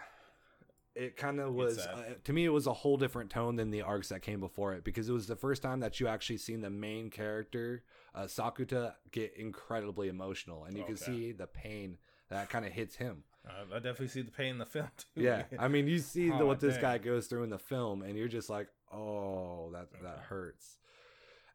it 0.95 1.17
kind 1.17 1.39
of 1.39 1.53
was 1.53 1.79
uh, 1.79 2.13
to 2.23 2.31
me. 2.31 2.45
It 2.45 2.49
was 2.53 2.67
a 2.67 2.73
whole 2.73 2.95
different 2.95 3.29
tone 3.29 3.55
than 3.55 3.69
the 3.71 3.81
arcs 3.81 4.09
that 4.09 4.21
came 4.21 4.39
before 4.39 4.73
it 4.75 4.83
because 4.83 5.09
it 5.09 5.11
was 5.11 5.27
the 5.27 5.35
first 5.35 5.61
time 5.61 5.79
that 5.81 5.99
you 5.99 6.07
actually 6.07 6.37
seen 6.37 6.61
the 6.61 6.69
main 6.69 7.09
character 7.09 7.83
uh, 8.15 8.23
Sakuta 8.25 8.93
get 9.11 9.33
incredibly 9.35 10.07
emotional, 10.09 10.63
and 10.65 10.77
you 10.77 10.83
can 10.83 10.95
see 10.95 11.31
the 11.31 11.47
pain 11.47 11.97
that 12.29 12.49
kind 12.49 12.65
of 12.65 12.71
hits 12.71 12.95
him. 12.95 13.23
Uh, 13.47 13.63
i 13.71 13.75
definitely 13.75 14.07
see 14.07 14.21
the 14.21 14.31
pain 14.31 14.51
in 14.51 14.57
the 14.57 14.65
film 14.65 14.87
too 14.97 15.21
Yeah, 15.21 15.43
I 15.57 15.67
mean, 15.69 15.87
you 15.87 15.99
see 15.99 16.29
the, 16.29 16.41
Oh, 16.41 16.45
what 16.45 16.59
this 16.59 16.73
dang. 16.75 16.81
guy 16.81 16.97
goes 16.97 17.27
through 17.27 17.43
in 17.43 17.49
the 17.49 17.57
film, 17.59 18.01
and 18.03 18.17
you're 18.17 18.27
just 18.27 18.49
like, 18.49 18.67
oh, 18.93 19.69
that 19.73 19.87
that 20.03 20.19
hurts. 20.29 20.77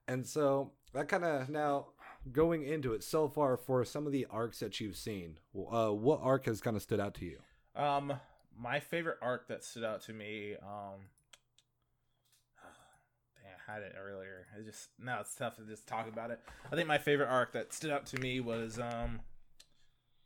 And 0.08 0.26
so 0.26 0.72
that 0.92 1.08
kind 1.08 1.24
of 1.24 1.48
now 1.48 1.86
going 2.32 2.64
into 2.64 2.92
it 2.94 3.02
so 3.04 3.28
far 3.28 3.56
for 3.56 3.84
some 3.84 4.06
of 4.06 4.12
the 4.12 4.26
arcs 4.30 4.60
that 4.60 4.80
you've 4.80 4.96
seen, 4.96 5.38
uh, 5.70 5.90
what 5.90 6.20
arc 6.22 6.46
has 6.46 6.60
kind 6.60 6.76
of 6.76 6.82
stood 6.82 7.00
out 7.00 7.14
to 7.14 7.24
you? 7.26 7.38
Um, 7.76 8.12
my 8.58 8.80
favorite 8.80 9.18
arc 9.22 9.48
that 9.48 9.62
stood 9.64 9.84
out 9.84 10.00
to 10.02 10.12
me, 10.12 10.54
um, 10.62 11.00
dang, 13.42 13.52
I 13.68 13.72
had 13.72 13.82
it 13.82 13.94
earlier. 14.02 14.46
It 14.58 14.64
just 14.64 14.88
now 14.98 15.20
it's 15.20 15.34
tough 15.34 15.56
to 15.56 15.62
just 15.62 15.86
talk 15.86 16.08
about 16.08 16.30
it. 16.30 16.40
I 16.72 16.76
think 16.76 16.88
my 16.88 16.98
favorite 16.98 17.28
arc 17.28 17.52
that 17.52 17.72
stood 17.72 17.90
out 17.90 18.06
to 18.06 18.18
me 18.20 18.40
was 18.40 18.78
um, 18.78 19.20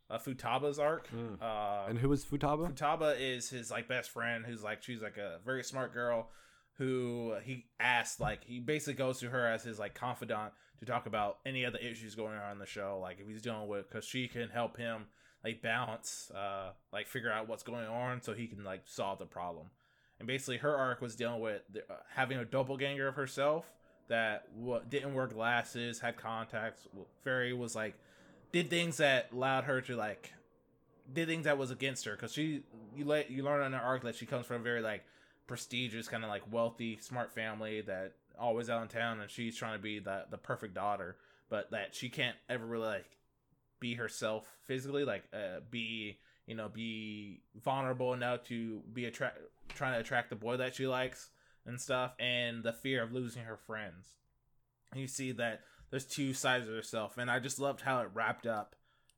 uh, 0.09 0.17
Futaba's 0.17 0.79
arc. 0.79 1.07
Mm. 1.11 1.41
Uh, 1.41 1.85
And 1.89 1.99
who 1.99 2.11
is 2.11 2.25
Futaba? 2.25 2.71
Futaba 2.71 3.15
is 3.19 3.49
his 3.49 3.69
like 3.71 3.87
best 3.87 4.09
friend, 4.09 4.45
who's 4.45 4.63
like 4.63 4.83
she's 4.83 5.01
like 5.01 5.17
a 5.17 5.39
very 5.45 5.63
smart 5.63 5.93
girl, 5.93 6.29
who 6.77 7.35
he 7.43 7.65
asked 7.79 8.19
like 8.19 8.43
he 8.43 8.59
basically 8.59 8.93
goes 8.93 9.19
to 9.19 9.29
her 9.29 9.47
as 9.47 9.63
his 9.63 9.79
like 9.79 9.93
confidant 9.93 10.53
to 10.79 10.85
talk 10.85 11.05
about 11.05 11.39
any 11.45 11.63
of 11.65 11.73
the 11.73 11.85
issues 11.85 12.15
going 12.15 12.37
on 12.37 12.53
in 12.53 12.59
the 12.59 12.65
show, 12.65 12.99
like 13.01 13.19
if 13.19 13.27
he's 13.27 13.41
dealing 13.41 13.67
with, 13.67 13.89
because 13.89 14.05
she 14.05 14.27
can 14.27 14.49
help 14.49 14.77
him 14.77 15.07
like 15.43 15.61
balance, 15.61 16.31
uh, 16.35 16.71
like 16.91 17.07
figure 17.07 17.31
out 17.31 17.47
what's 17.47 17.63
going 17.63 17.87
on 17.87 18.21
so 18.21 18.33
he 18.33 18.47
can 18.47 18.63
like 18.63 18.81
solve 18.85 19.19
the 19.19 19.25
problem. 19.25 19.67
And 20.19 20.27
basically, 20.27 20.57
her 20.57 20.75
arc 20.75 21.01
was 21.01 21.15
dealing 21.15 21.39
with 21.39 21.61
the, 21.71 21.79
uh, 21.89 21.95
having 22.13 22.37
a 22.37 22.45
doppelganger 22.45 23.07
of 23.07 23.15
herself 23.15 23.65
that 24.09 24.47
what 24.53 24.89
didn't 24.89 25.13
wear 25.13 25.27
glasses, 25.27 25.99
had 25.99 26.17
contacts. 26.17 26.87
Fairy 27.23 27.53
was 27.53 27.75
like 27.75 27.95
did 28.51 28.69
things 28.69 28.97
that 28.97 29.29
allowed 29.31 29.65
her 29.65 29.81
to 29.81 29.95
like 29.95 30.33
did 31.11 31.27
things 31.27 31.45
that 31.45 31.57
was 31.57 31.71
against 31.71 32.05
her 32.05 32.13
because 32.13 32.33
she 32.33 32.63
you 32.95 33.05
let 33.05 33.31
you 33.31 33.43
learn 33.43 33.65
in 33.65 33.73
her 33.73 33.79
arc 33.79 34.03
that 34.03 34.15
she 34.15 34.25
comes 34.25 34.45
from 34.45 34.57
a 34.57 34.63
very 34.63 34.81
like 34.81 35.03
prestigious 35.47 36.07
kind 36.07 36.23
of 36.23 36.29
like 36.29 36.43
wealthy 36.51 36.97
smart 36.97 37.33
family 37.33 37.81
that 37.81 38.13
always 38.39 38.69
out 38.69 38.81
in 38.81 38.87
town 38.87 39.19
and 39.19 39.29
she's 39.29 39.55
trying 39.55 39.77
to 39.77 39.81
be 39.81 39.99
the 39.99 40.25
the 40.29 40.37
perfect 40.37 40.73
daughter 40.73 41.15
but 41.49 41.71
that 41.71 41.95
she 41.95 42.09
can't 42.09 42.37
ever 42.49 42.65
really 42.65 42.87
like 42.87 43.17
be 43.79 43.95
herself 43.95 44.45
physically 44.65 45.03
like 45.03 45.23
uh, 45.33 45.59
be 45.71 46.17
you 46.45 46.55
know 46.55 46.69
be 46.69 47.41
vulnerable 47.63 48.13
enough 48.13 48.43
to 48.43 48.81
be 48.93 49.05
attract 49.05 49.37
trying 49.69 49.93
to 49.93 49.99
attract 49.99 50.29
the 50.29 50.35
boy 50.35 50.57
that 50.57 50.75
she 50.75 50.87
likes 50.87 51.29
and 51.65 51.79
stuff 51.79 52.13
and 52.19 52.63
the 52.63 52.73
fear 52.73 53.03
of 53.03 53.13
losing 53.13 53.43
her 53.43 53.57
friends. 53.57 54.17
You 54.95 55.07
see 55.07 55.31
that 55.33 55.61
there's 55.91 56.05
two 56.05 56.33
sides 56.33 56.67
of 56.67 56.73
herself 56.73 57.17
and 57.17 57.29
i 57.29 57.39
just 57.39 57.59
loved 57.59 57.81
how 57.81 58.01
it 58.01 58.09
wrapped 58.13 58.45
up 58.47 58.75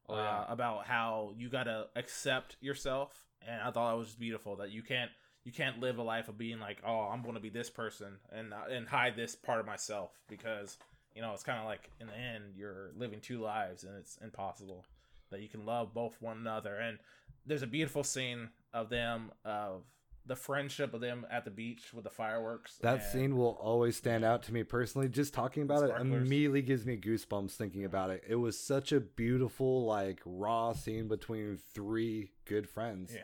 Oh, 0.10 0.16
yeah. 0.16 0.40
uh, 0.40 0.46
about 0.50 0.88
how 0.88 1.32
you 1.38 1.48
gotta 1.48 1.86
accept 1.96 2.58
yourself 2.60 3.14
and 3.48 3.62
i 3.62 3.72
thought 3.72 3.94
it 3.94 3.98
was 3.98 4.08
just 4.08 4.20
beautiful 4.20 4.58
that 4.58 4.72
you 4.72 4.82
can't 4.82 5.12
you 5.46 5.52
can't 5.52 5.80
live 5.80 6.00
a 6.00 6.04
life 6.04 6.28
of 6.28 6.38
being 6.38 6.60
like 6.60 6.80
oh 6.86 7.08
i'm 7.12 7.22
gonna 7.22 7.40
be 7.40 7.50
this 7.50 7.70
person 7.70 8.18
and 8.32 8.54
uh, 8.54 8.58
and 8.70 8.88
hide 8.88 9.16
this 9.16 9.36
part 9.36 9.60
of 9.60 9.66
myself 9.66 10.12
because 10.28 10.78
you 11.16 11.22
know 11.22 11.32
it's 11.34 11.44
kind 11.44 11.60
of 11.60 11.66
like 11.66 11.90
in 12.02 12.08
the 12.08 12.18
end 12.18 12.44
you're 12.58 12.92
living 12.98 13.20
two 13.22 13.40
lives 13.40 13.84
and 13.84 13.96
it's 13.98 14.18
impossible 14.24 14.84
that 15.30 15.42
you 15.42 15.48
can 15.48 15.66
love 15.66 15.94
both 15.94 16.18
one 16.22 16.38
another 16.38 16.76
and 16.76 16.98
there's 17.46 17.64
a 17.64 17.68
beautiful 17.68 18.04
scene 18.04 18.50
of 18.74 18.90
them 18.90 19.32
of 19.46 19.84
the 20.26 20.36
friendship 20.36 20.94
of 20.94 21.02
them 21.02 21.26
at 21.32 21.46
the 21.46 21.52
beach 21.52 21.94
with 21.94 22.04
the 22.04 22.10
fireworks 22.10 22.78
That 22.82 23.04
scene 23.12 23.36
will 23.36 23.58
always 23.62 23.96
stand 23.96 24.24
out 24.24 24.44
to 24.44 24.54
me 24.54 24.64
personally. 24.64 25.10
Just 25.10 25.34
talking 25.34 25.64
about 25.64 25.84
it 25.84 25.96
immediately 26.00 26.62
gives 26.62 26.86
me 26.86 26.98
goosebumps 26.98 27.52
thinking 27.52 27.86
about 27.86 28.12
it. 28.12 28.24
It 28.28 28.36
was 28.36 28.58
such 28.58 28.92
a 28.92 29.00
beautiful, 29.00 29.86
like, 29.86 30.22
raw 30.26 30.74
scene 30.74 31.08
between 31.08 31.58
three 31.74 32.32
good 32.46 32.70
friends. 32.70 33.12
yeah 33.14 33.22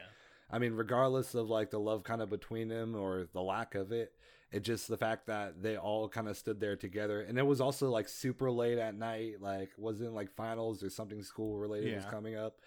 I 0.49 0.59
mean, 0.59 0.73
regardless 0.73 1.35
of 1.35 1.49
like 1.49 1.71
the 1.71 1.79
love 1.79 2.03
kind 2.03 2.21
of 2.21 2.29
between 2.29 2.69
them 2.69 2.95
or 2.95 3.27
the 3.33 3.41
lack 3.41 3.75
of 3.75 3.91
it, 3.91 4.13
it 4.51 4.61
just 4.61 4.87
the 4.87 4.97
fact 4.97 5.27
that 5.27 5.61
they 5.61 5.75
all 5.75 6.07
kind 6.07 6.27
of 6.27 6.37
stood 6.37 6.59
there 6.59 6.77
together. 6.77 7.21
And 7.21 7.37
it 7.37 7.45
was 7.45 7.59
also 7.59 7.89
like 7.89 8.07
super 8.07 8.49
late 8.49 8.77
at 8.77 8.95
night, 8.95 9.41
like 9.41 9.71
wasn't 9.77 10.13
like 10.13 10.31
finals 10.31 10.83
or 10.83 10.89
something 10.89 11.21
school 11.21 11.57
related 11.57 11.95
was 11.95 12.05
coming 12.05 12.35
up. 12.35 12.59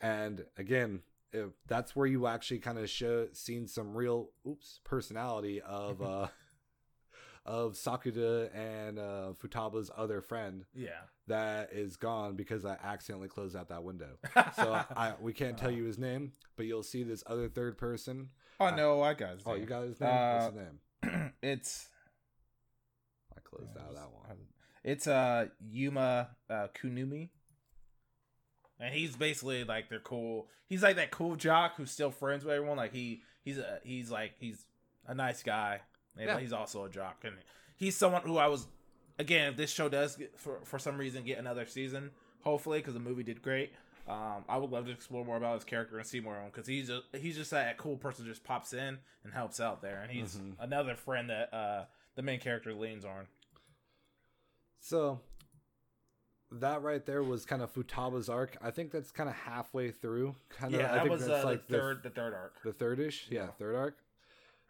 And 0.00 0.46
again, 0.56 1.02
if 1.32 1.50
that's 1.66 1.94
where 1.94 2.06
you 2.06 2.26
actually 2.26 2.58
kind 2.58 2.78
of 2.78 2.88
show 2.90 3.28
seen 3.32 3.66
some 3.66 3.96
real 3.96 4.30
oops 4.46 4.80
personality 4.84 5.60
of 5.60 6.02
uh 6.02 6.26
of 7.46 7.72
Sakuta 7.72 8.54
and 8.54 8.98
uh 8.98 9.32
Futaba's 9.42 9.90
other 9.96 10.20
friend 10.20 10.64
yeah 10.74 10.90
that 11.26 11.72
is 11.72 11.96
gone 11.96 12.34
because 12.34 12.64
I 12.64 12.76
accidentally 12.82 13.28
closed 13.28 13.54
out 13.54 13.68
that 13.68 13.84
window. 13.84 14.18
So 14.56 14.80
I, 14.96 15.12
we 15.20 15.32
can't 15.32 15.56
tell 15.56 15.70
you 15.70 15.84
his 15.84 15.96
name, 15.96 16.32
but 16.56 16.66
you'll 16.66 16.82
see 16.82 17.04
this 17.04 17.22
other 17.26 17.48
third 17.48 17.78
person. 17.78 18.30
oh 18.58 18.70
no 18.70 19.00
i 19.00 19.14
got 19.14 19.34
his 19.34 19.42
Oh, 19.46 19.54
you 19.54 19.64
got 19.64 19.84
his 19.84 20.00
name? 20.00 20.10
Uh, 20.10 20.32
What's 20.32 20.46
his 20.46 20.54
name? 20.56 21.32
it's 21.42 21.86
I 23.36 23.40
closed 23.44 23.76
out 23.78 23.94
that 23.94 24.10
one. 24.12 24.36
It's 24.82 25.06
uh 25.06 25.46
Yuma 25.60 26.30
uh, 26.48 26.66
Kunimi. 26.80 27.30
And 28.80 28.94
he's 28.94 29.14
basically 29.16 29.62
like 29.64 29.88
they're 29.90 29.98
cool. 30.00 30.48
He's 30.66 30.82
like 30.82 30.96
that 30.96 31.10
cool 31.10 31.36
jock 31.36 31.76
who's 31.76 31.90
still 31.90 32.10
friends 32.10 32.44
with 32.44 32.54
everyone. 32.54 32.76
Like 32.78 32.92
he 32.92 33.22
he's 33.44 33.58
a 33.58 33.78
he's 33.84 34.10
like 34.10 34.32
he's 34.38 34.64
a 35.06 35.14
nice 35.14 35.42
guy. 35.42 35.80
And 36.16 36.26
Yeah. 36.26 36.38
he's 36.40 36.52
also 36.52 36.84
a 36.84 36.90
jock, 36.90 37.22
and 37.24 37.36
he's 37.76 37.96
someone 37.96 38.22
who 38.22 38.36
I 38.38 38.48
was 38.48 38.66
again. 39.18 39.50
If 39.52 39.56
this 39.56 39.70
show 39.70 39.88
does 39.88 40.16
get, 40.16 40.38
for 40.38 40.60
for 40.64 40.78
some 40.78 40.98
reason 40.98 41.22
get 41.24 41.38
another 41.38 41.66
season, 41.66 42.10
hopefully 42.42 42.78
because 42.78 42.94
the 42.94 43.00
movie 43.00 43.22
did 43.22 43.42
great. 43.42 43.72
Um, 44.08 44.44
I 44.48 44.56
would 44.56 44.70
love 44.70 44.86
to 44.86 44.90
explore 44.90 45.24
more 45.24 45.36
about 45.36 45.54
his 45.54 45.64
character 45.64 45.96
and 45.98 46.06
see 46.06 46.18
more 46.20 46.36
of 46.36 46.42
him 46.42 46.50
because 46.52 46.66
he's 46.66 46.90
a, 46.90 47.02
he's 47.16 47.36
just 47.36 47.52
that 47.52 47.76
cool 47.78 47.96
person 47.96 48.24
just 48.24 48.42
pops 48.42 48.72
in 48.72 48.98
and 49.22 49.32
helps 49.32 49.60
out 49.60 49.82
there, 49.82 50.00
and 50.02 50.10
he's 50.10 50.34
Mhm. 50.36 50.56
another 50.58 50.96
friend 50.96 51.30
that 51.30 51.54
uh, 51.54 51.84
the 52.16 52.22
main 52.22 52.40
character 52.40 52.74
leans 52.74 53.04
on. 53.04 53.28
So 54.80 55.20
that 56.52 56.82
right 56.82 57.04
there 57.06 57.22
was 57.22 57.44
kind 57.46 57.62
of 57.62 57.72
Futaba's 57.72 58.28
arc. 58.28 58.56
I 58.60 58.70
think 58.70 58.90
that's 58.90 59.10
kind 59.10 59.28
of 59.28 59.34
halfway 59.36 59.90
through. 59.90 60.34
Kind 60.48 60.74
of. 60.74 60.80
yeah, 60.80 60.90
I 60.90 60.94
that 60.94 61.02
think 61.04 61.10
was 61.10 61.28
uh, 61.28 61.42
like 61.44 61.66
the 61.68 61.78
third 61.78 62.02
the 62.02 62.10
third 62.10 62.34
arc. 62.34 62.62
the 62.64 62.72
third-ish. 62.72 63.28
Yeah, 63.30 63.42
Yeah. 63.44 63.46
third 63.58 63.76
arc. 63.76 63.98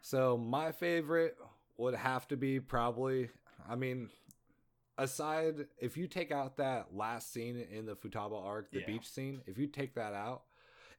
So 0.02 0.36
my 0.36 0.72
favorite 0.72 1.36
would 1.78 1.94
have 1.94 2.28
to 2.28 2.36
be 2.36 2.60
probably. 2.60 3.30
I 3.68 3.76
mean, 3.76 4.10
aside 4.98 5.66
if 5.78 5.96
you 5.96 6.06
take 6.06 6.32
out 6.32 6.56
that 6.58 6.94
last 6.94 7.32
scene 7.32 7.56
in 7.72 7.86
the 7.86 7.96
Futaba 7.96 8.42
arc, 8.44 8.70
the 8.70 8.80
Yeah. 8.80 8.86
beach 8.86 9.08
scene, 9.08 9.42
if 9.46 9.58
you 9.58 9.66
take 9.66 9.94
that 9.94 10.12
out, 10.12 10.42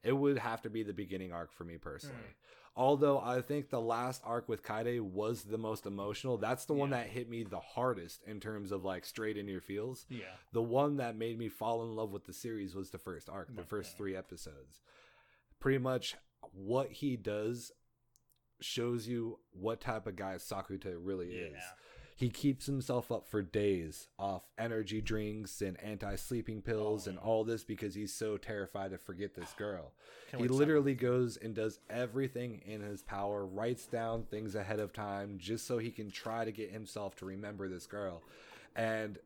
it 0.02 0.12
would 0.12 0.38
have 0.38 0.62
to 0.62 0.70
be 0.70 0.82
the 0.82 0.92
beginning 0.92 1.32
arc 1.32 1.52
for 1.52 1.64
me 1.64 1.76
personally. 1.78 2.16
Mm. 2.16 2.34
Although 2.74 3.20
I 3.20 3.42
think 3.42 3.68
the 3.68 3.80
last 3.80 4.22
arc 4.24 4.48
with 4.48 4.62
Kaede 4.62 5.00
was 5.00 5.42
the 5.42 5.58
most 5.58 5.84
emotional. 5.84 6.38
That's 6.38 6.64
the 6.64 6.72
one 6.72 6.90
that 6.90 7.06
hit 7.08 7.28
me 7.28 7.42
the 7.44 7.60
hardest 7.60 8.22
in 8.26 8.40
terms 8.40 8.72
of 8.72 8.82
like 8.84 9.04
straight 9.04 9.36
in 9.36 9.46
your 9.46 9.60
feels. 9.60 10.06
Yeah, 10.08 10.24
The 10.52 10.62
one 10.62 10.96
that 10.96 11.14
made 11.16 11.38
me 11.38 11.48
fall 11.48 11.82
in 11.84 11.94
love 11.94 12.12
with 12.12 12.24
the 12.24 12.32
series 12.32 12.74
was 12.74 12.88
the 12.90 12.98
first 12.98 13.28
arc, 13.28 13.48
the 13.54 13.60
Okay. 13.60 13.68
first 13.68 13.98
three 13.98 14.16
episodes. 14.16 14.80
Pretty 15.60 15.78
much 15.78 16.16
what 16.52 16.90
he 16.90 17.16
does 17.16 17.72
shows 18.60 19.06
you 19.06 19.38
what 19.50 19.80
type 19.80 20.06
of 20.06 20.16
guy 20.16 20.36
Sakuta 20.36 20.94
really 20.98 21.28
is. 21.30 21.62
He 22.14 22.28
keeps 22.28 22.66
himself 22.66 23.10
up 23.10 23.26
for 23.26 23.42
days 23.42 24.08
off 24.18 24.42
energy 24.58 25.00
drinks 25.00 25.60
and 25.60 25.82
anti 25.82 26.14
sleeping 26.16 26.62
pills 26.62 27.06
Oh, 27.06 27.10
and 27.10 27.18
all 27.18 27.42
this 27.44 27.64
because 27.64 27.94
he's 27.94 28.12
so 28.14 28.36
terrified 28.36 28.90
to 28.92 28.98
forget 28.98 29.34
this 29.34 29.52
girl. 29.58 29.92
He 30.36 30.48
literally 30.48 30.94
goes 30.94 31.36
and 31.36 31.54
does 31.54 31.80
everything 31.90 32.62
in 32.64 32.80
his 32.80 33.02
power, 33.02 33.44
writes 33.44 33.86
down 33.86 34.24
things 34.24 34.54
ahead 34.54 34.80
of 34.80 34.92
time 34.92 35.36
just 35.38 35.66
so 35.66 35.78
he 35.78 35.90
can 35.90 36.10
try 36.10 36.44
to 36.44 36.52
get 36.52 36.70
himself 36.70 37.16
to 37.16 37.26
remember 37.26 37.68
this 37.68 37.86
girl. 37.86 38.22
And 38.76 39.18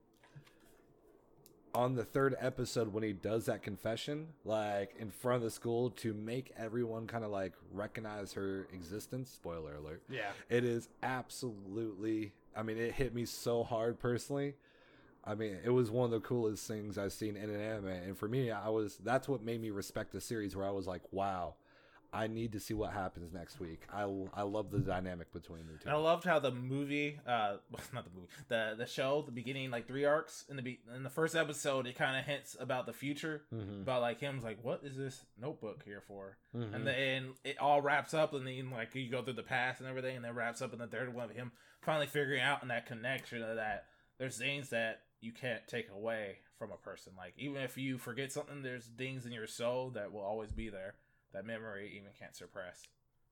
on 1.74 1.94
the 1.94 2.04
third 2.04 2.34
episode, 2.40 2.92
when 2.92 3.02
he 3.02 3.12
does 3.12 3.44
that 3.46 3.62
confession, 3.62 4.28
like 4.46 4.94
in 4.98 5.10
front 5.10 5.36
of 5.36 5.42
the 5.42 5.50
school 5.50 5.90
to 5.90 6.14
make 6.14 6.50
everyone 6.56 7.06
kind 7.06 7.22
of 7.22 7.30
like 7.30 7.52
recognize 7.72 8.32
her 8.32 8.66
existence, 8.72 9.30
spoiler 9.30 9.74
alert, 9.74 10.02
Yeah, 10.08 10.30
it 10.48 10.64
is 10.64 10.88
absolutely, 11.02 12.32
I 12.56 12.62
mean, 12.62 12.78
it 12.78 12.92
hit 12.94 13.14
me 13.14 13.24
so 13.24 13.62
hard 13.62 13.98
personally. 13.98 14.54
I 15.24 15.34
mean, 15.34 15.58
it 15.64 15.70
was 15.70 15.90
one 15.90 16.04
of 16.06 16.10
the 16.12 16.20
coolest 16.20 16.66
things 16.68 16.96
I've 16.96 17.12
seen 17.12 17.36
in 17.36 17.50
an 17.50 17.60
anime, 17.60 17.88
and 17.88 18.16
for 18.16 18.28
me, 18.28 18.50
I 18.50 18.68
was 18.68 18.96
that's 18.98 19.28
what 19.28 19.42
made 19.42 19.60
me 19.60 19.70
respect 19.70 20.12
the 20.12 20.20
series. 20.20 20.54
Where 20.54 20.66
I 20.66 20.70
was 20.70 20.86
like, 20.86 21.02
"Wow, 21.10 21.54
I 22.16 22.26
need 22.26 22.52
to 22.52 22.60
see 22.60 22.74
what 22.74 22.92
happens 22.92 23.32
next 23.32 23.60
week." 23.60 23.82
I 23.92 24.02
I 24.34 24.42
love 24.42 24.70
the 24.70 24.78
dynamic 24.78 25.32
between 25.32 25.66
the 25.66 25.74
two. 25.74 25.88
and 25.88 25.90
I 25.90 25.96
loved 25.96 26.24
how 26.24 26.38
the 26.38 26.50
movie, 26.50 27.18
uh, 27.26 27.56
not 27.92 28.04
the 28.04 28.10
movie, 28.14 28.28
the 28.48 28.74
the 28.78 28.86
show, 28.86 29.22
the 29.22 29.32
beginning, 29.32 29.70
like 29.70 29.86
three 29.86 30.04
arcs 30.04 30.44
in 30.48 30.56
the 30.56 30.62
be- 30.62 30.80
in 30.94 31.02
the 31.02 31.10
first 31.10 31.34
episode, 31.36 31.86
it 31.86 31.96
kind 31.96 32.18
of 32.18 32.24
hints 32.24 32.56
about 32.58 32.86
the 32.86 32.92
future, 32.92 33.42
Mhm. 33.52 33.82
about 33.82 34.00
like 34.02 34.20
him's 34.20 34.44
like, 34.44 34.58
what 34.64 34.80
is 34.84 34.96
this 34.96 35.24
notebook 35.40 35.82
here 35.84 36.00
for? 36.00 36.38
Mhm. 36.54 36.74
And 36.74 36.86
then 36.86 37.34
it 37.44 37.58
all 37.58 37.80
wraps 37.82 38.14
up, 38.14 38.32
and 38.34 38.46
then 38.46 38.70
like 38.70 38.94
you 38.94 39.10
go 39.10 39.22
through 39.22 39.34
the 39.34 39.42
past 39.42 39.80
and 39.80 39.88
everything, 39.88 40.16
and 40.16 40.24
then 40.24 40.34
wraps 40.34 40.62
up 40.62 40.72
in 40.72 40.78
the 40.78 40.86
third 40.86 41.12
one 41.14 41.30
of 41.30 41.36
him 41.36 41.52
finally 41.82 42.06
figuring 42.06 42.40
out 42.40 42.62
in 42.62 42.68
that 42.68 42.84
connection 42.86 43.42
of 43.42 43.56
that 43.56 43.86
there's 44.18 44.38
things 44.38 44.70
that 44.70 45.02
you 45.20 45.30
can't 45.30 45.68
take 45.68 45.88
away 45.90 46.38
from 46.58 46.72
a 46.72 46.76
person. 46.76 47.12
Like 47.16 47.34
even 47.36 47.60
if 47.62 47.76
you 47.76 47.98
forget 47.98 48.32
something, 48.32 48.62
there's 48.62 48.86
things 48.86 49.26
in 49.26 49.32
your 49.32 49.46
soul 49.46 49.90
that 49.90 50.10
will 50.10 50.22
always 50.22 50.52
be 50.52 50.68
there. 50.70 50.94
That 51.32 51.44
memory 51.46 51.92
even 51.96 52.10
can't 52.18 52.34
suppress. 52.36 52.82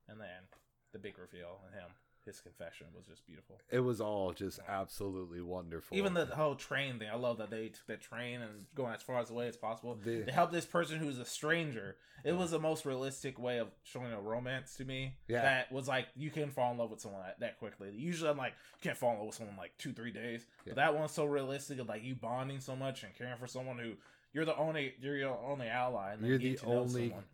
And 0.09 0.20
then 0.20 0.49
the 0.92 0.99
big 0.99 1.18
reveal 1.18 1.61
in 1.68 1.78
him. 1.78 1.88
his 2.26 2.40
confession 2.40 2.86
was 2.97 3.05
just 3.07 3.26
beautiful. 3.26 3.59
It 3.70 3.80
was 3.80 4.01
all 4.01 4.32
just 4.32 4.59
absolutely 4.68 5.40
wonderful. 5.42 5.97
Even 5.97 6.14
the 6.14 6.24
whole 6.26 6.55
train 6.55 6.99
thing, 6.99 7.09
I 7.12 7.16
love 7.16 7.36
that 7.38 7.51
they 7.51 7.68
took 7.68 7.86
that 7.88 8.01
train 8.01 8.40
and 8.40 8.64
going 8.74 8.95
as 8.95 9.03
far 9.03 9.18
as 9.20 9.28
away 9.30 9.47
as 9.49 9.57
possible 9.59 9.95
The- 10.03 10.24
to 10.24 10.32
help 10.32 10.51
this 10.51 10.64
person 10.64 10.99
who's 10.99 11.18
a 11.18 11.24
stranger. 11.24 11.97
It 12.24 12.32
was 12.32 12.51
the 12.53 12.59
most 12.59 12.86
realistic 12.86 13.38
way 13.38 13.59
of 13.59 13.68
showing 13.82 14.12
a 14.12 14.20
romance 14.20 14.76
to 14.76 14.84
me. 14.86 15.16
Yeah. 15.28 15.42
that 15.42 15.70
was 15.72 15.86
like 15.88 16.07
you 16.16 16.30
can 16.30 16.51
fall 16.51 16.72
in 16.72 16.78
love 16.78 16.90
with 16.90 17.01
someone 17.01 17.20
that, 17.22 17.40
that 17.40 17.59
quickly. 17.59 17.90
Usually, 17.95 18.30
I'm 18.30 18.38
like 18.38 18.55
you 18.78 18.80
can't 18.82 18.97
fall 18.97 19.12
in 19.12 19.18
love 19.18 19.26
with 19.26 19.36
someone 19.36 19.57
like 19.59 19.76
two 19.76 19.92
three 19.92 20.11
days. 20.12 20.47
Yeah. 20.64 20.72
But 20.74 20.76
that 20.76 20.95
one's 20.95 21.12
so 21.12 21.26
realistic 21.26 21.78
of 21.78 21.88
like 21.88 22.03
you 22.03 22.14
bonding 22.14 22.61
so 22.61 22.74
much 22.74 23.03
and 23.03 23.14
caring 23.14 23.36
for 23.36 23.47
someone 23.47 23.78
who 23.78 23.92
you're 24.32 24.47
the 24.47 24.57
only 24.57 24.95
you're 25.01 25.16
your 25.18 25.38
only 25.47 25.68
ally. 25.68 26.14
And 26.14 26.26
You're 26.26 26.38
the 26.38 26.51
get 26.53 26.61
to 26.61 26.66
know 26.66 26.78
only- 26.80 27.09
someone. 27.09 27.24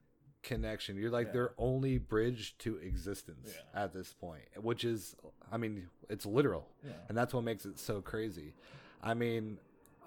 Connection. 0.43 0.97
You're 0.97 1.11
like 1.11 1.29
Yeah. 1.29 1.33
their 1.33 1.55
only 1.59 1.99
bridge 1.99 2.57
to 2.59 2.77
existence 2.77 3.55
Yeah. 3.55 3.83
at 3.85 3.93
this 3.93 4.13
point, 4.15 4.43
which 4.57 4.85
is, 4.85 5.15
I 5.53 5.57
mean, 5.57 5.89
it's 6.09 6.27
literal, 6.27 6.69
Yeah. 6.85 6.93
and 7.09 7.17
that's 7.17 7.35
what 7.35 7.45
makes 7.45 7.65
it 7.67 7.79
so 7.79 8.01
crazy. 8.01 8.55
I 9.03 9.15
mean, 9.15 9.59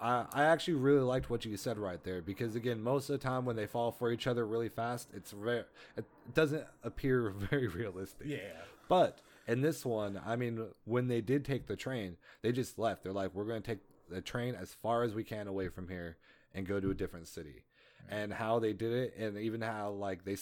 I, 0.02 0.26
I 0.34 0.44
actually 0.46 0.74
really 0.76 1.02
liked 1.02 1.30
what 1.30 1.46
you 1.46 1.56
said 1.56 1.78
right 1.78 2.04
there 2.04 2.22
because 2.22 2.56
again, 2.56 2.82
most 2.82 3.10
of 3.10 3.20
the 3.20 3.24
time 3.24 3.46
when 3.46 3.56
they 3.56 3.68
fall 3.68 3.92
for 3.92 4.12
each 4.12 4.28
other 4.28 4.46
really 4.46 4.70
fast, 4.70 5.10
it's 5.14 5.32
very, 5.32 5.64
it 5.96 6.06
doesn't 6.34 6.66
appear 6.84 7.30
very 7.50 7.68
realistic. 7.68 8.28
Yeah. 8.28 8.62
But 8.90 9.22
in 9.48 9.62
this 9.62 9.86
one, 9.86 10.20
I 10.26 10.36
mean, 10.36 10.68
when 10.86 11.08
they 11.08 11.22
did 11.22 11.46
take 11.46 11.68
the 11.68 11.76
train, 11.76 12.18
they 12.42 12.52
just 12.52 12.78
left. 12.80 13.04
They're 13.04 13.14
like, 13.14 13.34
we're 13.34 13.46
going 13.46 13.62
to 13.62 13.68
take 13.68 13.80
the 14.10 14.22
train 14.22 14.56
as 14.56 14.74
far 14.74 15.04
as 15.04 15.14
we 15.14 15.24
can 15.24 15.48
away 15.48 15.70
from 15.70 15.88
here 15.90 16.18
and 16.54 16.66
go 16.68 16.80
to 16.80 16.90
a 16.92 16.94
different 16.94 17.28
city. 17.28 17.64
And 18.10 18.34
how 18.34 18.60
they 18.60 18.74
did 18.74 18.94
it, 18.94 19.16
and 19.18 19.38
even 19.38 19.62
how 19.62 19.92
like 19.92 20.26
they, 20.26 20.38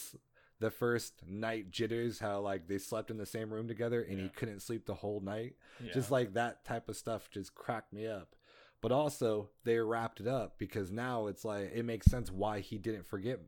the 0.58 0.70
first 0.70 1.14
night 1.26 1.70
jitters, 1.70 2.18
how 2.18 2.40
like 2.40 2.68
they 2.68 2.78
slept 2.78 3.10
in 3.10 3.18
the 3.18 3.26
same 3.26 3.52
room 3.52 3.68
together 3.68 4.02
and 4.02 4.20
he 4.20 4.28
couldn't 4.28 4.60
sleep 4.60 4.86
the 4.86 4.94
whole 4.94 5.20
night. 5.20 5.54
Yeah. 5.82 5.92
Just 5.92 6.10
like 6.10 6.34
that 6.34 6.64
type 6.64 6.88
of 6.88 6.96
stuff 6.96 7.30
just 7.30 7.54
cracked 7.54 7.92
me 7.92 8.06
up. 8.06 8.34
But 8.80 8.92
also 8.92 9.50
they 9.64 9.78
wrapped 9.78 10.20
it 10.20 10.26
up 10.26 10.58
because 10.58 10.90
now 10.90 11.28
it's 11.28 11.44
like 11.44 11.72
it 11.72 11.84
makes 11.84 12.06
sense 12.06 12.30
why 12.30 12.60
he 12.60 12.78
didn't 12.78 13.06
forget 13.06 13.38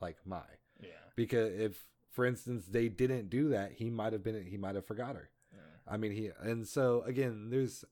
like 0.00 0.16
Mai 0.26 0.42
yeah. 0.82 0.88
because 1.16 1.52
if 1.58 1.84
for 2.10 2.26
instance 2.26 2.66
they 2.66 2.88
didn't 2.88 3.30
do 3.30 3.50
that 3.50 3.72
he 3.72 3.90
might 3.90 4.12
have 4.12 4.22
been 4.22 4.44
he 4.44 4.56
might 4.56 4.74
have 4.74 4.86
forgot 4.86 5.14
her 5.14 5.30
yeah. 5.52 5.58
i 5.92 5.96
mean 5.96 6.12
he 6.12 6.30
and 6.40 6.66
so 6.66 7.02
again 7.06 7.48
there's 7.50 7.84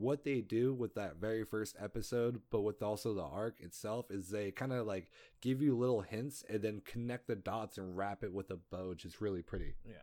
what 0.00 0.24
they 0.24 0.40
do 0.40 0.72
with 0.72 0.94
that 0.94 1.16
very 1.16 1.44
first 1.44 1.76
episode 1.78 2.40
but 2.50 2.62
with 2.62 2.82
also 2.82 3.12
the 3.14 3.22
arc 3.22 3.60
itself 3.60 4.10
is 4.10 4.30
they 4.30 4.50
kind 4.50 4.72
of 4.72 4.86
like 4.86 5.10
give 5.40 5.60
you 5.60 5.76
little 5.76 6.00
hints 6.00 6.42
and 6.48 6.62
then 6.62 6.80
connect 6.84 7.26
the 7.26 7.36
dots 7.36 7.76
and 7.78 7.96
wrap 7.96 8.22
it 8.24 8.32
with 8.32 8.50
a 8.50 8.56
bow 8.70 8.88
which 8.88 9.04
is 9.04 9.20
really 9.20 9.42
pretty 9.42 9.74
Yeah. 9.86 9.94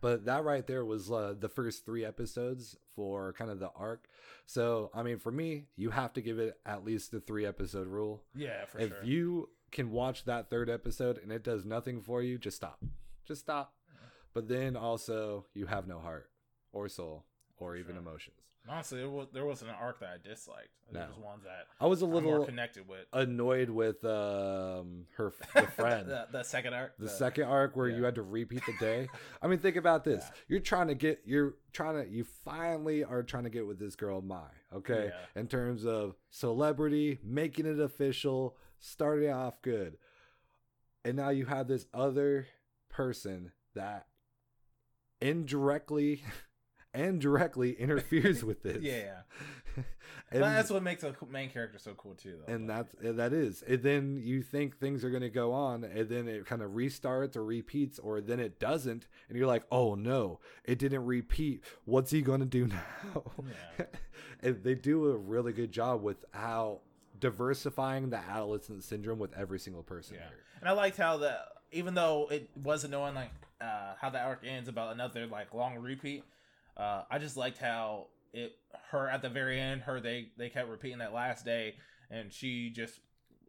but 0.00 0.24
that 0.26 0.44
right 0.44 0.66
there 0.66 0.84
was 0.84 1.10
uh, 1.10 1.34
the 1.38 1.48
first 1.48 1.84
three 1.86 2.04
episodes 2.04 2.76
for 2.94 3.32
kind 3.32 3.50
of 3.50 3.58
the 3.60 3.70
arc 3.74 4.08
so 4.46 4.90
i 4.94 5.02
mean 5.02 5.18
for 5.18 5.32
me 5.32 5.64
you 5.76 5.90
have 5.90 6.12
to 6.12 6.20
give 6.20 6.38
it 6.38 6.58
at 6.66 6.84
least 6.84 7.10
the 7.12 7.20
three 7.20 7.46
episode 7.46 7.86
rule 7.86 8.22
Yeah, 8.34 8.66
for 8.66 8.78
if 8.78 8.88
sure. 8.90 9.04
you 9.04 9.48
can 9.70 9.90
watch 9.90 10.24
that 10.24 10.50
third 10.50 10.68
episode 10.68 11.18
and 11.22 11.30
it 11.32 11.44
does 11.44 11.64
nothing 11.64 12.00
for 12.02 12.22
you, 12.22 12.38
just 12.38 12.56
stop. 12.56 12.80
Just 13.24 13.42
stop. 13.42 13.72
But 14.34 14.48
then 14.48 14.74
also, 14.76 15.46
you 15.54 15.66
have 15.66 15.86
no 15.86 16.00
heart 16.00 16.28
or 16.72 16.88
soul 16.88 17.24
or 17.60 17.76
even 17.76 17.94
Sure. 17.94 18.02
emotions. 18.02 18.36
Honestly, 18.68 18.98
there, 18.98 19.08
was, 19.08 19.26
there 19.32 19.46
wasn't 19.46 19.70
an 19.70 19.76
arc 19.80 20.00
that 20.00 20.10
I 20.10 20.28
disliked. 20.28 20.68
There 20.92 21.02
No. 21.02 21.08
was 21.08 21.16
ones 21.18 21.44
that 21.44 21.66
I 21.80 21.86
was 21.86 22.02
a 22.02 22.06
little 22.06 22.44
connected 22.44 22.86
with. 22.86 23.06
annoyed 23.12 23.70
with 23.70 24.04
um 24.04 25.06
her 25.16 25.32
the 25.54 25.62
friend. 25.76 26.06
the, 26.08 26.26
the 26.30 26.42
second 26.42 26.74
arc. 26.74 26.92
The 26.98 27.08
second 27.08 27.44
arc 27.44 27.74
where 27.74 27.88
you 27.88 28.04
had 28.04 28.16
to 28.16 28.22
repeat 28.22 28.62
the 28.66 28.74
day. 28.78 29.08
I 29.40 29.46
mean, 29.48 29.60
think 29.60 29.76
about 29.76 30.04
this. 30.04 30.24
Yeah. 30.28 30.34
You're 30.48 30.60
trying 30.60 30.88
to 30.88 30.94
get, 30.94 31.22
you're 31.24 31.54
trying 31.72 32.04
to, 32.04 32.10
you 32.10 32.24
finally 32.24 33.02
are 33.02 33.22
trying 33.22 33.44
to 33.44 33.50
get 33.50 33.66
with 33.66 33.78
this 33.78 33.96
girl, 33.96 34.20
Mai, 34.20 34.50
okay? 34.74 35.10
Yeah. 35.10 35.40
In 35.40 35.46
terms 35.48 35.86
of 35.86 36.14
celebrity, 36.28 37.18
making 37.24 37.64
it 37.66 37.80
official, 37.80 38.56
starting 38.78 39.30
off 39.30 39.62
good. 39.62 39.96
And 41.02 41.16
now 41.16 41.30
you 41.30 41.46
have 41.46 41.66
this 41.66 41.86
other 41.94 42.46
person 42.90 43.52
that 43.74 44.06
indirectly 45.20 46.22
and 46.94 47.20
directly 47.20 47.72
interferes 47.78 48.44
with 48.44 48.62
this. 48.62 48.82
Yeah. 48.82 49.20
and, 50.32 50.42
that's 50.42 50.70
what 50.70 50.82
makes 50.82 51.02
a 51.04 51.14
main 51.30 51.48
character 51.50 51.78
so 51.78 51.94
cool 51.94 52.14
too, 52.14 52.38
though. 52.44 52.52
and 52.52 52.68
that's 52.68 52.92
that 53.00 53.32
is 53.32 53.62
and 53.62 53.80
then 53.82 54.20
you 54.22 54.42
think 54.42 54.76
things 54.78 55.04
are 55.04 55.10
going 55.10 55.22
to 55.22 55.30
go 55.30 55.52
on 55.52 55.84
and 55.84 56.08
then 56.08 56.26
it 56.26 56.44
kind 56.44 56.60
of 56.60 56.72
restarts 56.72 57.36
or 57.36 57.44
repeats 57.44 58.00
or 58.00 58.20
then 58.20 58.40
it 58.40 58.58
doesn't 58.58 59.06
and 59.28 59.38
you're 59.38 59.46
like 59.46 59.62
oh 59.70 59.94
no 59.94 60.40
it 60.64 60.78
didn't 60.80 61.04
repeat 61.04 61.62
what's 61.84 62.10
he 62.10 62.20
going 62.20 62.40
to 62.40 62.46
do 62.46 62.66
now 63.14 63.22
Yeah. 63.78 63.84
and 64.42 64.62
they 64.64 64.74
do 64.74 65.10
a 65.10 65.16
really 65.16 65.52
good 65.52 65.70
job 65.70 66.02
with 66.02 66.24
how 66.32 66.80
diversifying 67.20 68.10
the 68.10 68.18
adolescent 68.18 68.82
syndrome 68.82 69.18
with 69.20 69.36
every 69.36 69.58
single 69.60 69.82
person 69.84 70.16
yeah. 70.16 70.26
here 70.28 70.38
And 70.60 70.68
I 70.68 70.72
liked 70.72 70.96
how 70.96 71.16
the 71.18 71.36
even 71.70 71.94
though 71.94 72.26
it 72.30 72.50
wasn't 72.60 72.90
knowing 72.90 73.14
like 73.14 73.30
uh, 73.60 73.94
how 74.00 74.10
the 74.10 74.18
arc 74.20 74.40
ends 74.44 74.68
about 74.68 74.92
another 74.92 75.26
like 75.26 75.54
long 75.54 75.76
repeat, 75.78 76.24
uh, 76.76 77.02
I 77.10 77.18
just 77.18 77.36
liked 77.36 77.58
how 77.58 78.06
it 78.32 78.52
her 78.90 79.08
at 79.08 79.22
the 79.22 79.28
very 79.28 79.60
end 79.60 79.82
her 79.82 80.00
they 80.00 80.28
they 80.38 80.48
kept 80.48 80.68
repeating 80.68 80.98
that 80.98 81.12
last 81.12 81.44
day 81.44 81.74
and 82.10 82.32
she 82.32 82.70
just 82.70 83.00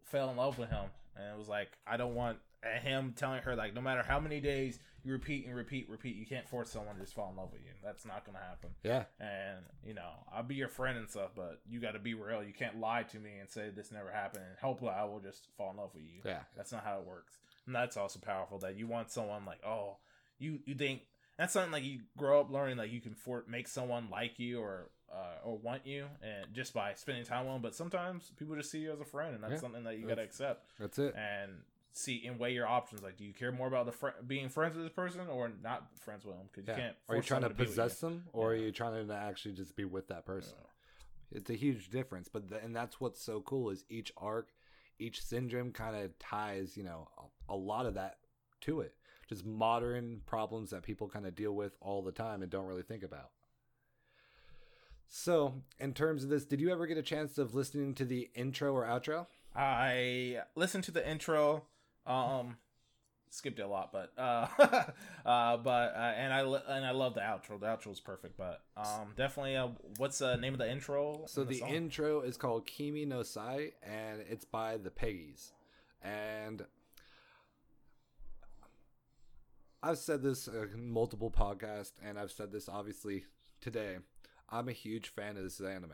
fell 0.06 0.30
in 0.30 0.38
love 0.38 0.58
with 0.58 0.70
him. 0.70 0.86
And 1.16 1.34
it 1.34 1.38
was 1.38 1.48
like 1.48 1.70
I 1.88 1.98
don't 1.98 2.16
want 2.16 2.38
him 2.84 3.14
telling 3.16 3.42
her 3.42 3.56
like 3.56 3.74
no 3.74 3.82
matter 3.82 4.04
how 4.04 4.20
many 4.20 4.40
days 4.40 4.80
you 5.04 5.12
repeat 5.12 5.48
and 5.48 5.56
repeat 5.56 5.90
repeat 5.90 6.16
you 6.16 6.28
can't 6.28 6.48
force 6.48 6.70
someone 6.70 6.94
to 6.96 7.02
just 7.02 7.16
fall 7.16 7.30
in 7.32 7.38
love 7.38 7.52
with 7.52 7.62
you. 7.62 7.72
That's 7.84 8.06
not 8.06 8.26
gonna 8.26 8.40
happen. 8.40 8.70
Yeah. 8.84 9.06
And 9.20 9.66
you 9.84 9.94
know 9.94 10.12
i'll 10.32 10.44
be 10.44 10.56
your 10.56 10.68
friend 10.68 10.98
and 10.98 11.10
stuff 11.10 11.32
but 11.36 11.62
you 11.68 11.80
got 11.80 11.94
to 11.94 12.00
be 12.00 12.14
real. 12.14 12.44
You 12.44 12.54
can't 12.54 12.80
lie 12.80 13.04
to 13.04 13.18
me 13.18 13.32
and 13.40 13.50
say 13.50 13.70
this 13.76 13.92
never 13.92 14.12
happened. 14.12 14.46
And 14.48 14.60
hopefully 14.60 14.92
i 14.92 15.04
will 15.04 15.20
just 15.20 15.48
fall 15.58 15.72
in 15.72 15.78
love 15.78 15.92
with 15.94 16.04
you. 16.04 16.22
Yeah. 16.24 16.42
That's 16.56 16.72
not 16.72 16.84
how 16.84 17.00
it 17.00 17.08
works. 17.08 17.40
And 17.66 17.76
that's 17.76 17.98
also 17.98 18.20
powerful 18.20 18.60
that 18.60 18.78
you 18.78 18.88
want 18.88 19.12
someone 19.12 19.46
like 19.46 19.60
oh 19.66 19.98
you 20.38 20.60
you 20.66 20.76
think 20.76 21.02
that's 21.42 21.54
something 21.54 21.72
like 21.72 21.84
you 21.84 22.02
grow 22.18 22.40
up 22.40 22.52
learning 22.52 22.78
like 22.78 22.92
you 22.92 23.02
can 23.02 23.16
for 23.16 23.44
make 23.48 23.68
someone 23.68 24.08
like 24.12 24.38
you 24.38 24.60
or 24.62 24.90
uh, 25.12 25.44
or 25.44 25.58
want 25.58 25.86
you 25.88 26.06
and 26.22 26.54
just 26.54 26.72
by 26.74 26.94
spending 26.94 27.26
time 27.26 27.46
with 27.46 27.56
them 27.56 27.62
but 27.64 27.74
sometimes 27.76 28.32
people 28.38 28.56
just 28.56 28.70
see 28.70 28.78
you 28.78 28.92
as 28.94 29.00
a 29.02 29.06
friend 29.06 29.34
and 29.34 29.44
that's 29.44 29.54
Yeah, 29.54 29.60
something 29.60 29.84
that 29.86 29.98
you 29.98 30.06
got 30.08 30.16
to 30.16 30.22
accept. 30.22 30.70
that's 30.80 31.00
it. 31.00 31.16
And 31.16 31.52
see 31.94 32.24
and 32.28 32.40
weigh 32.40 32.54
your 32.54 32.68
options 32.68 33.02
like 33.02 33.18
do 33.18 33.26
you 33.26 33.34
care 33.34 33.52
more 33.52 33.68
about 33.68 33.86
the 33.88 33.92
fr- 33.92 34.10
being 34.26 34.48
friends 34.50 34.78
with 34.78 34.86
this 34.86 34.94
person 34.94 35.22
or 35.30 35.52
not 35.64 35.88
friends 36.00 36.24
with 36.26 36.36
them 36.38 36.46
because 36.54 36.66
yeah. 36.68 36.76
you 36.76 36.82
can't 36.82 36.96
are 37.10 37.16
you 37.18 37.22
trying 37.24 37.42
to 37.42 37.48
with 37.50 37.58
possess 37.58 38.00
them 38.00 38.24
or 38.32 38.52
are 38.52 38.56
you 38.56 38.72
trying 38.72 39.06
to 39.08 39.14
actually 39.14 39.54
just 39.54 39.76
be 39.76 39.84
with 39.84 40.08
that 40.08 40.26
person? 40.26 40.54
Yeah. 41.32 41.38
it's 41.40 41.50
a 41.50 41.56
huge 41.56 41.90
difference 41.90 42.30
but 42.32 42.50
the, 42.50 42.64
and 42.64 42.74
that's 42.76 43.02
what's 43.02 43.22
so 43.22 43.42
cool 43.42 43.72
is 43.72 43.84
each 43.90 44.14
arc 44.16 44.54
each 45.00 45.22
syndrome 45.22 45.72
kind 45.72 45.96
of 45.98 46.18
ties 46.20 46.78
you 46.78 46.84
know 46.84 47.10
a, 47.50 47.54
a 47.54 47.58
lot 47.58 47.86
of 47.88 47.96
that 47.96 48.20
to 48.62 48.80
it 48.82 48.94
just 49.32 49.46
modern 49.46 50.22
problems 50.28 50.70
that 50.70 50.84
people 50.84 51.08
kind 51.08 51.26
of 51.26 51.36
deal 51.36 51.54
with 51.54 51.74
all 51.82 52.04
the 52.04 52.12
time 52.12 52.44
and 52.44 52.52
don't 52.52 52.68
really 52.68 52.84
think 52.84 53.02
about 53.02 53.32
so 55.08 55.56
in 55.80 55.94
terms 55.94 56.24
of 56.24 56.30
this 56.30 56.46
did 56.46 56.62
you 56.62 56.70
ever 56.70 56.86
get 56.86 56.98
a 56.98 57.02
chance 57.02 57.38
of 57.38 57.56
listening 57.56 57.96
to 57.96 58.06
the 58.06 58.30
intro 58.36 58.74
or 58.74 58.86
outro 58.86 59.26
I 59.56 60.38
listened 60.56 60.86
to 60.86 60.92
the 60.92 61.08
intro, 61.08 61.64
um, 62.06 62.58
skipped 63.30 63.60
it 63.60 63.64
a 63.64 63.68
lot, 63.68 63.92
but 63.92 64.12
uh, 64.18 64.48
uh, 65.26 65.58
but 65.58 65.94
uh, 65.96 66.14
and 66.16 66.34
I 66.34 66.40
and 66.40 66.86
I 66.86 66.92
love 66.92 67.16
the 67.16 67.22
outro. 67.22 67.60
The 67.60 67.66
outro 67.66 67.92
is 67.92 68.00
perfect, 68.00 68.38
but 68.38 68.62
um, 68.78 69.14
definitely. 69.18 69.58
Uh, 69.58 69.70
what's 69.98 70.20
the 70.20 70.38
name 70.38 70.54
of 70.54 70.60
the 70.60 70.72
intro? 70.72 71.24
so 71.28 71.42
in 71.42 71.50
the 71.50 71.60
song? 71.60 71.70
intro 71.70 72.22
is 72.22 72.38
called 72.38 72.66
kimi 72.66 73.06
no 73.06 73.24
sei 73.24 73.74
and 73.84 74.22
it's 74.30 74.46
by 74.46 74.78
the 74.78 74.90
peggies 74.90 75.52
and 76.02 76.64
I've 79.84 79.98
said 79.98 80.22
this 80.22 80.48
uh, 80.48 80.68
in 80.74 80.92
multiple 80.92 81.32
podcasts, 81.32 81.94
and 82.04 82.20
I've 82.20 82.32
said 82.32 82.52
this 82.52 82.70
obviously 82.70 83.26
today. 83.62 83.98
I'm 84.50 84.68
a 84.68 84.74
huge 84.74 85.10
fan 85.10 85.38
of 85.38 85.44
this 85.44 85.60
anime, 85.60 85.94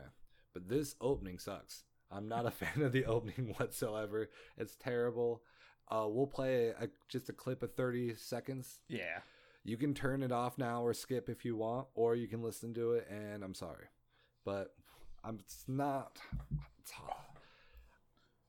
but 0.52 0.68
this 0.68 0.94
opening 1.00 1.38
sucks. 1.38 1.84
I'm 2.10 2.28
not 2.28 2.46
a 2.46 2.50
fan 2.62 2.82
of 2.82 2.92
the 2.92 3.06
opening 3.06 3.54
whatsoever. 3.58 4.28
It's 4.56 4.76
terrible. 4.76 5.42
Uh, 5.90 6.06
we'll 6.08 6.26
play 6.26 6.68
a, 6.68 6.88
just 7.08 7.30
a 7.30 7.32
clip 7.32 7.62
of 7.62 7.74
30 7.74 8.14
seconds. 8.16 8.80
yeah, 8.88 9.20
You 9.64 9.78
can 9.78 9.94
turn 9.94 10.22
it 10.22 10.32
off 10.32 10.58
now 10.58 10.82
or 10.82 10.92
skip 10.92 11.30
if 11.30 11.44
you 11.46 11.56
want, 11.56 11.86
or 11.94 12.14
you 12.14 12.26
can 12.28 12.42
listen 12.42 12.74
to 12.74 12.92
it. 12.92 13.08
And 13.10 13.42
I'm 13.42 13.54
sorry, 13.54 13.86
but 14.44 14.74
I'm 15.24 15.38
it's 15.40 15.64
not. 15.66 16.18
It's, 16.80 16.92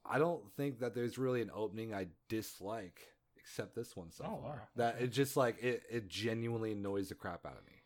I 0.05 0.17
don't 0.17 0.51
think 0.57 0.79
that 0.79 0.95
there's 0.95 1.17
really 1.17 1.41
an 1.41 1.51
opening 1.53 1.93
I 1.93 2.07
dislike 2.27 3.07
except 3.49 3.75
this 3.75 3.95
one 3.97 4.11
so 4.11 4.23
Oh, 4.25 4.41
far. 4.41 4.51
wow. 4.51 4.59
That 4.75 5.01
it 5.01 5.07
just 5.07 5.35
like 5.35 5.61
it 5.61 5.83
it 5.89 6.07
genuinely 6.07 6.71
annoys 6.73 7.09
the 7.09 7.15
crap 7.15 7.45
out 7.45 7.57
of 7.57 7.65
me. 7.65 7.78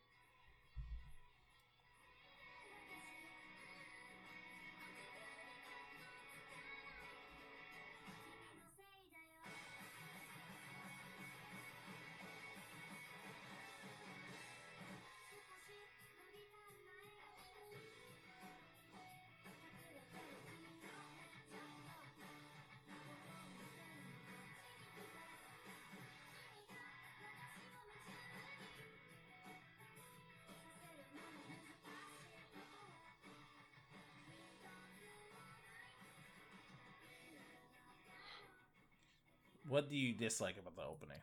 What 39.83 39.89
do 39.89 39.97
you 39.97 40.13
dislike 40.13 40.55
about 40.57 40.77
the 40.77 40.83
opening? 40.83 41.17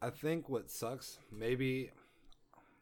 I 0.00 0.08
think 0.08 0.48
what 0.48 0.70
sucks 0.70 1.18
maybe 1.30 1.90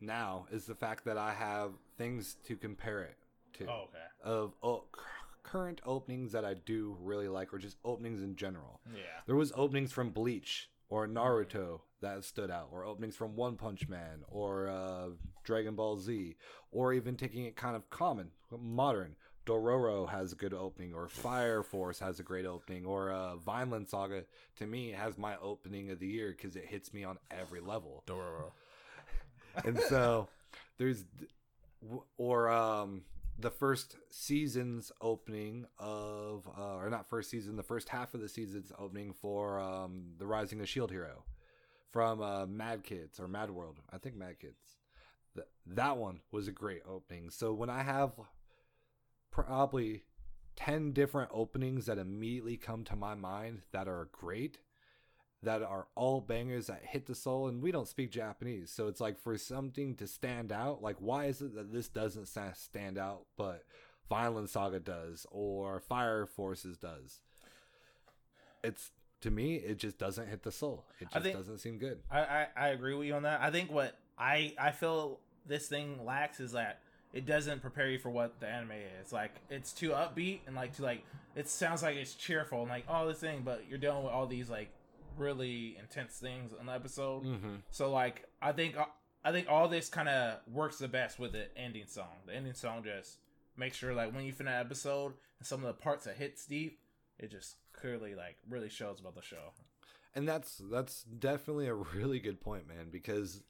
now 0.00 0.46
is 0.52 0.66
the 0.66 0.76
fact 0.76 1.04
that 1.06 1.18
I 1.18 1.34
have 1.34 1.72
things 1.98 2.36
to 2.44 2.54
compare 2.54 3.02
it 3.02 3.16
to 3.54 3.66
Oh, 3.68 3.88
okay. 3.88 3.98
of 4.22 4.52
oh, 4.62 4.84
c- 4.94 5.02
current 5.42 5.80
openings 5.84 6.30
that 6.30 6.44
I 6.44 6.54
do 6.54 6.96
really 7.00 7.26
like, 7.26 7.52
or 7.52 7.58
just 7.58 7.78
openings 7.84 8.22
in 8.22 8.36
general. 8.36 8.80
Yeah. 8.94 9.00
There 9.26 9.34
was 9.34 9.52
openings 9.56 9.90
from 9.90 10.10
Bleach 10.10 10.70
or 10.88 11.08
Naruto 11.08 11.80
that 12.02 12.22
stood 12.24 12.52
out, 12.52 12.68
or 12.70 12.84
openings 12.84 13.16
from 13.16 13.34
One 13.34 13.56
Punch 13.56 13.88
Man 13.88 14.22
or 14.28 14.68
uh, 14.68 15.08
Dragon 15.42 15.74
Ball 15.74 15.98
Z, 15.98 16.36
or 16.70 16.92
even 16.92 17.16
taking 17.16 17.46
it 17.46 17.56
kind 17.56 17.74
of 17.74 17.90
common, 17.90 18.30
modern. 18.56 19.16
Dororo 19.46 20.08
has 20.08 20.32
a 20.32 20.36
good 20.36 20.54
opening, 20.54 20.94
or 20.94 21.08
Fire 21.08 21.62
Force 21.62 21.98
has 21.98 22.20
a 22.20 22.22
great 22.22 22.46
opening, 22.46 22.84
or 22.84 23.10
uh, 23.10 23.36
Vinland 23.36 23.88
Saga 23.88 24.24
to 24.56 24.66
me 24.66 24.90
has 24.90 25.18
my 25.18 25.36
opening 25.42 25.90
of 25.90 25.98
the 25.98 26.06
year 26.06 26.30
because 26.36 26.56
it 26.56 26.66
hits 26.66 26.92
me 26.92 27.04
on 27.04 27.18
every 27.30 27.60
level. 27.60 28.04
Dororo. 28.06 28.52
and 29.64 29.78
so 29.88 30.28
there's 30.78 31.04
or 32.18 32.50
um 32.50 33.02
the 33.38 33.50
first 33.50 33.96
season's 34.10 34.92
opening 35.00 35.64
of 35.78 36.46
uh, 36.58 36.76
or 36.76 36.90
not 36.90 37.08
first 37.08 37.30
season 37.30 37.56
the 37.56 37.62
first 37.62 37.88
half 37.88 38.12
of 38.12 38.20
the 38.20 38.28
season's 38.28 38.70
opening 38.78 39.12
for 39.12 39.58
um 39.58 40.12
the 40.18 40.26
rising 40.26 40.60
of 40.60 40.68
shield 40.68 40.90
hero 40.90 41.24
from 41.90 42.20
uh 42.20 42.46
mad 42.46 42.82
kids 42.82 43.18
or 43.18 43.26
mad 43.26 43.50
world 43.50 43.78
i 43.92 43.98
think 43.98 44.16
mad 44.16 44.38
kids. 44.38 44.76
Th- 45.34 45.46
that 45.66 45.96
one 45.96 46.20
was 46.32 46.48
a 46.48 46.52
great 46.52 46.82
opening. 46.88 47.30
So 47.30 47.52
when 47.52 47.70
i 47.70 47.82
have 47.82 48.12
probably 49.30 50.02
10 50.56 50.92
different 50.92 51.30
openings 51.32 51.86
that 51.86 51.98
immediately 51.98 52.56
come 52.56 52.84
to 52.84 52.96
my 52.96 53.14
mind 53.14 53.62
that 53.72 53.88
are 53.88 54.08
great 54.12 54.58
that 55.42 55.62
are 55.62 55.86
all 55.94 56.20
bangers 56.20 56.66
that 56.66 56.82
hit 56.84 57.06
the 57.06 57.14
soul 57.14 57.48
and 57.48 57.62
we 57.62 57.72
don't 57.72 57.88
speak 57.88 58.10
japanese 58.10 58.70
so 58.70 58.88
it's 58.88 59.00
like 59.00 59.18
for 59.18 59.38
something 59.38 59.94
to 59.94 60.06
stand 60.06 60.52
out 60.52 60.82
like 60.82 60.96
why 60.98 61.24
is 61.26 61.40
it 61.40 61.54
that 61.54 61.72
this 61.72 61.88
doesn't 61.88 62.28
stand 62.54 62.98
out 62.98 63.22
but 63.38 63.64
Vinland 64.10 64.50
saga 64.50 64.80
does 64.80 65.26
or 65.30 65.80
fire 65.80 66.26
forces 66.26 66.76
does? 66.76 67.20
It's 68.62 68.90
to 69.22 69.30
me 69.30 69.56
it 69.56 69.78
just 69.78 69.98
doesn't 69.98 70.28
hit 70.28 70.42
the 70.42 70.52
soul. 70.52 70.84
It 71.00 71.08
just 71.10 71.24
think- 71.24 71.36
doesn't 71.36 71.58
seem 71.58 71.78
good. 71.78 72.00
I, 72.10 72.20
I 72.20 72.46
I 72.56 72.68
agree 72.68 72.94
with 72.94 73.06
you 73.06 73.14
on 73.14 73.22
that. 73.22 73.40
I 73.40 73.50
think 73.50 73.70
what 73.70 73.96
I 74.18 74.54
I 74.58 74.72
feel 74.72 75.20
this 75.46 75.68
thing 75.68 76.04
lacks 76.04 76.40
is 76.40 76.52
that 76.52 76.80
it 77.12 77.26
doesn't 77.26 77.60
prepare 77.60 77.88
you 77.88 77.98
for 77.98 78.10
what 78.10 78.40
the 78.40 78.46
anime 78.46 78.72
is. 79.02 79.12
Like 79.12 79.32
it's 79.48 79.72
too 79.72 79.90
upbeat 79.90 80.40
and 80.46 80.54
like 80.54 80.74
to 80.76 80.82
like 80.82 81.04
it 81.34 81.48
sounds 81.48 81.82
like 81.82 81.96
it's 81.96 82.14
cheerful 82.14 82.60
and 82.60 82.70
like 82.70 82.84
all 82.88 83.06
this 83.06 83.18
thing, 83.18 83.42
but 83.44 83.64
you're 83.68 83.78
dealing 83.78 84.04
with 84.04 84.12
all 84.12 84.26
these 84.26 84.48
like 84.48 84.70
really 85.16 85.76
intense 85.78 86.14
things 86.14 86.52
in 86.58 86.66
the 86.66 86.72
episode. 86.72 87.24
mm-hmm. 87.24 87.56
So 87.70 87.90
like 87.90 88.26
I 88.40 88.52
think 88.52 88.76
uh, 88.76 88.84
I 89.24 89.32
think 89.32 89.48
all 89.50 89.68
this 89.68 89.88
kind 89.88 90.08
of 90.08 90.38
works 90.50 90.78
the 90.78 90.88
best 90.88 91.18
with 91.18 91.32
the 91.32 91.46
ending 91.56 91.86
song. 91.86 92.22
The 92.26 92.34
ending 92.34 92.54
song 92.54 92.84
just 92.84 93.18
makes 93.56 93.76
sure 93.76 93.92
like 93.92 94.14
when 94.14 94.24
you 94.24 94.32
finish 94.32 94.52
an 94.52 94.60
episode 94.60 95.12
and 95.38 95.46
some 95.46 95.60
of 95.60 95.66
the 95.66 95.82
parts 95.82 96.04
that 96.04 96.16
hits 96.16 96.46
deep, 96.46 96.78
it 97.18 97.30
just 97.30 97.56
clearly 97.72 98.14
like 98.14 98.36
really 98.48 98.68
shows 98.68 99.00
about 99.00 99.14
the 99.14 99.22
show. 99.22 99.52
and 100.14 100.28
that's 100.28 100.60
that's 100.70 101.02
definitely 101.02 101.66
a 101.66 101.74
really 101.94 102.20
good 102.20 102.40
point 102.40 102.68
man 102.68 102.88
because 102.90 103.42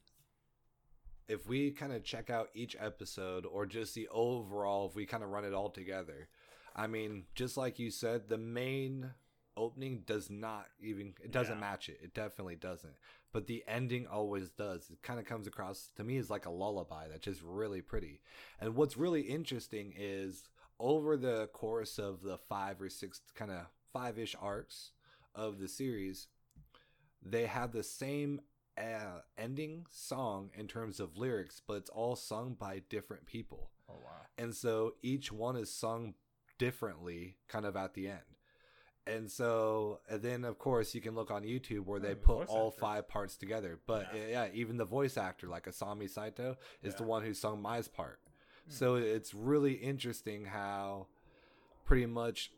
if 1.31 1.47
we 1.47 1.71
kind 1.71 1.93
of 1.93 2.03
check 2.03 2.29
out 2.29 2.49
each 2.53 2.75
episode 2.79 3.45
or 3.45 3.65
just 3.65 3.95
the 3.95 4.07
overall 4.09 4.87
if 4.89 4.95
we 4.95 5.05
kind 5.05 5.23
of 5.23 5.29
run 5.29 5.45
it 5.45 5.53
all 5.53 5.69
together. 5.69 6.27
I 6.75 6.87
mean 6.87 7.23
just 7.35 7.57
like 7.57 7.79
you 7.79 7.89
said 7.91 8.27
the 8.29 8.37
main 8.37 9.11
opening 9.57 10.03
does 10.05 10.29
not 10.29 10.65
even 10.81 11.13
it 11.23 11.31
doesn't 11.31 11.55
Yeah. 11.55 11.59
match 11.69 11.89
it. 11.89 11.99
It 12.03 12.13
definitely 12.13 12.55
doesn't. 12.55 12.95
But 13.33 13.47
the 13.47 13.63
ending 13.67 14.07
always 14.07 14.49
does. 14.49 14.89
It 14.89 15.01
kind 15.01 15.19
of 15.19 15.25
comes 15.25 15.47
across 15.47 15.89
to 15.97 16.03
me 16.03 16.17
as 16.17 16.29
like 16.29 16.45
a 16.45 16.49
lullaby 16.51 17.07
that's 17.07 17.25
just 17.25 17.41
really 17.43 17.81
pretty. 17.81 18.21
And 18.59 18.75
what's 18.75 18.97
really 18.97 19.21
interesting 19.21 19.93
is 19.97 20.49
over 20.79 21.15
the 21.17 21.47
course 21.53 21.97
of 21.99 22.21
the 22.23 22.37
five 22.37 22.81
or 22.81 22.89
six 22.89 23.21
kind 23.35 23.51
of 23.51 23.67
five-ish 23.93 24.35
arcs 24.41 24.91
of 25.35 25.59
the 25.59 25.67
series 25.67 26.27
they 27.23 27.45
have 27.45 27.71
the 27.71 27.83
same 27.83 28.41
uh, 28.77 29.21
ending 29.37 29.85
song 29.89 30.49
in 30.55 30.67
terms 30.67 30.99
of 30.99 31.17
lyrics, 31.17 31.61
but 31.65 31.73
it's 31.75 31.89
all 31.89 32.15
sung 32.15 32.55
by 32.59 32.81
different 32.89 33.25
people. 33.25 33.69
Oh 33.89 33.95
wow. 34.03 34.11
And 34.37 34.55
so 34.55 34.95
each 35.01 35.31
one 35.31 35.55
is 35.55 35.73
sung 35.73 36.13
differently 36.57 37.37
kind 37.47 37.65
of 37.65 37.75
at 37.75 37.93
the 37.93 38.07
end. 38.07 38.19
And 39.07 39.29
so, 39.31 39.99
and 40.09 40.21
then 40.21 40.45
of 40.45 40.59
course 40.59 40.93
you 40.93 41.01
can 41.01 41.15
look 41.15 41.31
on 41.31 41.43
YouTube 41.43 41.85
where 41.85 41.99
they 41.99 42.09
Oh, 42.09 42.13
the 42.13 42.15
put 42.17 42.47
all 42.49 42.67
actors. 42.67 42.79
five 42.79 43.07
parts 43.09 43.35
together. 43.35 43.79
But 43.87 44.07
Yeah. 44.15 44.27
yeah. 44.27 44.47
even 44.53 44.77
the 44.77 44.85
voice 44.85 45.17
actor, 45.17 45.47
like 45.47 45.65
Asami 45.65 46.09
Seto, 46.11 46.55
is 46.83 46.95
the 46.95 47.03
one 47.03 47.23
who 47.23 47.33
sung 47.33 47.61
Mai's 47.61 47.87
part. 47.87 48.19
Hmm. 48.65 48.71
So 48.71 48.95
it's 48.95 49.33
really 49.33 49.73
interesting 49.73 50.45
how 50.45 51.07
pretty 51.83 52.05
much 52.05 52.51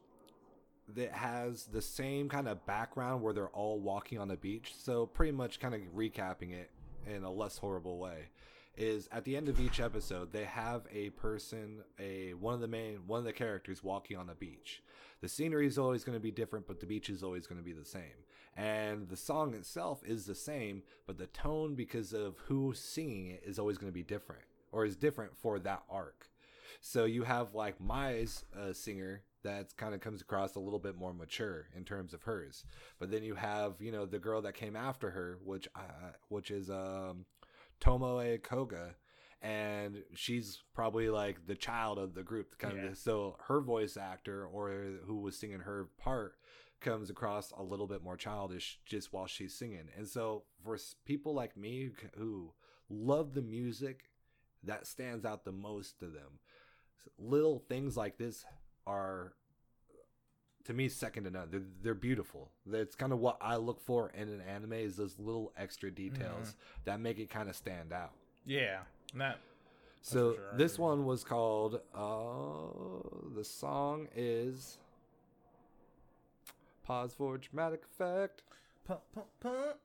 that 0.95 1.11
has 1.11 1.65
the 1.65 1.81
same 1.81 2.29
kind 2.29 2.47
of 2.47 2.65
background 2.65 3.21
where 3.21 3.33
they're 3.33 3.47
all 3.47 3.79
walking 3.79 4.19
on 4.19 4.27
the 4.27 4.35
beach. 4.35 4.73
So 4.77 5.05
pretty 5.05 5.31
much 5.31 5.59
kind 5.59 5.73
of 5.73 5.81
recapping 5.95 6.51
it 6.51 6.71
in 7.05 7.23
a 7.23 7.31
less 7.31 7.57
horrible 7.57 7.97
way 7.97 8.29
is 8.75 9.07
at 9.11 9.23
the 9.23 9.35
end 9.35 9.49
of 9.49 9.59
each 9.59 9.79
episode 9.79 10.31
they 10.31 10.45
have 10.45 10.81
a 10.91 11.11
person 11.11 11.83
a 11.99 12.33
one 12.33 12.55
of 12.55 12.59
the 12.59 12.67
main 12.67 12.95
one 13.05 13.19
of 13.19 13.25
the 13.25 13.33
characters 13.33 13.83
walking 13.83 14.17
on 14.17 14.25
the 14.25 14.33
beach 14.33 14.81
the 15.21 15.29
scenery 15.29 15.67
is 15.67 15.77
always 15.77 16.03
going 16.03 16.17
to 16.17 16.21
be 16.21 16.31
different 16.31 16.65
but 16.65 16.79
the 16.79 16.85
beach 16.85 17.09
is 17.09 17.21
always 17.21 17.45
going 17.45 17.59
to 17.59 17.63
be 17.63 17.73
the 17.73 17.85
same 17.85 18.25
and 18.57 19.07
the 19.09 19.17
song 19.17 19.53
itself 19.53 20.01
is 20.03 20.25
the 20.25 20.33
same 20.33 20.81
but 21.05 21.19
the 21.19 21.27
tone 21.27 21.75
because 21.75 22.13
of 22.13 22.35
who's 22.47 22.79
singing 22.79 23.27
it 23.27 23.43
is 23.45 23.59
always 23.59 23.77
going 23.77 23.91
to 23.91 23.93
be 23.93 24.03
different 24.03 24.43
or 24.71 24.85
is 24.85 24.95
different 24.95 25.37
for 25.37 25.59
that 25.59 25.83
arc 25.87 26.29
so 26.81 27.05
you 27.05 27.23
have 27.23 27.53
like 27.53 27.79
Mai's 27.79 28.43
uh, 28.59 28.73
singer 28.73 29.21
that 29.43 29.75
kind 29.77 29.93
of 29.93 30.01
comes 30.01 30.21
across 30.21 30.55
a 30.55 30.59
little 30.59 30.79
bit 30.79 30.95
more 30.95 31.13
mature 31.13 31.67
in 31.75 31.83
terms 31.85 32.13
of 32.13 32.23
hers, 32.23 32.63
but 32.99 33.11
then 33.11 33.23
you 33.23 33.35
have 33.35 33.75
you 33.79 33.91
know 33.91 34.05
the 34.05 34.19
girl 34.19 34.41
that 34.41 34.53
came 34.55 34.75
after 34.75 35.11
her, 35.11 35.37
which 35.43 35.67
uh, 35.75 36.11
which 36.29 36.49
is 36.51 36.69
um, 36.69 37.25
Tomoe 37.81 38.41
Koga, 38.41 38.95
and 39.41 40.03
she's 40.15 40.61
probably 40.73 41.09
like 41.09 41.45
the 41.45 41.55
child 41.55 41.99
of 41.99 42.13
the 42.13 42.23
group, 42.23 42.57
kind 42.57 42.77
Yeah. 42.77 42.89
of. 42.91 42.97
So 42.97 43.37
her 43.47 43.59
voice 43.61 43.97
actor 43.97 44.45
or 44.45 44.71
who 45.05 45.17
was 45.21 45.37
singing 45.37 45.59
her 45.61 45.89
part 45.97 46.35
comes 46.79 47.09
across 47.09 47.51
a 47.51 47.63
little 47.63 47.87
bit 47.87 48.03
more 48.03 48.17
childish 48.17 48.79
just 48.85 49.13
while 49.13 49.27
she's 49.27 49.57
singing, 49.57 49.87
and 49.97 50.07
so 50.07 50.43
for 50.63 50.77
people 51.05 51.33
like 51.33 51.55
me 51.57 51.91
who- 52.13 52.19
who 52.19 52.53
love 52.89 53.33
the 53.33 53.41
music, 53.41 54.09
that 54.63 54.85
stands 54.87 55.25
out 55.25 55.43
the 55.45 55.51
most 55.51 55.99
to 55.99 56.07
them 56.07 56.39
little 57.17 57.59
things 57.59 57.97
like 57.97 58.17
this 58.17 58.45
are 58.87 59.33
to 60.65 60.73
me 60.73 60.87
second 60.87 61.25
to 61.25 61.29
none 61.31 61.47
they're, 61.51 61.61
they're 61.81 61.93
beautiful 61.93 62.49
that's 62.65 62.95
kind 62.95 63.11
of 63.11 63.19
what 63.19 63.37
i 63.41 63.55
look 63.55 63.81
for 63.81 64.09
in 64.11 64.29
an 64.29 64.41
anime 64.41 64.73
is 64.73 64.95
those 64.95 65.17
little 65.19 65.51
extra 65.57 65.91
details 65.91 66.55
that 66.85 66.99
make 66.99 67.19
it 67.19 67.29
kind 67.29 67.49
of 67.49 67.55
stand 67.55 67.91
out 67.93 68.11
Yeah. 68.45 68.79
That 69.15 69.39
so 70.01 70.33
sure, 70.33 70.57
this 70.57 70.77
one 70.79 71.05
was 71.05 71.23
called 71.23 71.81
uh 71.95 73.29
the 73.35 73.43
song 73.43 74.07
is 74.15 74.77
pause 76.83 77.13
for 77.13 77.37
dramatic 77.37 77.83
effect 77.85 78.41
pump 78.85 79.01
pump 79.13 79.27
pump. 79.39 79.77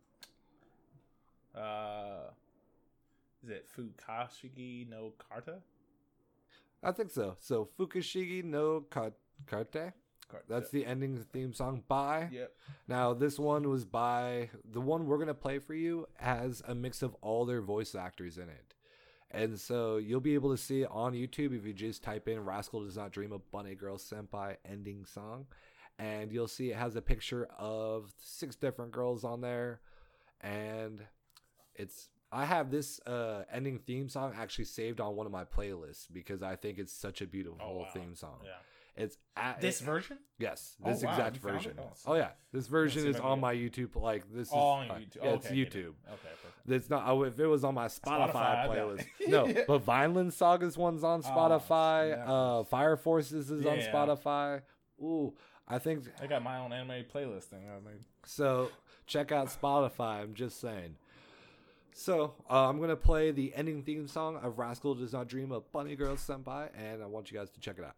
Uh, 1.54 2.30
is 3.42 3.50
it 3.50 3.66
Fukashigi 3.76 4.88
no 4.88 5.12
Karte? 5.18 5.60
I 6.82 6.92
think 6.92 7.10
so 7.10 7.36
so 7.40 7.68
fukashigi 7.78 8.44
no 8.44 8.82
Ka- 8.82 9.10
Karte. 9.46 9.92
That's 10.46 10.70
the 10.70 10.84
ending 10.84 11.16
theme 11.32 11.54
song 11.54 11.82
by 11.88 12.28
Yep. 12.30 12.52
Now, 12.86 13.14
this 13.14 13.38
one 13.38 13.68
was 13.68 13.84
by 13.86 14.50
the 14.62 14.80
one 14.80 15.06
we're 15.06 15.16
going 15.16 15.28
to 15.28 15.34
play 15.34 15.58
for 15.58 15.74
you 15.74 16.06
has 16.18 16.62
a 16.68 16.74
mix 16.74 17.02
of 17.02 17.14
all 17.22 17.46
their 17.46 17.62
voice 17.62 17.94
actors 17.94 18.36
in 18.36 18.48
it. 18.50 18.74
And 19.30 19.58
so 19.58 19.96
you'll 19.96 20.20
be 20.20 20.34
able 20.34 20.50
to 20.50 20.62
see 20.62 20.82
it 20.82 20.88
on 20.90 21.12
YouTube 21.12 21.56
if 21.56 21.66
you 21.66 21.72
just 21.72 22.02
type 22.02 22.28
in 22.28 22.44
Rascal 22.44 22.84
Does 22.84 22.96
Not 22.96 23.10
Dream 23.10 23.32
of 23.32 23.50
Bunny 23.50 23.74
Girl 23.74 23.96
Senpai 23.96 24.56
ending 24.66 25.04
song. 25.04 25.46
And 25.98 26.30
you'll 26.30 26.48
see 26.48 26.70
it 26.70 26.76
has 26.76 26.96
a 26.96 27.02
picture 27.02 27.48
of 27.58 28.12
six 28.18 28.54
different 28.56 28.92
girls 28.92 29.24
on 29.24 29.40
there. 29.40 29.80
And 30.40 31.02
it's, 31.74 32.08
I 32.30 32.44
have 32.44 32.70
this 32.70 33.00
uh, 33.06 33.44
ending 33.52 33.78
theme 33.78 34.08
song 34.08 34.34
actually 34.36 34.66
saved 34.66 35.00
on 35.00 35.16
one 35.16 35.26
of 35.26 35.32
my 35.32 35.44
playlists 35.44 36.06
because 36.12 36.42
I 36.42 36.56
think 36.56 36.78
it's 36.78 36.92
such 36.92 37.22
a 37.22 37.26
beautiful 37.26 37.58
Oh, 37.62 37.76
wow. 37.78 37.86
theme 37.94 38.14
song. 38.14 38.38
Yeah. 38.44 38.50
It's 38.96 39.16
at, 39.36 39.60
This 39.60 39.80
it- 39.80 39.84
version? 39.84 40.18
Yes, 40.38 40.76
Oh, 40.84 40.90
this 40.90 41.02
wow, 41.04 41.10
exact 41.12 41.36
you 41.36 41.40
version. 41.42 41.72
Oh, 41.78 41.92
Oh 42.06 42.14
yeah, 42.16 42.30
this 42.52 42.66
version 42.66 43.06
is 43.06 43.18
on 43.20 43.38
my 43.40 43.54
YouTube. 43.54 43.94
Like 43.94 44.24
this 44.32 44.48
is 44.48 44.52
All 44.52 44.72
on 44.80 44.90
uh, 44.90 44.94
YouTube. 44.94 45.16
Yeah, 45.16 45.30
Oh, 45.30 45.34
it's 45.34 45.46
okay, 45.46 45.54
I 45.54 45.64
get 45.64 45.74
it. 45.76 45.84
YouTube. 45.84 45.88
Okay, 46.08 46.28
perfect. 46.42 46.54
It's 46.68 46.90
not. 46.90 47.04
Oh, 47.06 47.22
if 47.22 47.38
it 47.38 47.46
was 47.46 47.62
on 47.64 47.74
my 47.74 47.86
Spotify, 47.86 48.32
Spotify, 48.32 48.68
playlist, 48.68 49.06
no. 49.28 49.64
But 49.68 49.78
Vinland 49.78 50.34
Saga's 50.34 50.76
one's 50.76 51.04
on 51.04 51.22
Oh, 51.24 51.28
Spotify. 51.28 52.08
yeah. 52.10 52.32
uh, 52.32 52.64
Fire 52.64 52.96
Forces 52.96 53.50
is 53.52 53.64
on 53.64 53.78
Spotify. 53.78 54.62
Ooh, 55.00 55.32
I 55.68 55.78
think 55.78 56.04
I 56.20 56.26
got 56.26 56.42
my 56.42 56.58
own 56.58 56.72
anime 56.72 57.04
playlist 57.12 57.44
thing. 57.44 57.60
I 57.68 57.78
made. 57.88 58.00
so. 58.26 58.70
Check 59.06 59.32
out 59.32 59.46
Spotify. 59.46 60.20
I'm 60.22 60.34
just 60.34 60.60
saying. 60.60 60.96
So 61.98 62.34
uh, 62.48 62.68
I'm 62.68 62.78
gonna 62.80 62.94
play 62.94 63.32
the 63.32 63.52
ending 63.56 63.82
theme 63.82 64.06
song 64.06 64.36
of 64.36 64.56
Rascal 64.56 64.94
Does 64.94 65.12
Not 65.12 65.26
Dream 65.26 65.50
of 65.50 65.70
Bunny 65.72 65.96
Girl 65.96 66.14
Senpai, 66.14 66.68
and 66.78 67.02
I 67.02 67.06
want 67.06 67.32
you 67.32 67.36
guys 67.36 67.50
to 67.50 67.58
check 67.58 67.76
it 67.76 67.84
out. 67.84 67.96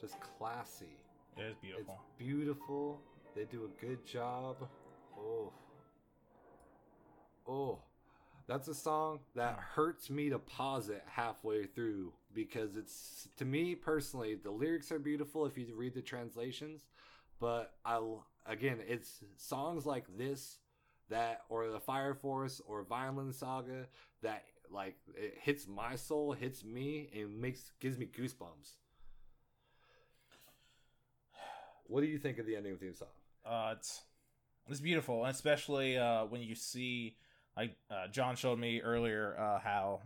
Just 0.00 0.16
classy. 0.20 0.96
It 1.36 1.42
is 1.42 1.56
beautiful. 1.60 1.94
It's 1.94 2.18
beautiful. 2.18 3.00
They 3.36 3.44
do 3.44 3.64
a 3.64 3.84
good 3.84 4.04
job. 4.06 4.56
Oh. 5.18 5.52
Oh. 7.46 7.78
That's 8.46 8.66
a 8.66 8.74
song 8.74 9.20
that 9.36 9.58
hurts 9.74 10.10
me 10.10 10.30
to 10.30 10.38
pause 10.38 10.88
it 10.88 11.04
halfway 11.06 11.66
through 11.66 12.12
because 12.34 12.74
it's 12.76 13.28
to 13.36 13.44
me 13.44 13.76
personally 13.76 14.34
the 14.34 14.50
lyrics 14.50 14.90
are 14.90 14.98
beautiful 14.98 15.46
if 15.46 15.56
you 15.56 15.66
read 15.76 15.94
the 15.94 16.02
translations, 16.02 16.86
but 17.38 17.74
I 17.84 18.00
again 18.46 18.78
it's 18.88 19.22
songs 19.36 19.86
like 19.86 20.06
this 20.18 20.58
that 21.10 21.42
or 21.48 21.68
the 21.68 21.78
Fire 21.78 22.14
Force 22.14 22.60
or 22.66 22.82
Vinland 22.82 23.36
Saga 23.36 23.86
that 24.22 24.42
like 24.68 24.96
it 25.14 25.34
hits 25.40 25.68
my 25.68 25.94
soul, 25.94 26.32
hits 26.32 26.64
me, 26.64 27.08
and 27.14 27.40
makes 27.40 27.70
gives 27.78 27.98
me 27.98 28.06
goosebumps. 28.06 28.74
What 31.90 32.02
do 32.02 32.06
you 32.06 32.18
think 32.18 32.38
of 32.38 32.46
the 32.46 32.54
ending 32.54 32.76
theme 32.76 32.94
song? 32.94 33.08
Uh, 33.44 33.74
it's 33.76 34.02
it's 34.68 34.80
beautiful, 34.80 35.24
especially 35.24 35.98
uh, 35.98 36.24
when 36.26 36.40
you 36.40 36.54
see 36.54 37.16
like 37.56 37.76
uh, 37.90 38.06
John 38.12 38.36
showed 38.36 38.60
me 38.60 38.80
earlier 38.80 39.36
uh, 39.36 39.58
how 39.58 40.02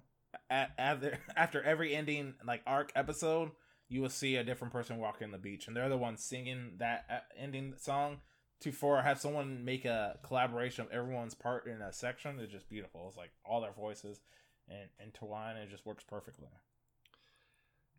at, 0.48 0.72
after 0.78 1.18
after 1.36 1.62
every 1.62 1.94
ending 1.94 2.34
like 2.46 2.62
arc 2.66 2.90
episode, 2.96 3.50
you 3.88 4.00
will 4.00 4.08
see 4.08 4.36
a 4.36 4.44
different 4.44 4.72
person 4.72 4.96
walking 4.96 5.30
the 5.30 5.38
beach, 5.38 5.66
and 5.66 5.76
they're 5.76 5.90
the 5.90 5.98
ones 5.98 6.24
singing 6.24 6.72
that 6.78 7.04
uh, 7.10 7.18
ending 7.38 7.74
song. 7.76 8.18
To 8.60 8.72
for 8.72 9.02
have 9.02 9.20
someone 9.20 9.62
make 9.62 9.84
a 9.84 10.18
collaboration 10.22 10.86
of 10.86 10.90
everyone's 10.90 11.34
part 11.34 11.66
in 11.66 11.82
a 11.82 11.92
section 11.92 12.40
is 12.40 12.50
just 12.50 12.70
beautiful. 12.70 13.04
It's 13.08 13.16
like 13.16 13.32
all 13.44 13.60
their 13.60 13.72
voices 13.72 14.20
and 14.68 14.88
intertwine, 15.04 15.56
and 15.56 15.68
it 15.68 15.70
just 15.70 15.84
works 15.84 16.02
perfectly. 16.02 16.48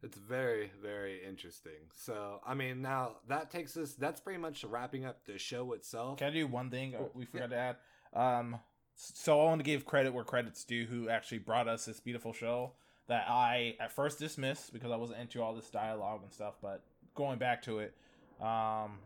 It's 0.05 0.17
very, 0.17 0.71
very 0.83 1.19
interesting. 1.27 1.89
So, 1.93 2.39
I 2.45 2.53
mean, 2.53 2.81
now 2.83 3.13
that 3.27 3.49
takes 3.49 3.75
us, 3.75 3.93
that's 3.93 4.21
pretty 4.21 4.39
much 4.39 4.63
wrapping 4.63 5.03
up 5.03 5.25
the 5.25 5.39
show 5.39 5.73
itself. 5.73 6.19
Can 6.19 6.27
I 6.27 6.33
do 6.33 6.45
one 6.45 6.69
thing 6.69 6.93
uh, 6.95 6.99
Oh, 7.01 7.11
we 7.15 7.25
forgot 7.25 7.49
to 7.49 7.55
add? 7.57 7.75
Um, 8.13 8.59
so 8.95 9.41
I 9.41 9.45
want 9.45 9.59
to 9.59 9.63
give 9.65 9.83
credit 9.85 10.13
where 10.13 10.23
credit's 10.23 10.63
due. 10.63 10.85
Who 10.85 11.09
actually 11.09 11.39
brought 11.39 11.67
us 11.67 11.85
this 11.85 11.99
beautiful 11.99 12.33
show 12.33 12.73
that 13.07 13.25
I 13.27 13.75
at 13.79 13.91
first 13.91 14.19
dismissed 14.19 14.73
because 14.73 14.91
I 14.91 14.95
wasn't 14.95 15.19
into 15.21 15.41
all 15.41 15.55
this 15.55 15.69
dialogue 15.71 16.21
and 16.23 16.31
stuff. 16.31 16.53
But 16.61 16.83
going 17.15 17.39
back 17.39 17.63
to 17.63 17.79
it, 17.79 17.95
um, 18.39 18.99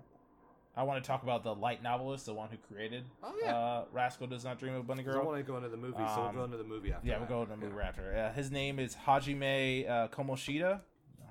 I 0.76 0.84
want 0.84 1.04
to 1.04 1.08
talk 1.08 1.24
about 1.24 1.44
the 1.44 1.56
light 1.56 1.82
novelist, 1.82 2.26
the 2.26 2.34
one 2.34 2.50
who 2.50 2.58
created 2.58 3.04
Oh, 3.24 3.34
yeah. 3.44 3.56
uh, 3.58 3.86
Rascal 3.92 4.28
Does 4.28 4.44
Not 4.46 4.60
Dream 4.60 4.76
of 4.76 4.86
Bunny 4.86 5.04
'Cause 5.04 5.16
I 5.16 5.18
Girl. 5.20 5.26
want 5.28 5.38
to 5.40 5.44
go 5.44 5.58
into 5.58 5.70
the 5.70 5.76
movie, 5.78 5.98
so 5.98 6.16
we'll 6.18 6.26
Um, 6.28 6.36
go 6.36 6.44
into 6.44 6.58
the 6.58 6.64
movie 6.64 6.92
after. 6.94 7.08
Yeah, 7.08 7.18
we'll 7.18 7.28
go 7.28 7.42
into 7.42 7.56
the 7.56 7.58
movie 7.66 7.76
Yeah. 7.78 7.88
after. 7.88 8.16
Uh, 8.16 8.32
his 8.34 8.52
name 8.52 8.80
is 8.80 8.96
Hajime 8.96 9.90
uh, 9.90 10.08
Kamoshida. 10.10 10.82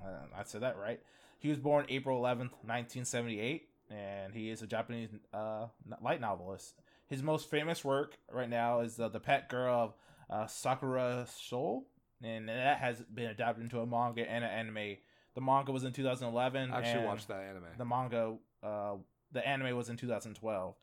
Uh, 0.04 0.26
I 0.36 0.42
said 0.44 0.62
that 0.62 0.76
right. 0.78 1.00
He 1.38 1.48
was 1.48 1.58
born 1.58 1.86
April 1.88 2.20
11th, 2.20 2.52
1978, 2.64 3.68
and 3.90 4.34
he 4.34 4.50
is 4.50 4.62
a 4.62 4.66
Japanese 4.66 5.10
uh, 5.32 5.66
light 6.00 6.20
novelist. 6.20 6.74
His 7.06 7.22
most 7.22 7.48
famous 7.48 7.84
work 7.84 8.18
right 8.30 8.48
now 8.50 8.80
is 8.80 8.98
uh, 8.98 9.08
The 9.08 9.20
Pet 9.20 9.48
Girl 9.48 9.74
of 9.74 9.94
uh, 10.30 10.46
Sakurasou, 10.46 11.82
and 12.22 12.48
that 12.48 12.78
has 12.78 13.00
been 13.02 13.26
adapted 13.28 13.62
into 13.64 13.80
a 13.80 13.86
manga 13.86 14.28
and 14.28 14.44
an 14.44 14.50
anime. 14.50 14.96
The 15.34 15.40
manga 15.40 15.72
was 15.72 15.84
in 15.84 15.92
2011. 15.92 16.70
I 16.72 16.78
actually 16.78 17.04
watched 17.06 17.28
that 17.28 17.40
anime. 17.40 17.64
the 17.76 17.84
manga 17.84 18.34
uh 18.62 18.94
the 19.30 19.46
anime 19.46 19.76
was 19.76 19.88
in 19.88 19.96
2012 19.96 20.74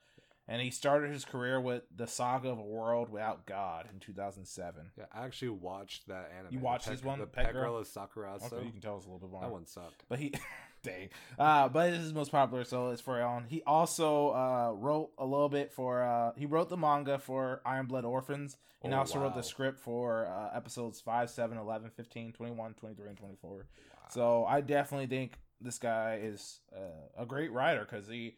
and 0.47 0.61
he 0.61 0.69
started 0.69 1.11
his 1.11 1.25
career 1.25 1.59
with 1.59 1.83
the 1.95 2.07
saga 2.07 2.49
of 2.49 2.59
a 2.59 2.63
world 2.63 3.09
without 3.09 3.45
god 3.45 3.87
in 3.93 3.99
2007 3.99 4.91
yeah, 4.97 5.05
I 5.13 5.25
actually 5.25 5.49
watched 5.49 6.07
that 6.07 6.31
anime. 6.37 6.53
You 6.53 6.59
watched 6.59 6.87
this 6.89 7.03
one, 7.03 7.19
The 7.19 7.25
Pet 7.27 7.45
Pet 7.45 7.53
Girl? 7.53 7.63
Girl 7.63 7.77
of 7.77 7.87
Sakura. 7.87 8.33
okay, 8.35 8.65
you 8.65 8.71
can 8.71 8.81
tell 8.81 8.97
us 8.97 9.03
a 9.05 9.07
little 9.07 9.19
bit 9.19 9.31
more 9.31 9.41
that 9.41 9.51
one 9.51 9.65
sucked. 9.65 10.03
but 10.09 10.19
he 10.19 10.33
dang 10.83 11.09
uh 11.39 11.67
but 11.67 11.89
this 11.89 12.01
is 12.01 12.13
most 12.13 12.31
popular 12.31 12.63
so 12.63 12.89
it's 12.89 13.01
for 13.01 13.19
on 13.19 13.45
he 13.47 13.63
also 13.65 14.29
uh 14.29 14.71
wrote 14.75 15.09
a 15.17 15.25
little 15.25 15.49
bit 15.49 15.71
for 15.73 16.03
uh 16.03 16.31
he 16.37 16.45
wrote 16.45 16.69
the 16.69 16.77
manga 16.77 17.17
for 17.17 17.59
iron 17.65 17.87
blood 17.87 18.05
orphans 18.05 18.57
and 18.83 18.93
Oh, 18.93 18.97
also 18.99 19.17
wrote 19.17 19.33
the 19.33 19.41
script 19.41 19.79
for 19.79 20.27
uh 20.27 20.55
episodes 20.55 21.01
5 21.01 21.31
7 21.31 21.57
11 21.57 21.89
15 21.89 22.33
21 22.33 22.73
23 22.75 23.09
and 23.09 23.17
24 23.17 23.65
So 24.09 24.45
I 24.45 24.61
definitely 24.61 25.07
think 25.07 25.39
this 25.59 25.79
guy 25.79 26.19
is 26.21 26.59
uh, 26.75 27.23
a 27.23 27.25
great 27.25 27.51
writer 27.51 27.87
because 27.89 28.07
he 28.07 28.35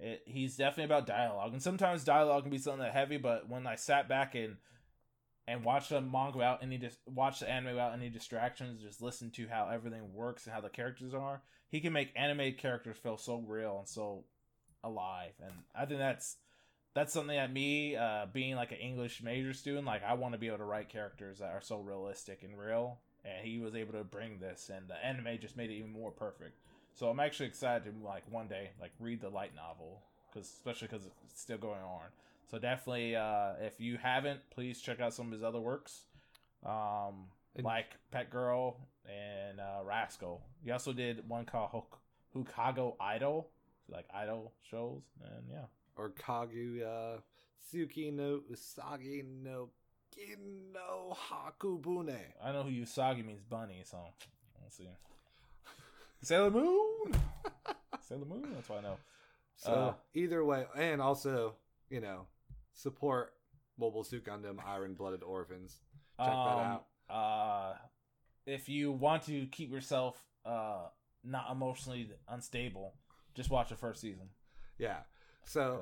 it, 0.00 0.22
he's 0.26 0.56
definitely 0.56 0.84
about 0.84 1.06
dialogue, 1.06 1.52
and 1.52 1.62
sometimes 1.62 2.04
dialogue 2.04 2.42
can 2.42 2.50
be 2.50 2.58
something 2.58 2.82
that 2.82 2.92
heavy. 2.92 3.16
But 3.16 3.48
when 3.48 3.66
I 3.66 3.74
sat 3.76 4.08
back 4.08 4.34
and 4.34 4.56
and 5.46 5.64
watched 5.64 5.90
the 5.90 6.00
manga 6.00 6.38
without 6.38 6.62
any 6.62 6.78
dis- 6.78 6.98
watch 7.06 7.40
the 7.40 7.50
anime 7.50 7.72
without 7.72 7.94
any 7.94 8.08
distractions, 8.08 8.82
just 8.82 9.02
listen 9.02 9.30
to 9.32 9.48
how 9.48 9.68
everything 9.72 10.14
works 10.14 10.46
and 10.46 10.54
how 10.54 10.60
the 10.60 10.68
characters 10.68 11.14
are, 11.14 11.42
he 11.68 11.80
can 11.80 11.92
make 11.92 12.12
animated 12.16 12.58
characters 12.58 12.96
feel 12.96 13.16
so 13.16 13.38
real 13.46 13.78
and 13.78 13.88
so 13.88 14.24
alive. 14.82 15.32
And 15.42 15.52
I 15.74 15.86
think 15.86 16.00
that's 16.00 16.36
that's 16.94 17.12
something 17.12 17.36
that 17.36 17.52
me 17.52 17.96
uh, 17.96 18.26
being 18.32 18.56
like 18.56 18.72
an 18.72 18.78
English 18.78 19.22
major 19.22 19.52
student, 19.52 19.86
like 19.86 20.02
I 20.02 20.14
want 20.14 20.34
to 20.34 20.38
be 20.38 20.48
able 20.48 20.58
to 20.58 20.64
write 20.64 20.88
characters 20.88 21.38
that 21.38 21.52
are 21.52 21.62
so 21.62 21.78
realistic 21.78 22.42
and 22.42 22.58
real 22.58 22.98
and 23.24 23.46
he 23.46 23.58
was 23.58 23.74
able 23.74 23.92
to 23.92 24.04
bring 24.04 24.38
this 24.38 24.70
and 24.74 24.88
the 24.88 25.04
anime 25.04 25.38
just 25.40 25.56
made 25.56 25.70
it 25.70 25.74
even 25.74 25.92
more 25.92 26.10
perfect 26.10 26.58
so 27.00 27.08
i'm 27.08 27.18
actually 27.18 27.46
excited 27.46 27.84
to 27.90 28.06
like 28.06 28.24
one 28.30 28.46
day 28.46 28.68
like 28.78 28.92
read 29.00 29.20
the 29.22 29.28
light 29.30 29.54
novel 29.56 30.02
because 30.28 30.46
especially 30.48 30.86
because 30.86 31.06
it's 31.06 31.40
still 31.40 31.56
going 31.58 31.80
on. 31.80 32.04
So 32.50 32.58
definitely 32.58 33.16
uh 33.16 33.52
if 33.68 33.80
you 33.80 33.96
haven't 33.96 34.40
please 34.50 34.80
check 34.80 35.00
out 35.00 35.14
some 35.14 35.26
of 35.28 35.32
his 35.32 35.42
other 35.42 35.60
works. 35.60 35.92
Um 36.64 37.14
And- 37.56 37.64
like 37.64 37.90
pet 38.10 38.28
girl 38.30 38.76
and 39.06 39.58
uh 39.60 39.80
rascal. 39.84 40.42
He 40.64 40.70
also 40.70 40.92
did 40.92 41.26
one 41.28 41.46
called 41.46 41.70
Hok- 41.70 42.00
Hokago 42.36 42.96
idol. 43.00 43.48
Like 43.88 44.06
idol 44.14 44.52
shows 44.70 45.02
and 45.24 45.44
yeah. 45.50 45.66
Or 45.96 46.10
Kaguya 46.10 47.22
Tsuki 47.64 48.12
no 48.12 48.42
Usagi 48.52 49.24
no 49.42 49.70
Kin 50.14 50.72
no 50.74 51.16
Hakubune. 51.26 52.20
i 52.44 52.52
know 52.52 52.62
who 52.62 52.70
usagi 52.70 53.24
means 53.24 53.42
bunny 53.42 53.80
so 53.84 53.98
Let's 54.62 54.76
see. 54.76 54.88
Sailor 56.22 56.50
Moon. 56.50 57.14
Sailor 58.08 58.24
Moon. 58.26 58.46
That's 58.54 58.68
why 58.68 58.78
I 58.78 58.80
know. 58.82 58.96
So 59.56 59.72
Uh, 59.72 59.94
either 60.14 60.44
way, 60.44 60.66
and 60.76 61.00
also 61.02 61.54
you 61.88 62.00
know 62.00 62.26
support 62.72 63.34
Mobile 63.78 64.04
Suit 64.04 64.24
Gundam 64.24 64.56
Iron 64.64 64.94
Blooded 64.94 65.22
Orphans. 65.22 65.78
Check 66.18 66.26
that 66.26 66.32
Um, 66.32 66.58
out. 66.58 66.86
Uh, 67.08 67.74
if 68.46 68.68
you 68.68 68.92
want 68.92 69.24
to 69.24 69.46
keep 69.46 69.70
yourself 69.70 70.22
uh 70.44 70.86
not 71.22 71.50
emotionally 71.52 72.10
unstable, 72.28 72.94
just 73.34 73.50
watch 73.50 73.68
the 73.68 73.76
first 73.76 74.00
season. 74.00 74.28
Yeah. 74.78 75.00
So 75.44 75.80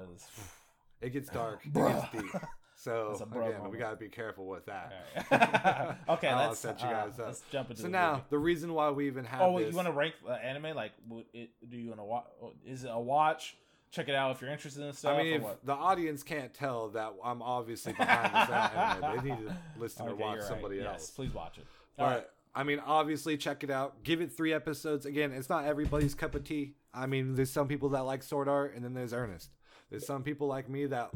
it 1.00 1.10
gets 1.10 1.28
dark. 1.30 1.60
It 1.64 1.72
gets 1.74 2.10
deep. 2.12 2.42
So 2.80 3.12
again, 3.34 3.68
we 3.72 3.76
gotta 3.76 3.96
be 3.96 4.08
careful 4.08 4.46
with 4.46 4.66
that. 4.66 4.92
Alright. 5.32 5.96
okay, 6.08 6.28
I'll 6.28 6.48
let's 6.50 6.60
set 6.60 6.80
you 6.80 6.86
uh, 6.86 7.06
guys 7.06 7.18
up. 7.18 7.26
Let's 7.26 7.42
jump 7.50 7.70
into 7.70 7.82
So 7.82 7.88
the 7.88 7.92
now 7.92 8.12
movie. 8.12 8.24
the 8.30 8.38
reason 8.38 8.72
why 8.72 8.90
we 8.90 9.08
even 9.08 9.24
have 9.24 9.40
Oh, 9.40 9.52
wait, 9.52 9.64
this, 9.64 9.72
you 9.72 9.76
want 9.76 9.88
to 9.88 9.92
rank 9.92 10.14
uh, 10.28 10.32
anime? 10.34 10.76
Like, 10.76 10.92
it, 11.34 11.50
do 11.68 11.76
you 11.76 11.88
want 11.88 11.98
to 11.98 12.04
watch? 12.04 12.24
Is 12.64 12.84
it 12.84 12.90
a 12.92 13.00
watch? 13.00 13.56
Check 13.90 14.08
it 14.08 14.14
out 14.14 14.30
if 14.30 14.40
you're 14.40 14.50
interested 14.50 14.84
in 14.84 14.92
stuff. 14.92 15.18
I 15.18 15.22
mean, 15.24 15.32
if 15.34 15.42
what? 15.42 15.66
the 15.66 15.72
audience 15.72 16.22
can't 16.22 16.54
tell 16.54 16.90
that 16.90 17.14
I'm 17.24 17.42
obviously 17.42 17.94
behind 17.94 18.32
this 18.32 18.54
anime, 18.54 19.16
they 19.24 19.30
need 19.30 19.48
to 19.48 19.56
listen 19.78 20.06
or 20.06 20.14
watch 20.14 20.38
right. 20.38 20.46
somebody 20.46 20.76
Yes, 20.76 20.86
else. 20.86 21.10
please 21.10 21.34
watch 21.34 21.58
it. 21.58 21.66
But 21.96 22.04
All 22.04 22.10
right. 22.10 22.26
I 22.54 22.62
mean, 22.62 22.80
obviously, 22.84 23.36
check 23.36 23.64
it 23.64 23.70
out. 23.70 24.04
Give 24.04 24.20
it 24.20 24.30
three 24.30 24.52
episodes. 24.52 25.04
Again, 25.04 25.32
it's 25.32 25.48
not 25.48 25.64
everybody's 25.64 26.14
cup 26.14 26.36
of 26.36 26.44
tea. 26.44 26.74
I 26.94 27.06
mean, 27.06 27.34
there's 27.34 27.50
some 27.50 27.66
people 27.66 27.88
that 27.90 28.02
like 28.02 28.22
Sword 28.22 28.48
Art, 28.48 28.74
and 28.76 28.84
then 28.84 28.94
there's 28.94 29.12
Ernest. 29.12 29.50
There's 29.90 30.06
some 30.06 30.22
people 30.22 30.46
like 30.46 30.68
me 30.68 30.86
that 30.86 31.10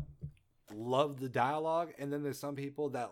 love 0.75 1.20
the 1.20 1.29
dialogue, 1.29 1.93
and 1.99 2.12
then 2.12 2.23
there's 2.23 2.39
some 2.39 2.55
people 2.57 2.91
that 2.91 3.11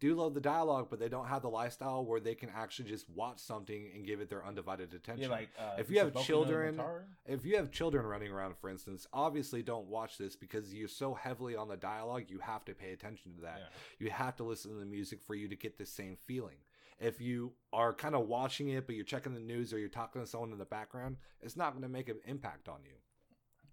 do 0.00 0.14
love 0.14 0.32
the 0.32 0.40
dialogue, 0.40 0.86
but 0.90 1.00
they 1.00 1.08
don't 1.08 1.26
have 1.26 1.42
the 1.42 1.48
lifestyle 1.50 2.04
where 2.04 2.20
they 2.20 2.34
can 2.36 2.48
actually 2.54 2.88
just 2.88 3.10
watch 3.10 3.40
something 3.40 3.90
and 3.94 4.06
give 4.06 4.20
it 4.20 4.30
their 4.30 4.46
undivided 4.46 4.94
attention. 4.94 5.24
Yeah, 5.24 5.36
like 5.36 5.48
uh, 5.58 5.74
if 5.78 5.90
you 5.90 5.98
have 5.98 6.08
said 6.08 6.14
Boku 6.14 6.16
no 6.18 6.22
children- 6.22 6.76
if 7.26 7.44
you 7.44 7.56
have 7.56 7.70
children 7.72 8.06
running 8.06 8.30
around, 8.30 8.56
for 8.58 8.70
instance, 8.70 9.06
obviously 9.12 9.60
don't 9.62 9.86
watch 9.88 10.16
this 10.16 10.36
because 10.36 10.72
you're 10.72 10.86
so 10.86 11.14
heavily 11.14 11.56
on 11.56 11.66
the 11.66 11.76
dialogue, 11.76 12.24
you 12.28 12.38
have 12.38 12.64
to 12.66 12.74
pay 12.74 12.92
attention 12.92 13.34
to 13.34 13.40
that. 13.42 13.58
Yeah. 13.58 14.06
You 14.06 14.10
have 14.10 14.36
to 14.36 14.44
listen 14.44 14.70
to 14.72 14.78
the 14.78 14.86
music 14.86 15.20
for 15.20 15.34
you 15.34 15.48
to 15.48 15.56
get 15.56 15.78
the 15.78 15.86
same 15.86 16.16
feeling. 16.26 16.58
If 17.00 17.20
you 17.20 17.52
are 17.72 17.92
kind 17.92 18.14
of 18.14 18.26
watching 18.28 18.68
it, 18.68 18.86
but 18.86 18.94
you're 18.96 19.04
checking 19.04 19.34
the 19.34 19.40
news 19.40 19.72
or 19.72 19.78
you're 19.78 19.88
talking 19.88 20.20
to 20.20 20.26
someone 20.26 20.52
in 20.52 20.58
the 20.58 20.64
background, 20.64 21.16
it's 21.40 21.56
not 21.56 21.70
going 21.72 21.82
to 21.82 21.88
make 21.88 22.08
an 22.08 22.18
impact 22.24 22.68
on 22.68 22.78
you. 22.84 22.94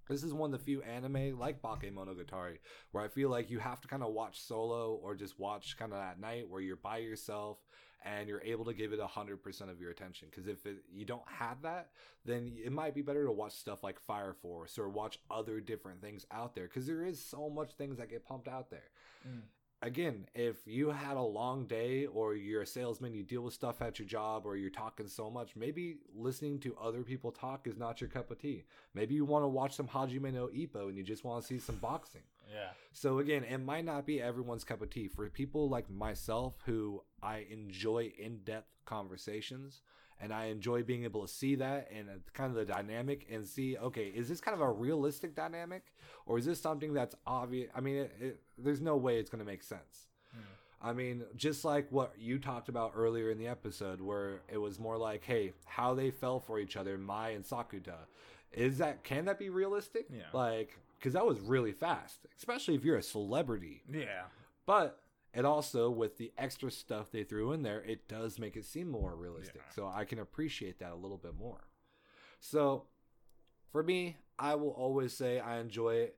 This 0.08 0.24
is 0.24 0.34
one 0.34 0.54
of 0.54 0.60
the 0.60 0.64
few 0.64 0.82
anime 0.82 1.40
like 1.40 1.62
Bakemonogatari 1.62 2.60
where 2.92 3.04
I 3.04 3.08
feel 3.08 3.30
like 3.30 3.50
you 3.50 3.60
have 3.60 3.82
to 3.82 3.88
kind 3.88 4.04
of 4.04 4.14
watch 4.14 4.40
solo 4.40 5.00
or 5.02 5.16
just 5.16 5.40
watch 5.40 5.78
kind 5.78 5.94
of 5.94 6.00
at 6.00 6.20
night 6.20 6.48
where 6.50 6.62
you're 6.62 6.76
by 6.76 6.98
yourself 6.98 7.58
and 8.06 8.30
you're 8.30 8.42
able 8.42 8.66
to 8.66 8.74
give 8.74 8.94
it 8.94 9.00
100% 9.00 9.70
of 9.70 9.82
your 9.82 9.90
attention. 9.90 10.28
Because 10.30 10.48
if 10.48 10.66
it, 10.66 10.78
you 10.94 11.06
don't 11.06 11.28
have 11.28 11.64
that, 11.64 11.90
then 12.24 12.54
it 12.64 12.72
might 12.72 12.94
be 12.94 13.02
better 13.02 13.26
to 13.26 13.32
watch 13.32 13.54
stuff 13.54 13.84
like 13.84 14.00
Fire 14.00 14.34
Force 14.34 14.78
or 14.78 14.90
watch 14.90 15.20
other 15.32 15.60
different 15.60 16.02
things 16.02 16.26
out 16.32 16.54
there 16.54 16.66
because 16.66 16.86
there 16.86 17.04
is 17.04 17.24
so 17.24 17.50
much 17.50 17.72
things 17.74 17.98
that 17.98 18.10
get 18.10 18.26
pumped 18.26 18.48
out 18.48 18.70
there. 18.70 18.90
Mm. 19.28 19.42
Again, 19.86 20.26
if 20.34 20.56
you 20.66 20.90
had 20.90 21.16
a 21.16 21.22
long 21.22 21.68
day 21.68 22.08
or 22.08 22.34
you're 22.34 22.64
a 22.64 22.66
salesman, 22.66 23.14
you 23.14 23.22
deal 23.22 23.44
with 23.44 23.54
stuff 23.54 23.84
at 23.84 24.00
your 24.00 24.08
job 24.08 24.44
or 24.44 24.58
you're 24.58 24.72
talking 24.72 25.08
so 25.08 25.30
much, 25.30 25.56
maybe 25.56 25.98
listening 26.16 26.60
to 26.62 26.76
other 26.82 27.04
people 27.04 27.32
talk 27.32 27.68
is 27.68 27.78
not 27.78 28.02
your 28.02 28.10
cup 28.10 28.32
of 28.32 28.40
tea. 28.40 28.66
Maybe 28.96 29.14
you 29.14 29.26
want 29.26 29.44
to 29.44 29.48
watch 29.48 29.76
some 29.76 29.88
Hajime 29.88 30.34
no 30.34 30.48
Ippo 30.48 30.90
and 30.90 30.98
you 30.98 31.04
just 31.04 31.24
want 31.24 31.44
to 31.44 31.48
see 31.48 31.60
some 31.60 31.76
boxing. 31.76 32.24
Yeah. 32.52 32.70
So 32.94 33.20
again, 33.20 33.44
it 33.44 33.60
might 33.60 33.86
not 33.86 34.08
be 34.08 34.20
everyone's 34.20 34.64
cup 34.64 34.82
of 34.82 34.90
tea. 34.90 35.08
For 35.08 35.30
people 35.30 35.70
like 35.70 35.88
myself 35.88 36.56
who 36.66 37.04
I 37.22 37.46
enjoy 37.52 38.12
in-depth 38.18 38.72
conversations 38.86 39.82
and 40.20 40.34
I 40.34 40.46
enjoy 40.46 40.84
being 40.84 41.04
able 41.04 41.22
to 41.22 41.28
see 41.28 41.56
that 41.56 41.90
and 41.96 42.08
kind 42.34 42.50
of 42.50 42.56
the 42.56 42.66
dynamic 42.66 43.28
and 43.32 43.46
see, 43.46 43.78
okay, 43.78 44.06
is 44.08 44.30
this 44.30 44.40
kind 44.40 44.56
of 44.56 44.62
a 44.62 44.72
realistic 44.72 45.36
dynamic 45.36 45.94
or 46.26 46.38
is 46.38 46.46
this 46.46 46.60
something 46.60 46.94
that's 46.94 47.16
obvious? 47.28 47.70
I 47.76 47.82
mean, 47.82 47.98
it, 47.98 48.16
it, 48.20 48.40
there's 48.58 48.82
no 48.82 48.96
way 48.96 49.20
it's 49.20 49.30
going 49.30 49.44
to 49.44 49.46
make 49.46 49.64
sense. 49.64 50.08
Hmm. 50.32 50.88
I 50.90 50.94
mean, 50.94 51.24
just 51.36 51.66
like 51.66 51.92
what 51.92 52.14
you 52.18 52.40
talked 52.40 52.70
about 52.70 52.94
earlier 52.96 53.30
in 53.30 53.38
the 53.38 53.48
episode, 53.48 54.00
where 54.00 54.42
it 54.52 54.58
was 54.58 54.80
more 54.80 54.98
like, 54.98 55.24
hey, 55.24 55.52
how 55.66 55.94
they 55.94 56.12
fell 56.12 56.40
for 56.40 56.60
each 56.60 56.78
other, 56.78 56.98
Mai 56.98 57.30
and 57.30 57.44
Sakuta. 57.44 58.06
Is 58.54 58.78
that 58.78 59.04
can 59.04 59.26
that 59.26 59.38
be 59.38 59.50
realistic? 59.50 60.08
Yeah. 60.10 60.24
Like, 60.32 60.78
because 60.98 61.14
that 61.14 61.26
was 61.26 61.40
really 61.42 61.74
fast, 61.74 62.20
especially 62.38 62.76
if 62.76 62.86
you're 62.86 62.98
a 62.98 63.04
celebrity. 63.04 63.84
Yeah. 63.92 64.24
But 64.66 64.98
it 65.36 65.44
also, 65.44 65.90
with 65.90 66.18
the 66.18 66.32
extra 66.38 66.72
stuff 66.72 67.12
they 67.12 67.24
threw 67.24 67.52
in 67.52 67.62
there, 67.62 67.82
it 67.82 68.08
does 68.08 68.40
make 68.40 68.56
it 68.56 68.66
seem 68.66 68.90
more 68.90 69.16
realistic. 69.16 69.62
Yeah. 69.66 69.76
So 69.76 69.92
I 69.94 70.06
can 70.06 70.20
appreciate 70.20 70.80
that 70.80 70.94
a 70.94 70.96
little 70.96 71.18
bit 71.18 71.38
more. 71.38 71.68
So 72.40 72.86
for 73.72 73.84
me, 73.84 74.16
I 74.40 74.56
will 74.56 74.70
always 74.70 75.14
say 75.14 75.40
I 75.40 75.60
enjoy 75.60 75.96
it. 75.96 76.16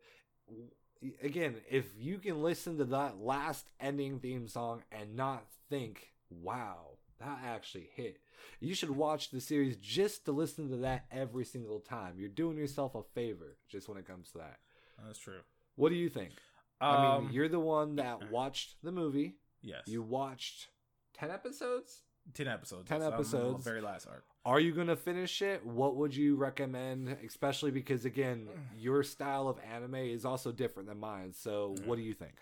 Again, 1.23 1.55
if 1.69 1.85
you 1.97 2.19
can 2.19 2.43
listen 2.43 2.77
to 2.77 2.85
that 2.85 3.19
last 3.19 3.67
ending 3.79 4.19
theme 4.19 4.47
song 4.47 4.83
and 4.91 5.15
not 5.15 5.45
think, 5.69 6.13
wow, 6.29 6.97
that 7.19 7.39
actually 7.43 7.89
hit, 7.95 8.19
you 8.59 8.75
should 8.75 8.91
watch 8.91 9.31
the 9.31 9.41
series 9.41 9.77
just 9.77 10.25
to 10.25 10.31
listen 10.31 10.69
to 10.69 10.77
that 10.77 11.05
every 11.11 11.45
single 11.45 11.79
time. 11.79 12.13
You're 12.17 12.29
doing 12.29 12.57
yourself 12.57 12.93
a 12.93 13.01
favor 13.15 13.57
just 13.67 13.89
when 13.89 13.97
it 13.97 14.07
comes 14.07 14.31
to 14.31 14.39
that. 14.39 14.59
That's 15.05 15.19
true. 15.19 15.39
What 15.75 15.89
do 15.89 15.95
you 15.95 16.09
think? 16.09 16.31
Um, 16.79 16.89
I 16.95 17.19
mean, 17.19 17.33
you're 17.33 17.49
the 17.49 17.59
one 17.59 17.95
that 17.95 18.31
watched 18.31 18.75
the 18.83 18.91
movie. 18.91 19.35
yes. 19.61 19.81
You 19.87 20.01
watched 20.01 20.67
10 21.15 21.31
episodes? 21.31 22.01
ten 22.33 22.47
episodes. 22.47 22.89
10 22.89 22.97
It's, 22.97 23.07
um, 23.07 23.13
episodes. 23.13 23.63
very 23.63 23.79
last 23.81 24.05
arc. 24.05 24.25
Are 24.45 24.59
you 24.59 24.73
going 24.73 24.87
to 24.87 24.97
finish 24.97 25.41
it? 25.41 25.65
What 25.65 25.95
would 25.95 26.13
you 26.15 26.35
recommend? 26.35 27.15
Especially 27.25 27.71
because, 27.71 28.03
again, 28.03 28.49
your 28.77 29.01
style 29.03 29.47
of 29.47 29.57
anime 29.73 29.95
is 29.95 30.25
also 30.25 30.51
different 30.51 30.89
than 30.89 30.99
mine. 30.99 31.31
So, 31.33 31.75
Mm-hmm. 31.77 31.87
what 31.87 31.95
do 31.97 32.01
you 32.03 32.13
think? 32.13 32.33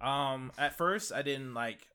Um, 0.00 0.50
at 0.58 0.76
first 0.76 1.12
I 1.12 1.22
didn't 1.22 1.52
like 1.54 1.86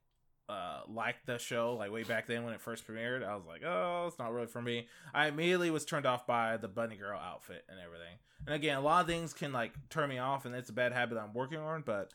uh 0.52 0.82
like 0.88 1.16
the 1.26 1.38
show 1.38 1.76
like 1.78 1.92
way 1.92 2.04
back 2.04 2.28
then 2.28 2.44
when 2.44 2.54
it 2.54 2.62
first 2.62 2.86
premiered. 2.88 3.26
I 3.26 3.36
was 3.36 3.46
like, 3.46 3.64
oh, 3.66 4.06
it's 4.08 4.20
not 4.20 4.34
really 4.34 4.48
for 4.48 4.62
me. 4.62 4.88
I 5.14 5.28
immediately 5.28 5.72
was 5.72 5.86
turned 5.86 6.06
off 6.06 6.28
by 6.28 6.58
the 6.58 6.68
bunny 6.68 6.96
girl 6.96 7.20
outfit 7.20 7.64
and 7.70 7.80
everything. 7.80 8.18
And 8.46 8.56
again, 8.56 8.78
a 8.78 8.82
lot 8.82 9.02
of 9.02 9.08
things 9.08 9.34
can 9.34 9.54
like 9.54 9.74
turn 9.90 10.10
me 10.10 10.18
off, 10.18 10.46
and 10.46 10.56
it's 10.56 10.70
a 10.70 10.74
bad 10.74 10.94
habit 10.94 11.18
I'm 11.18 11.34
working 11.34 11.60
on. 11.60 11.84
But 11.86 12.12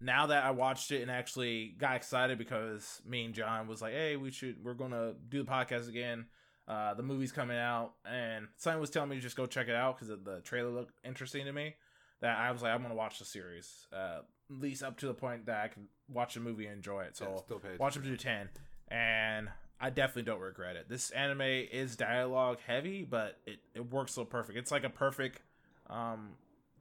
now 0.00 0.26
that 0.28 0.44
I 0.44 0.52
watched 0.52 0.90
it 0.92 1.02
and 1.02 1.10
actually 1.10 1.74
got 1.78 1.96
excited 1.96 2.38
because 2.38 3.02
me 3.06 3.24
and 3.24 3.34
John 3.34 3.66
was 3.66 3.82
like, 3.82 3.92
hey, 3.92 4.16
we 4.16 4.30
should 4.30 4.64
we're 4.64 4.74
gonna 4.74 5.14
do 5.28 5.42
the 5.42 5.50
podcast 5.50 5.88
again. 5.88 6.26
Uh, 6.68 6.94
the 6.94 7.02
movie's 7.02 7.32
coming 7.32 7.58
out, 7.58 7.94
and 8.04 8.46
someone 8.56 8.80
was 8.80 8.90
telling 8.90 9.10
me 9.10 9.16
to 9.16 9.22
just 9.22 9.36
go 9.36 9.44
check 9.46 9.68
it 9.68 9.74
out 9.74 9.98
because 9.98 10.08
the 10.24 10.40
trailer 10.44 10.70
looked 10.70 10.94
interesting 11.04 11.44
to 11.44 11.52
me. 11.52 11.74
That 12.20 12.38
I 12.38 12.52
was 12.52 12.62
like, 12.62 12.72
I'm 12.72 12.82
gonna 12.82 12.94
watch 12.94 13.18
the 13.18 13.24
series, 13.24 13.86
uh, 13.92 14.20
least 14.50 14.82
up 14.82 14.98
to 14.98 15.06
the 15.06 15.14
point 15.14 15.46
that 15.46 15.64
I 15.64 15.68
can 15.68 15.88
watch 16.08 16.34
the 16.34 16.40
movie 16.40 16.66
and 16.66 16.76
enjoy 16.76 17.02
it. 17.02 17.16
So 17.16 17.28
Yeah, 17.30 17.36
still 17.36 17.58
pay 17.58 17.76
watch 17.78 17.96
up 17.96 18.02
to 18.02 18.16
ten, 18.16 18.48
and 18.88 19.48
I 19.80 19.90
definitely 19.90 20.24
don't 20.24 20.40
regret 20.40 20.76
it. 20.76 20.88
This 20.88 21.10
anime 21.10 21.40
is 21.40 21.96
dialogue 21.96 22.58
heavy, 22.66 23.04
but 23.04 23.38
it, 23.46 23.60
it 23.74 23.90
works 23.90 24.12
so 24.12 24.24
perfect. 24.24 24.58
It's 24.58 24.70
like 24.70 24.84
a 24.84 24.90
perfect, 24.90 25.40
um, 25.88 26.32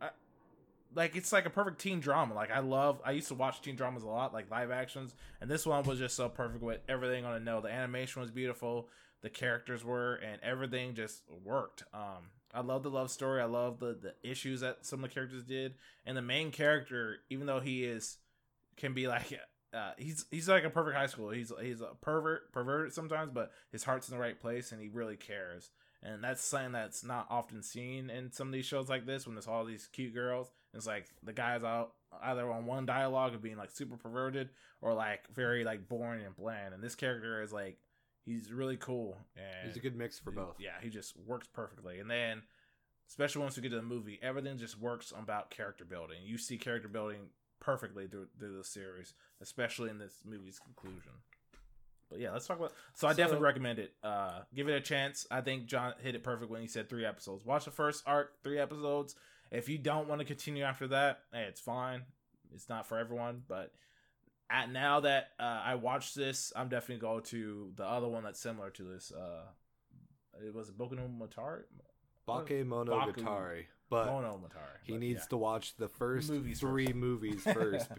I, 0.02 0.10
like 0.94 1.16
it's 1.16 1.32
like 1.32 1.46
a 1.46 1.50
perfect 1.50 1.80
teen 1.80 2.00
drama. 2.00 2.34
Like 2.34 2.52
I 2.52 2.60
love. 2.60 3.00
I 3.06 3.12
used 3.12 3.30
to 3.30 3.36
watch 3.36 3.62
teen 3.62 3.76
dramas 3.76 4.04
a 4.04 4.08
lot, 4.08 4.34
like 4.34 4.52
live 4.52 4.72
actions, 4.72 5.16
and 5.40 5.50
this 5.50 5.66
one 5.66 5.84
was 5.84 6.00
just 6.00 6.16
so 6.16 6.28
perfect 6.28 6.64
with 6.64 6.82
everything 6.90 7.26
on 7.26 7.36
a 7.36 7.40
know. 7.40 7.62
The 7.62 7.72
animation 7.72 8.22
was 8.22 8.32
beautiful, 8.32 8.90
the 9.22 9.30
characters 9.30 9.84
were, 9.86 10.16
and 10.16 10.42
everything 10.44 10.96
just 10.96 11.24
worked. 11.44 11.84
Um, 11.94 12.32
I 12.54 12.62
love 12.62 12.84
the 12.84 12.90
love 12.90 13.12
story. 13.12 13.42
I 13.42 13.46
love 13.46 13.80
the 13.80 13.98
the 14.02 14.30
issues 14.30 14.62
that 14.62 14.86
some 14.86 15.04
of 15.04 15.10
the 15.10 15.14
characters 15.14 15.44
did, 15.44 15.76
and 16.06 16.18
the 16.18 16.22
main 16.22 16.52
character, 16.52 17.18
even 17.30 17.46
though 17.46 17.60
he 17.60 17.84
is 17.84 18.18
can 18.78 18.94
be 18.94 19.08
like 19.08 19.34
uh, 19.74 19.92
he's 19.98 20.26
he's 20.32 20.50
like 20.50 20.64
a 20.64 20.70
perfect 20.70 20.98
high 20.98 21.08
school. 21.08 21.30
He's 21.30 21.52
he's 21.62 21.82
a 21.82 21.96
pervert 22.02 22.52
perverted 22.52 22.94
sometimes, 22.94 23.32
but 23.34 23.52
his 23.72 23.84
heart's 23.84 24.10
in 24.10 24.16
the 24.16 24.22
right 24.22 24.40
place 24.40 24.72
and 24.72 24.82
he 24.82 24.90
really 24.90 25.18
cares. 25.18 25.70
And 26.02 26.24
that's 26.24 26.42
something 26.42 26.72
that's 26.72 27.04
not 27.04 27.28
often 27.30 27.62
seen 27.62 28.10
in 28.10 28.32
some 28.32 28.48
of 28.48 28.54
these 28.54 28.66
shows 28.66 28.88
like 28.88 29.06
this 29.06 29.26
when 29.26 29.36
there's 29.36 29.48
all 29.48 29.66
these 29.66 29.88
cute 29.92 30.14
girls. 30.14 30.50
It's 30.74 30.88
like 30.88 31.08
the 31.24 31.34
guys 31.34 31.64
out 31.64 31.92
either 32.22 32.50
on 32.50 32.66
one 32.66 32.86
dialogue 32.86 33.36
of 33.36 33.42
being 33.42 33.58
like 33.58 33.70
super 33.70 33.98
perverted 33.98 34.50
or 34.82 34.94
like 34.94 35.28
very 35.34 35.66
like 35.66 35.90
boring 35.90 36.26
and 36.26 36.36
bland. 36.36 36.74
And 36.74 36.82
this 36.82 36.96
character 36.96 37.42
is 37.42 37.52
like 37.52 37.78
he's 38.26 38.52
really 38.52 38.78
cool 38.78 39.18
and 39.36 39.68
He's 39.68 39.78
a 39.78 39.80
good 39.80 39.96
mix 39.96 40.20
for 40.20 40.32
both. 40.32 40.56
yeah, 40.60 40.72
he 40.82 40.90
just 40.90 41.16
works 41.26 41.48
perfectly. 41.54 42.00
And 42.00 42.10
then, 42.10 42.44
especially 43.08 43.42
once 43.42 43.56
we 43.56 43.62
get 43.64 43.70
to 43.70 43.76
the 43.78 43.82
movie, 43.82 44.20
everything 44.22 44.58
just 44.58 44.80
works 44.80 45.12
about 45.18 45.50
character 45.50 45.86
building. 45.86 46.18
You 46.24 46.38
see 46.38 46.58
character 46.58 46.88
building 46.88 47.30
perfectly 47.60 48.08
through, 48.08 48.28
through 48.40 48.58
the 48.58 48.64
series, 48.64 49.14
especially 49.42 49.90
in 49.90 49.98
this 50.00 50.22
movie's 50.26 50.60
conclusion. 50.60 51.12
But 52.10 52.20
yeah, 52.20 52.32
let's 52.32 52.48
talk 52.48 52.58
about. 52.58 52.74
So 52.96 53.08
I 53.08 53.12
So- 53.12 53.18
definitely 53.18 53.44
recommend 53.46 53.80
it. 53.80 53.94
Uh, 54.02 54.42
give 54.56 54.68
it 54.68 54.74
a 54.74 54.82
chance. 54.82 55.28
I 55.30 55.42
think 55.42 55.66
John 55.68 55.94
hit 56.02 56.16
it 56.16 56.24
perfect 56.24 56.50
when 56.50 56.62
he 56.62 56.68
said 56.68 56.90
three 56.90 57.06
episodes. 57.06 57.46
Watch 57.46 57.66
the 57.66 57.72
first 57.72 58.04
arc, 58.08 58.42
three 58.44 58.58
episodes. 58.60 59.16
If 59.52 59.68
you 59.70 59.78
don't 59.78 60.08
want 60.08 60.20
to 60.20 60.26
continue 60.26 60.64
after 60.64 60.88
that, 60.90 61.20
hey, 61.34 61.44
it's 61.44 61.60
fine. 61.62 62.04
It's 62.54 62.68
not 62.70 62.88
for 62.88 62.98
everyone, 62.98 63.44
but 63.48 63.74
at 64.50 64.72
now 64.72 65.02
that 65.02 65.30
uh, 65.40 65.62
I 65.64 65.76
watched 65.76 66.16
this, 66.16 66.52
I'm 66.56 66.70
definitely 66.70 67.02
going 67.02 67.24
to 67.24 67.72
the 67.76 67.86
other 67.86 68.08
one 68.08 68.24
that's 68.24 68.40
similar 68.40 68.70
to 68.72 68.84
this. 68.84 69.12
Uh, 69.12 69.44
it 70.46 70.54
was 70.54 70.72
Boku 70.72 70.94
no 70.94 71.04
Motari. 71.04 71.64
Bake 72.26 72.26
Baku- 72.26 72.66
Monogatari, 72.66 73.66
but 73.90 74.08
Monogatari. 74.08 74.78
he 74.84 74.94
but 74.94 75.02
needs 75.02 75.22
yeah. 75.22 75.30
to 75.30 75.38
watch 75.38 75.76
the 75.78 75.88
first 75.88 76.30
Movies 76.30 76.60
three 76.60 76.86
first. 76.88 76.96
movies 76.96 77.42
first, 77.54 77.90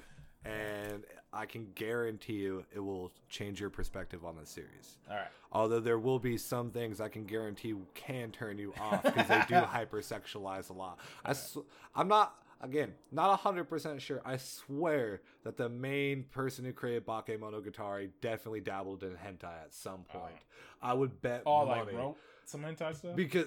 and 0.44 1.04
I 1.32 1.46
can 1.46 1.68
guarantee 1.74 2.34
you 2.34 2.64
it 2.74 2.80
will 2.80 3.12
change 3.28 3.60
your 3.60 3.70
perspective 3.70 4.24
on 4.24 4.36
the 4.36 4.46
series. 4.46 4.98
All 5.08 5.16
right. 5.16 5.26
Although 5.52 5.80
there 5.80 5.98
will 5.98 6.18
be 6.18 6.36
some 6.36 6.70
things 6.70 7.00
I 7.00 7.08
can 7.08 7.24
guarantee 7.24 7.74
can 7.94 8.30
turn 8.30 8.58
you 8.58 8.72
off 8.80 9.02
because 9.02 9.26
they 9.28 9.42
do 9.48 9.54
hypersexualize 9.66 10.70
a 10.70 10.74
lot. 10.74 10.98
I 11.24 11.32
sw- 11.32 11.58
I'm 11.94 12.08
not 12.08 12.34
again 12.60 12.92
not 13.10 13.38
hundred 13.40 13.64
percent 13.64 14.00
sure. 14.02 14.20
I 14.24 14.36
swear 14.36 15.22
that 15.44 15.56
the 15.56 15.68
main 15.68 16.24
person 16.24 16.64
who 16.64 16.72
created 16.72 17.06
Bake 17.06 17.40
Monogatari 17.40 18.10
definitely 18.20 18.60
dabbled 18.60 19.02
in 19.02 19.10
hentai 19.10 19.44
at 19.64 19.72
some 19.72 20.04
oh, 20.14 20.18
point. 20.18 20.34
I 20.82 20.94
would 20.94 21.20
bet 21.22 21.42
Oh, 21.46 21.64
money 21.66 21.92
like 21.92 22.14
some 22.44 22.62
hentai 22.62 22.94
stuff. 22.94 23.16
because 23.16 23.46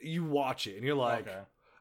you 0.00 0.24
watch 0.24 0.66
it 0.66 0.76
and 0.76 0.84
you're 0.84 0.94
like. 0.94 1.26
okay. 1.26 1.38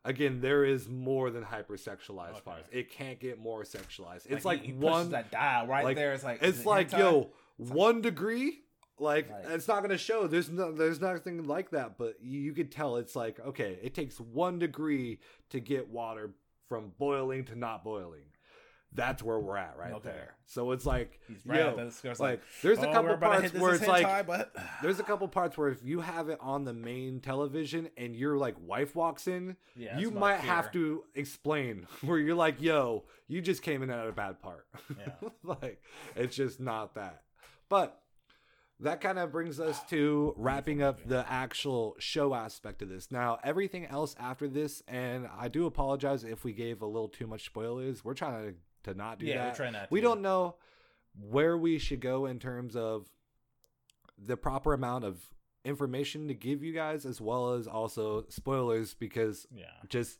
Again, 0.08 0.40
there 0.40 0.64
is 0.64 0.88
more 0.88 1.32
than 1.32 1.44
hypersexualized 1.44 2.34
Okay. 2.34 2.42
parts. 2.46 2.70
It 2.72 2.92
can't 2.92 3.20
get 3.20 3.40
more 3.40 3.64
sexualized. 3.64 4.28
It's 4.30 4.46
Like, 4.46 4.60
like, 4.60 4.62
he, 4.62 4.68
he 4.68 4.74
one 4.74 5.10
that 5.10 5.32
dial 5.32 5.66
right 5.66 5.84
like, 5.84 5.96
there. 5.96 6.14
It's 6.14 6.24
like 6.24 6.44
it's 6.44 6.64
like 6.64 6.92
hentai? 6.92 7.00
yo 7.00 7.32
one 7.58 8.02
degree 8.02 8.60
like 9.00 9.28
it's 9.50 9.68
not 9.68 9.82
gonna 9.82 9.98
show 9.98 10.28
there's 10.28 10.50
no 10.50 10.72
there's 10.72 11.02
nothing 11.02 11.44
like 11.46 11.72
that 11.72 11.98
but 11.98 12.16
you, 12.22 12.40
you 12.40 12.54
could 12.54 12.72
tell 12.72 12.98
it's 12.98 13.16
like 13.16 13.40
okay 13.40 13.78
it 13.82 13.94
takes 13.94 14.20
one 14.20 14.60
degree 14.60 15.20
to 15.50 15.60
get 15.60 15.90
water 15.90 16.32
from 16.68 16.92
boiling 16.98 17.44
to 17.46 17.56
not 17.56 17.84
boiling 17.84 18.26
that's 18.94 19.22
where 19.22 19.40
we're 19.40 19.58
at 19.58 19.76
right 19.78 19.92
Okay. 19.94 20.10
there 20.10 20.36
so 20.46 20.72
it's 20.72 20.86
like 20.86 21.20
right. 21.46 21.60
yo, 21.60 21.76
like 22.06 22.20
like, 22.20 22.42
there's 22.62 22.80
oh, 22.80 22.84
a 22.84 22.88
we're 22.88 22.94
couple 22.94 23.18
parts 23.18 23.54
where 23.54 23.74
it's 23.76 23.88
like 23.88 24.06
hentai, 24.06 24.26
but 24.26 24.56
there's 24.82 25.00
a 25.00 25.04
couple 25.04 25.28
parts 25.28 25.58
where 25.58 25.70
if 25.70 25.84
you 25.84 26.00
have 26.02 26.30
it 26.30 26.38
on 26.40 26.64
the 26.64 26.74
main 26.74 27.20
television 27.20 27.90
and 27.98 28.16
your 28.16 28.38
like 28.38 28.56
wife 28.60 28.96
walks 28.96 29.28
in 29.28 29.58
yeah, 29.76 29.98
you 29.98 30.12
might 30.12 30.40
have 30.40 30.72
to 30.72 31.04
explain 31.16 31.88
where 32.02 32.20
you're 32.20 32.36
like, 32.36 32.62
yo, 32.62 33.04
you 33.28 33.42
just 33.42 33.62
came 33.64 33.84
in 33.84 33.90
at 33.90 34.08
a 34.08 34.12
bad 34.12 34.42
part. 34.42 34.66
Yeah. 34.98 35.30
like, 35.44 35.82
it's 36.16 36.36
just 36.36 36.60
not 36.60 36.96
that. 36.96 37.24
But 37.68 38.00
that 38.82 39.00
kind 39.02 39.18
of 39.20 39.32
brings 39.32 39.60
us 39.60 39.82
to 39.90 40.34
wrapping 40.36 40.82
up 40.82 41.08
the 41.08 41.26
actual 41.32 41.96
show 42.00 42.34
aspect 42.34 42.82
of 42.82 42.90
this. 42.90 43.10
Now, 43.12 43.38
everything 43.44 43.86
else 43.86 44.16
after 44.20 44.48
this, 44.50 44.84
and 44.88 45.28
I 45.38 45.48
do 45.48 45.66
apologize 45.66 46.24
if 46.24 46.44
we 46.44 46.52
gave 46.54 46.82
a 46.82 46.86
little 46.86 47.08
too 47.08 47.26
much 47.28 47.46
spoilers. 47.46 48.04
We're 48.04 48.14
trying 48.16 48.54
to, 48.84 48.92
to 48.92 48.98
not 48.98 49.20
do 49.20 49.26
Yeah, 49.28 49.38
that. 49.38 49.48
we're 49.52 49.56
trying 49.56 49.74
not. 49.74 49.92
we 49.92 50.02
don't 50.02 50.22
know 50.22 50.56
where 51.18 51.58
we 51.58 51.78
should 51.80 52.02
go 52.02 52.26
in 52.26 52.40
terms 52.40 52.76
of 52.76 53.08
the 54.18 54.36
proper 54.36 54.74
amount 54.74 55.06
of 55.06 55.22
information 55.64 56.28
to 56.28 56.34
give 56.34 56.62
you 56.64 56.74
guys 56.74 57.06
as 57.06 57.20
well 57.22 57.54
as 57.54 57.68
also 57.68 58.26
spoilers 58.30 58.94
because 58.94 59.48
Yeah. 59.56 59.66
just 59.90 60.20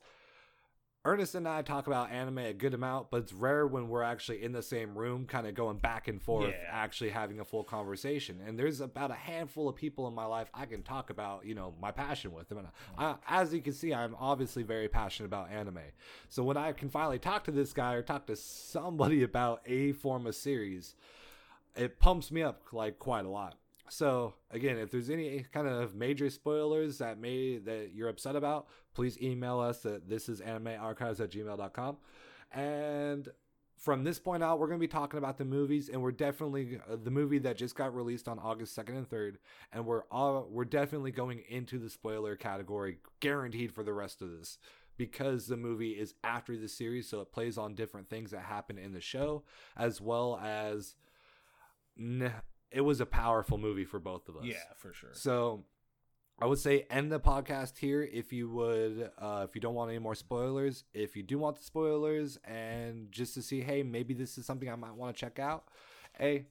Ernest 1.06 1.36
and 1.36 1.48
I 1.48 1.62
talk 1.62 1.86
about 1.86 2.12
anime 2.12 2.40
a 2.40 2.54
good 2.54 2.74
amount, 2.74 3.12
but 3.12 3.22
it's 3.22 3.32
rare 3.32 3.68
when 3.68 3.90
we're 3.90 4.02
actually 4.02 4.42
in 4.42 4.54
the 4.54 4.64
same 4.64 4.98
room, 4.98 5.28
kind 5.28 5.46
of 5.46 5.54
going 5.54 5.78
back 5.78 6.08
and 6.08 6.20
forth, 6.20 6.50
Yeah. 6.50 6.68
actually 6.72 7.12
having 7.12 7.40
a 7.40 7.46
full 7.46 7.64
conversation. 7.64 8.42
And 8.44 8.58
there's 8.58 8.82
about 8.82 9.12
a 9.12 9.16
handful 9.16 9.70
of 9.70 9.76
people 9.76 10.08
in 10.08 10.16
my 10.16 10.26
life 10.26 10.50
I 10.52 10.66
can 10.66 10.82
talk 10.82 11.12
about, 11.12 11.46
you 11.46 11.54
know, 11.54 11.76
my 11.80 11.92
passion 11.92 12.34
with 12.34 12.50
them. 12.50 12.58
And 12.58 12.68
mm. 12.68 12.72
I, 12.98 13.16
as 13.28 13.54
you 13.54 13.62
can 13.62 13.74
see, 13.74 13.94
I'm 13.94 14.16
obviously 14.20 14.64
very 14.64 14.90
passionate 14.90 15.28
about 15.28 15.52
anime. 15.52 15.80
So 16.28 16.44
when 16.44 16.58
I 16.58 16.72
can 16.72 16.90
finally 16.90 17.20
talk 17.20 17.44
to 17.44 17.52
this 17.52 17.72
guy 17.72 17.94
or 17.94 18.02
talk 18.02 18.26
to 18.26 18.36
somebody 18.36 19.22
about 19.32 19.62
a 19.68 19.92
form 19.92 20.26
of 20.26 20.34
series, 20.34 20.96
it 21.76 22.00
pumps 22.00 22.32
me 22.32 22.42
up 22.42 22.64
like 22.72 22.98
quite 22.98 23.26
a 23.26 23.30
lot. 23.30 23.60
So 23.90 24.34
again, 24.52 24.78
if 24.78 24.92
there's 24.92 25.10
any 25.10 25.46
kind 25.52 25.68
of 25.68 25.96
major 25.96 26.30
spoilers 26.30 26.98
that 26.98 27.20
may 27.20 27.58
that 27.60 27.92
you're 27.94 28.10
upset 28.10 28.36
about, 28.36 28.68
please 28.94 29.22
email 29.22 29.60
us 29.60 29.86
at 29.86 30.10
this 30.10 30.30
is 30.30 30.42
animearchives 30.42 31.20
at 31.20 31.32
gmail.com. 31.32 31.98
And 32.52 33.30
from 33.78 34.04
this 34.04 34.20
point 34.20 34.42
out, 34.42 34.60
we're 34.60 34.68
going 34.68 34.80
to 34.80 34.84
be 34.84 34.88
talking 34.88 35.18
about 35.18 35.38
the 35.38 35.46
movies, 35.46 35.90
and 35.90 36.02
we're 36.02 36.12
definitely 36.12 36.80
uh, 36.90 36.96
the 37.04 37.12
movie 37.12 37.40
that 37.40 37.58
just 37.58 37.76
got 37.76 37.94
released 37.94 38.28
on 38.28 38.40
August 38.40 38.74
second 38.74 38.96
and 38.96 39.08
third, 39.08 39.38
and 39.72 39.86
we're 39.86 40.04
all 40.10 40.48
we're 40.50 40.66
definitely 40.66 41.12
going 41.12 41.44
into 41.50 41.78
the 41.78 41.90
spoiler 41.90 42.36
category, 42.36 42.98
guaranteed 43.20 43.74
for 43.74 43.84
the 43.84 43.94
rest 43.94 44.22
of 44.22 44.32
this, 44.32 44.58
because 44.98 45.48
the 45.48 45.58
movie 45.58 45.92
is 45.92 46.16
after 46.24 46.58
the 46.58 46.70
series, 46.70 47.08
so 47.10 47.22
it 47.22 47.32
plays 47.32 47.58
on 47.58 47.76
different 47.76 48.10
things 48.10 48.32
that 48.32 48.42
happen 48.42 48.78
in 48.78 48.94
the 48.94 49.02
show, 49.02 49.44
as 49.78 50.00
well 50.00 50.40
as, 50.42 50.96
it 52.76 52.82
was 52.82 53.00
a 53.00 53.06
powerful 53.06 53.58
movie 53.58 53.86
for 53.86 54.00
both 54.00 54.28
of 54.28 54.36
us. 54.36 54.44
Yeah, 54.44 54.58
for 54.76 54.92
sure. 54.92 55.12
So 55.14 55.64
I 56.38 56.46
would 56.46 56.60
say 56.60 56.86
end 56.90 57.10
the 57.10 57.22
podcast 57.22 57.78
here 57.78 58.04
if 58.04 58.34
you 58.34 58.50
would 58.50 59.12
uh 59.18 59.46
if 59.48 59.56
you 59.56 59.62
don't 59.62 59.74
want 59.74 59.90
any 59.90 60.00
more 60.00 60.14
spoilers. 60.14 60.84
If 60.94 61.16
you 61.16 61.24
do 61.24 61.40
want 61.40 61.56
the 61.56 61.64
spoilers 61.64 62.38
and 62.44 63.12
just 63.12 63.34
to 63.36 63.42
see, 63.42 63.62
hey, 63.62 63.82
maybe 63.82 64.14
this 64.14 64.38
is 64.38 64.46
something 64.46 64.70
I 64.70 64.76
might 64.76 64.94
want 64.94 65.16
to 65.16 65.20
check 65.20 65.40
out. 65.40 65.70
Hey, 66.20 66.48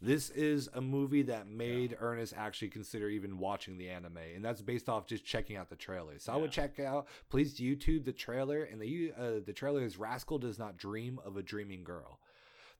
this 0.00 0.30
is 0.30 0.68
a 0.74 0.80
movie 0.80 1.22
that 1.22 1.48
made 1.48 1.96
Ernest 2.00 2.34
actually 2.36 2.68
consider 2.68 3.08
even 3.08 3.38
watching 3.38 3.78
the 3.78 3.88
anime, 3.88 4.18
and 4.34 4.44
that's 4.44 4.62
based 4.62 4.88
off 4.88 5.06
just 5.06 5.24
checking 5.24 5.56
out 5.56 5.70
the 5.70 5.76
trailer. 5.76 6.18
So 6.18 6.32
I 6.32 6.36
would 6.36 6.52
check 6.52 6.78
out. 6.78 7.08
Please 7.30 7.58
YouTube 7.58 8.04
the 8.04 8.12
trailer, 8.12 8.62
and 8.64 8.80
the 8.80 9.12
uh, 9.16 9.40
the 9.44 9.52
trailer 9.52 9.82
is 9.82 9.96
"Rascal 9.96 10.38
Does 10.38 10.58
Not 10.58 10.76
Dream 10.76 11.20
of 11.24 11.36
a 11.36 11.42
Dreaming 11.42 11.84
Girl." 11.84 12.20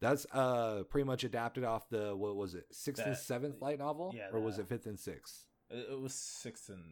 That's 0.00 0.26
uh 0.32 0.84
pretty 0.88 1.06
much 1.06 1.24
adapted 1.24 1.64
off 1.64 1.88
the 1.88 2.14
what 2.14 2.36
was 2.36 2.54
it 2.54 2.66
sixth 2.70 3.04
and 3.04 3.16
seventh 3.16 3.60
light 3.60 3.78
novel, 3.78 4.12
yeah, 4.14 4.28
or 4.32 4.40
was 4.40 4.58
it 4.58 4.68
fifth 4.68 4.86
and 4.86 4.98
sixth? 4.98 5.44
It, 5.70 6.00
was 6.00 6.14
sixth 6.14 6.68
and 6.70 6.82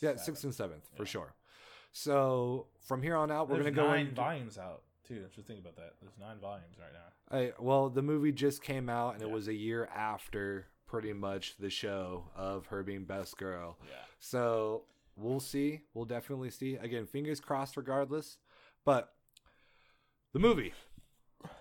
Yeah, 0.00 0.16
sixth 0.16 0.44
and 0.44 0.54
seventh 0.54 0.88
for 0.96 1.06
sure. 1.06 1.34
So 1.92 2.66
from 2.86 3.02
here 3.02 3.16
on 3.16 3.30
out, 3.30 3.48
we're 3.48 3.62
There's 3.62 3.74
gonna 3.74 3.76
go 3.76 3.86
nine 3.92 4.00
into- 4.06 4.14
volumes 4.14 4.58
out 4.58 4.82
too. 5.06 5.24
Just 5.34 5.46
think 5.46 5.60
about 5.60 5.76
that. 5.76 5.94
There's 6.00 6.12
nine 6.20 6.38
volumes 6.40 6.76
right 6.78 6.92
now. 6.92 7.36
I, 7.38 7.52
well, 7.58 7.88
the 7.88 8.02
movie 8.02 8.32
just 8.32 8.62
came 8.62 8.88
out, 8.88 9.14
and 9.14 9.22
it 9.22 9.30
was 9.30 9.48
a 9.48 9.54
year 9.54 9.86
after 9.94 10.66
pretty 10.86 11.12
much 11.12 11.56
the 11.58 11.70
show 11.70 12.24
of 12.34 12.66
her 12.66 12.82
being 12.82 13.04
best 13.04 13.36
girl. 13.38 13.78
Yeah. 13.86 13.94
So 14.18 14.84
we'll 15.16 15.40
see. 15.40 15.82
We'll 15.94 16.04
definitely 16.06 16.50
see. 16.50 16.74
Again, 16.76 17.06
fingers 17.06 17.40
crossed, 17.40 17.76
regardless. 17.76 18.38
But 18.84 19.12
the 20.32 20.38
movie, 20.38 20.72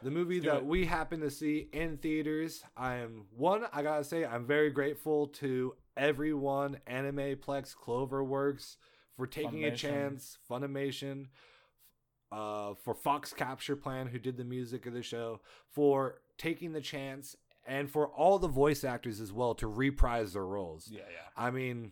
the 0.02 0.12
movie 0.12 0.40
that 0.40 0.58
it. 0.58 0.66
we 0.66 0.86
happen 0.86 1.20
to 1.22 1.30
see 1.30 1.70
in 1.72 1.98
theaters, 1.98 2.64
I 2.76 2.96
am 2.96 3.26
one. 3.36 3.66
I 3.72 3.84
gotta 3.84 4.04
say, 4.04 4.26
I'm 4.26 4.46
very 4.46 4.70
grateful 4.70 5.28
to 5.28 5.76
everyone, 5.96 6.78
Anime 6.88 7.18
Animeplex, 7.18 7.76
Cloverworks, 7.76 8.78
for 9.16 9.28
taking 9.28 9.66
a 9.66 9.76
chance, 9.76 10.38
Funimation, 10.50 11.28
uh, 12.32 12.74
for 12.76 12.94
Fox 12.94 13.34
Capture 13.34 13.76
Plan, 13.76 14.08
who 14.08 14.20
did 14.20 14.38
the 14.38 14.44
music 14.44 14.86
of 14.86 14.94
the 14.94 15.02
show, 15.02 15.42
for 15.72 16.22
taking 16.38 16.74
the 16.74 16.82
chance, 16.82 17.36
and 17.66 17.90
for 17.90 18.08
all 18.08 18.40
the 18.40 18.48
voice 18.48 18.84
actors 18.84 19.20
as 19.20 19.34
well 19.34 19.56
to 19.56 19.68
reprise 19.68 20.34
their 20.34 20.46
roles. 20.46 20.90
Yeah, 20.92 21.02
yeah. 21.10 21.30
I 21.36 21.52
mean, 21.52 21.92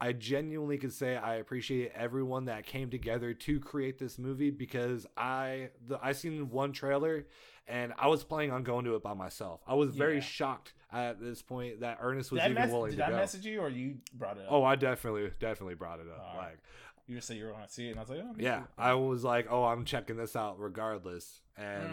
I 0.00 0.12
genuinely 0.12 0.78
could 0.78 0.92
say 0.92 1.16
I 1.16 1.34
appreciate 1.36 1.92
everyone 1.94 2.46
that 2.46 2.64
came 2.64 2.88
together 2.90 3.34
to 3.34 3.60
create 3.60 3.98
this 3.98 4.18
movie 4.18 4.50
because 4.50 5.06
I 5.16 5.70
the 5.86 5.98
I 6.02 6.12
seen 6.12 6.48
one 6.50 6.72
trailer 6.72 7.26
and 7.68 7.92
I 7.98 8.08
was 8.08 8.24
planning 8.24 8.50
on 8.50 8.62
going 8.62 8.84
to 8.86 8.94
it 8.96 9.02
by 9.02 9.12
myself. 9.14 9.60
I 9.66 9.74
was 9.74 9.94
very 9.94 10.14
Yeah. 10.16 10.20
shocked 10.22 10.72
at 10.90 11.20
this 11.20 11.42
point 11.42 11.80
that 11.80 11.98
Ernest 12.00 12.32
was 12.32 12.40
Did 12.40 12.52
even 12.52 12.62
mess- 12.62 12.72
willing 12.72 12.90
did 12.92 12.96
to 12.98 13.06
I 13.06 13.10
go. 13.10 13.16
message 13.16 13.44
you 13.44 13.60
or 13.60 13.68
you 13.68 13.98
brought 14.14 14.38
it 14.38 14.40
up? 14.46 14.52
Oh, 14.52 14.64
I 14.64 14.74
definitely 14.76 15.30
definitely 15.38 15.74
brought 15.74 16.00
it 16.00 16.08
up. 16.08 16.18
Alright. 16.18 16.50
Like, 16.52 16.58
you 17.06 17.16
just 17.16 17.28
said 17.28 17.36
you 17.36 17.44
were 17.44 17.50
going 17.52 17.66
to 17.66 17.70
see 17.72 17.88
it, 17.88 17.90
and 17.90 17.98
I 17.98 18.02
was 18.02 18.10
like, 18.10 18.20
oh, 18.22 18.34
yeah. 18.38 18.62
I 18.78 18.94
was 18.94 19.22
like, 19.24 19.48
oh, 19.50 19.64
I'm 19.64 19.84
checking 19.84 20.16
this 20.16 20.34
out 20.36 20.58
regardless, 20.60 21.40
and 21.56 21.88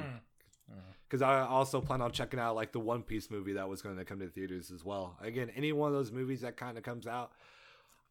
Mm. 0.70 0.76
because 1.08 1.22
I 1.22 1.42
also 1.42 1.82
plan 1.82 2.02
on 2.02 2.12
checking 2.12 2.40
out 2.40 2.56
like 2.56 2.72
the 2.72 2.80
One 2.80 3.02
Piece 3.04 3.30
movie 3.32 3.54
that 3.54 3.68
was 3.68 3.82
going 3.82 3.98
to 3.98 4.06
come 4.06 4.20
to 4.20 4.28
theaters 4.28 4.70
as 4.72 4.84
well. 4.86 5.18
Again, 5.22 5.50
any 5.56 5.72
one 5.74 5.88
of 5.90 5.94
those 5.96 6.12
movies 6.12 6.42
that 6.42 6.56
kind 6.58 6.78
of 6.78 6.84
comes 6.84 7.08
out, 7.08 7.32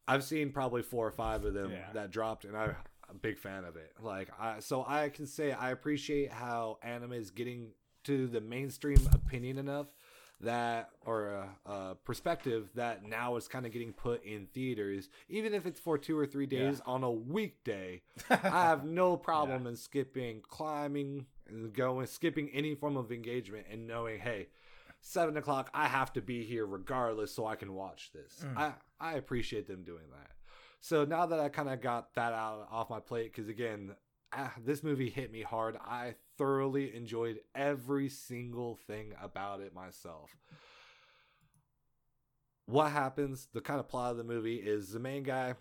I've 0.07 0.23
seen 0.23 0.51
probably 0.51 0.81
four 0.81 1.05
or 1.07 1.11
five 1.11 1.43
of 1.45 1.53
them 1.53 1.71
Yeah. 1.71 1.91
that 1.93 2.11
dropped, 2.11 2.45
and 2.45 2.55
I'm 2.55 2.75
a 3.09 3.13
big 3.13 3.37
fan 3.37 3.63
of 3.65 3.75
it. 3.75 3.93
Like, 4.01 4.29
I 4.39 4.59
so 4.59 4.85
I 4.87 5.09
can 5.09 5.25
say 5.25 5.51
I 5.51 5.71
appreciate 5.71 6.31
how 6.31 6.77
anime 6.81 7.13
is 7.13 7.31
getting 7.31 7.71
to 8.05 8.27
the 8.27 8.39
mainstream 8.41 8.99
opinion 9.13 9.57
enough 9.57 9.87
that 10.39 10.91
or 11.03 11.29
a, 11.33 11.49
uh, 11.65 11.93
perspective 12.05 12.69
that 12.75 13.03
now 13.03 13.35
is 13.37 13.47
kind 13.47 13.65
of 13.65 13.71
getting 13.71 13.91
put 13.91 14.23
in 14.23 14.45
theaters, 14.53 15.09
even 15.29 15.53
if 15.53 15.65
it's 15.65 15.79
for 15.79 15.97
two 15.97 16.17
or 16.17 16.27
three 16.27 16.45
days 16.45 16.79
on 16.85 17.03
a 17.03 17.11
weekday. 17.11 18.01
I 18.29 18.35
have 18.67 18.85
no 18.85 19.17
problem 19.17 19.65
in 19.65 19.75
skipping 19.75 20.41
climbing 20.41 21.25
and 21.49 21.73
going 21.73 22.05
skipping 22.05 22.49
any 22.53 22.75
form 22.75 22.97
of 22.97 23.11
engagement 23.11 23.65
and 23.71 23.87
knowing, 23.87 24.19
hey, 24.19 24.49
seven 25.07 25.37
o'clock, 25.37 25.69
I 25.73 25.87
have 25.87 26.11
to 26.13 26.21
be 26.21 26.43
here 26.43 26.65
regardless, 26.65 27.33
so 27.33 27.45
I 27.45 27.55
can 27.55 27.73
watch 27.73 28.11
this. 28.13 28.43
Mm. 28.43 28.57
I 28.57 28.73
I 28.99 29.13
appreciate 29.13 29.67
them 29.67 29.83
doing 29.83 30.09
that. 30.11 30.31
So 30.81 31.05
now 31.05 31.25
that 31.25 31.39
I 31.39 31.49
kind 31.49 31.69
of 31.69 31.81
got 31.81 32.13
that 32.15 32.33
out 32.33 32.67
off 32.71 32.89
my 32.89 32.99
plate, 32.99 33.31
because 33.33 33.49
again, 33.49 33.95
ah, 34.33 34.53
this 34.63 34.83
movie 34.83 35.09
hit 35.09 35.31
me 35.31 35.41
hard. 35.41 35.77
I 35.77 36.15
thoroughly 36.37 36.95
enjoyed 36.95 37.39
every 37.55 38.09
single 38.09 38.75
thing 38.75 39.13
about 39.21 39.61
it 39.61 39.73
myself. 39.73 40.35
What 42.65 42.91
happens? 42.91 43.47
The 43.53 43.61
kind 43.61 43.79
of 43.79 43.87
plot 43.87 44.11
of 44.11 44.17
the 44.17 44.23
movie 44.25 44.57
is 44.57 44.91
the 44.91 44.99
main 44.99 45.23
guy, 45.23 45.55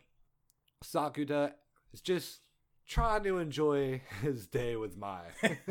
Sakuta, 0.85 1.53
is 1.93 2.01
just 2.01 2.41
trying 2.87 3.23
to 3.25 3.39
enjoy 3.39 4.03
his 4.23 4.47
day 4.47 4.77
with 4.77 4.97
Mai. 4.97 5.25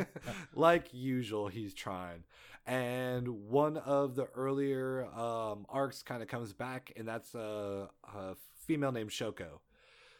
like 0.55 0.93
usual, 0.93 1.49
he's 1.49 1.73
trying. 1.73 2.23
And 2.65 3.27
one 3.47 3.77
of 3.77 4.15
the 4.15 4.25
earlier 4.35 5.05
um, 5.05 5.65
arcs 5.69 6.01
kind 6.01 6.23
of 6.23 6.27
comes 6.27 6.51
back, 6.51 6.91
and 6.95 7.07
that's 7.07 7.35
a, 7.35 7.89
a 8.03 8.35
female 8.65 8.91
named 8.91 9.11
Shoko. 9.11 9.59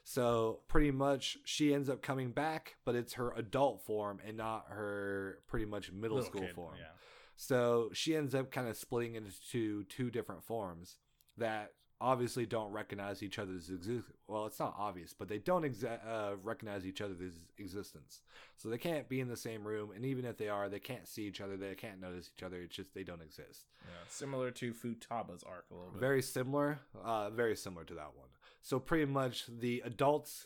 So 0.04 0.60
pretty 0.68 0.92
much 0.92 1.40
she 1.46 1.74
ends 1.74 1.90
up 1.90 2.04
coming 2.04 2.30
back, 2.30 2.76
but 2.86 2.94
it's 2.94 3.14
her 3.14 3.34
adult 3.36 3.82
form 3.84 4.20
and 4.24 4.38
not 4.38 4.66
her 4.70 5.40
pretty 5.48 5.66
much 5.66 5.92
middle 5.92 6.18
Little 6.18 6.32
school 6.32 6.42
kid, 6.42 6.54
form. 6.54 6.76
Yeah. 6.78 6.90
So 7.36 7.90
she 7.94 8.16
ends 8.16 8.36
up 8.36 8.52
kind 8.52 8.68
of 8.68 8.78
splitting 8.78 9.16
into 9.16 9.84
two 9.84 10.12
different 10.12 10.44
forms 10.44 10.98
that 11.38 11.72
obviously 12.02 12.46
don't 12.46 12.72
recognize 12.72 13.24
each 13.24 13.40
other's 13.40 13.70
exist. 13.70 14.06
Well, 14.28 14.46
it's 14.46 14.60
not 14.60 14.76
obvious, 14.78 15.14
but 15.18 15.28
they 15.28 15.38
don't 15.38 15.64
exa- 15.64 16.00
uh, 16.08 16.36
recognize 16.44 16.86
each 16.86 17.02
other's 17.02 17.40
existence. 17.58 18.22
So 18.58 18.70
they 18.70 18.78
can't 18.78 19.08
be 19.08 19.20
in 19.22 19.28
the 19.30 19.38
same 19.38 19.64
room, 19.66 19.92
and 19.96 20.06
even 20.06 20.26
if 20.26 20.38
they 20.38 20.50
are, 20.50 20.68
they 20.70 20.80
can't 20.80 21.08
see 21.08 21.24
each 21.24 21.42
other. 21.42 21.56
They 21.58 21.74
can't 21.76 22.02
notice 22.02 22.30
each 22.36 22.44
other. 22.44 22.58
It's 22.62 22.76
just 22.76 22.94
they 22.94 23.04
don't 23.04 23.22
exist. 23.22 23.66
yeah. 23.86 23.94
Similar 24.10 24.52
to 24.52 24.74
Futaba's 24.74 25.44
arc 25.44 25.66
a 25.72 25.74
little 25.74 25.92
bit. 25.92 26.00
Very 26.00 26.22
similar, 26.22 26.80
uh, 27.04 27.30
very 27.30 27.56
similar 27.56 27.86
to 27.86 27.94
that 27.94 28.12
one. 28.16 28.28
So 28.62 28.80
pretty 28.80 29.06
much 29.06 29.46
the 29.48 29.82
adults 29.86 30.46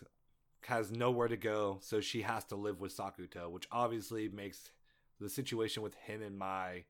has 0.66 0.92
nowhere 0.92 1.30
to 1.30 1.38
go, 1.38 1.78
so 1.82 2.02
she 2.02 2.22
has 2.24 2.44
to 2.46 2.56
live 2.56 2.80
with 2.82 2.96
Sakuta, 2.96 3.50
which 3.50 3.68
obviously 3.72 4.28
makes 4.30 4.72
the 5.20 5.30
situation 5.30 5.84
with 5.84 5.96
him 5.96 6.22
and 6.22 6.38
Mai 6.38 6.84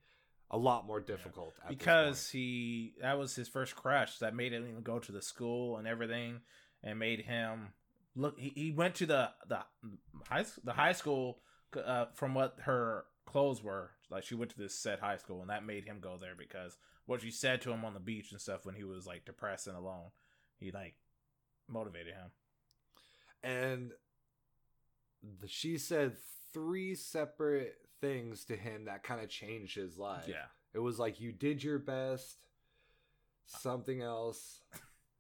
a 0.52 0.58
lot 0.58 0.86
more 0.88 1.00
difficult 1.00 1.54
this 1.56 1.78
because 1.78 2.30
he 2.30 2.94
that 3.02 3.18
was 3.20 3.36
his 3.36 3.48
first 3.48 3.76
crush 3.76 4.18
that 4.18 4.36
made 4.36 4.52
him 4.52 4.68
even 4.68 4.82
go 4.82 4.98
to 4.98 5.12
the 5.12 5.22
school 5.22 5.78
and 5.78 5.88
everything 5.88 6.40
and 6.84 6.98
made 6.98 7.22
him 7.22 7.74
look 8.16 8.38
he, 8.40 8.52
he 8.56 8.72
went 8.72 8.96
to 8.96 9.06
the 9.06 9.30
the 9.48 9.60
high 10.28 10.46
the 10.64 10.74
high 10.74 10.94
school 10.94 11.40
uh, 11.78 12.06
from 12.14 12.34
what 12.34 12.58
her 12.62 13.06
clothes 13.26 13.64
were. 13.64 13.92
Like 14.10 14.24
she 14.24 14.36
went 14.36 14.52
to 14.52 14.58
this 14.58 14.74
set 14.74 15.00
high 15.00 15.18
school 15.18 15.42
and 15.42 15.50
that 15.50 15.66
made 15.66 15.86
him 15.86 16.00
go 16.02 16.18
there 16.20 16.36
because 16.38 16.78
what 17.06 17.22
she 17.22 17.32
said 17.32 17.62
to 17.62 17.72
him 17.72 17.86
on 17.86 17.94
the 17.94 18.00
beach 18.00 18.32
and 18.32 18.42
stuff 18.42 18.66
when 18.66 18.76
he 18.76 18.84
was 18.84 19.06
like 19.06 19.26
depressed 19.26 19.68
and 19.68 19.78
alone 19.78 20.10
he 20.58 20.72
like 20.72 20.96
motivated 21.68 22.14
him. 22.14 22.32
And 23.44 23.92
the, 25.42 25.48
she 25.48 25.78
said 25.78 26.18
three 26.54 26.96
separate 26.96 27.76
things 28.02 28.46
to 28.46 28.56
him 28.56 28.86
that 28.86 29.04
kind 29.04 29.22
of 29.22 29.30
changed 29.30 29.76
his 29.76 29.98
life. 29.98 30.26
yeah 30.28 30.46
It 30.74 30.80
was 30.80 31.00
like 31.00 31.20
you 31.20 31.32
did 31.32 31.64
your 31.64 31.80
best, 31.80 32.38
something 33.46 34.02
else, 34.02 34.62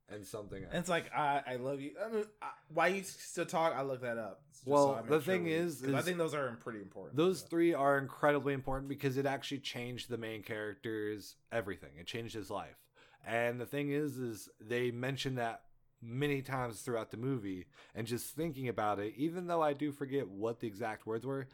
and 0.09 0.25
something 0.25 0.63
else. 0.63 0.71
and 0.71 0.79
it's 0.79 0.89
like 0.89 1.11
I 1.15 1.41
I 1.45 1.55
love 1.57 1.79
you 1.81 1.91
I 2.03 2.09
mean, 2.09 2.25
I, 2.41 2.47
why 2.73 2.87
you 2.87 3.03
still 3.03 3.45
talk 3.45 3.73
I 3.75 3.81
look 3.83 4.01
that 4.01 4.17
up 4.17 4.41
Well, 4.65 4.95
make 4.97 5.07
the 5.07 5.21
thing 5.21 5.47
is- 5.47 5.81
'cause 5.81 5.93
I 5.93 6.01
think 6.01 6.17
those 6.17 6.33
are 6.33 6.55
pretty 6.61 6.79
important 6.81 7.17
Those 7.17 7.41
three 7.43 7.73
are 7.73 7.97
incredibly 7.97 8.53
important 8.53 8.89
because 8.89 9.17
it 9.17 9.25
actually 9.25 9.59
changed 9.59 10.09
the 10.09 10.17
main 10.17 10.41
character's 10.43 11.35
everything. 11.51 11.91
It 11.97 12.07
changed 12.07 12.33
his 12.35 12.49
life. 12.49 12.77
And 13.25 13.59
the 13.59 13.65
thing 13.65 13.91
is, 13.91 14.17
is 14.17 14.49
they 14.61 14.91
mention 14.91 15.35
that 15.35 15.63
many 16.01 16.41
times 16.41 16.81
throughout 16.81 17.11
the 17.11 17.17
movie. 17.17 17.67
And 17.93 18.07
just 18.07 18.33
thinking 18.33 18.69
about 18.69 18.99
it, 18.99 19.13
even 19.17 19.47
though 19.47 19.61
I 19.61 19.73
do 19.73 19.91
forget 19.91 20.27
what 20.29 20.61
the 20.61 20.67
exact 20.67 21.05
words 21.05 21.25
were, 21.25 21.47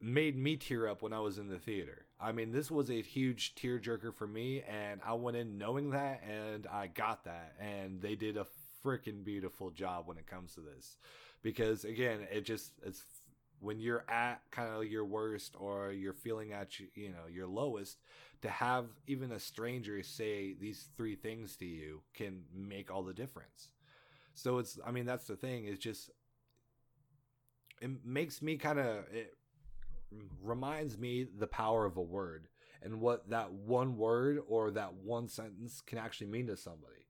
made 0.00 0.36
me 0.36 0.56
tear 0.56 0.88
up 0.88 1.02
when 1.02 1.12
I 1.12 1.20
was 1.20 1.38
in 1.38 1.48
the 1.48 1.58
theater. 1.58 2.06
I 2.20 2.32
mean, 2.32 2.52
this 2.52 2.70
was 2.70 2.90
a 2.90 3.02
huge 3.02 3.54
tearjerker 3.54 4.14
for 4.14 4.26
me, 4.26 4.62
and 4.62 5.00
I 5.04 5.14
went 5.14 5.36
in 5.36 5.58
knowing 5.58 5.90
that, 5.90 6.22
and 6.22 6.66
I 6.66 6.86
got 6.88 7.24
that. 7.24 7.54
And 7.60 8.00
they 8.00 8.14
did 8.14 8.36
a 8.36 8.46
freaking 8.84 9.24
beautiful 9.24 9.70
job 9.70 10.06
when 10.06 10.18
it 10.18 10.26
comes 10.26 10.54
to 10.54 10.60
this. 10.60 10.96
Because 11.42 11.84
again, 11.84 12.20
it 12.30 12.42
just 12.42 12.72
it's 12.84 13.04
when 13.60 13.78
you're 13.78 14.04
at 14.08 14.40
kind 14.50 14.74
of 14.74 14.84
your 14.86 15.04
worst 15.04 15.54
or 15.58 15.92
you're 15.92 16.14
feeling 16.14 16.52
at 16.52 16.80
you, 16.80 17.10
know 17.10 17.26
your 17.30 17.46
lowest 17.46 17.98
to 18.42 18.48
have 18.48 18.86
even 19.06 19.32
a 19.32 19.38
stranger 19.38 20.02
say 20.02 20.54
these 20.54 20.88
three 20.96 21.14
things 21.14 21.56
to 21.56 21.66
you 21.66 22.00
can 22.14 22.42
make 22.54 22.90
all 22.90 23.02
the 23.02 23.12
difference 23.12 23.68
so 24.34 24.58
it's 24.58 24.78
i 24.86 24.90
mean 24.90 25.04
that's 25.04 25.26
the 25.26 25.36
thing 25.36 25.66
is 25.66 25.78
just 25.78 26.10
it 27.80 27.90
makes 28.04 28.42
me 28.42 28.56
kind 28.56 28.78
of 28.78 29.04
it 29.12 29.36
reminds 30.42 30.98
me 30.98 31.26
the 31.38 31.46
power 31.46 31.84
of 31.84 31.96
a 31.96 32.02
word 32.02 32.48
and 32.82 33.00
what 33.00 33.28
that 33.30 33.52
one 33.52 33.96
word 33.96 34.38
or 34.48 34.70
that 34.70 34.94
one 34.94 35.28
sentence 35.28 35.80
can 35.80 35.98
actually 35.98 36.26
mean 36.26 36.46
to 36.46 36.56
somebody 36.56 37.06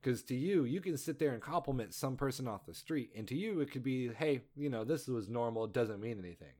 because 0.00 0.22
to 0.24 0.34
you, 0.34 0.64
you 0.64 0.80
can 0.80 0.96
sit 0.96 1.18
there 1.18 1.32
and 1.32 1.42
compliment 1.42 1.92
some 1.92 2.16
person 2.16 2.48
off 2.48 2.66
the 2.66 2.74
street, 2.74 3.10
and 3.14 3.28
to 3.28 3.34
you, 3.34 3.60
it 3.60 3.70
could 3.70 3.82
be, 3.82 4.08
hey, 4.08 4.42
you 4.56 4.70
know, 4.70 4.84
this 4.84 5.06
was 5.06 5.28
normal, 5.28 5.64
it 5.64 5.72
doesn't 5.72 6.00
mean 6.00 6.18
anything. 6.18 6.54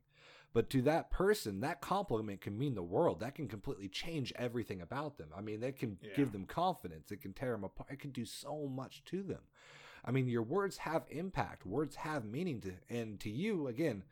But 0.53 0.69
to 0.71 0.83
that 0.83 1.11
person, 1.11 1.61
that 1.61 1.81
compliment 1.81 2.41
can 2.41 2.59
mean 2.59 2.75
the 2.75 2.83
world. 2.83 3.21
That 3.21 3.37
can 3.37 3.47
completely 3.47 3.89
change 3.89 4.33
everything 4.35 4.81
about 4.81 5.17
them. 5.17 5.29
I 5.35 5.43
mean, 5.43 5.61
that 5.61 5.77
can 5.77 5.97
Yeah. 6.03 6.11
give 6.17 6.33
them 6.33 6.45
confidence. 6.45 7.13
It 7.13 7.21
can 7.21 7.33
tear 7.33 7.53
them 7.53 7.63
apart. 7.63 7.89
It 7.93 8.01
can 8.01 8.11
do 8.11 8.25
so 8.25 8.67
much 8.67 9.05
to 9.07 9.23
them. 9.23 9.43
I 10.05 10.11
mean, 10.11 10.27
your 10.27 10.43
words 10.43 10.79
have 10.79 11.07
impact. 11.09 11.65
Words 11.65 11.95
have 11.97 12.25
meaning 12.25 12.61
to, 12.63 12.75
and 12.89 13.21
to 13.21 13.31
you, 13.31 13.69
again, 13.69 14.03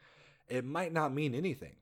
it 0.48 0.64
might 0.64 0.92
not 0.92 1.12
mean 1.12 1.34
anything. 1.34 1.74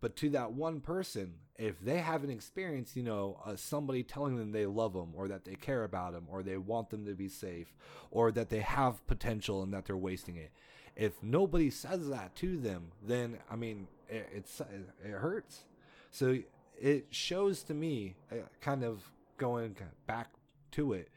But 0.00 0.16
to 0.16 0.30
that 0.30 0.52
one 0.52 0.80
person, 0.80 1.34
if 1.58 1.78
they 1.78 1.98
haven't 1.98 2.30
experienced, 2.30 2.96
you 2.96 3.02
know, 3.02 3.38
uh, 3.44 3.54
somebody 3.56 4.02
telling 4.02 4.36
them 4.36 4.52
they 4.52 4.64
love 4.64 4.94
them 4.94 5.12
or 5.14 5.28
that 5.28 5.44
they 5.44 5.54
care 5.54 5.84
about 5.84 6.12
them 6.12 6.26
or 6.30 6.42
they 6.42 6.56
want 6.56 6.88
them 6.88 7.04
to 7.04 7.14
be 7.14 7.28
safe 7.28 7.74
or 8.10 8.32
that 8.32 8.48
they 8.48 8.60
have 8.60 9.06
potential 9.06 9.62
and 9.62 9.74
that 9.74 9.84
they're 9.84 9.96
wasting 9.96 10.36
it, 10.36 10.52
if 10.96 11.22
nobody 11.22 11.70
says 11.70 12.08
that 12.08 12.34
to 12.36 12.56
them, 12.56 12.92
then 13.06 13.38
I 13.50 13.56
mean, 13.56 13.88
it, 14.08 14.28
it's 14.34 14.60
it 14.60 15.10
hurts. 15.10 15.64
So 16.10 16.38
it 16.80 17.06
shows 17.10 17.62
to 17.64 17.74
me, 17.74 18.16
uh, 18.32 18.36
kind 18.60 18.82
of 18.82 19.02
going 19.36 19.76
back 20.06 20.28
to 20.72 20.94
it, 20.94 21.08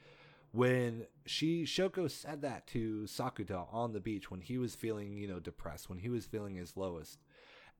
when 0.53 1.07
she 1.25 1.63
Shoko 1.63 2.09
said 2.09 2.43
that 2.43 2.67
to 2.67 3.05
Sakuta 3.07 3.65
on 3.73 3.91
the 3.91 3.99
beach 3.99 4.29
when 4.29 4.39
he 4.39 4.57
was 4.57 4.75
feeling, 4.75 5.17
you 5.17 5.27
know, 5.27 5.39
depressed, 5.39 5.89
when 5.89 5.97
he 5.97 6.09
was 6.09 6.25
feeling 6.25 6.55
his 6.55 6.77
lowest. 6.77 7.19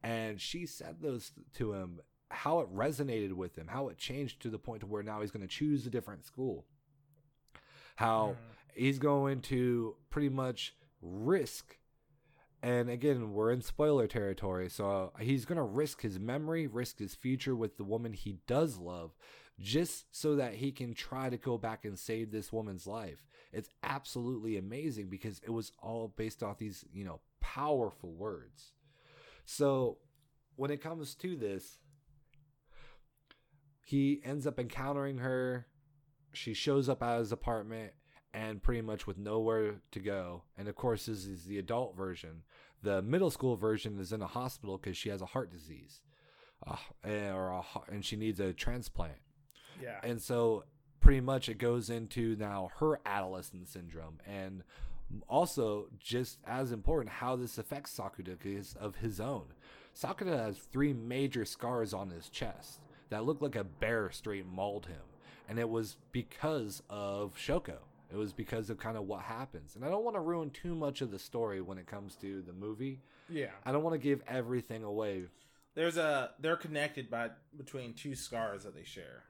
And 0.01 0.41
she 0.41 0.65
said 0.65 0.97
those 0.99 1.31
to 1.53 1.73
him 1.73 2.01
how 2.29 2.59
it 2.59 2.75
resonated 2.75 3.33
with 3.33 3.55
him 3.55 3.67
how 3.67 3.89
it 3.89 3.97
changed 3.99 4.41
to 4.41 4.49
the 4.49 4.57
point 4.57 4.81
to 4.81 4.87
where 4.87 5.03
now 5.03 5.21
he's 5.21 5.29
going 5.29 5.47
to 5.47 5.47
choose 5.47 5.85
a 5.85 5.91
different 5.91 6.25
school. 6.25 6.65
How 7.95 8.29
hmm. 8.29 8.81
he's 8.81 8.97
going 8.97 9.41
to 9.41 9.95
pretty 10.09 10.29
much 10.29 10.75
risk 10.99 11.77
and 12.63 12.89
again 12.89 13.33
we're 13.33 13.51
in 13.51 13.61
spoiler 13.61 14.07
territory 14.07 14.69
so 14.69 15.11
he's 15.19 15.43
going 15.43 15.57
to 15.57 15.61
risk 15.61 16.01
his 16.01 16.17
memory 16.17 16.65
risk 16.65 16.99
his 16.99 17.13
future 17.13 17.55
with 17.55 17.75
the 17.75 17.83
woman 17.83 18.13
he 18.13 18.37
does 18.47 18.77
love 18.77 19.11
just 19.59 20.05
so 20.11 20.35
that 20.35 20.55
he 20.55 20.71
can 20.71 20.93
try 20.93 21.29
to 21.29 21.37
go 21.37 21.57
back 21.57 21.85
and 21.85 21.97
save 21.97 22.31
this 22.31 22.51
woman's 22.51 22.87
life 22.87 23.25
it's 23.51 23.69
absolutely 23.83 24.57
amazing 24.57 25.09
because 25.09 25.39
it 25.45 25.51
was 25.51 25.71
all 25.81 26.13
based 26.17 26.41
off 26.41 26.57
these 26.57 26.83
you 26.91 27.05
know 27.05 27.19
powerful 27.39 28.11
words 28.13 28.73
so 29.45 29.97
when 30.55 30.71
it 30.71 30.81
comes 30.81 31.15
to 31.15 31.35
this, 31.35 31.79
he 33.83 34.21
ends 34.23 34.47
up 34.47 34.59
encountering 34.59 35.19
her. 35.19 35.67
She 36.31 36.53
shows 36.53 36.89
up 36.89 37.03
at 37.03 37.19
his 37.19 37.31
apartment 37.31 37.93
and 38.33 38.63
pretty 38.63 38.81
much 38.81 39.05
with 39.05 39.17
nowhere 39.17 39.81
to 39.91 39.99
go. 39.99 40.43
And 40.57 40.67
of 40.67 40.75
course, 40.75 41.05
this 41.05 41.25
is 41.25 41.45
the 41.45 41.59
adult 41.59 41.95
version. 41.95 42.43
The 42.81 43.01
middle 43.01 43.29
school 43.29 43.55
version 43.55 43.99
is 43.99 44.11
in 44.11 44.21
a 44.21 44.27
hospital 44.27 44.77
because 44.77 44.97
she 44.97 45.09
has 45.09 45.21
a 45.21 45.27
heart 45.27 45.51
disease, 45.51 46.01
uh, 46.67 46.75
or 47.05 47.49
a, 47.49 47.63
and 47.89 48.03
she 48.03 48.15
needs 48.15 48.39
a 48.39 48.51
transplant. 48.51 49.19
Yeah 49.81 49.99
And 50.03 50.21
so 50.21 50.63
pretty 50.99 51.21
much 51.21 51.49
it 51.49 51.57
goes 51.57 51.89
into 51.89 52.35
now 52.37 52.71
her 52.79 52.99
adolescent 53.05 53.67
syndrome 53.67 54.19
and 54.25 54.63
also 55.27 55.87
just 55.99 56.39
as 56.47 56.71
important 56.71 57.09
how 57.11 57.35
this 57.35 57.57
affects 57.57 57.95
Sakuta 57.97 58.37
is 58.45 58.75
of 58.79 58.95
his 58.97 59.19
own. 59.19 59.45
Sakuta 59.95 60.37
has 60.37 60.57
three 60.57 60.93
major 60.93 61.45
scars 61.45 61.93
on 61.93 62.09
his 62.09 62.29
chest 62.29 62.79
that 63.09 63.25
look 63.25 63.41
like 63.41 63.55
a 63.55 63.63
bear 63.63 64.09
straight 64.11 64.45
mauled 64.45 64.87
him. 64.87 65.01
And 65.47 65.59
it 65.59 65.69
was 65.69 65.97
because 66.11 66.81
of 66.89 67.35
Shoko. 67.35 67.77
It 68.11 68.15
was 68.15 68.33
because 68.33 68.69
of 68.69 68.77
kind 68.77 68.97
of 68.97 69.03
what 69.05 69.21
happens. 69.21 69.75
And 69.75 69.83
I 69.83 69.89
don't 69.89 70.03
want 70.03 70.15
to 70.15 70.21
ruin 70.21 70.49
too 70.51 70.73
much 70.73 71.01
of 71.01 71.11
the 71.11 71.19
story 71.19 71.61
when 71.61 71.77
it 71.77 71.85
comes 71.85 72.15
to 72.17 72.41
the 72.41 72.53
movie. 72.53 73.01
yeah 73.29 73.47
I 73.65 73.71
don't 73.71 73.83
want 73.83 73.93
to 73.93 73.99
give 73.99 74.21
everything 74.27 74.83
away. 74.83 75.25
there's 75.75 75.97
a 75.97 76.31
they're 76.39 76.55
connected 76.55 77.09
by 77.09 77.29
between 77.57 77.93
two 77.93 78.15
scars 78.15 78.63
that 78.63 78.73
they 78.75 78.83
share 78.83 79.23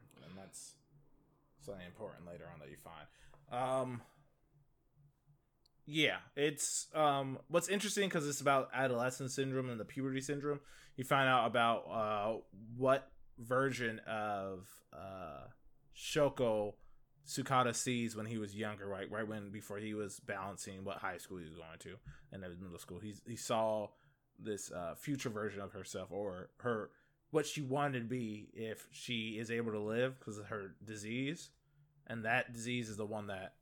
something 1.59 1.85
important 1.85 2.27
later 2.27 2.45
on 2.51 2.59
that 2.59 2.69
you 2.69 2.77
find 2.77 3.07
um 3.51 4.01
Yeah, 5.85 6.17
it's 6.35 6.87
um 6.95 7.39
what's 7.49 7.67
interesting 7.67 8.07
because 8.07 8.27
it's 8.27 8.41
about 8.41 8.69
adolescent 8.73 9.31
syndrome 9.31 9.69
and 9.69 9.79
the 9.79 9.85
puberty 9.85 10.21
syndrome. 10.21 10.61
You 10.95 11.03
find 11.03 11.27
out 11.27 11.45
about 11.45 11.77
uh 11.91 12.37
what 12.77 13.11
version 13.37 13.99
of 14.07 14.67
uh 14.93 15.47
Shoko 15.95 16.73
Sukata 17.27 17.73
sees 17.75 18.15
when 18.15 18.25
he 18.25 18.37
was 18.37 18.55
younger, 18.55 18.87
right? 18.87 19.09
Right 19.11 19.27
when 19.27 19.49
before 19.49 19.77
he 19.77 19.93
was 19.93 20.19
balancing 20.19 20.83
what 20.83 20.97
high 20.97 21.17
school 21.17 21.37
he 21.37 21.45
was 21.45 21.53
going 21.53 21.79
to 21.79 21.95
and 22.31 22.41
then 22.41 22.51
middle 22.61 22.79
school. 22.79 22.99
He's 22.99 23.21
he 23.27 23.35
saw 23.35 23.89
this 24.39 24.71
uh 24.71 24.95
future 24.95 25.29
version 25.29 25.61
of 25.61 25.73
herself 25.73 26.09
or 26.11 26.49
her 26.57 26.91
what 27.33 27.47
she 27.47 27.61
wanted 27.61 27.99
to 27.99 28.05
be 28.05 28.47
if 28.53 28.85
she 28.91 29.37
is 29.39 29.49
able 29.49 29.71
to 29.71 29.79
live 29.79 30.19
because 30.19 30.37
of 30.37 30.45
her 30.45 30.75
disease. 30.85 31.49
And 32.05 32.25
that 32.25 32.53
disease 32.53 32.89
is 32.89 32.97
the 32.97 33.07
one 33.07 33.27
that 33.27 33.55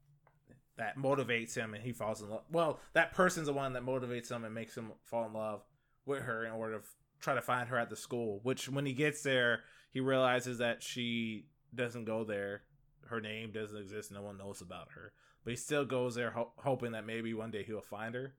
that 0.77 0.97
motivates 0.97 1.55
him 1.55 1.73
and 1.73 1.81
he 1.81 1.93
falls 1.93 2.21
in 2.21 2.29
love. 2.29 2.43
Well, 2.51 2.81
that 2.93 3.13
person's 3.13 3.47
the 3.47 3.53
one 3.53 3.71
that 3.73 3.85
motivates 3.85 4.29
him 4.29 4.43
and 4.43 4.53
makes 4.53 4.75
him 4.75 4.91
fall 5.03 5.25
in 5.25 5.33
love 5.33 5.61
with 6.05 6.23
her 6.23 6.45
in 6.45 6.51
order 6.51 6.73
to 6.73 6.79
f- 6.79 6.95
try 7.21 7.33
to 7.33 7.41
find 7.41 7.69
her 7.69 7.77
at 7.77 7.89
the 7.89 7.95
school. 7.95 8.41
Which, 8.43 8.67
when 8.67 8.85
he 8.85 8.93
gets 8.93 9.21
there, 9.21 9.61
he 9.93 10.01
realizes 10.01 10.57
that 10.57 10.83
she 10.83 11.45
doesn't 11.73 12.05
go 12.05 12.25
there. 12.25 12.63
Her 13.07 13.21
name 13.21 13.51
doesn't 13.51 13.77
exist. 13.77 14.11
No 14.11 14.21
one 14.21 14.37
knows 14.37 14.59
about 14.59 14.89
her. 14.95 15.13
But 15.45 15.51
he 15.51 15.57
still 15.57 15.85
goes 15.85 16.15
there 16.15 16.31
ho- 16.31 16.51
hoping 16.57 16.91
that 16.91 17.05
maybe 17.05 17.33
one 17.33 17.51
day 17.51 17.63
he'll 17.63 17.81
find 17.81 18.15
her. 18.15 18.33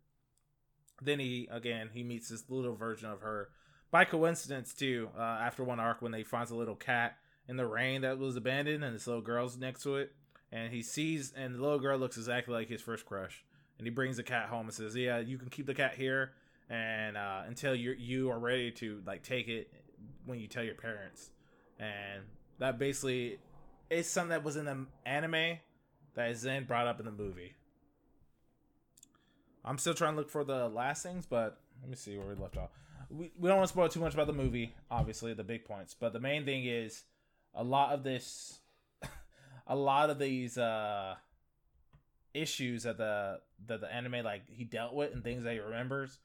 Then 1.01 1.21
he, 1.21 1.49
again, 1.51 1.91
he 1.95 2.03
meets 2.03 2.29
this 2.29 2.51
little 2.51 2.75
version 2.75 3.09
of 3.09 3.21
her 3.21 3.51
by 3.93 4.05
coincidence, 4.05 4.75
too, 4.75 5.11
uh, 5.17 5.23
after 5.23 5.63
one 5.63 5.79
arc 5.79 6.03
when 6.03 6.11
they 6.11 6.25
finds 6.25 6.51
a 6.51 6.57
little 6.57 6.75
cat 6.75 7.17
in 7.47 7.57
the 7.57 7.67
rain 7.67 8.01
that 8.01 8.19
was 8.19 8.35
abandoned 8.35 8.83
and 8.83 8.93
this 8.93 9.07
little 9.07 9.23
girl's 9.23 9.57
next 9.57 9.85
to 9.85 9.97
it 9.97 10.13
and 10.51 10.73
he 10.73 10.83
sees 10.83 11.33
and 11.37 11.55
the 11.55 11.63
little 11.63 11.79
girl 11.79 11.99
looks 11.99 12.17
exactly 12.17 12.55
like 12.55 12.69
his 12.69 12.83
first 12.83 13.07
crush 13.07 13.45
and 13.79 13.87
he 13.87 13.91
brings 13.91 14.17
the 14.17 14.23
cat 14.23 14.49
home 14.49 14.67
and 14.67 14.75
says 14.75 14.95
yeah 14.95 15.19
you 15.19 15.37
can 15.37 15.49
keep 15.49 15.67
the 15.67 15.75
cat 15.75 15.95
here 15.97 16.33
and 16.71 17.17
uh, 17.17 17.43
until 17.47 17.75
you 17.75 17.93
you 17.93 18.31
are 18.31 18.39
ready 18.39 18.71
to 18.71 19.03
like 19.07 19.23
take 19.23 19.49
it 19.49 19.71
when 20.25 20.41
you 20.41 20.47
tell 20.47 20.65
your 20.65 20.75
parents. 20.75 21.31
And 21.79 22.23
that 22.59 22.79
basically 22.79 23.39
is 23.91 24.09
something 24.09 24.31
that 24.31 24.45
was 24.45 24.57
in 24.57 24.65
the 24.65 24.87
anime 25.05 25.59
that 26.15 26.31
is 26.31 26.43
then 26.43 26.65
brought 26.65 26.87
up 26.87 26.99
in 26.99 27.07
the 27.07 27.13
movie. 27.13 27.55
I'm 29.65 29.79
still 29.79 29.95
trying 29.95 30.15
to 30.15 30.19
look 30.19 30.31
for 30.31 30.45
the 30.45 30.69
last 30.69 31.03
things 31.03 31.27
but 31.27 31.61
let 31.81 31.91
me 31.91 31.97
see 31.97 32.17
where 32.17 32.27
we 32.27 32.35
left 32.35 32.57
off 32.57 32.71
we, 33.13 33.31
we 33.39 33.49
don't 33.49 33.59
want 33.59 33.69
to 33.69 33.73
spoil 33.73 33.89
too 33.89 34.01
much 34.01 34.15
about 34.15 34.27
the 34.27 34.33
movie 34.33 34.75
obviously 34.91 35.35
the 35.35 35.45
big 35.45 35.65
points 35.65 35.95
but 35.99 36.13
the 36.13 36.21
main 36.21 36.45
thing 36.45 36.65
is 36.65 37.05
a 37.55 37.63
lot 37.63 37.93
of 37.93 38.03
this 38.03 38.61
a 39.67 39.77
lot 39.77 40.11
of 40.11 40.19
these 40.19 40.57
uh 40.57 41.15
issues 42.35 42.85
that 42.85 42.97
the 42.97 43.39
that 43.67 43.81
the 43.81 43.93
anime 43.93 44.25
like 44.25 44.43
he 44.49 44.65
dealt 44.65 44.95
with 44.95 45.13
and 45.13 45.23
things 45.23 45.45
that 45.45 45.53
he 45.53 45.59
remembers 45.59 46.19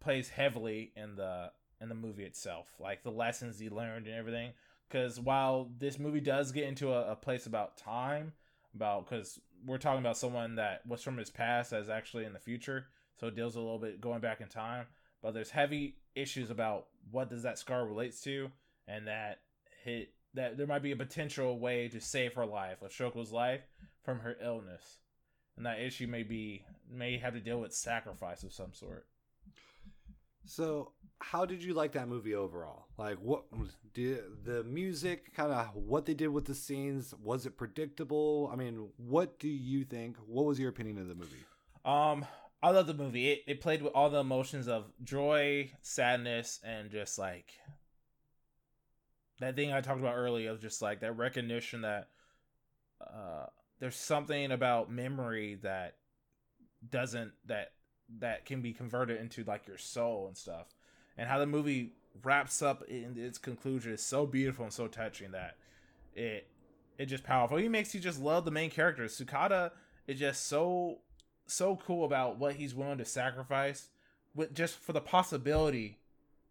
plays 0.00 0.28
heavily 0.28 0.92
in 0.96 1.16
the 1.16 1.50
in 1.80 1.88
the 1.88 1.94
movie 1.94 2.24
itself 2.24 2.66
like 2.78 3.02
the 3.02 3.10
lessons 3.10 3.58
he 3.58 3.68
learned 3.68 4.06
and 4.06 4.16
everything. 4.16 4.52
Because 4.88 5.18
while 5.18 5.70
this 5.78 5.98
movie 5.98 6.20
does 6.20 6.52
get 6.52 6.64
into 6.64 6.92
a, 6.92 7.12
a 7.12 7.16
place 7.16 7.46
about 7.46 7.76
time 7.78 8.32
about 8.74 9.08
because 9.08 9.38
we're 9.66 9.78
talking 9.78 10.00
about 10.00 10.16
someone 10.16 10.56
that 10.56 10.86
was 10.86 11.02
from 11.02 11.16
his 11.16 11.30
past 11.30 11.70
that's 11.70 11.88
actually 11.88 12.24
in 12.24 12.32
the 12.32 12.38
future 12.38 12.86
so 13.18 13.26
it 13.26 13.36
deals 13.36 13.54
a 13.54 13.60
little 13.60 13.78
bit 13.78 14.00
going 14.00 14.20
back 14.20 14.40
in 14.40 14.48
time 14.48 14.86
but 15.22 15.34
there's 15.34 15.50
heavy 15.50 15.96
issues 16.14 16.50
about 16.50 16.86
what 17.10 17.30
does 17.30 17.42
that 17.42 17.58
scar 17.58 17.86
relates 17.86 18.20
to 18.22 18.50
and 18.88 19.06
that 19.06 19.40
hit 19.84 20.12
that 20.34 20.56
there 20.56 20.66
might 20.66 20.82
be 20.82 20.92
a 20.92 20.96
potential 20.96 21.58
way 21.58 21.88
to 21.88 22.00
save 22.00 22.34
her 22.34 22.46
life, 22.46 22.80
of 22.82 22.90
Shoko's 22.90 23.32
life, 23.32 23.60
from 24.02 24.20
her 24.20 24.36
illness, 24.42 24.98
and 25.56 25.66
that 25.66 25.80
issue 25.80 26.06
may 26.06 26.22
be 26.22 26.64
may 26.90 27.18
have 27.18 27.34
to 27.34 27.40
deal 27.40 27.60
with 27.60 27.74
sacrifice 27.74 28.42
of 28.42 28.52
some 28.52 28.72
sort. 28.72 29.06
So, 30.44 30.92
how 31.20 31.44
did 31.44 31.62
you 31.62 31.74
like 31.74 31.92
that 31.92 32.08
movie 32.08 32.34
overall? 32.34 32.86
Like, 32.98 33.18
what 33.18 33.44
did 33.94 34.44
the 34.44 34.64
music 34.64 35.34
kind 35.34 35.52
of 35.52 35.68
what 35.74 36.04
they 36.04 36.14
did 36.14 36.28
with 36.28 36.46
the 36.46 36.54
scenes? 36.54 37.14
Was 37.22 37.46
it 37.46 37.56
predictable? 37.56 38.50
I 38.52 38.56
mean, 38.56 38.88
what 38.96 39.38
do 39.38 39.48
you 39.48 39.84
think? 39.84 40.16
What 40.26 40.46
was 40.46 40.58
your 40.58 40.70
opinion 40.70 40.98
of 40.98 41.08
the 41.08 41.14
movie? 41.14 41.44
Um, 41.84 42.24
I 42.62 42.70
love 42.70 42.86
the 42.86 42.94
movie. 42.94 43.30
It 43.30 43.42
it 43.46 43.60
played 43.60 43.82
with 43.82 43.92
all 43.94 44.10
the 44.10 44.20
emotions 44.20 44.68
of 44.68 44.92
joy, 45.02 45.70
sadness, 45.82 46.60
and 46.64 46.90
just 46.90 47.18
like 47.18 47.52
that 49.40 49.56
thing 49.56 49.72
I 49.72 49.80
talked 49.80 49.98
about 49.98 50.14
earlier 50.14 50.50
of 50.50 50.60
just 50.60 50.80
like 50.80 51.00
that 51.00 51.16
recognition 51.16 51.82
that 51.82 52.08
uh 53.00 53.46
there's 53.80 53.96
something 53.96 54.52
about 54.52 54.92
memory 54.92 55.58
that 55.62 55.96
doesn't 56.88 57.32
that 57.46 57.72
that 58.20 58.44
can 58.44 58.60
be 58.62 58.72
converted 58.72 59.20
into 59.20 59.42
like 59.42 59.66
your 59.66 59.78
soul 59.78 60.28
and 60.28 60.36
stuff. 60.36 60.68
And 61.18 61.28
how 61.28 61.38
the 61.38 61.46
movie 61.46 61.94
wraps 62.22 62.62
up 62.62 62.84
in 62.84 63.16
its 63.16 63.38
conclusion 63.38 63.92
is 63.92 64.02
so 64.02 64.26
beautiful 64.26 64.64
and 64.64 64.72
so 64.72 64.86
touching 64.86 65.32
that 65.32 65.56
it 66.14 66.46
it 66.98 67.06
just 67.06 67.24
powerful. 67.24 67.56
He 67.56 67.68
makes 67.68 67.94
you 67.94 68.00
just 68.00 68.20
love 68.20 68.44
the 68.44 68.50
main 68.52 68.70
character. 68.70 69.04
Sukata 69.04 69.72
is 70.06 70.20
just 70.20 70.46
so 70.46 70.98
so 71.46 71.78
cool 71.86 72.04
about 72.04 72.38
what 72.38 72.56
he's 72.56 72.74
willing 72.74 72.98
to 72.98 73.04
sacrifice 73.04 73.88
with 74.34 74.54
just 74.54 74.78
for 74.78 74.92
the 74.92 75.00
possibility 75.00 75.98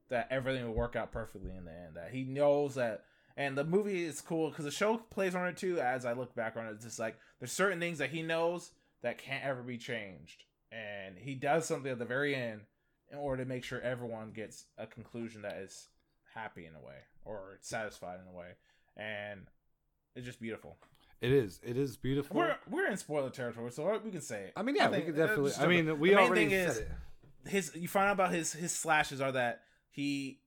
that 0.09 0.27
everything 0.29 0.65
will 0.65 0.73
work 0.73 0.95
out 0.95 1.11
perfectly 1.11 1.51
in 1.55 1.65
the 1.65 1.71
end. 1.71 1.95
That 1.95 2.11
he 2.11 2.23
knows 2.23 2.75
that, 2.75 3.05
and 3.35 3.57
the 3.57 3.63
movie 3.63 4.03
is 4.03 4.21
cool 4.21 4.49
because 4.49 4.65
the 4.65 4.71
show 4.71 4.97
plays 4.97 5.35
on 5.35 5.47
it 5.47 5.57
too. 5.57 5.79
As 5.79 6.05
I 6.05 6.13
look 6.13 6.35
back 6.35 6.57
on 6.57 6.67
it, 6.67 6.71
it's 6.73 6.85
just 6.85 6.99
like 6.99 7.17
there's 7.39 7.51
certain 7.51 7.79
things 7.79 7.97
that 7.97 8.11
he 8.11 8.21
knows 8.21 8.71
that 9.01 9.17
can't 9.17 9.43
ever 9.43 9.63
be 9.63 9.77
changed, 9.77 10.43
and 10.71 11.17
he 11.17 11.33
does 11.33 11.65
something 11.65 11.91
at 11.91 11.99
the 11.99 12.05
very 12.05 12.35
end 12.35 12.61
in 13.11 13.17
order 13.17 13.43
to 13.43 13.49
make 13.49 13.63
sure 13.63 13.81
everyone 13.81 14.31
gets 14.31 14.65
a 14.77 14.85
conclusion 14.85 15.41
that 15.41 15.57
is 15.57 15.87
happy 16.33 16.65
in 16.65 16.75
a 16.75 16.85
way 16.85 16.95
or 17.25 17.57
satisfied 17.61 18.19
in 18.21 18.33
a 18.33 18.37
way, 18.37 18.51
and 18.95 19.47
it's 20.15 20.25
just 20.25 20.41
beautiful. 20.41 20.77
It 21.21 21.31
is. 21.31 21.59
It 21.63 21.77
is 21.77 21.97
beautiful. 21.97 22.35
We're 22.35 22.55
we're 22.69 22.87
in 22.87 22.97
spoiler 22.97 23.29
territory, 23.29 23.71
so 23.71 23.99
we 24.03 24.09
can 24.11 24.21
say 24.21 24.45
it. 24.45 24.53
I 24.55 24.63
mean, 24.63 24.75
yeah, 24.75 24.89
we 24.89 24.95
think- 24.95 25.05
could 25.07 25.19
uh, 25.19 25.27
definitely. 25.27 25.51
I 25.59 25.67
mean, 25.67 25.99
we 25.99 26.09
the 26.09 26.15
main 26.15 26.25
already 26.25 26.41
thing 26.47 26.49
said 26.49 26.69
is- 26.69 26.77
it. 26.77 26.91
his 27.45 27.71
you 27.75 27.87
find 27.87 28.07
out 28.07 28.13
about 28.13 28.31
his 28.31 28.51
his 28.53 28.71
slashes 28.71 29.21
are 29.21 29.31
that 29.31 29.61
he 29.91 30.39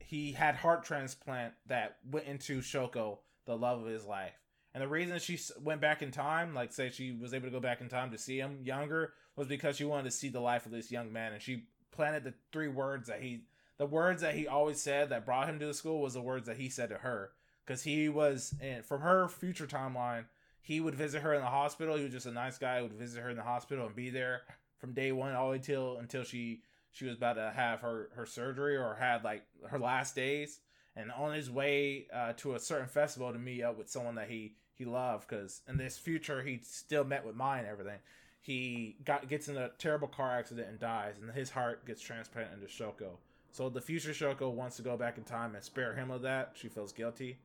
he 0.00 0.32
had 0.32 0.54
heart 0.56 0.84
transplant 0.84 1.54
that 1.66 1.96
went 2.10 2.26
into 2.26 2.60
Shoko, 2.60 3.18
the 3.46 3.56
love 3.56 3.80
of 3.80 3.86
his 3.86 4.04
life. 4.04 4.32
And 4.74 4.82
the 4.82 4.88
reason 4.88 5.18
she 5.18 5.38
went 5.60 5.80
back 5.80 6.02
in 6.02 6.10
time, 6.10 6.54
like 6.54 6.72
say 6.72 6.90
she 6.90 7.12
was 7.12 7.32
able 7.32 7.46
to 7.46 7.50
go 7.50 7.60
back 7.60 7.80
in 7.80 7.88
time 7.88 8.10
to 8.10 8.18
see 8.18 8.38
him 8.38 8.60
younger, 8.62 9.14
was 9.34 9.48
because 9.48 9.76
she 9.76 9.84
wanted 9.84 10.04
to 10.04 10.10
see 10.10 10.28
the 10.28 10.40
life 10.40 10.66
of 10.66 10.72
this 10.72 10.90
young 10.90 11.10
man, 11.12 11.32
and 11.32 11.42
she 11.42 11.64
planted 11.90 12.22
the 12.22 12.34
three 12.52 12.68
words 12.68 13.08
that 13.08 13.22
he, 13.22 13.44
the 13.78 13.86
words 13.86 14.20
that 14.22 14.34
he 14.34 14.46
always 14.46 14.80
said 14.80 15.08
that 15.08 15.24
brought 15.24 15.48
him 15.48 15.58
to 15.58 15.66
the 15.66 15.74
school 15.74 16.00
was 16.00 16.14
the 16.14 16.20
words 16.22 16.46
that 16.46 16.58
he 16.58 16.68
said 16.68 16.90
to 16.90 16.98
her, 16.98 17.30
because 17.68 17.82
he 17.82 18.08
was 18.08 18.54
in, 18.62 18.82
from 18.82 19.02
her 19.02 19.28
future 19.28 19.66
timeline. 19.66 20.24
He 20.62 20.80
would 20.80 20.94
visit 20.94 21.22
her 21.22 21.34
in 21.34 21.42
the 21.42 21.48
hospital. 21.48 21.96
He 21.96 22.04
was 22.04 22.12
just 22.12 22.26
a 22.26 22.32
nice 22.32 22.56
guy. 22.56 22.80
Would 22.80 22.94
visit 22.94 23.22
her 23.22 23.30
in 23.30 23.36
the 23.36 23.42
hospital 23.42 23.86
and 23.86 23.94
be 23.94 24.10
there 24.10 24.42
from 24.78 24.94
day 24.94 25.12
one 25.12 25.34
all 25.34 25.46
the 25.46 25.52
way 25.52 25.58
till 25.58 25.98
until 25.98 26.24
she 26.24 26.62
she 26.92 27.04
was 27.04 27.16
about 27.16 27.34
to 27.34 27.52
have 27.54 27.80
her 27.80 28.08
her 28.14 28.24
surgery 28.24 28.76
or 28.76 28.94
had 28.94 29.22
like 29.22 29.44
her 29.68 29.78
last 29.78 30.14
days 30.14 30.60
and 30.96 31.12
on 31.12 31.34
his 31.34 31.50
way 31.50 32.06
uh, 32.12 32.32
to 32.36 32.54
a 32.54 32.58
certain 32.58 32.88
festival 32.88 33.32
to 33.32 33.38
meet 33.38 33.62
up 33.62 33.76
with 33.76 33.88
someone 33.88 34.14
that 34.14 34.28
he 34.28 34.54
he 34.74 34.84
loved 34.84 35.28
because 35.28 35.62
in 35.68 35.76
this 35.76 35.98
future 35.98 36.42
he 36.42 36.60
still 36.62 37.04
met 37.04 37.24
with 37.24 37.34
mine 37.34 37.60
and 37.60 37.68
everything 37.68 37.98
he 38.40 38.96
got 39.04 39.28
gets 39.28 39.48
in 39.48 39.56
a 39.56 39.70
terrible 39.78 40.08
car 40.08 40.38
accident 40.38 40.68
and 40.68 40.78
dies 40.78 41.16
and 41.20 41.30
his 41.32 41.50
heart 41.50 41.84
gets 41.86 42.00
transplanted 42.00 42.54
into 42.54 42.66
shoko 42.66 43.16
so 43.52 43.68
the 43.68 43.80
future 43.80 44.10
shoko 44.10 44.50
wants 44.50 44.76
to 44.76 44.82
go 44.82 44.96
back 44.96 45.18
in 45.18 45.24
time 45.24 45.54
and 45.54 45.64
spare 45.64 45.94
him 45.94 46.10
of 46.10 46.22
that 46.22 46.52
she 46.54 46.68
feels 46.68 46.92
guilty 46.92 47.38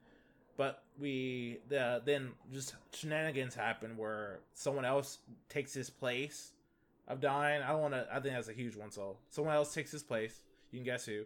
but 0.57 0.84
we 0.99 1.59
the, 1.69 2.01
then 2.05 2.31
just 2.51 2.75
shenanigans 2.93 3.55
happen 3.55 3.97
where 3.97 4.39
someone 4.53 4.85
else 4.85 5.19
takes 5.49 5.73
his 5.73 5.89
place 5.89 6.51
of 7.07 7.19
dying. 7.19 7.61
I 7.61 7.69
don't 7.69 7.81
want 7.81 7.93
to. 7.93 8.07
I 8.11 8.19
think 8.19 8.34
that's 8.35 8.49
a 8.49 8.53
huge 8.53 8.75
one. 8.75 8.91
So 8.91 9.17
someone 9.30 9.55
else 9.55 9.73
takes 9.73 9.91
his 9.91 10.03
place. 10.03 10.43
You 10.71 10.80
can 10.80 10.85
guess 10.85 11.05
who, 11.05 11.23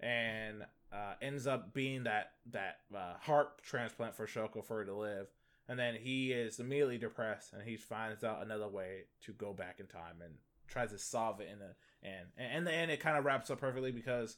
and 0.00 0.64
uh, 0.92 1.14
ends 1.22 1.46
up 1.46 1.72
being 1.72 2.04
that 2.04 2.32
that 2.52 2.78
uh, 2.94 3.14
heart 3.20 3.62
transplant 3.62 4.14
for 4.14 4.26
Shoko 4.26 4.64
for 4.64 4.78
her 4.78 4.84
to 4.84 4.94
live. 4.94 5.28
And 5.68 5.78
then 5.78 5.94
he 5.94 6.32
is 6.32 6.58
immediately 6.58 6.98
depressed, 6.98 7.52
and 7.52 7.62
he 7.62 7.76
finds 7.76 8.24
out 8.24 8.42
another 8.42 8.66
way 8.66 9.04
to 9.24 9.32
go 9.32 9.52
back 9.52 9.78
in 9.78 9.86
time 9.86 10.16
and 10.20 10.34
tries 10.66 10.90
to 10.90 10.98
solve 10.98 11.40
it 11.40 11.48
in 11.52 11.60
the 11.60 12.08
end. 12.08 12.26
And 12.36 12.56
in 12.56 12.64
the 12.64 12.72
end, 12.72 12.90
it 12.90 12.98
kind 12.98 13.16
of 13.16 13.24
wraps 13.24 13.50
up 13.50 13.60
perfectly 13.60 13.92
because 13.92 14.36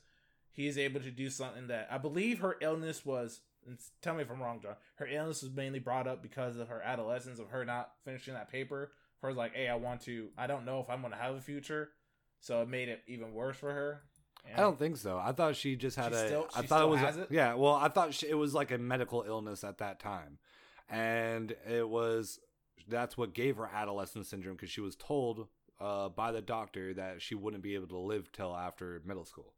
he 0.53 0.67
is 0.67 0.77
able 0.77 1.01
to 1.01 1.11
do 1.11 1.31
something 1.31 1.69
that 1.69 1.89
I 1.91 1.97
believe 1.97 2.41
her 2.41 2.57
illness 2.61 3.07
was. 3.07 3.41
And 3.67 3.79
tell 4.01 4.15
me 4.15 4.23
if 4.23 4.31
I'm 4.31 4.41
wrong, 4.43 4.61
John. 4.61 4.75
Her 4.97 5.07
illness 5.07 5.43
was 5.43 5.53
mainly 5.53 5.79
brought 5.79 6.07
up 6.07 6.23
because 6.23 6.57
of 6.57 6.69
her 6.69 6.83
adolescence 6.83 7.39
of 7.39 7.49
her 7.49 7.65
not 7.65 7.93
finishing 8.05 8.35
that 8.35 8.51
paper 8.51 8.93
her 9.23 9.33
like, 9.33 9.55
hey, 9.55 9.69
I 9.69 9.77
want 9.77 10.03
to. 10.03 10.29
I 10.37 10.47
don't 10.47 10.65
know 10.65 10.81
if 10.81 10.91
I'm 10.91 11.01
gonna 11.01 11.17
have 11.17 11.35
a 11.37 11.41
future, 11.41 11.91
so 12.41 12.63
it 12.63 12.69
made 12.69 12.89
it 12.89 13.03
even 13.07 13.33
worse 13.33 13.57
for 13.57 13.73
her. 13.73 14.03
And 14.45 14.57
I 14.59 14.61
don't 14.61 14.79
think 14.79 14.97
so. 14.97 15.17
I 15.19 15.33
thought 15.33 15.55
she 15.57 15.77
just 15.77 15.97
had 15.97 16.13
She 16.13 16.19
a. 16.19 16.27
still- 16.27 16.49
I 16.55 16.63
thought 16.63 16.83
it 16.83 16.89
was. 16.89 17.17
it? 17.17 17.29
Yeah. 17.31 17.55
Well, 17.55 17.75
I 17.75 17.89
thought 17.89 18.13
she, 18.15 18.29
it 18.29 18.35
was 18.35 18.53
like 18.53 18.73
a 18.73 18.79
medical 18.79 19.23
illness 19.23 19.63
at 19.65 19.79
that 19.79 20.01
time, 20.01 20.39
and 20.91 21.55
it 21.71 21.89
was 21.89 22.41
that's 22.89 23.17
what 23.17 23.33
gave 23.33 23.57
her 23.57 23.71
adolescent 23.73 24.27
syndrome 24.27 24.57
because 24.57 24.71
she 24.71 24.81
was 24.81 24.97
told 24.97 25.47
uh, 25.81 26.09
by 26.09 26.33
the 26.33 26.43
doctor 26.43 26.93
that 26.95 27.23
she 27.23 27.37
wouldn't 27.37 27.63
be 27.63 27.75
able 27.77 27.87
to 27.87 27.99
live 27.99 28.33
till 28.33 28.55
after 28.57 29.01
middle 29.05 29.25
school. 29.25 29.55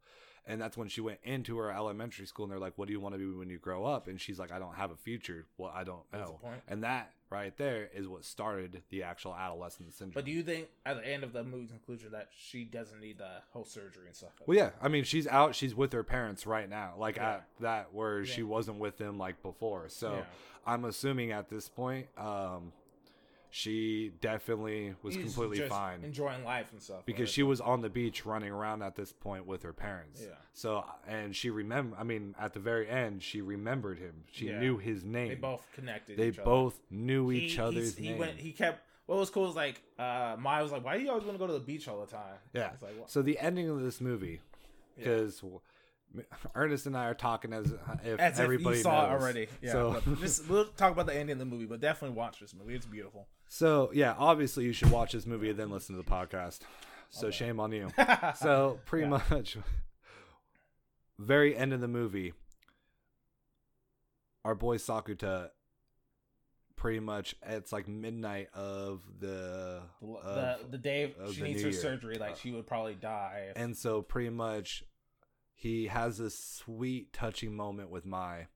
And 0.46 0.60
that's 0.60 0.76
when 0.76 0.88
she 0.88 1.00
went 1.00 1.20
into 1.22 1.56
her 1.58 1.70
elementary 1.72 2.26
school, 2.26 2.44
and 2.44 2.52
they're 2.52 2.58
like, 2.58 2.76
"What 2.76 2.86
do 2.86 2.92
you 2.92 3.00
want 3.00 3.14
to 3.14 3.18
be 3.18 3.26
when 3.26 3.48
you 3.48 3.58
grow 3.58 3.84
up?" 3.86 4.08
And 4.08 4.20
she's 4.20 4.38
like, 4.38 4.52
"I 4.52 4.58
don't 4.58 4.74
have 4.74 4.90
a 4.90 4.96
future. 4.96 5.46
Well, 5.56 5.72
I 5.74 5.84
don't 5.84 6.02
know." 6.12 6.38
And 6.68 6.82
that 6.84 7.12
right 7.30 7.56
there 7.56 7.88
is 7.94 8.06
what 8.06 8.24
started 8.26 8.82
the 8.90 9.02
actual 9.02 9.34
adolescent 9.34 9.92
syndrome. 9.94 10.12
But 10.14 10.26
do 10.26 10.30
you 10.30 10.42
think 10.42 10.68
at 10.84 10.96
the 11.02 11.08
end 11.08 11.24
of 11.24 11.32
the 11.32 11.42
movie 11.42 11.66
conclusion 11.68 12.12
that 12.12 12.28
she 12.36 12.64
doesn't 12.64 13.00
need 13.00 13.16
the 13.18 13.40
whole 13.52 13.64
surgery 13.64 14.06
and 14.06 14.14
stuff? 14.14 14.32
Well, 14.46 14.56
yeah. 14.56 14.70
I 14.82 14.88
mean, 14.88 15.04
she's 15.04 15.26
out. 15.26 15.54
She's 15.54 15.74
with 15.74 15.92
her 15.94 16.04
parents 16.04 16.46
right 16.46 16.68
now, 16.68 16.94
like 16.98 17.16
Yeah. 17.16 17.30
at 17.36 17.48
that 17.60 17.94
where 17.94 18.24
she 18.26 18.42
wasn't 18.42 18.78
with 18.78 18.98
them 18.98 19.16
like 19.18 19.42
before. 19.42 19.88
So 19.88 20.12
Yeah. 20.16 20.24
I'm 20.66 20.84
assuming 20.84 21.32
at 21.32 21.48
this 21.48 21.68
point, 21.70 22.06
um, 22.18 22.72
she 23.56 24.10
definitely 24.20 24.96
was 25.04 25.14
He's 25.14 25.22
completely 25.26 25.58
just 25.58 25.70
fine 25.70 26.02
enjoying 26.02 26.42
life 26.42 26.66
and 26.72 26.82
stuff. 26.82 27.06
because 27.06 27.30
she 27.30 27.44
was 27.44 27.60
on 27.60 27.82
the 27.82 27.88
beach 27.88 28.26
running 28.26 28.50
around 28.50 28.82
at 28.82 28.96
this 28.96 29.12
point 29.12 29.46
with 29.46 29.62
her 29.62 29.72
parents. 29.72 30.20
Yeah. 30.24 30.34
So 30.54 30.84
and 31.06 31.36
she 31.36 31.50
remember. 31.50 31.96
I 31.96 32.02
mean, 32.02 32.34
at 32.36 32.52
the 32.52 32.58
very 32.58 32.88
end, 32.88 33.22
she 33.22 33.42
remembered 33.42 34.00
him. 34.00 34.24
She 34.32 34.46
Yeah. 34.48 34.58
knew 34.58 34.78
his 34.78 35.04
name. 35.04 35.28
they 35.28 35.34
both 35.36 35.64
connected. 35.72 36.16
They 36.16 36.30
each 36.30 36.38
other. 36.40 36.44
both 36.46 36.80
knew 36.90 37.28
He- 37.28 37.42
each 37.46 37.60
other's 37.60 37.74
he's- 37.76 37.94
he 37.96 38.08
name. 38.08 38.18
went. 38.18 38.38
He 38.40 38.50
kept. 38.50 38.84
What 39.06 39.18
was 39.18 39.30
cool 39.30 39.48
is 39.48 39.54
like 39.54 39.80
uh 40.00 40.34
Maya 40.36 40.60
was 40.64 40.72
like, 40.72 40.84
"Why 40.84 40.98
do 40.98 41.04
you 41.04 41.10
always 41.10 41.24
want 41.24 41.36
to 41.36 41.38
go 41.38 41.46
to 41.46 41.52
the 41.52 41.60
beach 41.60 41.86
all 41.86 42.00
the 42.00 42.10
time?" 42.10 42.34
Yeah. 42.54 42.72
It's 42.72 42.82
like, 42.82 42.98
what? 42.98 43.08
So 43.08 43.22
the 43.22 43.38
ending 43.38 43.68
of 43.68 43.80
this 43.82 44.00
movie, 44.00 44.40
Yeah. 44.98 45.04
because 45.04 45.44
Ernest 46.56 46.86
and 46.86 46.96
I 46.96 47.06
are 47.06 47.14
talking 47.14 47.52
as 47.52 47.72
if 48.04 48.18
As 48.20 48.34
if 48.38 48.44
everybody 48.44 48.78
you 48.78 48.82
saw 48.82 49.02
knows. 49.02 49.20
it 49.20 49.22
already. 49.22 49.48
Yeah. 49.62 49.72
So, 49.72 50.02
just 50.20 50.48
we'll 50.48 50.66
talk 50.66 50.92
about 50.92 51.06
the 51.06 51.14
ending 51.14 51.32
of 51.34 51.38
the 51.40 51.44
movie, 51.44 51.66
but 51.66 51.80
definitely 51.80 52.16
watch 52.16 52.38
this 52.40 52.54
movie. 52.54 52.74
It's 52.74 52.86
beautiful. 52.86 53.26
So 53.56 53.90
yeah, 53.94 54.16
obviously 54.18 54.64
you 54.64 54.72
should 54.72 54.90
watch 54.90 55.12
this 55.12 55.26
movie 55.26 55.48
and 55.50 55.56
then 55.58 55.70
listen 55.70 55.94
to 55.96 56.02
the 56.02 56.10
podcast. 56.10 56.58
So 57.10 57.28
Okay. 57.28 57.36
shame 57.36 57.60
on 57.60 57.70
you. 57.70 57.88
So 58.36 58.80
pretty 58.84 59.04
Yeah. 59.04 59.20
much, 59.30 59.56
very 61.20 61.56
end 61.56 61.72
of 61.72 61.80
the 61.80 61.86
movie, 61.86 62.32
our 64.44 64.54
boy 64.56 64.78
Sakuta. 64.78 65.50
Pretty 66.76 67.00
much, 67.00 67.34
it's 67.46 67.72
like 67.72 67.86
midnight 67.88 68.48
of 68.52 69.00
the, 69.20 69.80
the, 70.02 70.06
of- 70.08 70.70
the 70.70 70.76
day 70.76 71.14
of 71.18 71.32
she 71.32 71.40
the 71.40 71.46
needs 71.46 71.58
new 71.60 71.66
her 71.68 71.70
year. 71.70 71.80
surgery, 71.80 72.18
like 72.18 72.32
Uh, 72.32 72.34
she 72.34 72.50
would 72.50 72.66
probably 72.66 72.94
die. 72.94 73.46
If, 73.50 73.56
and 73.56 73.74
so 73.76 74.02
pretty 74.02 74.28
much 74.30 74.82
he 75.54 75.86
has 75.86 76.18
this 76.18 76.36
sweet 76.38 77.12
touching 77.12 77.54
moment 77.56 77.88
with 77.90 78.04
mai 78.04 78.48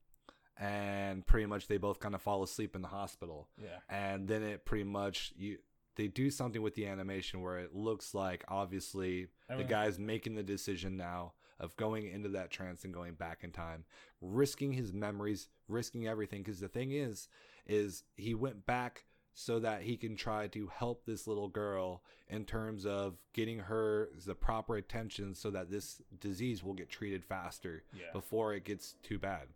and 0.59 1.25
pretty 1.25 1.45
much 1.45 1.67
they 1.67 1.77
both 1.77 1.99
kind 1.99 2.13
of 2.15 2.21
fall 2.21 2.43
asleep 2.43 2.75
in 2.75 2.81
the 2.81 2.87
hospital 2.87 3.47
yeah. 3.61 3.77
and 3.89 4.27
then 4.27 4.43
it 4.43 4.65
pretty 4.65 4.83
much 4.83 5.31
you 5.37 5.57
they 5.95 6.07
do 6.07 6.29
something 6.29 6.61
with 6.61 6.75
the 6.75 6.85
animation 6.87 7.41
where 7.41 7.57
it 7.59 7.73
looks 7.75 8.13
like 8.13 8.43
obviously 8.47 9.27
the 9.57 9.63
guy's 9.63 9.97
making 9.99 10.35
the 10.35 10.43
decision 10.43 10.95
now 10.97 11.33
of 11.59 11.75
going 11.75 12.07
into 12.07 12.29
that 12.29 12.49
trance 12.51 12.83
and 12.85 12.93
going 12.93 13.13
back 13.13 13.39
in 13.43 13.51
time 13.51 13.83
risking 14.21 14.73
his 14.73 14.93
memories 14.93 15.49
risking 15.67 16.07
everything 16.07 16.41
because 16.43 16.59
the 16.59 16.67
thing 16.67 16.91
is 16.91 17.27
is 17.65 18.03
he 18.15 18.33
went 18.33 18.65
back 18.65 19.05
so 19.33 19.59
that 19.59 19.83
he 19.83 19.95
can 19.95 20.15
try 20.17 20.47
to 20.47 20.67
help 20.67 21.05
this 21.05 21.25
little 21.27 21.47
girl 21.47 22.03
in 22.27 22.43
terms 22.43 22.85
of 22.85 23.15
getting 23.33 23.59
her 23.59 24.09
the 24.25 24.35
proper 24.35 24.75
attention 24.75 25.33
so 25.33 25.49
that 25.51 25.69
this 25.71 26.01
disease 26.19 26.63
will 26.63 26.73
get 26.73 26.89
treated 26.89 27.23
faster 27.23 27.83
Yeah. 27.93 28.03
before 28.11 28.53
it 28.53 28.65
gets 28.65 28.95
too 29.03 29.17
bad 29.19 29.47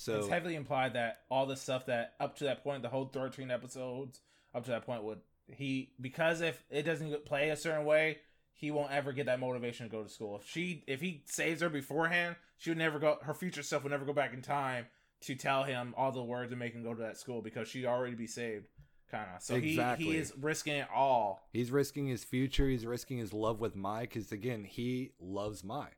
so 0.00 0.18
it's 0.18 0.28
heavily 0.28 0.54
implied 0.54 0.94
that 0.94 1.18
all 1.30 1.44
the 1.44 1.56
stuff 1.56 1.84
that 1.86 2.14
up 2.18 2.36
to 2.38 2.44
that 2.44 2.64
point, 2.64 2.82
the 2.82 2.88
whole 2.88 3.04
thirteen 3.04 3.50
episodes 3.50 4.22
up 4.54 4.64
to 4.64 4.70
that 4.70 4.86
point 4.86 5.04
would 5.04 5.18
he 5.46 5.92
because 6.00 6.40
if 6.40 6.64
it 6.70 6.84
doesn't 6.84 7.26
play 7.26 7.50
a 7.50 7.56
certain 7.56 7.84
way, 7.84 8.16
he 8.54 8.70
won't 8.70 8.92
ever 8.92 9.12
get 9.12 9.26
that 9.26 9.40
motivation 9.40 9.84
to 9.84 9.92
go 9.92 10.02
to 10.02 10.08
school. 10.08 10.36
If 10.36 10.48
she 10.48 10.84
if 10.86 11.02
he 11.02 11.22
saves 11.26 11.60
her 11.60 11.68
beforehand, 11.68 12.36
she 12.56 12.70
would 12.70 12.78
never 12.78 12.98
go. 12.98 13.18
Her 13.20 13.34
future 13.34 13.62
self 13.62 13.82
would 13.82 13.92
never 13.92 14.06
go 14.06 14.14
back 14.14 14.32
in 14.32 14.40
time 14.40 14.86
to 15.22 15.34
tell 15.34 15.64
him 15.64 15.92
all 15.98 16.12
the 16.12 16.24
words 16.24 16.50
and 16.50 16.58
make 16.58 16.72
him 16.72 16.82
go 16.82 16.94
to 16.94 17.02
that 17.02 17.18
school 17.18 17.42
because 17.42 17.68
she'd 17.68 17.84
already 17.84 18.14
be 18.14 18.26
saved. 18.26 18.68
Kind 19.10 19.28
of. 19.36 19.42
So 19.42 19.60
he 19.60 19.78
he 19.98 20.16
is 20.16 20.32
risking 20.40 20.76
it 20.76 20.88
all. 20.94 21.42
He's 21.52 21.70
risking 21.70 22.06
his 22.06 22.24
future. 22.24 22.70
He's 22.70 22.86
risking 22.86 23.18
his 23.18 23.34
love 23.34 23.60
with 23.60 23.76
Mai 23.76 24.02
because 24.02 24.32
again, 24.32 24.64
he 24.64 25.10
loves 25.20 25.62
Mai. 25.62 25.88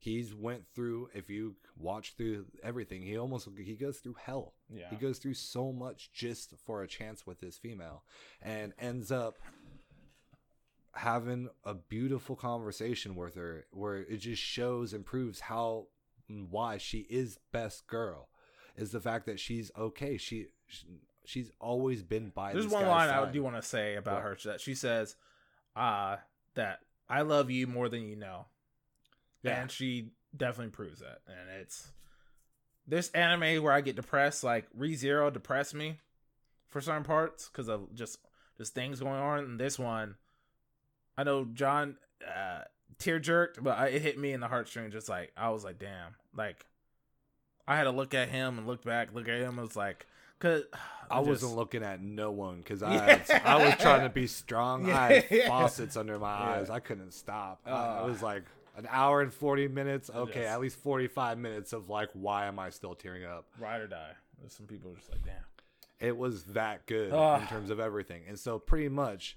He's 0.00 0.32
went 0.32 0.64
through. 0.74 1.10
If 1.12 1.28
you 1.28 1.56
watch 1.76 2.14
through 2.16 2.46
everything, 2.62 3.02
he 3.02 3.18
almost 3.18 3.48
he 3.58 3.74
goes 3.74 3.98
through 3.98 4.16
hell. 4.20 4.54
Yeah. 4.72 4.88
He 4.90 4.96
goes 4.96 5.18
through 5.18 5.34
so 5.34 5.72
much 5.72 6.12
just 6.12 6.54
for 6.64 6.82
a 6.82 6.88
chance 6.88 7.26
with 7.26 7.40
this 7.40 7.58
female, 7.58 8.04
and 8.40 8.72
ends 8.78 9.10
up 9.10 9.38
having 10.94 11.48
a 11.64 11.74
beautiful 11.74 12.36
conversation 12.36 13.14
with 13.16 13.34
her, 13.34 13.66
where 13.72 13.96
it 13.96 14.18
just 14.18 14.42
shows 14.42 14.92
and 14.92 15.04
proves 15.04 15.40
how 15.40 15.86
and 16.28 16.50
why 16.50 16.78
she 16.78 16.98
is 17.10 17.38
best 17.52 17.86
girl. 17.86 18.28
Is 18.76 18.92
the 18.92 19.00
fact 19.00 19.26
that 19.26 19.40
she's 19.40 19.72
okay. 19.76 20.16
She, 20.16 20.46
she 20.68 20.86
she's 21.24 21.50
always 21.60 22.04
been 22.04 22.30
by. 22.30 22.52
There's 22.52 22.66
this 22.66 22.72
one 22.72 22.86
line 22.86 23.10
I 23.10 23.30
do 23.30 23.42
want 23.42 23.56
to 23.56 23.62
say 23.62 23.96
about 23.96 24.14
What? 24.14 24.22
her 24.22 24.38
that 24.44 24.60
she 24.60 24.74
says, 24.74 25.16
uh, 25.74 26.16
that 26.54 26.80
I 27.08 27.22
love 27.22 27.50
you 27.50 27.66
more 27.66 27.88
than 27.88 28.08
you 28.08 28.14
know. 28.14 28.46
Yeah. 29.42 29.60
And 29.60 29.70
she 29.70 30.08
definitely 30.36 30.70
proves 30.72 31.00
that. 31.00 31.20
And 31.26 31.60
it's 31.60 31.88
this 32.86 33.10
anime 33.10 33.62
where 33.62 33.72
I 33.72 33.80
get 33.80 33.96
depressed, 33.96 34.42
like 34.44 34.66
ReZero 34.78 35.32
depressed 35.32 35.74
me 35.74 35.98
for 36.68 36.80
certain 36.80 37.04
parts 37.04 37.48
because 37.48 37.68
of 37.68 37.94
just 37.94 38.18
just 38.56 38.74
things 38.74 39.00
going 39.00 39.20
on. 39.20 39.38
And 39.40 39.60
this 39.60 39.78
one, 39.78 40.16
I 41.16 41.24
know 41.24 41.44
John 41.44 41.96
uh, 42.26 42.62
tear 42.98 43.18
jerked, 43.20 43.62
but 43.62 43.78
I, 43.78 43.88
it 43.88 44.02
hit 44.02 44.18
me 44.18 44.32
in 44.32 44.40
the 44.40 44.48
heartstrings. 44.48 44.92
Just 44.92 45.08
like 45.08 45.32
I 45.36 45.50
was 45.50 45.64
like, 45.64 45.78
damn, 45.78 46.14
like 46.34 46.64
I 47.66 47.76
had 47.76 47.84
to 47.84 47.90
look 47.90 48.14
at 48.14 48.28
him 48.30 48.58
and 48.58 48.66
look 48.66 48.82
back, 48.84 49.14
look 49.14 49.28
at 49.28 49.38
him. 49.40 49.58
It 49.58 49.62
was 49.62 49.76
like, 49.76 50.06
cause 50.40 50.62
I 51.10 51.18
just- 51.20 51.28
wasn't 51.28 51.56
looking 51.56 51.82
at 51.82 52.02
no 52.02 52.30
one 52.32 52.58
because 52.58 52.82
I 52.82 52.94
Yeah. 52.94 53.40
I 53.44 53.64
was 53.64 53.74
trying 53.76 54.02
to 54.02 54.08
be 54.10 54.26
strong. 54.26 54.90
I 54.90 55.20
had 55.20 55.46
faucets 55.46 55.96
under 55.96 56.18
my 56.18 56.38
Yeah. 56.38 56.50
eyes. 56.60 56.70
I 56.70 56.80
couldn't 56.80 57.12
stop. 57.12 57.60
I- 57.66 57.70
Uh. 57.70 58.04
it 58.04 58.10
was 58.10 58.22
like 58.22 58.42
an 58.78 58.86
hour 58.90 59.20
and 59.20 59.32
forty 59.32 59.68
minutes. 59.68 60.08
Okay, 60.08 60.42
Yes. 60.42 60.50
at 60.54 60.60
least 60.60 60.78
forty 60.78 61.06
five 61.08 61.36
minutes 61.36 61.72
of 61.74 61.90
like, 61.90 62.08
why 62.14 62.46
am 62.46 62.58
I 62.58 62.70
still 62.70 62.94
tearing 62.94 63.24
up? 63.24 63.46
ride 63.58 63.80
or 63.82 63.86
die. 63.88 64.12
There's 64.38 64.54
some 64.54 64.66
people 64.66 64.90
are 64.92 64.94
just 64.94 65.10
like, 65.10 65.22
damn. 65.24 65.34
It 66.00 66.16
was 66.16 66.44
that 66.44 66.86
good 66.86 67.12
Ah. 67.12 67.40
in 67.40 67.46
terms 67.48 67.70
of 67.70 67.80
everything, 67.80 68.22
and 68.28 68.38
so 68.38 68.58
pretty 68.58 68.88
much, 68.88 69.36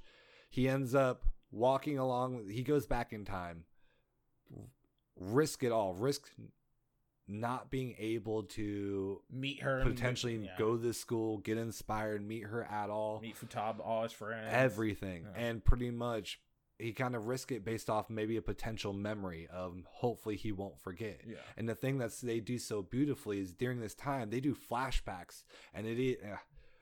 he 0.49 0.69
ends 0.69 0.93
up 0.93 1.25
walking 1.51 1.97
along. 1.97 2.49
He 2.49 2.61
goes 2.63 2.85
back 2.85 3.11
in 3.13 3.25
time, 3.25 3.65
risk 5.19 5.63
it 5.63 5.71
all, 5.71 5.93
risk 5.93 6.29
not 7.27 7.71
being 7.71 7.95
able 7.97 8.43
to 8.43 9.21
Meet 9.31 9.61
her, 9.61 9.79
and- 9.79 9.89
potentially 9.89 10.35
yeah. 10.35 10.55
go 10.57 10.75
to 10.75 10.81
this 10.81 10.99
school, 10.99 11.37
get 11.37 11.57
inspired, 11.57 12.21
meet 12.25 12.41
her 12.43 12.63
at 12.65 12.89
all. 12.89 13.21
meet 13.21 13.35
Futab, 13.37 13.79
all 13.79 14.03
his 14.03 14.11
friends, 14.11 14.49
everything 14.51 15.23
Yeah. 15.23 15.41
and 15.41 15.63
pretty 15.63 15.91
much 15.91 16.39
he 16.81 16.91
kind 16.93 17.15
of 17.15 17.27
risk 17.27 17.51
it 17.51 17.63
based 17.63 17.89
off 17.89 18.09
maybe 18.09 18.37
a 18.37 18.41
potential 18.41 18.93
memory 18.93 19.47
of 19.51 19.77
hopefully 19.87 20.35
he 20.35 20.51
won't 20.51 20.79
forget 20.79 21.21
Yeah, 21.27 21.35
and 21.57 21.67
the 21.69 21.75
thing 21.75 21.97
that 21.99 22.11
they 22.23 22.39
do 22.39 22.57
so 22.57 22.81
beautifully 22.81 23.39
is 23.39 23.51
during 23.53 23.79
this 23.79 23.93
time 23.95 24.29
they 24.29 24.39
do 24.39 24.55
flashbacks 24.55 25.43
and 25.73 25.85
it 25.87 26.19
uh, 26.23 26.37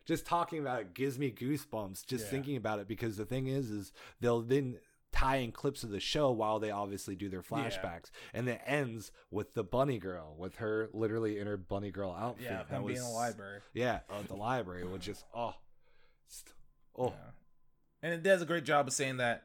just 0.05 0.25
talking 0.25 0.59
about 0.59 0.81
it 0.81 0.93
gives 0.93 1.19
me 1.19 1.31
goosebumps 1.31 2.05
just 2.05 2.25
Yeah. 2.25 2.31
thinking 2.31 2.55
about 2.57 2.79
it 2.79 2.87
because 2.87 3.17
the 3.17 3.25
thing 3.25 3.47
is 3.47 3.69
is 3.69 3.91
they'll 4.19 4.41
then 4.41 4.79
tie 5.11 5.37
in 5.37 5.51
clips 5.51 5.83
of 5.83 5.89
the 5.89 5.99
show 5.99 6.29
while 6.31 6.59
they 6.59 6.69
obviously 6.71 7.15
do 7.15 7.29
their 7.29 7.43
Yeah. 7.51 7.57
flashbacks 7.69 8.11
and 8.33 8.47
it 8.47 8.61
ends 8.65 9.11
with 9.31 9.53
the 9.55 9.63
bunny 9.63 9.97
girl 9.99 10.35
with 10.37 10.57
her 10.57 10.87
literally 10.93 11.39
in 11.39 11.47
her 11.47 11.57
bunny 11.57 11.91
girl 11.91 12.11
outfit 12.11 12.45
yeah. 12.45 12.63
That 12.69 12.85
being 12.85 12.97
in 12.97 13.03
the 13.03 13.09
library. 13.09 13.59
yeah 13.73 13.99
at 14.09 14.27
the 14.27 14.35
library 14.35 14.85
which 14.85 15.07
is 15.07 15.23
oh 15.35 15.55
st- 16.27 16.53
oh 16.97 17.07
Yeah. 17.09 17.31
And 18.01 18.13
it 18.13 18.23
does 18.23 18.41
a 18.41 18.45
great 18.45 18.63
job 18.63 18.87
of 18.87 18.93
saying 18.93 19.17
that 19.17 19.43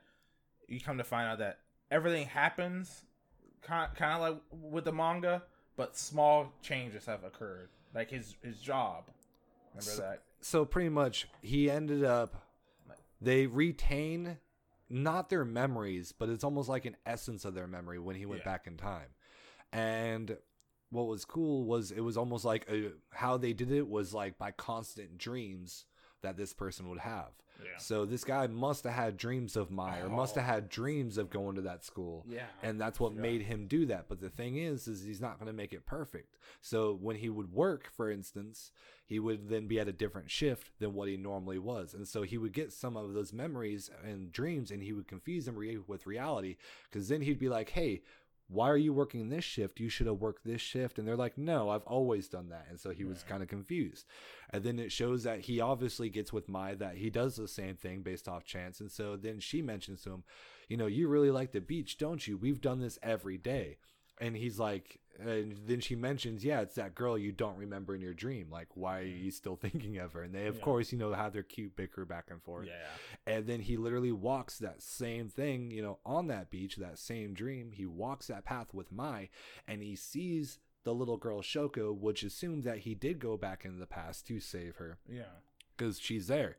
you 0.69 0.81
come 0.81 0.99
to 0.99 1.05
find 1.05 1.29
out 1.29 1.39
that 1.39 1.59
everything 1.91 2.27
happens 2.27 3.03
kind 3.63 3.95
kind 3.97 4.13
of 4.15 4.21
like 4.21 4.43
with 4.73 4.85
the 4.85 4.93
manga, 4.93 5.43
but 5.77 5.97
small 5.97 6.53
changes 6.63 7.07
have 7.07 7.25
occurred. 7.25 7.69
Like 7.95 8.11
his 8.11 8.37
his 8.43 8.59
job. 8.61 9.05
Remember 9.73 9.83
So- 9.91 10.03
that? 10.03 10.23
so 10.41 10.65
pretty 10.67 10.91
much 10.91 11.27
he 11.41 11.71
ended 11.71 12.05
up 12.05 12.35
they 13.21 13.47
retain 13.47 14.37
not 14.91 15.31
their 15.31 15.45
memories 15.45 16.13
but 16.13 16.29
it's 16.29 16.45
almost 16.45 16.69
like 16.69 16.85
an 16.85 16.95
essence 17.07 17.47
of 17.47 17.55
their 17.55 17.67
memory 17.67 17.99
when 17.99 18.15
he 18.15 18.27
went 18.27 18.41
Yeah. 18.41 18.45
back 18.53 18.67
in 18.67 18.77
time 18.77 19.09
and 19.73 20.37
what 20.91 21.05
was 21.07 21.25
cool 21.25 21.65
was 21.65 21.91
it 21.91 22.01
was 22.01 22.19
almost 22.19 22.45
like 22.45 22.69
a, 22.69 22.93
how 23.13 23.39
they 23.39 23.55
did 23.55 23.73
it 23.73 23.89
was 23.89 24.13
like 24.13 24.37
by 24.37 24.51
constant 24.51 25.17
dreams 25.17 25.87
that 26.25 26.37
this 26.37 26.53
person 26.53 26.89
would 26.91 26.99
have. 27.01 27.31
Yeah. 27.63 27.79
So 27.79 28.05
this 28.05 28.25
guy 28.25 28.49
must 28.49 28.83
have 28.85 28.95
had 28.95 29.17
dreams 29.17 29.55
of 29.57 29.71
Mai, 29.71 30.01
or 30.01 30.09
must 30.09 30.35
have 30.35 30.45
Oh. 30.45 30.53
had 30.55 30.69
dreams 30.69 31.17
of 31.17 31.31
going 31.31 31.55
to 31.55 31.63
that 31.63 31.85
school 31.85 32.25
Yeah. 32.29 32.47
and 32.63 32.81
that's 32.81 32.99
what 32.99 33.15
Yeah. 33.15 33.21
made 33.23 33.43
him 33.43 33.69
do 33.69 33.87
that 33.87 34.09
but 34.09 34.21
the 34.21 34.29
thing 34.29 34.57
is 34.57 34.89
is 34.89 35.05
he's 35.05 35.21
not 35.21 35.39
going 35.39 35.47
to 35.47 35.53
make 35.57 35.73
it 35.73 35.87
perfect 35.87 36.37
so 36.61 36.93
when 36.95 37.17
he 37.17 37.31
would 37.31 37.53
work 37.53 37.89
for 37.97 38.11
instance 38.11 38.73
he 39.07 39.19
would 39.21 39.49
then 39.49 39.67
be 39.69 39.79
at 39.79 39.87
a 39.89 39.93
different 39.93 40.31
shift 40.31 40.73
than 40.81 40.95
what 40.95 41.09
he 41.09 41.17
normally 41.17 41.59
was 41.61 41.95
and 41.95 42.09
so 42.09 42.23
he 42.23 42.37
would 42.37 42.53
get 42.53 42.73
some 42.73 42.97
of 42.97 43.15
those 43.15 43.33
memories 43.33 43.89
and 44.03 44.33
dreams 44.33 44.71
and 44.73 44.83
he 44.83 44.93
would 44.93 45.07
confuse 45.07 45.45
them 45.47 45.57
re- 45.57 45.79
with 45.79 46.07
reality 46.09 46.57
because 46.91 47.09
then 47.09 47.23
he'd 47.23 47.39
be 47.39 47.49
like 47.49 47.71
hey 47.71 48.03
why 48.49 48.69
are 48.69 48.77
you 48.77 48.93
working 48.93 49.29
this 49.29 49.45
shift 49.45 49.81
you 49.81 49.89
should 49.89 50.07
have 50.07 50.21
worked 50.21 50.45
this 50.45 50.61
shift 50.61 50.99
and 50.99 51.09
they're 51.09 51.17
like 51.17 51.39
no 51.39 51.71
i've 51.71 51.83
always 51.87 52.29
done 52.29 52.51
that 52.51 52.67
and 52.69 52.79
so 52.79 52.91
he 52.91 53.05
was 53.05 53.19
Right. 53.19 53.29
kind 53.29 53.43
of 53.43 53.49
confused 53.49 54.05
and 54.51 54.63
then 54.63 54.79
it 54.79 54.93
shows 54.93 55.23
that 55.23 55.41
he 55.41 55.61
obviously 55.61 56.11
gets 56.11 56.33
with 56.33 56.49
mai 56.49 56.75
that 56.75 56.97
he 56.97 57.09
does 57.11 57.37
the 57.37 57.49
same 57.49 57.77
thing 57.77 58.03
based 58.03 58.29
off 58.29 58.45
chance 58.45 58.81
and 58.81 58.91
so 58.93 59.17
then 59.17 59.41
she 59.41 59.63
mentions 59.63 60.03
to 60.03 60.11
him 60.11 60.25
you 60.67 60.79
know, 60.79 60.87
you 60.87 61.09
really 61.09 61.31
like 61.31 61.53
the 61.53 61.61
beach, 61.61 61.99
don't 61.99 62.27
you? 62.27 62.39
We've 62.39 62.61
done 62.63 62.81
this 62.81 62.99
every 63.03 63.37
day. 63.37 63.77
And 64.19 64.35
he's 64.35 64.59
like, 64.59 64.99
and 65.19 65.57
then 65.67 65.81
she 65.81 65.95
mentions, 65.95 66.45
yeah, 66.45 66.61
it's 66.61 66.75
that 66.75 66.95
girl 66.95 67.17
you 67.17 67.33
don't 67.33 67.57
remember 67.57 67.95
in 67.95 68.01
your 68.01 68.15
dream. 68.15 68.49
Like, 68.51 68.69
why 68.75 69.01
are 69.01 69.05
mm. 69.05 69.25
you 69.25 69.31
still 69.31 69.57
thinking 69.61 69.99
of 69.99 70.13
her? 70.13 70.23
And 70.23 70.35
they, 70.35 70.47
of 70.47 70.57
Yeah. 70.57 70.63
course, 70.63 70.93
you 70.93 70.99
know, 70.99 71.13
have 71.13 71.33
their 71.33 71.43
cute 71.43 71.77
bicker 71.77 72.05
back 72.05 72.27
and 72.31 72.43
forth. 72.43 72.67
Yeah. 72.67 73.33
And 73.35 73.47
then 73.47 73.61
he 73.61 73.77
literally 73.77 74.13
walks 74.13 74.59
that 74.59 74.83
same 74.83 75.29
thing, 75.29 75.71
you 75.71 75.83
know, 75.83 75.99
on 76.05 76.27
that 76.29 76.51
beach, 76.51 76.77
that 76.77 76.99
same 76.99 77.35
dream. 77.35 77.73
He 77.73 77.87
walks 77.87 78.27
that 78.27 78.45
path 78.45 78.75
with 78.75 78.93
Mai 78.93 79.29
and 79.67 79.83
he 79.83 79.97
sees 79.97 80.59
the 80.85 80.95
little 80.95 81.17
girl 81.17 81.41
Shoko, 81.41 81.97
which 81.97 82.23
assumes 82.23 82.65
that 82.65 82.79
he 82.79 82.95
did 82.95 83.19
go 83.19 83.37
back 83.37 83.65
into 83.65 83.79
the 83.79 83.87
past 83.87 84.27
to 84.27 84.39
save 84.41 84.77
her 84.77 84.99
Yeah. 85.09 85.25
because 85.77 85.99
she's 85.99 86.27
there. 86.27 86.59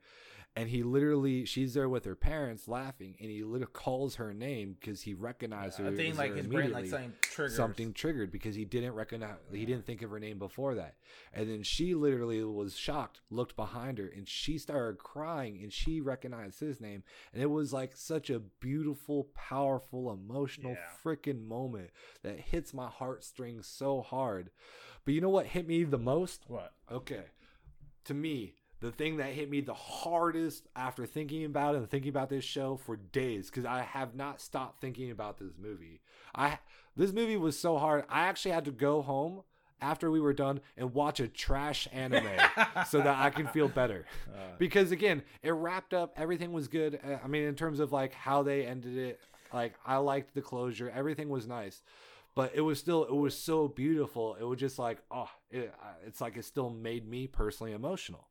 And 0.57 0.69
he 0.69 0.83
literally, 0.83 1.43
she's 1.43 1.73
there 1.73 1.89
with 1.89 2.05
her 2.05 2.15
parents 2.15 2.69
laughing, 2.69 3.15
and 3.19 3.29
he 3.29 3.43
literally 3.43 3.73
calls 3.73 4.15
her 4.15 4.33
name 4.33 4.77
because 4.79 5.01
he 5.01 5.13
recognized 5.13 5.79
her. 5.79 5.87
I 5.87 5.95
think 5.95 6.17
like 6.17 6.33
his 6.33 6.47
brain 6.47 6.71
like 6.71 6.87
something 6.87 7.13
triggers 7.21 7.55
something 7.57 7.91
triggered 7.91 8.31
because 8.31 8.55
he 8.55 8.63
didn't 8.63 8.93
recognize, 8.93 9.35
he 9.51 9.65
didn't 9.65 9.85
think 9.85 10.01
of 10.01 10.11
her 10.11 10.19
name 10.19 10.39
before 10.39 10.75
that. 10.75 10.95
And 11.33 11.49
then 11.49 11.63
she 11.63 11.93
literally 11.93 12.41
was 12.41 12.77
shocked, 12.77 13.19
looked 13.29 13.57
behind 13.57 13.97
her, 13.97 14.07
and 14.07 14.29
she 14.29 14.57
started 14.57 14.97
crying, 14.97 15.59
and 15.61 15.73
she 15.73 15.99
recognized 15.99 16.61
his 16.61 16.79
name. 16.79 17.03
And 17.33 17.43
it 17.43 17.49
was 17.49 17.73
like 17.73 17.97
such 17.97 18.29
a 18.29 18.39
beautiful, 18.39 19.25
powerful, 19.35 20.09
emotional 20.09 20.71
Yeah. 20.71 20.87
freaking 21.03 21.41
moment 21.45 21.89
that 22.23 22.39
hits 22.39 22.73
my 22.73 22.87
heartstrings 22.87 23.67
so 23.67 24.01
hard. 24.01 24.51
But 25.03 25.13
you 25.13 25.19
know 25.19 25.29
what 25.29 25.47
hit 25.47 25.67
me 25.67 25.83
the 25.83 25.97
most? 25.97 26.45
What? 26.47 26.71
Okay. 26.89 27.25
To 28.05 28.13
me, 28.13 28.55
the 28.85 28.91
thing 28.91 29.17
that 29.17 29.33
hit 29.33 29.49
me 29.49 29.61
the 29.61 29.73
hardest 29.73 30.67
after 30.75 31.07
thinking 31.07 31.43
about 31.43 31.73
it 31.73 31.79
and 31.79 31.89
thinking 31.89 32.09
about 32.09 32.29
this 32.29 32.43
show 32.43 32.77
for 32.77 32.95
days, 32.95 33.49
because 33.49 33.65
I 33.65 33.81
have 33.81 34.13
not 34.15 34.39
stopped 34.39 34.79
thinking 34.79 35.09
about 35.09 35.39
this 35.39 35.53
movie. 35.59 36.01
I 36.35 36.59
this 36.95 37.11
movie 37.11 37.35
was 37.35 37.57
so 37.57 37.79
hard. 37.79 38.05
I 38.09 38.21
actually 38.27 38.51
had 38.51 38.65
to 38.65 38.71
go 38.71 39.01
home 39.01 39.41
after 39.81 40.11
we 40.11 40.19
were 40.21 40.33
done 40.33 40.61
and 40.77 40.93
watch 40.93 41.19
a 41.19 41.27
trash 41.27 41.87
anime 41.91 42.27
so 42.87 42.99
that 42.99 43.17
I 43.17 43.31
can 43.31 43.47
feel 43.47 43.67
better. 43.67 44.05
Uh, 44.27 44.37
Because 44.59 44.91
again, 44.91 45.23
it 45.41 45.51
wrapped 45.51 45.93
up. 45.93 46.13
Everything 46.15 46.53
was 46.53 46.67
good. 46.67 46.99
Uh, 47.03 47.17
I 47.23 47.27
mean, 47.27 47.43
in 47.43 47.55
terms 47.55 47.79
of 47.79 47.91
like 47.91 48.13
how 48.13 48.43
they 48.43 48.65
ended 48.65 48.97
it, 48.97 49.19
like 49.51 49.73
I 49.83 49.97
liked 49.97 50.35
the 50.35 50.41
closure. 50.41 50.91
Everything 50.93 51.29
was 51.29 51.47
nice, 51.47 51.81
but 52.35 52.51
it 52.53 52.61
was 52.61 52.77
still 52.77 53.03
it 53.05 53.15
was 53.15 53.35
so 53.35 53.67
beautiful. 53.67 54.35
It 54.39 54.43
was 54.43 54.59
just 54.59 54.77
like 54.77 54.99
oh, 55.09 55.29
it, 55.49 55.73
uh, 55.81 55.87
it's 56.05 56.21
like 56.21 56.37
it 56.37 56.45
still 56.45 56.69
made 56.69 57.07
me 57.09 57.25
personally 57.25 57.73
emotional. 57.73 58.27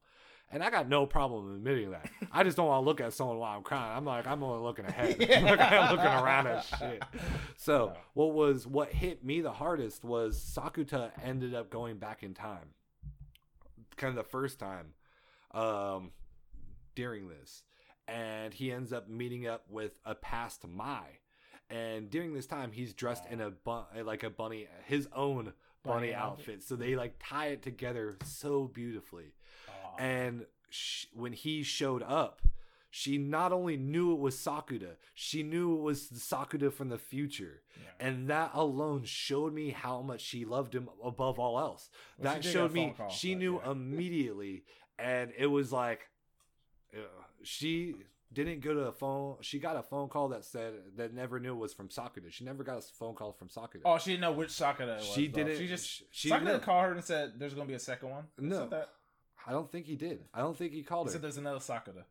And 0.51 0.63
I 0.63 0.71
got 0.71 0.89
no 0.89 1.05
problem 1.05 1.53
admitting 1.57 1.91
that. 1.91 2.09
I 2.31 2.45
just 2.45 2.57
don't 2.57 2.67
want 2.69 2.83
to 2.83 2.87
look 2.89 3.01
at 3.01 3.13
someone 3.13 3.39
while 3.39 3.57
I'm 3.57 3.63
crying. 3.65 3.97
I'm 3.97 4.05
like, 4.05 4.27
I'm 4.27 4.43
only 4.45 4.63
looking 4.63 4.85
ahead. 4.85 5.17
I'm 5.61 5.91
looking 5.97 6.07
around 6.07 6.47
at 6.47 6.65
shit. 6.65 7.03
So 7.57 7.93
Yeah. 7.95 8.01
what 8.15 8.35
was 8.35 8.67
what 8.67 8.93
hit 8.93 9.25
me 9.25 9.41
the 9.41 9.51
hardest 9.53 10.05
was 10.05 10.39
Sakuta 10.39 11.11
ended 11.25 11.55
up 11.55 11.71
going 11.71 11.99
back 11.99 12.23
in 12.23 12.35
time. 12.35 12.69
Kind 13.97 14.11
of 14.17 14.25
the 14.25 14.31
first 14.31 14.59
time 14.59 14.95
um 15.53 16.13
during 16.95 17.29
this. 17.29 17.63
And 18.07 18.53
he 18.55 18.71
ends 18.71 18.93
up 18.93 19.09
meeting 19.09 19.47
up 19.49 19.65
with 19.71 19.99
a 20.05 20.15
past 20.15 20.67
Mai. 20.69 21.19
And 21.71 22.11
during 22.11 22.35
this 22.35 22.47
time 22.47 22.71
he's 22.71 22.93
dressed 22.93 23.25
in 23.31 23.41
a 23.41 23.51
bu- 23.51 24.03
like 24.05 24.23
a 24.23 24.31
bunny 24.31 24.69
his 24.87 25.09
own 25.15 25.53
bunny, 25.83 26.09
Bunny 26.11 26.15
outfit. 26.15 26.41
outfit. 26.41 26.63
So 26.65 26.77
they 26.77 26.95
like 26.97 27.15
tie 27.19 27.49
it 27.49 27.63
together 27.63 28.17
so 28.25 28.69
beautifully. 28.69 29.33
And 29.99 30.47
sh- 30.71 31.07
when 31.15 31.33
he 31.33 31.63
showed 31.63 32.03
up, 32.03 32.41
she 32.91 33.19
not 33.19 33.51
only 33.53 33.77
knew 33.77 34.13
it 34.13 34.21
was 34.21 34.37
Sakuta, 34.37 34.93
she 35.15 35.43
knew 35.43 35.77
it 35.77 35.81
was 35.83 36.09
the 36.09 36.19
Sakuta 36.21 36.73
from 36.73 36.91
the 36.91 36.99
future. 36.99 37.63
Yeah. 37.77 38.07
And 38.07 38.29
that 38.31 38.53
alone 38.55 39.03
showed 39.05 39.53
me 39.53 39.71
how 39.71 40.01
much 40.01 40.21
she 40.21 40.45
loved 40.45 40.75
him 40.75 40.89
above 41.03 41.39
all 41.41 41.59
else. 41.59 41.91
Well, 42.19 42.33
that 42.35 42.43
did 42.43 42.45
get 42.45 42.49
a 42.51 42.53
showed 42.53 42.73
me 42.73 42.95
call, 42.97 43.09
she 43.11 43.35
knew 43.35 43.61
yeah. 43.65 43.71
immediately. 43.73 44.63
And 44.99 45.33
it 45.37 45.47
was 45.47 45.73
like, 45.73 46.09
uh, 46.97 47.01
she 47.43 47.97
didn't 48.33 48.61
go 48.61 48.75
to 48.75 48.81
a 48.83 48.93
phone. 48.93 49.39
She 49.41 49.59
got 49.59 49.77
a 49.77 49.83
phone 49.83 50.09
call 50.09 50.29
that 50.29 50.45
said 50.45 50.75
that 50.97 51.13
never 51.13 51.41
knew 51.41 51.53
it 51.53 51.59
was 51.59 51.75
from 51.75 51.89
Sakuta. 51.89 52.31
She 52.31 52.45
never 52.45 52.63
got 52.63 52.79
a 52.79 52.83
phone 52.83 53.15
call 53.17 53.33
from 53.33 53.49
Sakuta. 53.49 53.81
Oh, 53.85 53.99
she 53.99 54.11
didn't 54.11 54.21
know 54.23 54.33
which 54.33 54.51
Sakura 54.51 54.89
it 54.95 54.97
was. 54.99 55.07
She 55.07 55.27
though. 55.27 55.43
didn't- 55.43 55.59
She 55.59 55.67
just 55.67 55.87
she- 55.89 56.05
she 56.13 56.29
didn't- 56.31 56.63
called 56.63 56.85
her 56.85 56.93
and 56.93 57.03
said 57.05 57.33
there's 57.39 57.55
gonna 57.55 57.67
be 57.67 57.75
a 57.75 57.79
second 57.81 58.11
one. 58.11 58.25
No. 58.39 58.69
I 59.47 59.53
don't 59.53 59.71
think 59.71 59.87
he 59.87 59.97
did. 59.97 60.25
I 60.33 60.41
don't 60.41 60.57
think 60.57 60.73
he 60.73 60.83
called 60.83 61.07
He 61.07 61.11
her. 61.11 61.13
said 61.15 61.23
there's 61.23 61.37
another 61.37 61.61
Sakura. 61.61 62.05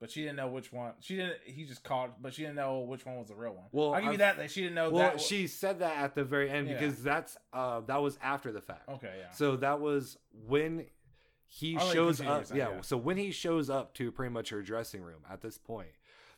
But 0.00 0.12
she 0.12 0.20
didn't 0.22 0.36
know 0.36 0.46
which 0.46 0.72
one. 0.72 0.92
She 1.00 1.16
didn't. 1.16 1.38
He 1.44 1.64
just 1.64 1.82
called, 1.82 2.10
but 2.20 2.32
she 2.32 2.42
didn't 2.42 2.54
know 2.54 2.80
which 2.80 3.04
one 3.04 3.16
was 3.16 3.28
the 3.28 3.34
real 3.34 3.54
one. 3.54 3.64
Well, 3.72 3.94
I'll 3.94 4.00
give 4.02 4.12
you 4.12 4.18
that. 4.18 4.36
That 4.36 4.48
she 4.50 4.60
didn't 4.62 4.76
know 4.76 4.90
well, 4.90 5.10
that. 5.10 5.20
she 5.20 5.48
said 5.48 5.80
that 5.80 5.96
at 5.96 6.14
the 6.14 6.22
very 6.22 6.48
end 6.48 6.68
Yeah. 6.68 6.74
because 6.78 7.02
that's 7.02 7.36
uh 7.52 7.80
that 7.80 8.00
was 8.00 8.16
after 8.22 8.52
the 8.52 8.60
fact. 8.60 8.88
okay, 8.88 9.12
yeah. 9.18 9.30
So 9.32 9.56
that 9.56 9.80
was 9.80 10.16
when 10.46 10.86
he 11.48 11.76
I'll 11.76 11.90
shows 11.92 12.20
up. 12.20 12.44
Yeah, 12.50 12.70
yeah. 12.76 12.80
So 12.82 12.96
when 12.96 13.16
he 13.16 13.32
shows 13.32 13.68
up 13.70 13.92
to 13.94 14.12
pretty 14.12 14.32
much 14.32 14.50
her 14.50 14.62
dressing 14.62 15.02
room 15.02 15.22
at 15.28 15.40
this 15.40 15.58
point, 15.58 15.88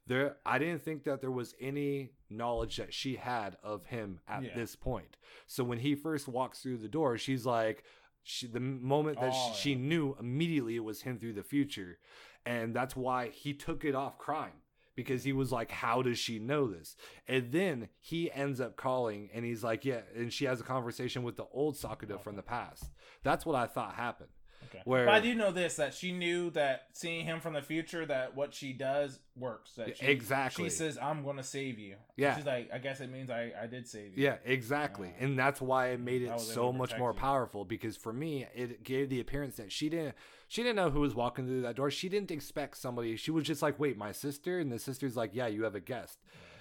there 0.06 0.36
I 0.46 0.58
didn't 0.58 0.80
think 0.82 1.04
that 1.04 1.20
there 1.20 1.30
was 1.30 1.54
any 1.60 2.12
knowledge 2.30 2.78
that 2.78 2.94
she 2.94 3.16
had 3.16 3.58
of 3.62 3.84
him 3.84 4.20
at 4.26 4.42
Yeah. 4.42 4.54
this 4.54 4.74
point. 4.74 5.18
So 5.46 5.64
when 5.64 5.80
he 5.80 5.94
first 5.94 6.28
walks 6.28 6.62
through 6.62 6.78
the 6.78 6.88
door, 6.88 7.18
she's 7.18 7.44
like, 7.44 7.84
she 8.22 8.46
the 8.46 8.60
moment 8.60 9.20
that 9.20 9.32
Oh, 9.34 9.52
she 9.54 9.72
yeah. 9.72 9.78
knew 9.78 10.16
immediately 10.20 10.76
it 10.76 10.84
was 10.84 11.02
him 11.02 11.18
through 11.18 11.34
the 11.34 11.42
future, 11.42 11.98
and 12.44 12.74
that's 12.74 12.94
why 12.96 13.28
he 13.28 13.52
took 13.54 13.84
it 13.84 13.94
off 13.94 14.18
crying. 14.18 14.52
Because 14.96 15.22
he 15.24 15.32
was 15.32 15.50
like, 15.50 15.70
How 15.70 16.02
does 16.02 16.18
she 16.18 16.38
know 16.38 16.66
this? 16.66 16.96
And 17.26 17.52
then 17.52 17.88
he 18.00 18.30
ends 18.32 18.60
up 18.60 18.76
calling 18.76 19.30
and 19.32 19.44
he's 19.46 19.64
like, 19.64 19.84
Yeah. 19.84 20.00
And 20.14 20.30
she 20.32 20.44
has 20.44 20.60
a 20.60 20.64
conversation 20.64 21.22
with 21.22 21.36
the 21.36 21.46
old 21.52 21.76
Sakuta 21.76 22.20
from 22.20 22.36
the 22.36 22.42
past. 22.42 22.84
That's 23.22 23.46
what 23.46 23.54
I 23.56 23.66
thought 23.66 23.94
happened. 23.94 24.28
Okay. 24.70 24.82
Where- 24.84 25.06
but 25.06 25.14
I 25.14 25.20
do 25.20 25.34
know 25.34 25.50
this 25.50 25.76
that 25.76 25.94
she 25.94 26.12
knew 26.12 26.50
that 26.50 26.86
seeing 26.92 27.24
him 27.24 27.40
from 27.40 27.54
the 27.54 27.62
future 27.62 28.06
that 28.06 28.36
what 28.36 28.54
she 28.54 28.72
does 28.72 29.18
works. 29.36 29.74
That 29.74 29.96
she, 29.96 30.06
Exactly. 30.06 30.64
She 30.64 30.70
says, 30.70 30.98
"I'm 31.00 31.22
going 31.24 31.36
to 31.36 31.42
save 31.42 31.78
you." 31.78 31.96
Yeah. 32.16 32.36
She's 32.36 32.46
like, 32.46 32.70
"I 32.72 32.78
guess 32.78 33.00
it 33.00 33.10
means 33.10 33.30
I 33.30 33.52
I 33.60 33.66
did 33.66 33.88
save 33.88 34.16
you." 34.16 34.24
Yeah, 34.24 34.36
exactly. 34.44 35.08
Uh, 35.08 35.24
and 35.24 35.38
that's 35.38 35.60
why 35.60 35.88
it 35.88 36.00
made 36.00 36.22
it 36.22 36.38
so 36.40 36.72
much 36.72 36.96
more 36.98 37.10
you. 37.10 37.18
powerful 37.18 37.64
because 37.64 37.96
for 37.96 38.12
me 38.12 38.46
it 38.54 38.84
gave 38.84 39.08
the 39.08 39.20
appearance 39.20 39.56
that 39.56 39.72
she 39.72 39.88
didn't 39.88 40.14
she 40.48 40.62
didn't 40.62 40.76
know 40.76 40.90
who 40.90 41.00
was 41.00 41.14
walking 41.14 41.46
through 41.46 41.62
that 41.62 41.76
door. 41.76 41.90
She 41.90 42.08
didn't 42.08 42.30
expect 42.30 42.76
somebody. 42.76 43.16
She 43.16 43.30
was 43.30 43.44
just 43.44 43.62
like, 43.62 43.78
"Wait, 43.78 43.96
my 43.96 44.12
sister?" 44.12 44.58
And 44.58 44.70
the 44.70 44.78
sister's 44.78 45.16
like, 45.16 45.30
"Yeah, 45.34 45.46
you 45.48 45.64
have 45.64 45.74
a 45.74 45.80
guest." 45.80 46.18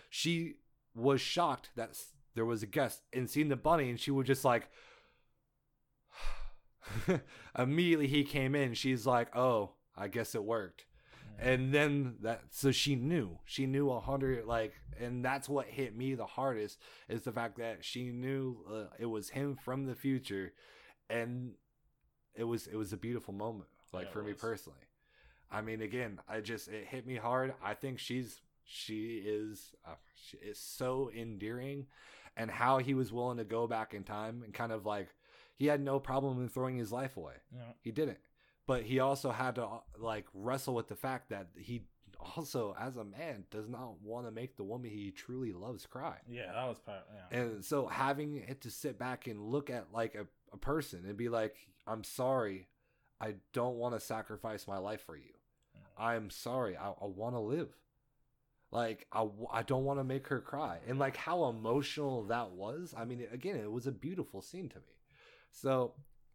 She 0.10 0.56
was 0.96 1.22
shocked 1.22 1.70
that 1.76 1.98
there 2.36 2.46
was 2.46 2.64
a 2.64 2.68
guest 2.68 3.02
and 3.14 3.30
seen 3.30 3.50
the 3.50 3.56
bunny 3.56 3.90
and 3.90 4.00
she 4.00 4.12
was 4.12 4.26
just 4.26 4.46
like 4.46 4.70
immediately 7.58 8.08
he 8.08 8.24
came 8.24 8.56
in 8.56 8.74
she's 8.74 9.06
like 9.06 9.36
oh 9.36 9.72
i 9.98 10.08
guess 10.08 10.36
it 10.36 10.44
worked. 10.44 10.86
And 11.42 11.74
then 11.74 12.16
that 12.22 12.42
so 12.50 12.72
she 12.72 12.96
knew. 12.96 13.40
She 13.46 13.66
knew 13.66 13.90
a 13.92 14.00
hundred 14.02 14.46
like 14.46 14.74
and 15.00 15.24
that's 15.24 15.48
what 15.48 15.68
hit 15.68 15.96
me 15.96 16.14
the 16.14 16.26
hardest 16.26 16.78
is 17.08 17.22
the 17.22 17.32
fact 17.32 17.58
that 17.60 17.86
she 17.86 18.12
knew 18.12 18.58
uh, 18.70 18.94
it 18.98 19.06
was 19.06 19.30
him 19.30 19.56
from 19.56 19.86
the 19.86 19.96
future 19.96 20.52
and 21.10 21.54
it 22.36 22.44
was 22.44 22.68
it 22.68 22.76
was 22.76 22.92
a 22.92 22.98
beautiful 22.98 23.34
moment 23.34 23.70
like 23.94 24.08
Yeah, 24.08 24.12
for 24.12 24.24
me 24.24 24.34
personally. 24.34 24.80
I 25.50 25.62
mean 25.62 25.82
again 25.82 26.20
i 26.28 26.42
just 26.42 26.68
it 26.68 26.88
hit 26.88 27.08
me 27.08 27.16
hard. 27.16 27.54
I 27.64 27.74
think 27.74 28.00
she's 28.00 28.42
she 28.66 29.24
is 29.26 29.74
uh, 29.88 29.96
she 30.16 30.38
is 30.38 30.60
so 30.60 31.10
endearing 31.16 31.88
and 32.36 32.52
how 32.52 32.78
he 32.80 32.94
was 32.94 33.12
willing 33.14 33.38
to 33.38 33.44
go 33.46 33.66
back 33.66 33.94
in 33.94 34.04
time 34.04 34.44
and 34.44 34.54
kind 34.54 34.72
of 34.74 34.86
like 34.86 35.08
he 35.60 35.68
had 35.68 35.82
no 35.82 36.00
problem 36.00 36.42
in 36.42 36.50
throwing 36.50 36.78
his 36.78 36.92
life 36.92 37.16
away 37.18 37.36
Yeah. 37.56 37.74
he 37.82 37.92
didn't 37.92 38.18
but 38.66 38.84
he 38.84 39.00
also 39.00 39.30
had 39.32 39.56
to 39.56 39.68
like 39.98 40.26
wrestle 40.34 40.74
with 40.74 40.88
the 40.88 40.96
fact 40.96 41.30
that 41.30 41.48
he 41.58 41.84
also 42.36 42.76
as 42.80 42.98
a 42.98 43.04
man 43.06 43.46
does 43.52 43.70
not 43.70 44.02
want 44.02 44.26
to 44.26 44.32
make 44.32 44.58
the 44.58 44.64
woman 44.64 44.90
he 44.90 45.12
truly 45.12 45.54
loves 45.54 45.86
cry 45.86 46.18
Yeah, 46.28 46.52
that 46.52 46.68
was 46.68 46.80
part. 46.80 47.06
Yeah. 47.32 47.40
and 47.40 47.64
so 47.64 47.86
having 47.88 48.38
it 48.38 48.62
to 48.62 48.72
sit 48.72 48.98
back 48.98 49.28
and 49.28 49.40
look 49.40 49.70
at 49.70 49.94
like 49.94 50.16
a, 50.16 50.26
a 50.52 50.58
person 50.58 51.04
and 51.08 51.16
be 51.16 51.30
like 51.30 51.56
i'm 51.86 52.04
sorry 52.04 52.68
I 53.22 53.34
don't 53.52 53.76
want 53.76 53.96
to 53.96 54.00
sacrifice 54.00 54.66
my 54.66 54.78
life 54.78 55.02
for 55.06 55.18
you. 55.18 55.34
I'm 55.98 56.30
sorry. 56.30 56.78
I, 56.78 56.92
I 56.92 57.06
want 57.06 57.36
to 57.36 57.42
live. 57.42 57.68
Like 58.72 59.08
I, 59.12 59.28
I 59.52 59.64
don't 59.64 59.84
want 59.84 60.00
to 60.00 60.06
make 60.06 60.28
her 60.28 60.40
cry. 60.40 60.78
And 60.88 61.00
like 61.00 61.18
how 61.18 61.46
emotional 61.50 62.24
that 62.28 62.52
was. 62.52 62.94
I 62.98 63.04
mean, 63.04 63.26
again, 63.32 63.58
it 63.58 63.70
was 63.72 63.88
a 63.88 63.92
beautiful 63.92 64.42
scene 64.42 64.70
to 64.70 64.78
me. 64.78 64.94
So 65.52 65.94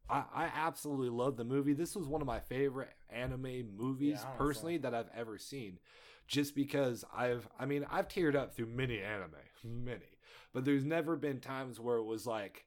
I, 0.08 0.24
I 0.34 0.50
absolutely 0.54 1.08
love 1.10 1.36
the 1.36 1.44
movie. 1.44 1.72
This 1.72 1.96
was 1.96 2.06
one 2.06 2.20
of 2.20 2.26
my 2.26 2.40
favorite 2.40 2.92
anime 3.10 3.76
movies 3.76 4.20
Yeah, 4.22 4.30
personally 4.36 4.78
that 4.78 4.94
I've 4.94 5.10
ever 5.16 5.38
seen. 5.38 5.78
Just 6.26 6.54
because 6.54 7.04
I've, 7.14 7.46
I 7.58 7.66
mean, 7.66 7.86
I've 7.90 8.08
teared 8.08 8.34
up 8.34 8.54
through 8.54 8.66
many 8.66 9.00
anime, 9.00 9.30
many, 9.62 10.18
but 10.54 10.64
there's 10.64 10.84
never 10.84 11.16
been 11.16 11.38
times 11.38 11.78
where 11.78 11.96
it 11.96 12.04
was 12.04 12.26
like, 12.26 12.64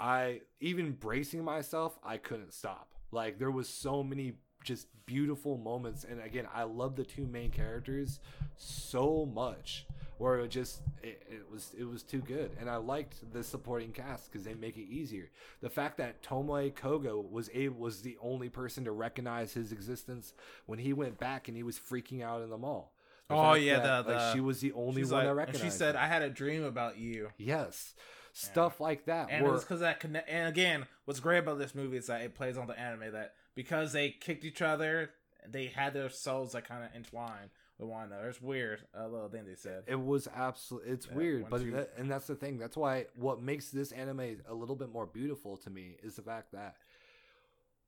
I 0.00 0.42
even 0.60 0.92
bracing 0.92 1.44
myself, 1.44 1.98
I 2.04 2.16
couldn't 2.16 2.54
stop. 2.54 2.94
Like 3.10 3.38
there 3.38 3.50
was 3.50 3.68
so 3.68 4.02
many 4.02 4.34
just 4.64 4.86
beautiful 5.06 5.56
moments, 5.58 6.04
and 6.04 6.20
again, 6.20 6.46
I 6.54 6.62
love 6.64 6.96
the 6.96 7.04
two 7.04 7.26
main 7.26 7.50
characters 7.50 8.20
so 8.56 9.26
much. 9.26 9.86
Where 10.18 10.40
it 10.40 10.48
just 10.48 10.80
it, 11.02 11.22
it 11.30 11.50
was 11.50 11.72
it 11.78 11.84
was 11.84 12.02
too 12.02 12.18
good, 12.20 12.50
and 12.60 12.68
I 12.68 12.76
liked 12.76 13.32
the 13.32 13.44
supporting 13.44 13.92
cast 13.92 14.30
because 14.30 14.44
they 14.44 14.54
make 14.54 14.76
it 14.76 14.88
easier. 14.90 15.30
The 15.60 15.70
fact 15.70 15.96
that 15.98 16.22
Tomoe 16.22 16.74
Koga 16.74 17.16
was 17.16 17.48
able 17.54 17.78
was 17.78 18.02
the 18.02 18.16
only 18.20 18.48
person 18.48 18.84
to 18.84 18.90
recognize 18.92 19.52
his 19.54 19.70
existence 19.70 20.34
when 20.66 20.80
he 20.80 20.92
went 20.92 21.18
back 21.18 21.46
and 21.46 21.56
he 21.56 21.62
was 21.62 21.78
freaking 21.78 22.22
out 22.22 22.42
in 22.42 22.50
the 22.50 22.58
mall. 22.58 22.92
The 23.28 23.34
Oh, 23.36 23.54
yeah, 23.54 23.78
that, 23.78 24.06
the- 24.06 24.12
like 24.12 24.18
the- 24.20 24.32
she 24.32 24.40
was 24.40 24.60
the 24.60 24.72
only 24.72 25.02
one 25.04 25.12
like, 25.12 25.24
that 25.26 25.34
recognized. 25.34 25.64
she 25.64 25.70
said, 25.70 25.94
him. 25.94 26.00
"I 26.02 26.06
had 26.08 26.22
a 26.22 26.30
dream 26.30 26.64
about 26.64 26.98
you." 26.98 27.30
yes, 27.38 27.94
stuff 28.32 28.80
like 28.80 29.04
that. 29.04 29.28
And 29.30 29.44
where- 29.44 29.54
it's 29.54 29.64
because 29.64 29.80
that 29.80 30.00
connect. 30.00 30.28
And 30.28 30.48
again, 30.48 30.86
what's 31.04 31.20
great 31.20 31.38
about 31.38 31.58
this 31.58 31.74
movie 31.74 31.96
is 31.96 32.06
that 32.08 32.22
it 32.22 32.34
plays 32.34 32.56
on 32.58 32.66
the 32.66 32.78
anime 32.78 33.12
that 33.12 33.34
because 33.54 33.92
they 33.92 34.10
kicked 34.10 34.44
each 34.44 34.62
other, 34.62 35.10
they 35.46 35.66
had 35.66 35.92
their 35.94 36.08
souls 36.08 36.52
that 36.52 36.64
kind 36.66 36.82
of 36.84 36.90
entwine 36.94 37.50
with 37.78 37.88
one 37.88 38.04
another. 38.06 38.28
It's 38.28 38.40
weird, 38.42 38.80
a 38.94 39.08
little 39.08 39.28
thing 39.28 39.44
they 39.46 39.54
said. 39.54 39.84
It 39.86 40.00
was 40.00 40.28
absolutely 40.34 40.90
it's 40.92 41.06
Yeah, 41.06 41.14
weird, 41.14 41.48
but 41.48 41.60
you- 41.62 41.70
that, 41.72 41.92
and 41.96 42.10
that's 42.10 42.26
the 42.26 42.34
thing. 42.36 42.58
That's 42.58 42.76
why 42.76 43.06
what 43.16 43.40
makes 43.42 43.70
this 43.70 43.92
anime 43.92 44.40
a 44.46 44.54
little 44.54 44.76
bit 44.76 44.90
more 44.90 45.06
beautiful 45.06 45.56
to 45.58 45.70
me 45.70 45.96
is 46.02 46.16
the 46.16 46.22
fact 46.22 46.52
that 46.52 46.76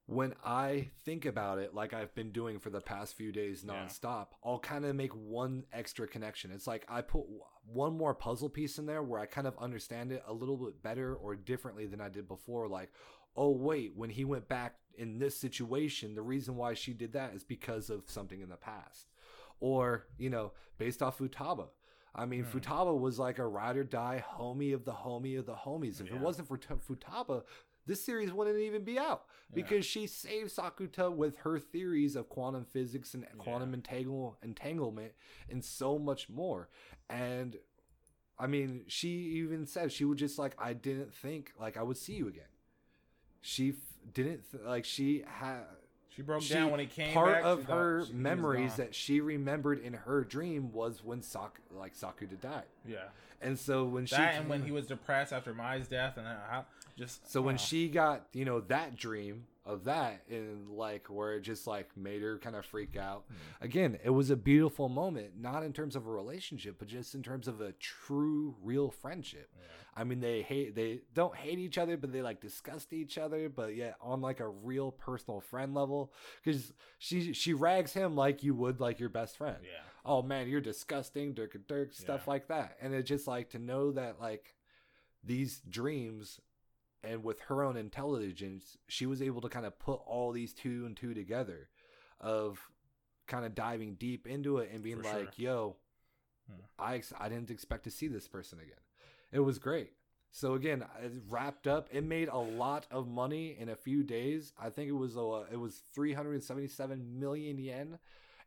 when 0.07 0.35
I 0.45 0.91
think 1.05 1.25
about 1.25 1.59
it, 1.59 1.73
like 1.73 1.93
I've 1.95 2.15
been 2.17 2.33
doing 2.33 2.59
for 2.59 2.71
the 2.71 2.81
past 2.81 3.15
few 3.15 3.31
days 3.31 3.65
Yeah. 3.65 3.75
nonstop, 3.75 4.29
I'll 4.45 4.59
kind 4.59 4.85
of 4.85 4.97
make 4.97 5.13
one 5.15 5.67
extra 5.73 6.09
connection. 6.09 6.51
It's 6.51 6.67
like 6.67 6.85
I 6.89 7.01
put 7.03 7.27
one 7.65 7.97
more 7.97 8.15
puzzle 8.15 8.49
piece 8.49 8.79
in 8.79 8.87
there 8.87 9.03
where 9.05 9.21
I 9.21 9.27
kind 9.27 9.47
of 9.47 9.57
understand 9.59 10.11
it 10.11 10.23
a 10.27 10.33
little 10.33 10.57
bit 10.57 10.83
better 10.83 11.15
or 11.15 11.37
differently 11.37 11.87
than 11.87 12.01
I 12.01 12.09
did 12.09 12.27
before. 12.27 12.67
Like, 12.67 12.91
oh 13.37 13.51
wait, 13.51 13.95
when 13.95 14.11
he 14.11 14.25
went 14.25 14.49
back 14.49 14.77
in 14.97 15.21
this 15.21 15.37
situation, 15.39 16.17
the 16.17 16.23
reason 16.23 16.57
why 16.57 16.75
she 16.75 16.93
did 16.93 17.13
that 17.13 17.33
is 17.33 17.45
because 17.45 17.89
of 17.89 18.11
something 18.11 18.41
in 18.41 18.49
the 18.49 18.57
past, 18.57 19.07
or 19.61 20.07
you 20.19 20.31
know, 20.31 20.53
based 20.79 21.03
off 21.03 21.19
Futaba. 21.19 21.69
I 22.15 22.27
mean, 22.27 22.43
Hmm. 22.45 22.59
Futaba 22.59 22.99
was 22.99 23.19
like 23.19 23.39
a 23.39 23.47
ride 23.47 23.77
or 23.77 23.85
die 23.85 24.25
homie 24.37 24.75
of 24.75 24.85
the 24.85 24.93
homie 24.93 25.39
of 25.39 25.47
the 25.47 25.55
homies. 25.55 26.01
If 26.01 26.09
it 26.13 26.19
wasn't 26.19 26.49
for 26.49 26.59
Futaba, 26.59 27.45
this 27.87 28.05
series 28.05 28.33
wouldn't 28.33 28.59
even 28.59 28.83
be 28.85 28.99
out 28.99 29.25
Yeah. 29.51 29.55
because 29.55 29.87
she 29.87 30.07
saved 30.07 30.51
Sakuta 30.55 31.15
with 31.15 31.37
her 31.39 31.59
theories 31.59 32.17
of 32.17 32.29
quantum 32.29 32.65
physics 32.65 33.15
and 33.15 33.27
quantum 33.39 33.73
entangle- 33.75 34.37
entanglement 34.43 35.13
and 35.49 35.65
so 35.65 35.99
much 35.99 36.29
more. 36.29 36.69
And 37.09 37.57
I 38.39 38.47
mean, 38.47 38.85
she 38.89 39.09
even 39.39 39.67
said 39.67 39.93
she 39.93 40.05
would 40.05 40.19
just 40.19 40.39
like, 40.39 40.55
I 40.59 40.73
didn't 40.73 41.13
think 41.15 41.53
like 41.59 41.77
I 41.77 41.83
would 41.83 41.97
see 41.97 42.15
you 42.15 42.27
again. 42.27 42.49
She 43.41 43.71
f- 43.71 43.77
didn't 44.13 44.51
th- 44.51 44.65
like 44.65 44.85
she 44.85 45.23
had 45.27 45.65
She 46.21 46.25
broke 46.27 46.43
she- 46.43 46.53
down 46.53 46.71
when 46.71 46.81
he 46.81 46.87
came. 46.87 47.15
part 47.15 47.37
back, 47.37 47.45
of 47.45 47.61
she 47.61 47.73
her 47.73 48.05
she- 48.05 48.13
memories 48.13 48.77
that 48.77 48.95
she 48.95 49.23
remembered 49.23 49.79
in 49.83 49.95
her 49.95 50.23
dream 50.23 50.71
was 50.71 51.03
when 51.03 51.23
Sak 51.23 51.59
like 51.75 51.95
Sakuta 51.95 52.39
died. 52.39 52.65
yeah, 52.87 53.05
And 53.41 53.59
so 53.59 53.85
when 53.87 54.05
she 54.05 54.17
that 54.17 54.35
and 54.35 54.47
when 54.51 54.63
he 54.65 54.71
was 54.71 54.87
depressed 54.87 55.33
after 55.33 55.55
Mai's 55.55 55.89
death, 55.89 56.19
and 56.19 56.27
how 56.27 56.67
just 56.99 57.27
So 57.31 57.41
when 57.41 57.55
oh. 57.55 57.59
she 57.59 57.89
got, 57.89 58.27
you 58.35 58.45
know, 58.45 58.61
that 58.61 58.97
dream 58.97 59.47
of 59.73 59.85
that 59.85 60.23
and 60.29 60.69
like 60.71 61.07
where 61.09 61.35
it 61.35 61.41
just 61.43 61.67
like 61.67 61.97
made 61.97 62.23
her 62.23 62.39
kind 62.39 62.57
of 62.57 62.65
freak 62.67 62.97
out. 62.97 63.25
Hmm. 63.29 63.65
Again, 63.65 63.99
it 64.05 64.11
was 64.11 64.31
a 64.31 64.37
beautiful 64.37 64.89
moment, 64.89 65.33
not 65.41 65.63
in 65.63 65.73
terms 65.73 65.97
of 65.97 66.07
a 66.07 66.11
relationship, 66.11 66.77
but 66.79 66.89
just 66.89 67.15
in 67.15 67.23
terms 67.23 67.47
of 67.49 67.61
a 67.61 67.73
true 67.73 68.57
real 68.63 68.91
friendship. 68.91 69.49
Yeah. 69.57 69.67
I 69.97 70.05
mean, 70.05 70.21
they 70.21 70.43
hate 70.43 70.75
they 70.75 71.01
don't 71.15 71.35
hate 71.35 71.59
each 71.59 71.77
other, 71.79 71.97
but 71.97 72.13
they 72.13 72.23
like 72.23 72.41
disgust 72.41 72.93
each 72.93 73.19
other, 73.19 73.49
but 73.49 73.75
yet 73.75 73.97
on 74.01 74.21
like 74.21 74.41
a 74.41 74.49
real 74.49 74.91
personal 74.93 75.41
friend 75.41 75.75
level 75.75 76.13
cuz 76.45 76.73
she 76.99 77.33
she 77.33 77.53
rags 77.55 77.93
him 77.93 78.15
like 78.17 78.43
you 78.43 78.55
would 78.55 78.81
like 78.81 79.01
your 79.01 79.09
best 79.09 79.37
friend 79.37 79.59
yeah, 79.63 79.81
oh 80.05 80.23
man, 80.23 80.49
you're 80.49 80.61
disgusting, 80.61 81.35
dirk 81.35 81.57
dirk, 81.67 81.93
stuff 81.93 82.23
Yeah. 82.27 82.31
like 82.31 82.49
that. 82.49 82.77
And 82.81 82.95
it's 82.95 83.09
just 83.09 83.27
like 83.27 83.51
to 83.51 83.59
know 83.59 83.91
that 83.93 84.21
like 84.21 84.55
these 85.23 85.61
dreams 85.69 86.41
and 87.03 87.25
with 87.25 87.41
her 87.43 87.63
own 87.63 87.77
intelligence, 87.77 88.77
she 88.89 89.07
was 89.07 89.21
able 89.23 89.41
to 89.43 89.49
kind 89.49 89.67
of 89.67 89.79
put 89.79 90.01
all 90.07 90.33
these 90.33 90.53
two 90.53 90.85
and 90.87 90.97
two 90.97 91.15
together 91.15 91.69
of 92.21 92.59
kind 93.27 93.45
of 93.45 93.55
diving 93.55 93.95
deep 93.95 94.27
into 94.27 94.59
it 94.59 94.71
and 94.73 94.83
being 94.83 94.99
For 94.99 95.05
like, 95.05 95.15
sure. 95.15 95.31
yo, 95.37 95.77
Hmm. 96.51 96.61
I 96.79 96.95
ex- 96.97 97.13
I 97.19 97.29
didn't 97.29 97.51
expect 97.51 97.85
to 97.85 97.91
see 97.91 98.09
this 98.09 98.27
person 98.27 98.59
again. 98.59 98.81
It 99.31 99.41
was 99.41 99.59
great. 99.59 99.93
So 100.33 100.55
again, 100.55 100.85
it 101.03 101.13
wrapped 101.29 101.67
up. 101.67 101.89
It 101.93 102.03
made 102.05 102.29
a 102.29 102.39
lot 102.39 102.87
of 102.91 103.07
money 103.09 103.57
in 103.59 103.69
a 103.69 103.77
few 103.77 104.03
days. 104.03 104.53
I 104.61 104.71
think 104.71 104.89
it 104.89 104.93
was 104.97 105.17
uh, 105.17 105.45
it 105.53 105.57
was 105.59 105.83
377 105.95 107.19
million 107.21 107.59
yen 107.59 107.99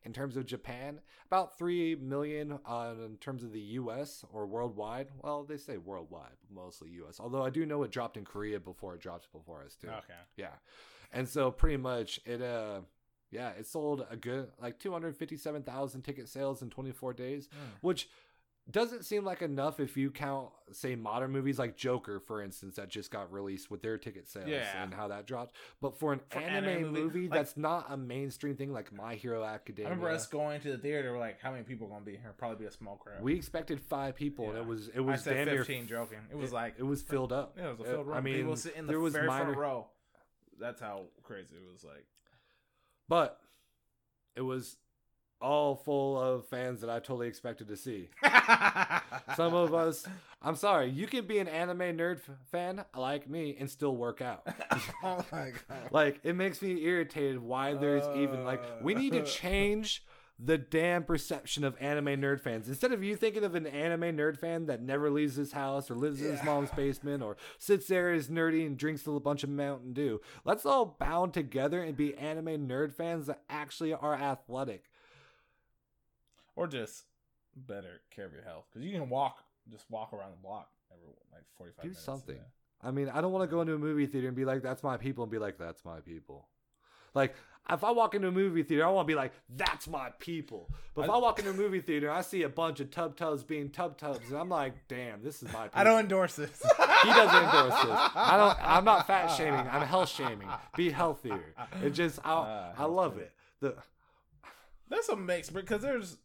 in 0.03 0.13
terms 0.13 0.35
of 0.37 0.45
Japan, 0.45 0.99
about 1.25 1.57
3 1.57 1.95
million 1.95 2.59
uh, 2.65 2.93
in 3.05 3.17
terms 3.17 3.43
of 3.43 3.51
the 3.53 3.61
US 3.79 4.23
or 4.31 4.45
worldwide. 4.45 5.07
Well, 5.21 5.43
they 5.43 5.57
say 5.57 5.77
worldwide, 5.77 6.35
but 6.41 6.53
mostly 6.63 6.89
US. 7.05 7.19
Although 7.19 7.43
I 7.43 7.49
do 7.49 7.65
know 7.65 7.83
it 7.83 7.91
dropped 7.91 8.17
in 8.17 8.25
Korea 8.25 8.59
before 8.59 8.95
it 8.95 9.01
dropped 9.01 9.31
before 9.31 9.63
us 9.63 9.75
too. 9.75 9.87
okay, 9.89 10.19
Yeah. 10.37 10.55
And 11.11 11.27
so 11.29 11.51
pretty 11.51 11.77
much 11.77 12.19
it 12.25 12.41
uh 12.41 12.81
yeah, 13.31 13.49
it 13.51 13.65
sold 13.65 14.05
a 14.11 14.15
good 14.15 14.49
like 14.61 14.77
257,000 14.79 16.01
ticket 16.03 16.29
sales 16.29 16.61
in 16.61 16.69
24 16.69 17.13
days, 17.13 17.49
Hmm. 17.51 17.57
which 17.81 18.09
doesn't 18.71 19.03
seem 19.03 19.25
like 19.25 19.41
enough 19.41 19.79
if 19.81 19.97
you 19.97 20.09
count 20.09 20.49
say 20.71 20.95
modern 20.95 21.31
movies 21.31 21.59
like 21.59 21.75
Joker 21.75 22.19
for 22.21 22.41
instance 22.41 22.77
that 22.77 22.87
just 22.89 23.11
got 23.11 23.31
released 23.31 23.69
with 23.69 23.81
their 23.81 23.97
ticket 23.97 24.27
sales 24.27 24.47
Yeah. 24.47 24.81
and 24.81 24.93
how 24.93 25.09
that 25.09 25.27
dropped. 25.27 25.53
But 25.81 25.99
for 25.99 26.13
an 26.13 26.21
For 26.29 26.39
anime, 26.39 26.69
anime 26.69 26.93
movie, 26.93 27.27
like- 27.27 27.31
that's 27.39 27.57
not 27.57 27.87
a 27.91 27.97
mainstream 27.97 28.55
thing 28.55 28.71
like 28.71 28.93
My 28.93 29.15
Hero 29.15 29.43
Academia. 29.43 29.87
I 29.87 29.91
remember 29.91 30.09
us 30.11 30.27
going 30.27 30.61
to 30.61 30.71
the 30.71 30.77
theater. 30.77 31.11
We're 31.11 31.19
like, 31.19 31.41
how 31.41 31.51
many 31.51 31.63
people 31.63 31.87
are 31.87 31.89
gonna 31.91 32.05
be 32.05 32.13
here? 32.15 32.33
Probably 32.37 32.57
be 32.57 32.65
a 32.65 32.71
small 32.71 32.95
crowd. 32.95 33.21
we 33.21 33.35
expected 33.35 33.81
5 33.81 34.15
people 34.15 34.49
and 34.49 34.57
it 34.57 34.65
was 34.65 34.87
it 34.87 35.01
was 35.01 35.19
I 35.19 35.23
said 35.23 35.33
damn 35.45 35.45
near 35.55 35.65
fifteen, 35.65 35.85
joking. 35.87 36.19
It 36.31 36.37
was 36.37 36.53
like 36.53 36.75
it 36.77 36.83
was 36.83 37.01
filled 37.01 37.33
up. 37.33 37.55
Yeah, 37.57 37.71
it 37.71 37.77
was 37.77 37.79
a 37.81 37.83
Uh, 37.83 37.93
filled 37.95 38.07
room. 38.07 38.15
I 38.17 38.21
mean, 38.21 38.35
people 38.35 38.55
sit 38.55 38.75
in 38.75 38.87
the 38.87 38.93
there 38.93 38.99
was 39.01 39.13
very 39.13 39.27
minor 39.27 39.45
front 39.47 39.57
row. 39.57 39.87
That's 40.59 40.79
how 40.79 41.07
crazy 41.23 41.55
it 41.57 41.63
was. 41.69 41.83
Like, 41.83 42.05
but 43.09 43.41
it 44.35 44.41
was 44.41 44.77
all 45.43 45.75
full 45.75 46.19
of 46.19 46.47
fans 46.47 46.81
that 46.81 46.89
I 46.89 46.99
totally 46.99 47.27
expected 47.27 47.67
to 47.67 47.75
see. 47.75 48.09
Some 49.35 49.53
of 49.53 49.73
us, 49.73 50.05
I'm 50.41 50.55
sorry, 50.55 50.89
you 50.89 51.05
can 51.05 51.27
be 51.27 51.37
an 51.39 51.47
anime 51.47 51.97
nerd 51.97 52.17
f- 52.17 52.35
fan 52.49 52.83
like 52.95 53.29
me 53.29 53.57
and 53.59 53.69
still 53.69 53.95
work 53.95 54.21
out. 54.21 54.47
oh 55.03 55.23
my 55.31 55.51
god. 55.67 55.91
like 55.91 56.21
it 56.23 56.35
makes 56.35 56.61
me 56.61 56.83
irritated 56.83 57.39
why 57.39 57.73
there's 57.73 58.05
even 58.17 58.45
like 58.45 58.61
we 58.81 58.95
need 58.95 59.11
to 59.13 59.21
uh. 59.21 59.25
change 59.25 60.03
the 60.39 60.57
damn 60.57 61.03
perception 61.03 61.63
of 61.63 61.75
anime 61.79 62.21
nerd 62.21 62.41
fans. 62.41 62.67
Instead 62.67 62.91
of 62.91 63.03
you 63.03 63.15
thinking 63.15 63.43
of 63.43 63.55
an 63.55 63.67
anime 63.67 64.17
nerd 64.17 64.39
fan 64.39 64.65
that 64.65 64.81
never 64.81 65.09
leaves 65.09 65.35
his 65.35 65.51
house 65.51 65.91
or 65.91 65.95
lives 65.95 66.21
in 66.21 66.31
his 66.31 66.43
mom's 66.43 66.71
basement 66.71 67.21
or 67.21 67.37
sits 67.59 67.87
there 67.87 68.13
is 68.13 68.29
nerdy 68.29 68.65
and 68.65 68.77
drinks 68.77 69.05
a 69.05 69.11
bunch 69.19 69.43
of 69.43 69.49
Mountain 69.49 69.93
Dew, 69.93 70.21
let's 70.43 70.65
all 70.65 70.97
bound 70.99 71.33
together 71.33 71.83
and 71.83 71.95
be 71.95 72.15
anime 72.15 72.67
nerd 72.67 72.93
fans 72.93 73.27
that 73.27 73.41
actually 73.49 73.93
are 73.93 74.15
athletic. 74.15 74.85
Or 76.55 76.67
just 76.67 77.03
better 77.55 78.01
care 78.11 78.25
of 78.25 78.33
your 78.33 78.43
health 78.43 78.65
because 78.71 78.85
you 78.85 78.91
can 78.97 79.09
walk, 79.09 79.43
just 79.71 79.89
walk 79.89 80.13
around 80.13 80.31
the 80.31 80.37
block 80.37 80.69
every 80.91 81.07
like 81.31 81.43
forty 81.57 81.71
five 81.73 81.83
Do 81.83 81.89
minutes. 81.89 82.03
something. 82.03 82.35
yeah. 82.35 82.41
I 82.87 82.91
mean, 82.91 83.09
I 83.09 83.21
don't 83.21 83.31
want 83.31 83.49
to 83.49 83.53
go 83.53 83.61
into 83.61 83.73
a 83.73 83.77
movie 83.79 84.05
theater 84.05 84.27
and 84.27 84.35
be 84.35 84.45
like, 84.45 84.61
"That's 84.61 84.83
my 84.83 84.97
people," 84.97 85.23
and 85.23 85.31
be 85.31 85.39
like, 85.39 85.57
"That's 85.57 85.83
my 85.85 85.99
people." 86.01 86.47
Like, 87.15 87.35
if 87.69 87.83
I 87.83 87.91
walk 87.91 88.13
into 88.15 88.27
a 88.27 88.31
movie 88.31 88.61
theater, 88.63 88.85
I 88.85 88.89
want 88.89 89.07
to 89.07 89.11
be 89.11 89.15
like, 89.15 89.31
"That's 89.55 89.87
my 89.87 90.09
people." 90.19 90.69
But 90.95 91.03
if 91.05 91.09
I, 91.11 91.13
I- 91.13 91.17
walk 91.17 91.39
into 91.39 91.51
a 91.51 91.53
movie 91.53 91.79
theater, 91.79 92.11
I 92.11 92.21
see 92.21 92.43
a 92.43 92.49
bunch 92.49 92.79
of 92.81 92.91
tub 92.91 93.15
tubs 93.15 93.43
being 93.43 93.69
tub 93.69 93.97
tubs, 93.97 94.29
and 94.29 94.37
I'm 94.37 94.49
like, 94.49 94.73
"Damn, 94.89 95.23
this 95.23 95.41
is 95.41 95.51
my." 95.53 95.63
People. 95.65 95.79
I 95.79 95.83
don't 95.85 95.99
endorse 96.01 96.35
this. 96.35 96.61
He 97.03 97.09
doesn't 97.09 97.43
endorse 97.43 97.81
this. 97.83 97.99
I 98.15 98.37
don't. 98.37 98.57
I'm 98.61 98.85
not 98.85 99.05
fat 99.07 99.27
shaming. 99.27 99.59
I'm 99.59 99.81
health 99.85 100.09
shaming. 100.09 100.47
Be 100.77 100.89
healthier. 100.89 101.53
It 101.83 101.89
just. 101.91 102.19
I. 102.19 102.31
Ah, 102.31 102.71
I 102.77 102.85
love 102.85 103.17
it. 103.17 103.31
The 103.59 103.75
That's 104.89 105.09
a 105.09 105.15
mix 105.15 105.49
because 105.49 105.81
there's 105.81 106.17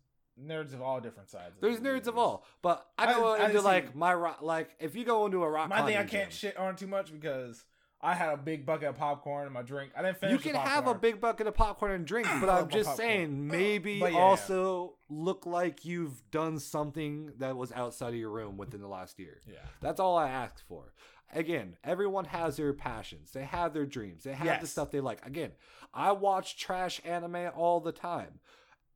nerds 0.43 0.73
of 0.75 0.81
all 0.83 1.01
different 1.01 1.29
sides. 1.31 1.55
of 1.57 1.61
there's 1.61 1.81
the 1.81 1.89
nerds 1.89 2.07
of 2.07 2.17
all, 2.19 2.45
but 2.63 2.87
I 2.99 3.07
I- 3.07 3.15
go 3.15 3.35
I 3.35 3.47
into 3.47 3.59
see- 3.61 3.65
like 3.65 3.95
my 3.95 4.15
rock. 4.15 4.39
Like 4.43 4.71
if 4.81 4.95
you 4.95 5.05
go 5.05 5.27
into 5.27 5.43
a 5.43 5.51
rock. 5.51 5.69
My 5.69 5.83
thing 5.85 5.97
I 5.97 6.05
can't 6.05 6.31
gym- 6.31 6.31
shit 6.31 6.57
on 6.57 6.77
too 6.77 6.87
much 6.87 7.13
because 7.13 7.65
I 8.01 8.15
had 8.15 8.33
a 8.33 8.37
big 8.37 8.65
bucket 8.65 8.89
of 8.91 8.95
popcorn 8.97 9.47
and 9.47 9.53
my 9.53 9.63
drink. 9.63 9.91
I 9.97 10.03
didn't 10.03 10.19
finish. 10.19 10.33
You 10.45 10.53
can 10.53 10.61
have 10.61 10.87
a 10.87 10.95
big 10.95 11.21
bucket 11.21 11.49
of 11.49 11.55
popcorn 11.55 11.91
and 11.91 12.07
drink, 12.07 12.29
but 12.41 12.49
I 12.49 12.61
I'm 12.61 12.69
just 12.69 12.91
popcorn. 12.91 13.09
saying 13.09 13.49
maybe 13.49 13.95
yeah, 13.95 14.09
yeah. 14.09 14.19
also 14.19 14.95
look 15.09 15.47
like 15.47 15.85
you've 15.85 16.23
done 16.31 16.61
something 16.61 17.33
that 17.39 17.57
was 17.57 17.73
outside 17.73 18.11
of 18.11 18.15
your 18.15 18.31
room 18.31 18.57
within 18.57 18.81
the 18.81 18.87
last 18.89 19.19
year. 19.19 19.41
Yeah. 19.49 19.57
That's 19.81 19.99
all 19.99 20.17
I 20.17 20.29
ask 20.29 20.65
for. 20.69 20.93
Again, 21.35 21.77
everyone 21.85 22.25
has 22.27 22.57
their 22.57 22.73
passions. 22.73 23.33
They 23.33 23.43
have 23.45 23.75
their 23.75 23.85
dreams. 23.85 24.23
They 24.25 24.33
have 24.33 24.61
the 24.61 24.67
stuff 24.69 24.91
they 24.93 25.01
like. 25.01 25.27
Again, 25.27 25.51
I 25.93 26.13
watch 26.13 26.57
trash 26.57 27.03
anime 27.05 27.51
all 27.57 27.81
the 27.81 27.93
time. 27.93 28.39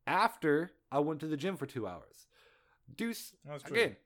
After 0.07 0.71
I 0.93 0.99
went 0.99 1.21
to 1.21 1.27
the 1.27 1.37
gym 1.39 1.57
for 1.57 1.67
two 1.67 1.87
hours. 1.87 2.27
Deuce 2.95 3.33
again. 3.65 3.97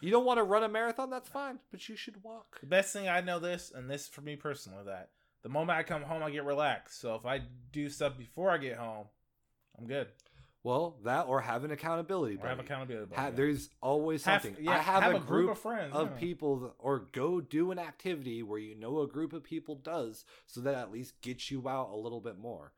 You 0.00 0.10
don't 0.10 0.24
want 0.24 0.38
to 0.38 0.42
run 0.44 0.64
a 0.64 0.68
marathon, 0.68 1.10
that's 1.10 1.28
fine, 1.28 1.60
but 1.70 1.88
you 1.88 1.94
should 1.94 2.24
walk. 2.24 2.58
The 2.60 2.66
best 2.66 2.92
thing 2.92 3.08
I 3.08 3.20
know 3.20 3.38
this, 3.38 3.70
and 3.72 3.88
this 3.88 4.08
for 4.08 4.20
me 4.22 4.34
personally, 4.34 4.82
that 4.86 5.10
the 5.42 5.48
moment 5.48 5.78
I 5.78 5.84
come 5.84 6.02
home, 6.02 6.22
I 6.22 6.30
get 6.30 6.44
relaxed. 6.44 7.00
So 7.00 7.14
if 7.14 7.26
I 7.26 7.42
do 7.70 7.88
stuff 7.88 8.16
before 8.18 8.50
I 8.50 8.58
get 8.58 8.78
home, 8.78 9.06
I'm 9.78 9.86
good. 9.86 10.08
Well, 10.64 10.96
that 11.04 11.26
or 11.26 11.40
have 11.40 11.64
an 11.64 11.72
accountability. 11.72 12.38
I 12.42 12.48
have 12.48 12.56
buddy. 12.58 12.66
accountability. 12.68 13.14
Ha- 13.14 13.22
buddy. 13.24 13.36
there's 13.36 13.68
always 13.80 14.24
Have- 14.24 14.42
something. 14.42 14.64
yeah, 14.64 14.72
I 14.72 14.78
have, 14.78 15.02
have 15.02 15.12
a, 15.12 15.16
a 15.16 15.20
group, 15.20 15.28
group 15.28 15.50
of 15.50 15.58
friends, 15.58 15.92
of 15.94 16.10
yeah. 16.12 16.18
people, 16.18 16.56
that- 16.60 16.72
or 16.78 17.08
go 17.12 17.40
do 17.40 17.70
an 17.72 17.78
activity 17.78 18.42
where 18.42 18.58
you 18.60 18.74
know 18.76 19.00
a 19.00 19.08
group 19.08 19.32
of 19.32 19.42
people 19.44 19.74
does, 19.74 20.24
so 20.46 20.60
that 20.62 20.74
at 20.74 20.92
least 20.92 21.20
gets 21.20 21.50
you 21.50 21.68
out 21.68 21.90
a 21.92 21.96
little 21.96 22.20
bit 22.20 22.38
more. 22.38 22.72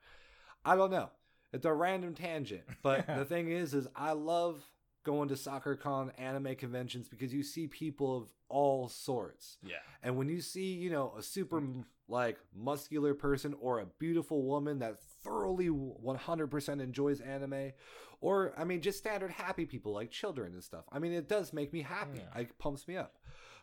I 0.65 0.77
don't 0.77 0.91
know. 0.91 1.11
It's 1.55 1.67
a 1.67 1.73
random 1.73 2.15
tangent, 2.15 2.65
but 2.83 3.07
the 3.17 3.25
thing 3.25 3.51
is, 3.51 3.75
is 3.75 3.87
I 3.95 4.13
love 4.13 4.63
going 5.05 5.29
to 5.29 5.37
soccer 5.37 5.77
con 5.77 6.11
anime 6.19 6.57
conventions 6.57 7.09
because 7.09 7.33
you 7.33 7.43
see 7.43 7.67
people 7.69 8.17
of 8.17 8.29
all 8.49 8.89
sorts. 8.89 9.59
Yeah. 9.63 9.77
And 10.03 10.17
when 10.17 10.29
you 10.29 10.41
see, 10.41 10.73
you 10.73 10.91
know, 10.91 11.15
a 11.17 11.23
super 11.23 11.63
like 12.09 12.39
muscular 12.55 13.15
person 13.15 13.55
or 13.61 13.81
a 13.81 13.87
beautiful 13.99 14.43
woman 14.43 14.81
that 14.81 15.01
thoroughly 15.23 15.69
100% 15.69 16.81
enjoys 16.83 17.21
anime, 17.21 17.73
or 18.21 18.53
I 18.59 18.65
mean, 18.65 18.81
just 18.81 18.99
standard 18.99 19.31
happy 19.31 19.65
people 19.65 19.93
like 19.93 20.11
children 20.11 20.55
and 20.55 20.65
stuff. 20.65 20.85
I 20.91 20.99
mean, 20.99 21.13
it 21.13 21.29
does 21.29 21.53
make 21.53 21.73
me 21.73 21.83
happy. 21.83 22.21
Yeah. 22.35 22.41
It 22.41 22.59
pumps 22.59 22.89
me 22.89 22.97
up. 22.97 23.17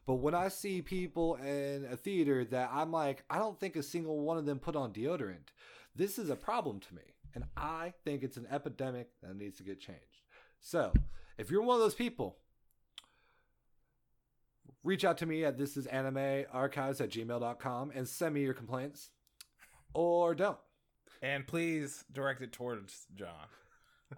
But 0.05 0.15
when 0.15 0.33
I 0.33 0.47
see 0.47 0.81
people 0.81 1.35
in 1.35 1.87
a 1.91 1.95
theater 1.95 2.45
that 2.45 2.71
I'm 2.73 2.91
like, 2.91 3.23
I 3.29 3.37
don't 3.37 3.59
think 3.59 3.75
a 3.75 3.83
single 3.83 4.19
one 4.21 4.37
of 4.37 4.45
them 4.45 4.59
put 4.59 4.75
on 4.75 4.93
deodorant, 4.93 5.49
this 5.95 6.17
is 6.17 6.29
a 6.29 6.35
problem 6.35 6.79
to 6.79 6.95
me. 6.95 7.01
And 7.33 7.45
I 7.55 7.93
think 8.03 8.23
it's 8.23 8.37
an 8.37 8.47
epidemic 8.51 9.09
that 9.21 9.35
needs 9.35 9.57
to 9.57 9.63
get 9.63 9.79
changed. 9.79 10.01
So, 10.59 10.93
if 11.37 11.49
you're 11.49 11.61
one 11.61 11.75
of 11.75 11.81
those 11.81 11.95
people, 11.95 12.37
reach 14.83 15.05
out 15.05 15.17
to 15.19 15.25
me 15.25 15.45
at 15.45 15.57
this 15.57 15.77
is 15.77 15.85
anime 15.87 16.45
archives 16.51 17.01
at 17.01 17.09
gmail.com 17.09 17.91
and 17.95 18.07
send 18.07 18.33
me 18.33 18.41
your 18.41 18.53
complaints 18.53 19.09
or 19.93 20.35
don't. 20.35 20.57
And 21.21 21.45
please 21.45 22.03
direct 22.11 22.41
it 22.41 22.51
towards 22.51 23.05
John. 23.15 23.47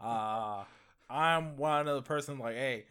Uh, 0.02 0.64
I'm 1.10 1.57
one 1.57 1.88
of 1.88 1.95
the 1.95 2.02
person 2.02 2.40
like, 2.40 2.56
hey, 2.56 2.85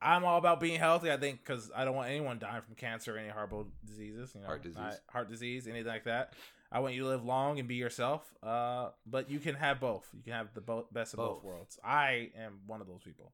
I'm 0.00 0.24
all 0.24 0.38
about 0.38 0.60
being 0.60 0.78
healthy. 0.78 1.10
I 1.10 1.16
think 1.16 1.40
because 1.44 1.70
I 1.74 1.84
don't 1.84 1.94
want 1.94 2.10
anyone 2.10 2.38
dying 2.38 2.62
from 2.62 2.74
cancer 2.74 3.14
or 3.14 3.18
any 3.18 3.28
horrible 3.28 3.68
diseases. 3.84 4.32
You 4.34 4.42
know, 4.42 4.48
Heart 4.48 4.62
disease. 4.62 5.00
Heart 5.08 5.30
disease, 5.30 5.66
anything 5.66 5.86
like 5.86 6.04
that. 6.04 6.34
I 6.72 6.80
want 6.80 6.94
you 6.94 7.02
to 7.02 7.08
live 7.08 7.24
long 7.24 7.58
and 7.58 7.68
be 7.68 7.76
yourself. 7.76 8.34
Uh, 8.42 8.90
but 9.06 9.30
you 9.30 9.38
can 9.38 9.54
have 9.54 9.80
both. 9.80 10.08
You 10.12 10.22
can 10.22 10.32
have 10.32 10.52
the 10.54 10.60
bo- 10.60 10.86
best 10.92 11.14
of 11.14 11.18
both. 11.18 11.36
Both. 11.36 11.44
worlds. 11.44 11.78
I 11.84 12.30
am 12.36 12.60
one 12.66 12.80
of 12.80 12.86
those 12.86 13.02
people. 13.02 13.32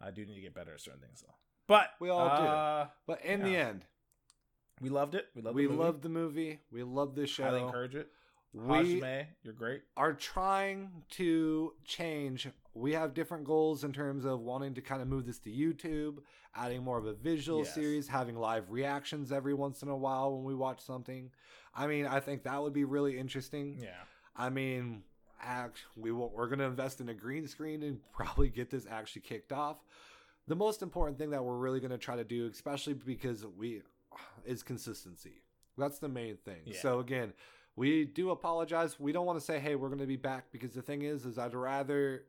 I 0.00 0.10
do 0.10 0.24
need 0.24 0.36
to 0.36 0.40
get 0.40 0.54
better 0.54 0.74
at 0.74 0.80
certain 0.80 1.00
things, 1.00 1.22
though. 1.26 1.34
But 1.66 1.90
We 2.00 2.08
all 2.08 2.24
do. 2.28 2.42
uh, 2.44 2.86
But 3.06 3.24
in 3.24 3.42
the 3.42 3.56
end, 3.56 3.84
We 4.80 4.88
loved 4.90 5.14
it. 5.16 5.26
We 5.34 5.42
loved. 5.42 5.56
we 5.56 5.64
the 5.64 5.70
movie. 5.70 5.82
love 5.82 6.02
the 6.02 6.08
movie. 6.08 6.60
We 6.70 6.82
love 6.84 7.14
the 7.16 7.26
show. 7.26 7.44
I 7.44 7.58
encourage 7.58 7.94
it. 7.96 8.08
we 8.54 8.62
Hajime, 8.62 9.26
you're 9.42 9.52
great. 9.52 9.82
are 9.96 10.14
trying 10.14 11.02
to 11.10 11.74
change. 11.84 12.48
We 12.74 12.92
have 12.92 13.12
different 13.12 13.44
goals 13.44 13.82
in 13.84 13.92
terms 13.92 14.24
of 14.24 14.40
wanting 14.40 14.74
to 14.74 14.80
kind 14.80 15.02
of 15.02 15.08
move 15.08 15.26
this 15.26 15.38
to 15.40 15.50
YouTube, 15.50 16.18
adding 16.54 16.82
more 16.84 16.96
of 16.96 17.06
a 17.06 17.12
visual 17.12 17.58
Yes. 17.64 17.74
series, 17.74 18.08
having 18.08 18.36
live 18.36 18.70
reactions 18.70 19.32
every 19.32 19.52
once 19.52 19.82
in 19.82 19.88
a 19.88 19.96
while 19.96 20.32
when 20.34 20.44
we 20.44 20.54
watch 20.54 20.80
something. 20.80 21.30
I 21.78 21.86
mean, 21.86 22.06
I 22.06 22.18
think 22.18 22.42
that 22.42 22.60
would 22.60 22.72
be 22.72 22.84
really 22.84 23.16
interesting. 23.16 23.78
Yeah. 23.80 23.90
I 24.36 24.50
mean, 24.50 25.02
act, 25.40 25.78
we 25.96 26.10
will, 26.10 26.30
we're 26.34 26.48
going 26.48 26.58
to 26.58 26.64
invest 26.64 27.00
in 27.00 27.08
a 27.08 27.14
green 27.14 27.46
screen 27.46 27.84
and 27.84 28.00
probably 28.12 28.48
get 28.48 28.68
this 28.68 28.84
actually 28.90 29.22
kicked 29.22 29.52
off. 29.52 29.76
The 30.48 30.56
most 30.56 30.82
important 30.82 31.18
thing 31.18 31.30
that 31.30 31.44
we're 31.44 31.56
really 31.56 31.78
going 31.78 31.92
to 31.92 31.98
try 31.98 32.16
to 32.16 32.24
do, 32.24 32.48
especially 32.52 32.94
because 32.94 33.46
we, 33.46 33.82
is 34.44 34.64
consistency. 34.64 35.42
That's 35.76 36.00
the 36.00 36.08
main 36.08 36.36
thing. 36.36 36.62
Yeah. 36.64 36.80
So 36.80 36.98
again, 36.98 37.32
we 37.76 38.06
do 38.06 38.30
apologize. 38.30 38.98
We 38.98 39.12
don't 39.12 39.26
want 39.26 39.38
to 39.38 39.44
say, 39.44 39.60
"Hey, 39.60 39.76
we're 39.76 39.88
going 39.88 40.00
to 40.00 40.06
be 40.06 40.16
back," 40.16 40.46
because 40.50 40.72
the 40.72 40.82
thing 40.82 41.02
is, 41.02 41.24
is 41.24 41.38
I'd 41.38 41.54
rather, 41.54 42.24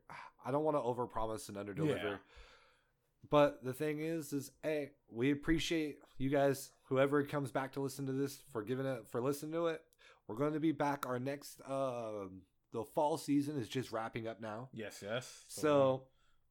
I 0.46 0.52
don't 0.52 0.62
want 0.62 0.76
to 0.76 0.80
overpromise 0.80 1.48
and 1.48 1.58
underdeliver. 1.58 2.02
Yeah. 2.02 2.16
But 3.28 3.64
the 3.64 3.72
thing 3.72 4.00
is, 4.00 4.32
is 4.32 4.52
hey, 4.62 4.90
we 5.10 5.32
appreciate 5.32 5.98
you 6.18 6.30
guys, 6.30 6.70
whoever 6.90 7.22
comes 7.22 7.50
back 7.50 7.72
to 7.72 7.80
listen 7.80 8.04
to 8.06 8.12
this, 8.12 8.42
for 8.52 8.62
giving 8.62 8.84
it, 8.84 9.06
for 9.08 9.22
listening 9.22 9.52
to 9.52 9.68
it. 9.68 9.80
We're 10.28 10.36
going 10.36 10.52
to 10.52 10.60
be 10.60 10.72
back. 10.72 11.06
Our 11.06 11.18
next, 11.18 11.60
uh, 11.62 12.26
the 12.72 12.84
fall 12.84 13.16
season 13.16 13.58
is 13.58 13.68
just 13.68 13.90
wrapping 13.90 14.28
up 14.28 14.40
now. 14.40 14.68
Yes. 14.74 15.02
Yes. 15.02 15.44
So 15.48 16.02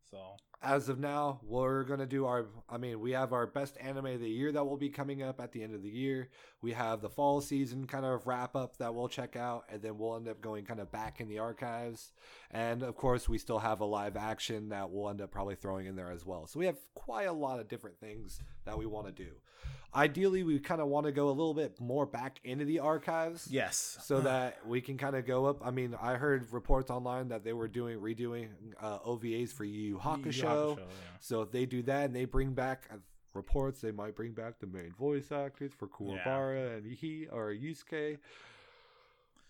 So 0.09 0.17
as 0.61 0.89
of 0.89 0.99
now, 0.99 1.39
we're 1.43 1.83
gonna 1.83 2.05
do 2.05 2.25
our. 2.25 2.47
I 2.69 2.77
mean, 2.77 2.99
we 2.99 3.11
have 3.11 3.31
our 3.31 3.47
best 3.47 3.77
anime 3.79 4.07
of 4.07 4.19
the 4.19 4.29
year 4.29 4.51
that 4.51 4.65
will 4.65 4.77
be 4.77 4.89
coming 4.89 5.23
up 5.23 5.39
at 5.39 5.53
the 5.53 5.63
end 5.63 5.73
of 5.73 5.81
the 5.81 5.89
year. 5.89 6.29
We 6.61 6.73
have 6.73 7.01
the 7.01 7.09
fall 7.09 7.39
season 7.39 7.87
kind 7.87 8.05
of 8.05 8.27
wrap 8.27 8.55
up 8.55 8.77
that 8.77 8.93
we'll 8.93 9.07
check 9.07 9.37
out, 9.37 9.65
and 9.69 9.81
then 9.81 9.97
we'll 9.97 10.17
end 10.17 10.27
up 10.27 10.41
going 10.41 10.65
kind 10.65 10.81
of 10.81 10.91
back 10.91 11.21
in 11.21 11.29
the 11.29 11.39
archives. 11.39 12.11
And 12.51 12.83
of 12.83 12.95
course, 12.95 13.29
we 13.29 13.37
still 13.37 13.59
have 13.59 13.79
a 13.79 13.85
live 13.85 14.17
action 14.17 14.69
that 14.69 14.89
we'll 14.89 15.09
end 15.09 15.21
up 15.21 15.31
probably 15.31 15.55
throwing 15.55 15.85
in 15.85 15.95
there 15.95 16.11
as 16.11 16.25
well. 16.25 16.45
So 16.45 16.59
we 16.59 16.65
have 16.65 16.77
quite 16.93 17.27
a 17.27 17.33
lot 17.33 17.59
of 17.59 17.69
different 17.69 17.99
things 17.99 18.41
that 18.65 18.77
we 18.77 18.85
want 18.85 19.07
to 19.07 19.13
do. 19.13 19.31
Ideally, 19.95 20.43
we 20.43 20.59
kind 20.59 20.81
of 20.81 20.87
want 20.87 21.07
to 21.07 21.11
go 21.11 21.29
a 21.29 21.31
little 21.31 21.55
bit 21.55 21.79
more 21.79 22.05
back 22.05 22.39
into 22.43 22.63
the 22.63 22.79
archives 22.79 23.47
yes. 23.49 23.97
so 24.03 24.19
that 24.21 24.59
we 24.67 24.81
can 24.81 24.97
kind 24.97 25.15
of 25.15 25.25
go 25.25 25.47
up. 25.47 25.65
I 25.65 25.71
mean, 25.71 25.95
I 25.99 26.13
heard 26.13 26.51
reports 26.53 26.91
online 26.91 27.29
that 27.29 27.43
they 27.43 27.53
were 27.53 27.67
doing 27.67 27.99
redoing 27.99 28.49
uh, 28.79 28.99
OVAs 28.99 29.51
for 29.51 29.63
Yu 29.63 29.81
Yu 29.81 29.97
Yu 30.53 30.75
Hakusho. 30.75 30.77
yeah. 30.77 30.83
So 31.19 31.41
if 31.41 31.51
they 31.51 31.65
do 31.65 31.81
that 31.83 32.05
and 32.05 32.15
they 32.15 32.25
bring 32.25 32.53
back 32.53 32.89
uh, 32.91 32.97
reports, 33.33 33.81
they 33.81 33.91
might 33.91 34.15
bring 34.15 34.33
back 34.33 34.59
the 34.59 34.67
main 34.67 34.91
voice 34.97 35.31
actors 35.31 35.71
for 35.77 35.87
Kuwabara 35.87 36.77
and 36.77 36.91
he 36.91 37.27
or 37.31 37.53
Yusuke. 37.53 38.17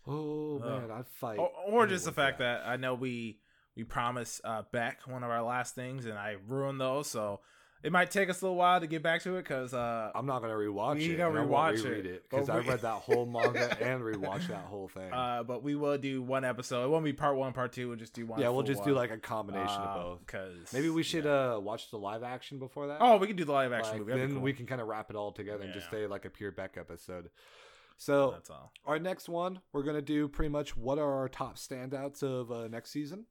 Oh 0.08 0.60
Ugh. 0.64 0.82
man, 0.82 0.92
I'd 0.92 1.08
fight. 1.08 1.40
Or, 1.40 1.52
or 1.68 1.88
just 1.88 2.06
the 2.06 2.12
fact 2.12 2.40
that 2.40 2.64
I 2.66 2.78
know 2.78 2.94
we 2.94 3.40
we 3.76 3.84
promised 3.84 4.42
uh, 4.44 4.64
Beck 4.72 5.02
one 5.06 5.24
of 5.24 5.30
our 5.30 5.44
last 5.44 5.76
things, 5.76 6.06
and 6.06 6.18
I 6.18 6.36
ruined 6.48 6.82
those. 6.82 7.10
So 7.10 7.42
it 7.82 7.92
might 7.94 8.12
take 8.12 8.30
us 8.30 8.42
a 8.42 8.46
little 8.46 8.58
while 8.58 8.80
to 8.82 8.88
get 8.88 9.02
back 9.02 9.22
to 9.24 9.36
it 9.38 9.44
because 9.44 9.74
uh, 9.74 10.12
I'm 10.14 10.26
not 10.26 10.42
gonna 10.42 10.54
rewatch 10.54 10.98
We 10.98 11.12
it. 11.14 11.20
I 11.20 11.24
rewatch 11.24 11.86
it, 11.86 12.24
because 12.30 12.50
I 12.50 12.58
read 12.60 12.82
that 12.82 12.94
whole 12.96 13.26
manga 13.26 13.78
and 13.82 14.02
rewatched 14.02 14.50
that 14.50 14.66
whole 14.66 14.88
thing. 14.90 15.12
uh, 15.14 15.44
but 15.44 15.64
we 15.64 15.76
will 15.76 15.98
do 15.98 16.22
one 16.22 16.44
episode. 16.44 16.84
It 16.84 16.90
won't 16.90 17.06
be 17.06 17.14
part 17.14 17.38
one, 17.38 17.54
part 17.54 17.72
two. 17.72 17.88
We'll 17.88 17.98
just 17.98 18.14
do 18.14 18.26
one. 18.26 18.40
yeah, 18.42 18.50
we'll 18.50 18.64
just 18.64 18.84
do 18.84 18.94
like 18.94 19.12
a 19.12 19.18
combination 19.18 19.78
of 19.82 19.96
both. 20.02 20.20
Because 20.26 20.74
Maybe 20.74 20.90
we 20.90 21.04
should 21.04 21.26
uh 21.26 21.60
watch 21.62 21.90
the 21.92 21.98
live 21.98 22.24
action 22.24 22.60
before 22.60 22.88
that. 22.88 22.98
Oh, 23.02 23.18
we 23.18 23.28
can 23.28 23.36
do 23.36 23.46
the 23.46 23.52
live 23.54 23.72
action 23.72 23.94
Like, 23.94 24.00
movie. 24.02 24.12
That'd 24.12 24.30
then 24.30 24.36
cool. 24.36 24.44
we 24.44 24.54
can 24.54 24.66
kind 24.66 24.82
of 24.82 24.88
wrap 24.88 25.10
it 25.10 25.16
all 25.16 25.32
together 25.32 25.64
and 25.64 25.74
just 25.74 25.90
say 25.90 26.06
like 26.08 26.26
a 26.26 26.30
pure 26.30 26.52
Beck 26.52 26.76
episode. 26.78 27.30
So 27.98 28.32
That's 28.32 28.50
all. 28.50 28.72
our 28.86 28.98
next 28.98 29.28
one, 29.28 29.60
we're 29.74 29.84
gonna 29.84 30.02
do 30.02 30.28
pretty 30.30 30.50
much 30.50 30.76
what 30.78 30.98
are 31.00 31.14
our 31.20 31.28
top 31.30 31.58
standouts 31.58 32.24
of 32.24 32.52
uh, 32.52 32.68
next 32.70 32.92
season 32.92 33.26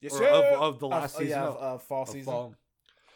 Yes, 0.00 0.14
of, 0.16 0.22
of 0.22 0.78
the 0.80 0.88
last 0.88 1.14
Of- 1.14 1.18
season 1.20 1.28
yeah, 1.38 1.44
of- 1.46 1.56
of, 1.56 1.74
uh, 1.74 1.78
fall 1.78 2.06
season. 2.06 2.32
fall. 2.32 2.54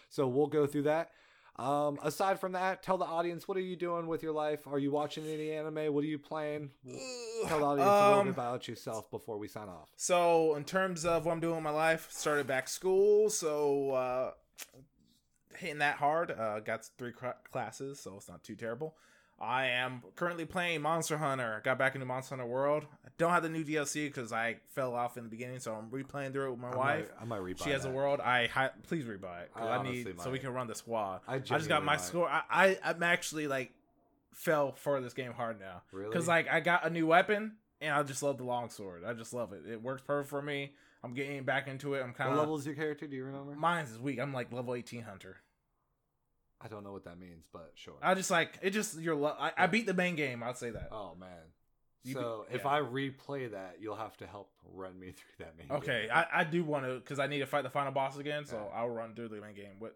So 0.08 0.26
we'll 0.28 0.46
go 0.46 0.66
through 0.66 0.82
that. 0.82 1.10
Um, 1.56 1.98
aside 2.04 2.38
from 2.38 2.52
that, 2.52 2.84
tell 2.84 2.98
the 2.98 3.04
audience 3.04 3.48
what 3.48 3.56
are 3.56 3.60
you 3.60 3.74
doing 3.74 4.06
with 4.06 4.22
your 4.22 4.32
life? 4.32 4.66
Are 4.68 4.78
you 4.78 4.92
watching 4.92 5.26
any 5.26 5.50
anime? 5.50 5.92
What 5.92 6.04
are 6.04 6.06
you 6.08 6.18
playing? 6.18 6.70
Tell 7.48 7.58
the 7.58 7.64
audience 7.64 7.88
a 7.88 8.08
little 8.08 8.20
Um, 8.20 8.26
bit 8.26 8.34
about 8.34 8.68
yourself 8.68 9.10
before 9.10 9.38
we 9.38 9.48
sign 9.48 9.68
off. 9.68 9.90
So, 9.96 10.54
in 10.54 10.64
terms 10.64 11.04
of 11.04 11.26
what 11.26 11.32
I'm 11.32 11.40
doing 11.40 11.56
in 11.56 11.62
my 11.64 11.70
life, 11.70 12.12
started 12.12 12.46
back 12.46 12.68
school. 12.68 13.28
So, 13.28 13.90
uh, 13.90 14.30
hitting 15.56 15.78
that 15.78 15.96
hard. 15.96 16.30
Uh, 16.30 16.60
got 16.60 16.84
three 16.96 17.12
classes, 17.50 17.98
so 17.98 18.16
it's 18.16 18.28
not 18.28 18.44
too 18.44 18.54
terrible. 18.54 18.94
I 19.40 19.66
am 19.66 20.02
currently 20.16 20.44
playing 20.44 20.82
Monster 20.82 21.16
Hunter. 21.18 21.60
Got 21.64 21.78
back 21.78 21.94
into 21.94 22.04
Monster 22.06 22.36
Hunter 22.36 22.46
World. 22.50 22.84
I 23.04 23.08
don't 23.18 23.30
have 23.30 23.42
the 23.44 23.48
new 23.48 23.64
DLC 23.64 24.06
because 24.06 24.32
I 24.32 24.56
fell 24.70 24.94
off 24.94 25.16
in 25.16 25.22
the 25.24 25.30
beginning, 25.30 25.60
so 25.60 25.74
I'm 25.74 25.90
replaying 25.90 26.32
through 26.32 26.48
it 26.48 26.50
with 26.52 26.60
my 26.60 26.70
I 26.70 26.76
wife. 26.76 27.10
might, 27.20 27.22
I 27.22 27.24
might 27.24 27.40
rebuy 27.54 27.62
She 27.64 27.70
has 27.70 27.82
that. 27.82 27.90
a 27.90 27.92
world. 27.92 28.20
I 28.20 28.46
hi- 28.48 28.70
please 28.88 29.04
rebuy 29.04 29.42
it. 29.42 29.50
I 29.54 29.68
I, 29.68 29.82
need 29.82 30.20
so 30.20 30.30
we 30.30 30.38
can 30.40 30.52
run 30.52 30.66
the 30.66 30.74
squad. 30.74 31.20
I 31.28 31.36
I, 31.36 31.38
just 31.38 31.68
got 31.68 31.84
my 31.84 31.92
might. 31.92 32.00
score. 32.00 32.28
I, 32.28 32.42
I 32.50 32.78
I'm 32.84 33.02
actually 33.02 33.46
like 33.46 33.72
fell 34.34 34.72
for 34.72 35.00
this 35.00 35.14
game 35.14 35.32
hard 35.32 35.58
now 35.60 35.82
Really? 35.92 36.10
because 36.10 36.28
like 36.28 36.48
I 36.48 36.60
got 36.60 36.86
a 36.86 36.90
new 36.90 37.06
weapon 37.06 37.56
and 37.80 37.92
I 37.94 38.02
just 38.02 38.22
love 38.22 38.38
the 38.38 38.44
longsword. 38.44 39.04
I 39.04 39.12
just 39.14 39.32
love 39.32 39.52
it. 39.52 39.62
It 39.70 39.82
works 39.82 40.02
perfect 40.02 40.30
for 40.30 40.42
me. 40.42 40.72
I'm 41.04 41.14
getting 41.14 41.44
back 41.44 41.68
into 41.68 41.94
it. 41.94 42.02
I'm 42.02 42.12
kind 42.12 42.30
of. 42.30 42.36
what 42.36 42.42
level 42.42 42.56
is 42.58 42.66
your 42.66 42.74
character? 42.74 43.06
Do 43.06 43.14
you 43.16 43.24
remember? 43.24 43.54
mine's 43.54 43.90
is 43.92 43.98
weak. 44.00 44.18
I'm 44.18 44.32
like 44.32 44.52
level 44.52 44.74
18 44.74 45.02
hunter. 45.02 45.36
I 46.60 46.68
don't 46.68 46.82
know 46.84 46.92
what 46.92 47.04
that 47.04 47.18
means, 47.18 47.44
but 47.52 47.72
sure. 47.74 47.94
I 48.02 48.14
just 48.14 48.30
like 48.30 48.58
it. 48.62 48.70
Just 48.70 48.98
your. 48.98 49.14
Lo- 49.14 49.36
I, 49.38 49.52
I 49.56 49.66
beat 49.68 49.86
the 49.86 49.94
main 49.94 50.16
game. 50.16 50.42
I'd 50.42 50.56
say 50.58 50.70
that. 50.70 50.88
oh 50.92 51.14
man. 51.18 51.28
You 52.04 52.14
so 52.14 52.46
be- 52.48 52.54
if 52.56 52.62
yeah. 52.64 52.70
I 52.70 52.80
replay 52.80 53.50
that, 53.52 53.76
you'll 53.80 53.96
have 53.96 54.16
to 54.18 54.26
help 54.26 54.50
run 54.72 54.98
me 54.98 55.06
through 55.12 55.44
that 55.46 55.54
main. 55.58 55.70
Okay, 55.78 56.02
game. 56.08 56.10
I, 56.12 56.26
I 56.40 56.44
do 56.44 56.64
want 56.64 56.84
to 56.86 56.94
because 56.98 57.18
I 57.18 57.26
need 57.26 57.40
to 57.40 57.46
fight 57.46 57.62
the 57.62 57.70
final 57.70 57.92
boss 57.92 58.16
again, 58.18 58.44
so 58.46 58.56
Yeah. 58.56 58.80
I'll 58.80 58.88
run 58.88 59.14
through 59.14 59.28
the 59.28 59.40
main 59.40 59.54
game 59.54 59.78
with 59.80 59.92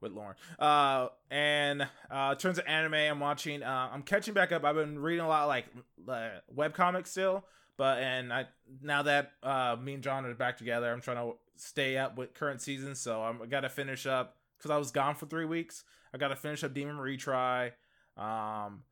with 0.00 0.12
Lauren. 0.12 0.34
Uh, 0.58 1.08
and 1.30 1.82
uh, 2.10 2.30
in 2.32 2.36
terms 2.38 2.58
of 2.58 2.66
anime, 2.66 2.94
I'm 2.94 3.20
watching. 3.20 3.62
Uh, 3.62 3.88
I'm 3.92 4.02
catching 4.02 4.34
back 4.34 4.52
up. 4.52 4.64
I've 4.64 4.74
been 4.74 4.98
reading 4.98 5.24
a 5.24 5.28
lot 5.28 5.42
of, 5.42 5.48
like 5.48 5.66
uh, 6.08 6.28
web 6.54 6.74
comics 6.74 7.10
still, 7.10 7.44
but 7.76 7.98
and 7.98 8.32
I 8.32 8.46
now 8.82 9.02
that 9.02 9.32
uh, 9.42 9.76
me 9.80 9.94
and 9.94 10.02
John 10.02 10.24
are 10.26 10.34
back 10.34 10.58
together, 10.58 10.92
I'm 10.92 11.00
trying 11.00 11.16
to 11.16 11.36
stay 11.56 11.96
up 11.96 12.16
with 12.18 12.34
current 12.34 12.60
seasons. 12.60 13.00
So 13.00 13.22
I'm, 13.22 13.40
I 13.42 13.46
got 13.46 13.60
to 13.60 13.68
finish 13.70 14.06
up 14.06 14.36
because 14.58 14.70
I 14.70 14.76
was 14.76 14.90
gone 14.90 15.14
for 15.14 15.26
three 15.26 15.44
weeks. 15.44 15.84
I 16.14 16.18
got 16.18 16.28
to 16.28 16.36
finish 16.36 16.64
up 16.64 16.74
Demon 16.74 16.96
Retry. 16.96 17.72
Um, 18.16 18.82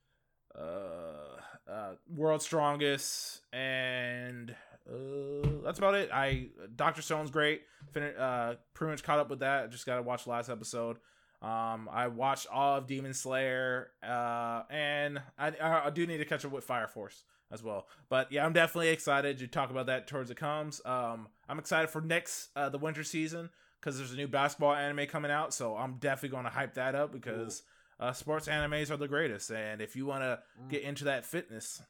uh, 0.57 1.71
uh, 1.71 1.95
World's 2.15 2.45
Strongest, 2.45 3.41
and 3.53 4.55
uh, 4.89 5.49
that's 5.65 5.79
about 5.79 5.95
it. 5.95 6.11
I 6.13 6.49
Doctor 6.77 7.03
Stone's 7.03 7.31
great. 7.31 7.63
Fin- 7.93 8.17
uh, 8.17 8.57
pretty 8.75 8.93
much 8.93 9.03
caught 9.03 9.19
up 9.19 9.31
with 9.31 9.41
that. 9.41 9.71
Just 9.71 9.87
got 9.87 9.97
to 9.97 10.03
watch 10.03 10.25
the 10.25 10.31
last 10.31 10.49
episode. 10.49 10.99
Um, 11.43 11.89
I 11.93 12.09
watched 12.09 12.47
all 12.53 12.79
of 12.79 12.87
Demon 12.87 13.15
Slayer, 13.15 13.91
uh, 14.03 14.63
and 14.71 15.21
I, 15.39 15.49
I 15.49 15.87
I 15.87 15.91
do 15.91 16.07
need 16.07 16.19
to 16.19 16.25
catch 16.25 16.45
up 16.45 16.53
with 16.53 16.65
Fire 16.65 16.89
Force 16.89 17.25
as 17.51 17.63
well. 17.63 17.87
But 18.09 18.31
yeah, 18.33 18.45
I'm 18.45 18.53
definitely 18.53 18.89
excited 18.89 19.39
to 19.39 19.47
talk 19.47 19.71
about 19.71 19.87
that 19.87 20.07
towards 20.07 20.31
it 20.31 20.37
comes. 20.37 20.81
Um, 20.85 21.29
I'm 21.49 21.59
excited 21.59 21.91
for 21.91 22.01
next 22.01 22.49
uh, 22.57 22.69
the 22.69 22.79
winter 22.79 23.05
season 23.05 23.51
because 23.85 23.99
there's 23.99 24.13
a 24.13 24.17
new 24.17 24.27
basketball 24.29 24.75
anime 24.75 25.07
coming 25.07 25.31
out, 25.31 25.53
so 25.53 25.77
I'm 25.77 25.97
definitely 25.99 26.31
going 26.31 26.45
to 26.45 26.51
hype 26.51 26.75
that 26.75 26.95
up 26.95 27.13
because 27.13 27.63
uh, 28.01 28.13
sports 28.13 28.49
animes 28.49 28.91
are 28.91 28.97
the 28.97 29.09
greatest. 29.09 29.51
And 29.51 29.83
if 29.83 29.95
you 29.95 30.07
want 30.07 30.23
to 30.23 30.39
Mm. 30.63 30.71
get 30.71 30.83
into 30.83 31.05
that 31.05 31.27
fitness, 31.27 31.83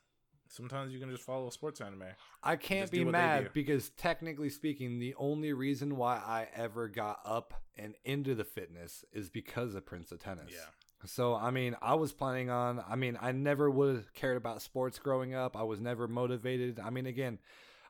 sometimes 0.49 0.93
you 0.93 0.99
can 0.99 1.09
just 1.11 1.23
follow 1.23 1.47
a 1.47 1.53
sports 1.53 1.81
anime. 1.81 2.03
I 2.43 2.57
can't 2.57 2.91
be 2.91 2.99
what 3.05 3.13
they 3.13 3.19
do. 3.19 3.27
mad 3.27 3.51
because 3.53 3.91
technically 3.91 4.49
speaking, 4.51 4.99
the 4.99 5.15
only 5.19 5.53
reason 5.53 5.97
why 5.97 6.17
I 6.17 6.49
ever 6.57 6.89
got 6.89 7.21
up 7.25 7.55
and 7.79 7.95
into 8.05 8.35
the 8.35 8.45
fitness 8.45 9.05
is 9.13 9.31
because 9.31 9.75
of 9.77 9.87
Prince 9.87 10.11
of 10.11 10.19
Tennis. 10.19 10.51
Yeah. 10.53 10.59
So 11.07 11.35
I 11.35 11.51
mean, 11.51 11.77
I 11.83 11.95
was 11.95 12.13
planning 12.13 12.51
on. 12.51 12.83
I 12.89 12.97
mean, 12.97 13.19
I 13.21 13.31
never 13.33 13.71
would 13.71 13.95
have 13.95 14.13
cared 14.15 14.37
about 14.37 14.63
sports 14.63 14.99
growing 14.99 15.35
up. 15.35 15.57
I 15.57 15.63
was 15.63 15.79
never 15.81 16.09
motivated. 16.09 16.81
I 16.81 16.91
mean, 16.91 17.07
again, 17.07 17.39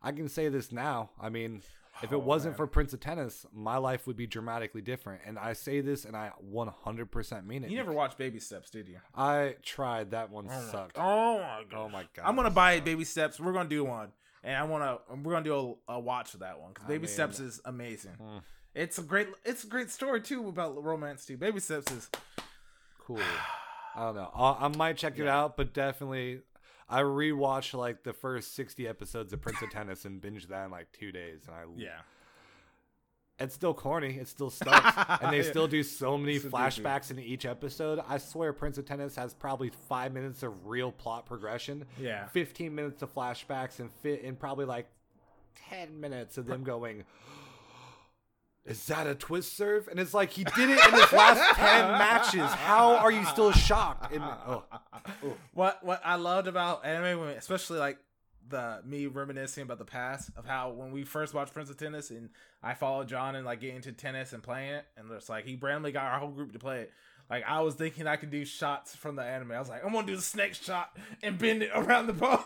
I 0.03 0.11
can 0.13 0.29
say 0.29 0.49
this 0.49 0.73
now. 0.73 1.11
I 1.21 1.29
mean, 1.31 1.63
if 2.03 2.13
it 2.13 2.17
Oh, 2.17 2.19
wasn't 2.19 2.53
man. 2.53 2.57
for 2.57 2.67
Prince 2.67 2.93
of 2.93 3.01
Tennis, 3.01 3.47
my 3.53 3.77
life 3.77 4.07
would 4.07 4.17
be 4.17 4.27
dramatically 4.27 4.83
different. 4.83 5.23
And 5.25 5.39
I 5.39 5.53
say 5.53 5.81
this, 5.81 6.05
and 6.05 6.17
I 6.17 6.33
100% 6.43 7.47
mean 7.47 7.65
it. 7.65 7.71
You 7.71 7.77
never 7.77 7.93
watched 7.93 8.19
Baby 8.19 8.41
Steps, 8.41 8.71
did 8.71 8.89
you? 8.89 8.99
I 9.15 9.57
tried. 9.63 10.11
That 10.11 10.31
one 10.31 10.47
Oh 10.51 10.55
my- 10.55 10.71
sucked. 10.73 10.97
Oh 10.99 11.39
my 11.39 11.65
god! 11.71 11.79
Oh 11.79 11.89
my 11.89 12.07
god. 12.15 12.25
I'm 12.25 12.37
gonna 12.37 12.51
buy 12.51 12.73
it, 12.73 12.85
Baby 12.85 13.05
Steps. 13.05 13.39
We're 13.41 13.53
gonna 13.53 13.69
do 13.69 13.85
one, 13.85 14.13
and 14.43 14.57
I 14.57 14.65
wanna 14.65 14.99
we're 15.23 15.33
gonna 15.33 15.45
do 15.45 15.77
a, 15.89 15.95
a 15.95 16.01
watch 16.01 16.35
of 16.35 16.41
that 16.41 16.61
one 16.61 16.71
because 16.73 16.85
I 16.85 16.89
Baby 16.89 17.03
mean- 17.07 17.09
Steps 17.15 17.41
is 17.41 17.61
amazing. 17.65 18.17
Mm. 18.21 18.43
It's 18.75 18.99
a 18.99 19.03
great 19.03 19.29
it's 19.45 19.63
a 19.65 19.69
great 19.69 19.91
story 19.91 20.21
too 20.21 20.49
about 20.49 20.83
romance 20.83 21.25
too. 21.27 21.37
Baby 21.37 21.61
Steps 21.61 21.93
is 21.93 22.11
cool. 22.99 23.21
I 23.97 24.01
don't 24.07 24.17
know. 24.17 24.31
I, 24.35 24.65
I 24.65 24.69
might 24.77 24.97
check 24.97 25.21
it 25.21 25.29
out, 25.29 25.57
but 25.57 25.73
definitely, 25.73 26.41
I 26.89 27.01
rewatched 27.01 27.75
like 27.75 28.03
the 28.03 28.13
first 28.13 28.55
sixty 28.55 28.87
episodes 28.87 29.33
of 29.33 29.41
Prince 29.41 29.63
of 29.63 29.71
Tennis 29.71 30.05
and 30.05 30.21
binged 30.21 30.49
that 30.49 30.67
in 30.67 30.71
like 30.71 30.89
two 30.93 31.13
days. 31.13 31.41
And 31.47 31.57
I 31.57 31.63
yeah. 31.77 32.01
it's 33.39 33.55
still 33.55 33.75
corny. 33.75 34.17
It 34.19 34.29
still 34.29 34.51
sucks, 34.51 35.21
and 35.23 35.33
they 35.33 35.43
still 35.43 35.67
do 35.67 35.83
so 35.83 36.19
many 36.19 36.39
So 36.39 36.49
flashbacks 36.51 37.11
in 37.11 37.19
each 37.19 37.47
episode. 37.47 38.01
I 38.09 38.19
swear, 38.19 38.53
Prince 38.53 38.79
of 38.79 38.85
Tennis 38.85 39.17
has 39.17 39.33
probably 39.35 39.71
five 39.89 40.13
minutes 40.13 40.43
of 40.43 40.67
real 40.67 40.93
plot 40.93 41.27
progression, 41.27 41.87
Yeah. 41.99 42.27
fifteen 42.29 42.75
minutes 42.75 43.03
of 43.03 43.15
flashbacks, 43.15 43.81
and 43.81 43.91
fit 44.03 44.21
in 44.21 44.37
probably 44.37 44.67
like 44.67 44.87
ten 45.71 46.01
minutes 46.01 46.37
of 46.39 46.47
them 46.47 46.65
going. 46.65 47.05
Is 48.67 48.87
that 48.87 49.07
a 49.07 49.15
twist 49.15 49.55
serve? 49.59 49.89
And 49.89 50.01
it's 50.01 50.15
like 50.15 50.31
he 50.31 50.43
did 50.45 50.71
it 50.71 50.79
in 50.87 50.93
his 50.95 51.13
last 51.13 51.55
ten 51.57 51.91
matches. 51.93 52.41
How 52.41 52.97
are 52.97 53.13
you 53.13 53.23
still 53.27 53.53
shocked? 53.53 53.94
Oh, 54.47 54.65
What 55.53 55.85
what 55.85 56.01
I 56.05 56.17
loved 56.17 56.49
about 56.49 56.85
anime, 56.85 57.21
when- 57.21 57.37
especially 57.37 57.79
like 57.79 57.99
the 58.49 58.83
me 58.85 59.07
reminiscing 59.07 59.63
about 59.63 59.79
the 59.79 59.85
past 59.87 60.31
of 60.37 60.45
how 60.45 60.71
when 60.71 60.93
we 60.93 61.03
first 61.05 61.33
watched 61.33 61.55
Prince 61.55 61.71
of 61.71 61.79
Tennis 61.79 62.11
and 62.11 62.29
I 62.63 62.75
followed 62.75 63.09
John 63.09 63.37
and 63.37 63.47
like 63.47 63.61
getting 63.61 63.77
into 63.77 63.93
tennis 63.93 64.33
and 64.35 64.43
playing 64.43 64.75
it, 64.75 64.85
and 64.97 65.11
it's 65.13 65.29
like 65.31 65.45
he 65.47 65.57
randomly 65.57 65.93
got 65.93 66.05
our 66.05 66.19
whole 66.19 66.31
group 66.31 66.53
to 66.53 66.59
play 66.59 66.81
it. 66.83 66.93
Like 67.31 67.43
I 67.49 67.63
was 67.63 67.75
thinking 67.75 68.07
I 68.07 68.17
could 68.17 68.31
do 68.31 68.45
shots 68.45 68.95
from 68.95 69.17
the 69.17 69.23
anime. 69.23 69.53
I 69.53 69.59
was 69.59 69.71
like, 69.71 69.83
I'm 69.83 69.93
gonna 69.95 70.07
do 70.07 70.15
the 70.17 70.21
snake 70.23 70.53
shot 70.55 70.95
and 71.23 71.39
bend 71.39 71.63
it 71.63 71.71
around 71.75 72.07
the 72.07 72.13
ball. 72.13 72.45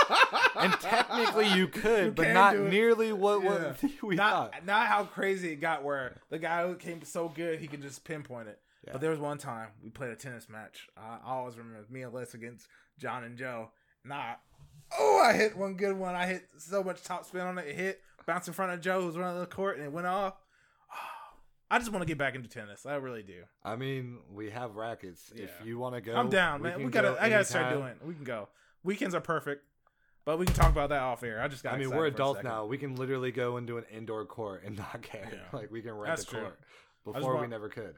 and 0.56 0.72
technically 0.80 1.48
you 1.48 1.68
could, 1.68 2.04
You 2.06 2.10
but 2.12 2.28
not 2.32 2.58
nearly 2.58 3.12
what, 3.12 3.42
Yeah. 3.42 3.50
what 3.74 3.84
we 4.02 4.14
not 4.16 4.52
thought. 4.54 4.64
not 4.66 4.86
how 4.86 5.04
crazy 5.04 5.52
it 5.52 5.56
got 5.56 5.84
where 5.84 6.20
the 6.30 6.38
guy 6.38 6.66
who 6.66 6.74
came 6.74 7.02
so 7.04 7.28
good 7.28 7.58
he 7.58 7.66
could 7.66 7.82
just 7.82 8.02
pinpoint 8.04 8.48
it. 8.48 8.58
Yeah. 8.86 8.92
But 8.92 9.00
there 9.00 9.10
was 9.10 9.20
one 9.20 9.38
time 9.38 9.68
we 9.82 9.90
played 9.90 10.10
a 10.10 10.16
tennis 10.16 10.48
match. 10.48 10.88
I, 10.96 11.18
I 11.24 11.32
always 11.32 11.56
remember 11.56 11.84
me 11.90 12.02
and 12.02 12.12
Les 12.12 12.34
against 12.34 12.68
John 12.98 13.24
and 13.24 13.36
Joe. 13.36 13.70
Nah. 14.04 14.34
Oh, 14.98 15.22
I 15.24 15.32
hit 15.32 15.56
one 15.56 15.74
good 15.74 15.96
one. 15.96 16.14
I 16.14 16.26
hit 16.26 16.46
so 16.58 16.82
much 16.84 17.02
top 17.02 17.24
spin 17.24 17.40
on 17.40 17.58
it. 17.58 17.66
It 17.68 17.76
hit, 17.76 18.00
bounced 18.26 18.48
in 18.48 18.54
front 18.54 18.72
of 18.72 18.80
Joe 18.80 19.00
who 19.00 19.06
was 19.06 19.16
running 19.16 19.40
the 19.40 19.46
court, 19.46 19.76
and 19.76 19.86
it 19.86 19.92
went 19.92 20.06
off. 20.06 20.34
I 21.70 21.78
just 21.78 21.90
want 21.90 22.02
to 22.02 22.06
get 22.06 22.18
back 22.18 22.34
into 22.34 22.48
tennis. 22.48 22.84
I 22.84 22.96
really 22.96 23.22
do. 23.22 23.44
I 23.64 23.76
mean, 23.76 24.18
we 24.30 24.50
have 24.50 24.76
rackets. 24.76 25.32
If 25.34 25.50
you 25.64 25.78
want 25.78 25.94
to 25.94 26.00
go, 26.00 26.14
I'm 26.14 26.28
down, 26.28 26.62
man. 26.62 26.84
We 26.84 26.90
gotta. 26.90 27.08
go 27.08 27.16
I 27.18 27.28
gotta 27.30 27.44
start 27.44 27.74
doing. 27.74 27.88
it. 27.88 28.06
We 28.06 28.14
can 28.14 28.24
go. 28.24 28.48
Weekends 28.82 29.14
are 29.14 29.20
perfect, 29.20 29.64
but 30.26 30.38
we 30.38 30.44
can 30.44 30.54
talk 30.54 30.70
about 30.70 30.90
that 30.90 31.00
off 31.00 31.22
air. 31.22 31.40
I 31.40 31.48
just 31.48 31.62
got. 31.62 31.70
To 31.70 31.76
I 31.76 31.78
mean, 31.78 31.90
we're 31.90 32.06
adults 32.06 32.44
now. 32.44 32.66
We 32.66 32.76
can 32.76 32.96
literally 32.96 33.32
go 33.32 33.56
into 33.56 33.78
an 33.78 33.84
indoor 33.90 34.26
court 34.26 34.62
and 34.64 34.76
not 34.92 35.02
care. 35.02 35.28
Yeah. 35.32 35.58
Like 35.58 35.70
we 35.70 35.80
can 35.80 35.92
rent 35.92 36.16
That's 36.16 36.30
a 36.30 36.36
court. 36.36 36.60
Before 37.04 37.40
we 37.40 37.46
never 37.46 37.68
could. 37.68 37.96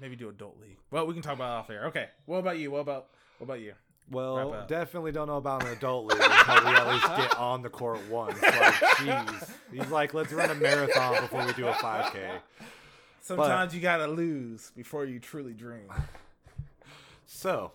Maybe 0.00 0.16
do 0.16 0.28
adult 0.28 0.58
league. 0.60 0.78
Well, 0.90 1.06
we 1.06 1.12
can 1.14 1.22
talk 1.22 1.34
about 1.34 1.56
it 1.56 1.58
off 1.60 1.70
air. 1.70 1.86
Okay. 1.86 2.08
What 2.26 2.38
about 2.38 2.58
you? 2.58 2.70
What 2.70 2.80
about 2.80 3.08
what 3.38 3.44
about 3.44 3.60
you? 3.60 3.74
Well, 4.10 4.64
definitely 4.66 5.12
don't 5.12 5.28
know 5.28 5.36
about 5.36 5.62
an 5.62 5.68
adult 5.70 6.06
league 6.06 6.20
until 6.20 6.64
we 6.64 6.76
at 6.76 6.88
least 6.88 7.06
get 7.16 7.36
on 7.38 7.62
the 7.62 7.68
court 7.68 8.00
once. 8.10 8.42
Like, 8.42 8.74
jeez. 8.74 9.50
He's 9.72 9.88
like, 9.90 10.14
let's 10.14 10.32
run 10.32 10.50
a 10.50 10.54
marathon 10.56 11.20
before 11.20 11.46
we 11.46 11.52
do 11.52 11.68
a 11.68 11.72
5K. 11.72 12.40
Sometimes 13.20 13.72
you 13.72 13.80
gotta 13.80 14.08
lose 14.08 14.72
before 14.74 15.04
you 15.04 15.20
truly 15.20 15.52
dream. 15.52 15.88
So, 17.26 17.70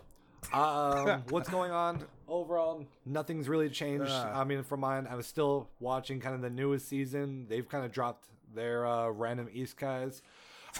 um, 0.51 1.23
what's 1.29 1.49
going 1.49 1.71
on 1.71 2.03
overall? 2.27 2.85
Nothing's 3.05 3.47
really 3.47 3.69
changed. 3.69 4.11
Uh. 4.11 4.31
I 4.33 4.43
mean, 4.43 4.63
for 4.63 4.75
mine, 4.75 5.07
I 5.09 5.15
was 5.15 5.27
still 5.27 5.69
watching 5.79 6.19
kind 6.19 6.35
of 6.35 6.41
the 6.41 6.49
newest 6.49 6.89
season. 6.89 7.45
They've 7.47 7.67
kind 7.67 7.85
of 7.85 7.91
dropped 7.93 8.25
their 8.53 8.85
uh, 8.85 9.09
random 9.09 9.47
East 9.53 9.77
guys. 9.77 10.21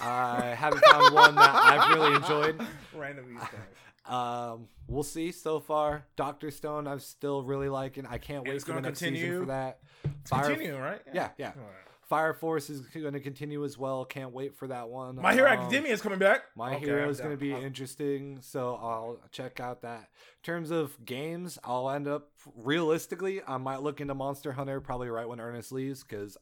I 0.00 0.54
haven't 0.56 0.84
found 0.84 1.14
one 1.14 1.34
that 1.36 1.54
I've 1.54 1.94
really 1.96 2.14
enjoyed. 2.16 2.60
Random 2.94 3.24
East 3.34 3.46
guys. 3.50 4.12
Um, 4.14 4.68
we'll 4.86 5.02
see. 5.02 5.32
So 5.32 5.58
far, 5.58 6.04
Doctor 6.16 6.50
Stone, 6.50 6.86
I'm 6.86 7.00
still 7.00 7.42
really 7.42 7.68
liking. 7.68 8.06
I 8.06 8.18
can't 8.18 8.46
wait 8.46 8.62
for 8.62 8.80
the 8.80 8.94
season 8.94 9.14
continue? 9.14 9.40
for 9.40 9.46
that. 9.46 9.78
Fire, 10.24 10.50
Continue, 10.50 10.76
right? 10.76 11.00
Yeah, 11.12 11.30
yeah. 11.38 11.48
Alright. 11.56 11.72
Fire 12.02 12.34
Force 12.34 12.70
is 12.70 12.82
going 12.82 13.14
to 13.14 13.20
continue 13.20 13.64
as 13.64 13.76
well. 13.76 14.04
Can't 14.04 14.32
wait 14.32 14.54
for 14.54 14.68
that 14.68 14.88
one. 14.88 15.16
My 15.16 15.34
Hero 15.34 15.50
Um, 15.50 15.58
Academia 15.58 15.92
is 15.92 16.00
coming 16.00 16.20
back. 16.20 16.42
My 16.54 16.76
Okay, 16.76 16.84
Hero 16.84 17.08
is 17.08 17.18
going 17.18 17.32
to 17.32 17.36
be 17.36 17.52
interesting, 17.52 18.38
so 18.42 18.76
I'll 18.80 19.18
check 19.32 19.58
out 19.58 19.82
that. 19.82 19.98
In 20.02 20.42
terms 20.44 20.70
of 20.70 21.04
games, 21.04 21.58
I'll 21.64 21.90
end 21.90 22.06
up 22.06 22.28
realistically, 22.54 23.40
I 23.44 23.56
might 23.56 23.82
look 23.82 24.00
into 24.00 24.14
Monster 24.14 24.52
Hunter 24.52 24.80
probably 24.80 25.08
right 25.08 25.28
when 25.28 25.40
Ernest 25.40 25.72
leaves 25.72 26.04
because 26.04 26.38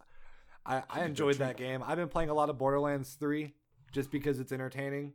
I, 0.67 0.83
I 0.89 1.05
enjoyed 1.05 1.37
that 1.37 1.57
game. 1.57 1.83
I've 1.85 1.97
been 1.97 2.09
playing 2.09 2.31
a 2.31 2.35
lot 2.35 2.51
of 2.51 2.59
Borderlands 2.59 3.15
3 3.15 3.53
just 3.93 4.11
because 4.11 4.41
it's 4.41 4.53
entertaining. 4.53 5.13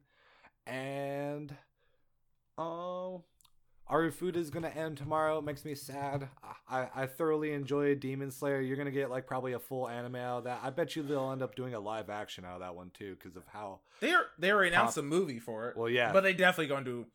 And 0.67 1.55
um 2.57 3.23
Arifureta 3.89 4.35
is 4.35 4.51
going 4.51 4.63
to 4.63 4.77
end 4.77 4.97
tomorrow. 4.97 5.39
It 5.39 5.43
makes 5.43 5.65
me 5.65 5.73
sad. 5.73 6.29
I, 6.69 6.87
I 6.95 7.05
thoroughly 7.07 7.53
enjoyed 7.53 7.99
Demon 7.99 8.29
Slayer. 8.29 8.61
You're 8.61 8.75
going 8.75 8.85
to 8.85 8.91
get 8.91 9.09
like 9.09 9.25
probably 9.25 9.53
a 9.53 9.59
full 9.59 9.89
anime 9.89 10.17
out 10.17 10.39
of 10.39 10.43
that. 10.43 10.59
I 10.63 10.69
bet 10.69 10.95
you 10.95 11.01
they'll 11.01 11.31
end 11.31 11.41
up 11.41 11.55
doing 11.55 11.73
a 11.73 11.79
live 11.79 12.09
action 12.09 12.45
out 12.45 12.53
of 12.53 12.59
that 12.59 12.75
one 12.75 12.91
too 12.93 13.15
because 13.15 13.35
of 13.35 13.47
how 13.47 13.79
They 13.99 14.13
are, 14.13 14.25
they 14.37 14.51
already 14.51 14.69
announced 14.69 14.97
a 14.97 15.01
movie 15.01 15.39
for 15.39 15.69
it. 15.69 15.77
Well, 15.77 15.89
yeah. 15.89 16.13
but 16.13 16.21
they 16.21 16.33
definitely 16.33 16.67
gonna 16.67 16.85
do. 16.85 17.07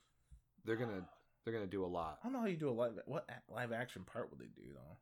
they're 0.65 0.77
gonna 0.77 1.07
they're 1.45 1.55
gonna 1.55 1.67
do 1.67 1.85
a 1.85 1.87
lot. 1.87 2.19
I 2.23 2.27
don't 2.27 2.33
know 2.33 2.41
how 2.41 2.47
you 2.47 2.57
do 2.57 2.71
a 2.71 2.73
live. 2.73 2.99
What 3.07 3.29
live 3.49 3.71
action 3.71 4.03
part 4.03 4.31
would 4.31 4.41
they 4.41 4.47
do 4.47 4.73
though? 4.75 4.97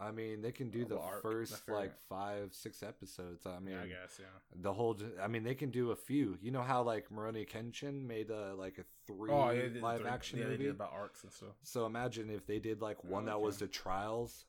I 0.00 0.12
mean, 0.12 0.42
they 0.42 0.52
can 0.52 0.70
do 0.70 0.84
the 0.84 0.98
first 1.22 1.66
the 1.66 1.72
like 1.72 1.92
five 2.08 2.54
six 2.54 2.82
episodes. 2.84 3.46
I 3.46 3.58
mean, 3.58 3.74
yeah, 3.74 3.82
I 3.82 3.86
guess 3.88 4.18
yeah. 4.20 4.26
the 4.62 4.72
whole. 4.72 4.96
I 5.20 5.26
mean, 5.26 5.42
they 5.42 5.56
can 5.56 5.70
do 5.70 5.90
a 5.90 5.96
few. 5.96 6.38
You 6.40 6.52
know 6.52 6.62
how 6.62 6.82
like 6.82 7.08
Rurouni 7.10 7.48
Kenshin 7.48 8.06
made 8.06 8.30
a 8.30 8.54
like 8.54 8.78
a 8.78 8.84
three 9.06 9.30
Oh 9.30 9.50
yeah, 9.50 9.80
live 9.82 10.02
three- 10.02 10.08
action 10.10 10.38
yeah, 10.38 10.44
movie. 10.46 10.64
did 10.64 10.70
about 10.70 10.92
arcs 10.92 11.24
and 11.24 11.32
stuff. 11.32 11.56
So 11.64 11.84
imagine 11.84 12.30
if 12.30 12.46
they 12.46 12.60
did 12.60 12.80
like 12.80 13.02
one 13.02 13.24
that 13.24 13.34
okay. 13.34 13.44
was 13.44 13.56
the 13.58 13.66
trials. 13.66 14.44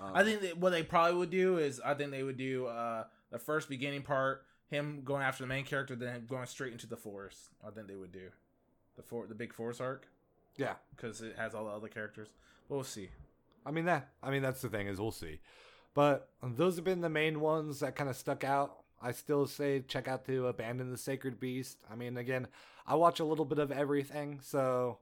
Um, 0.00 0.12
I 0.14 0.22
think 0.22 0.40
that 0.42 0.56
what 0.56 0.70
they 0.70 0.82
probably 0.84 1.18
would 1.18 1.30
do 1.30 1.58
is 1.58 1.80
I 1.84 1.94
think 1.94 2.12
they 2.12 2.22
would 2.22 2.38
do 2.38 2.66
uh 2.66 3.04
the 3.30 3.38
first 3.38 3.68
beginning 3.68 4.02
part 4.02 4.44
him 4.68 5.02
going 5.04 5.22
after 5.22 5.42
the 5.42 5.48
main 5.48 5.64
character, 5.64 5.96
then 5.96 6.26
going 6.28 6.46
straight 6.46 6.72
into 6.72 6.86
the 6.86 6.96
forest. 6.96 7.48
I 7.66 7.70
think 7.70 7.88
they 7.88 7.96
would 7.96 8.12
do 8.12 8.30
the 8.96 9.02
for 9.02 9.26
the 9.26 9.34
big 9.34 9.52
forest 9.52 9.80
arc 9.80 10.06
Yeah. 10.56 10.74
because 10.94 11.22
it 11.22 11.34
has 11.36 11.54
all 11.56 11.64
the 11.64 11.72
other 11.72 11.88
characters. 11.88 12.28
But 12.68 12.76
we'll 12.76 12.84
see. 12.84 13.08
I 13.64 13.70
mean 13.70 13.84
that. 13.86 14.08
I 14.22 14.30
mean 14.30 14.42
that's 14.42 14.62
the 14.62 14.68
thing 14.68 14.86
is 14.86 15.00
we'll 15.00 15.10
see, 15.10 15.40
but 15.94 16.28
those 16.42 16.76
have 16.76 16.84
been 16.84 17.00
the 17.00 17.08
main 17.08 17.40
ones 17.40 17.80
that 17.80 17.96
kind 17.96 18.10
of 18.10 18.16
stuck 18.16 18.44
out. 18.44 18.76
I 19.02 19.12
still 19.12 19.46
say 19.46 19.82
check 19.86 20.08
out 20.08 20.26
to 20.26 20.48
Abandon 20.48 20.90
the 20.90 20.98
Sacred 20.98 21.40
Beast. 21.40 21.78
I 21.90 21.96
mean, 21.96 22.16
again, 22.18 22.48
I 22.86 22.96
watch 22.96 23.20
a 23.20 23.24
little 23.24 23.46
bit 23.46 23.58
of 23.58 23.72
everything, 23.72 24.40
so 24.42 24.98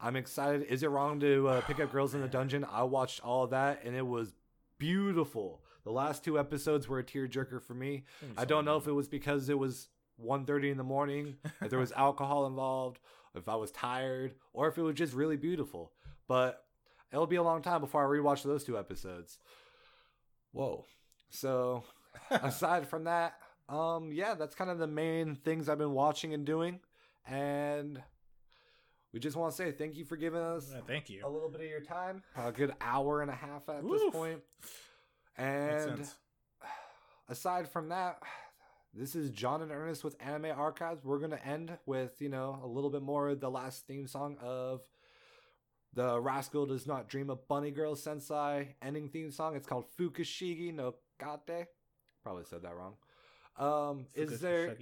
I'm 0.00 0.16
excited. 0.16 0.62
Is 0.68 0.82
it 0.82 0.90
wrong 0.90 1.18
to 1.20 1.48
uh, 1.48 1.60
pick 1.66 1.80
up 1.80 1.90
Girls 1.92 2.14
in 2.14 2.20
the 2.20 2.28
Dungeon? 2.28 2.64
I 2.70 2.84
watched 2.84 3.24
all 3.24 3.44
of 3.44 3.50
that, 3.50 3.82
and 3.84 3.96
it 3.96 4.06
was 4.06 4.34
beautiful. 4.78 5.62
The 5.84 5.90
last 5.90 6.24
two 6.24 6.38
episodes 6.38 6.88
were 6.88 6.98
a 6.98 7.04
tearjerker 7.04 7.62
for 7.62 7.74
me. 7.74 8.04
I 8.36 8.44
don't 8.44 8.64
know 8.64 8.76
if 8.76 8.86
it 8.86 8.92
was 8.92 9.08
because 9.08 9.48
it 9.48 9.58
was 9.58 9.88
1.30 10.24 10.72
in 10.72 10.76
the 10.76 10.84
morning, 10.84 11.36
if 11.60 11.70
there 11.70 11.78
was 11.78 11.92
alcohol 11.96 12.46
involved, 12.46 13.00
if 13.34 13.48
I 13.48 13.56
was 13.56 13.70
tired, 13.70 14.34
or 14.52 14.68
if 14.68 14.78
it 14.78 14.82
was 14.82 14.94
just 14.94 15.14
really 15.14 15.36
beautiful. 15.36 15.92
But 16.28 16.64
it'll 17.12 17.26
be 17.26 17.36
a 17.36 17.42
long 17.42 17.62
time 17.62 17.80
before 17.80 18.02
I 18.04 18.18
rewatch 18.18 18.42
those 18.42 18.64
two 18.64 18.78
episodes. 18.78 19.38
Whoa. 20.52 20.84
So 21.30 21.84
aside 22.30 22.86
from 22.88 23.04
that, 23.04 23.34
um, 23.68 24.10
yeah, 24.12 24.34
that's 24.34 24.54
kind 24.54 24.70
of 24.70 24.78
the 24.78 24.86
main 24.86 25.36
things 25.36 25.68
I've 25.68 25.78
been 25.78 25.92
watching 25.92 26.34
and 26.34 26.44
doing. 26.44 26.80
And 27.26 28.02
we 29.12 29.20
just 29.20 29.36
want 29.36 29.52
to 29.52 29.56
say 29.56 29.70
thank 29.72 29.96
you 29.96 30.04
for 30.04 30.16
giving 30.16 30.40
us 30.40 30.70
Yeah, 30.74 30.80
thank 30.86 31.08
you. 31.10 31.22
a 31.24 31.28
little 31.28 31.48
bit 31.48 31.60
of 31.60 31.66
your 31.68 31.80
time. 31.80 32.22
A 32.36 32.50
good 32.50 32.72
hour 32.80 33.22
and 33.22 33.30
a 33.30 33.34
half 33.34 33.68
at 33.68 33.82
Woof. 33.84 34.00
this 34.00 34.10
point. 34.10 34.40
And 35.36 36.08
aside 37.28 37.68
from 37.68 37.88
that, 37.90 38.20
this 38.92 39.14
is 39.14 39.30
John 39.30 39.62
and 39.62 39.70
Ernest 39.70 40.02
with 40.02 40.16
Anime 40.20 40.52
Archives. 40.56 41.04
We're 41.04 41.20
gonna 41.20 41.40
end 41.44 41.78
with 41.86 42.20
you 42.20 42.28
know 42.28 42.58
a 42.62 42.66
little 42.66 42.90
bit 42.90 43.02
more 43.02 43.28
of 43.28 43.40
the 43.40 43.50
last 43.50 43.86
theme 43.86 44.06
song 44.08 44.36
of 44.40 44.80
the 45.94 46.20
Rascal 46.20 46.66
Does 46.66 46.86
Not 46.86 47.08
Dream 47.08 47.30
of 47.30 47.46
Bunny 47.48 47.70
Girl 47.70 47.94
Sensei 47.96 48.76
ending 48.82 49.08
theme 49.08 49.30
song. 49.30 49.56
It's 49.56 49.66
called 49.66 49.86
Fukashigi 49.98 50.72
no 50.74 50.94
Karte. 51.20 51.66
Probably 52.22 52.44
said 52.44 52.62
that 52.62 52.74
wrong. 52.76 52.94
Um, 53.58 54.06
is 54.14 54.40
there 54.40 54.76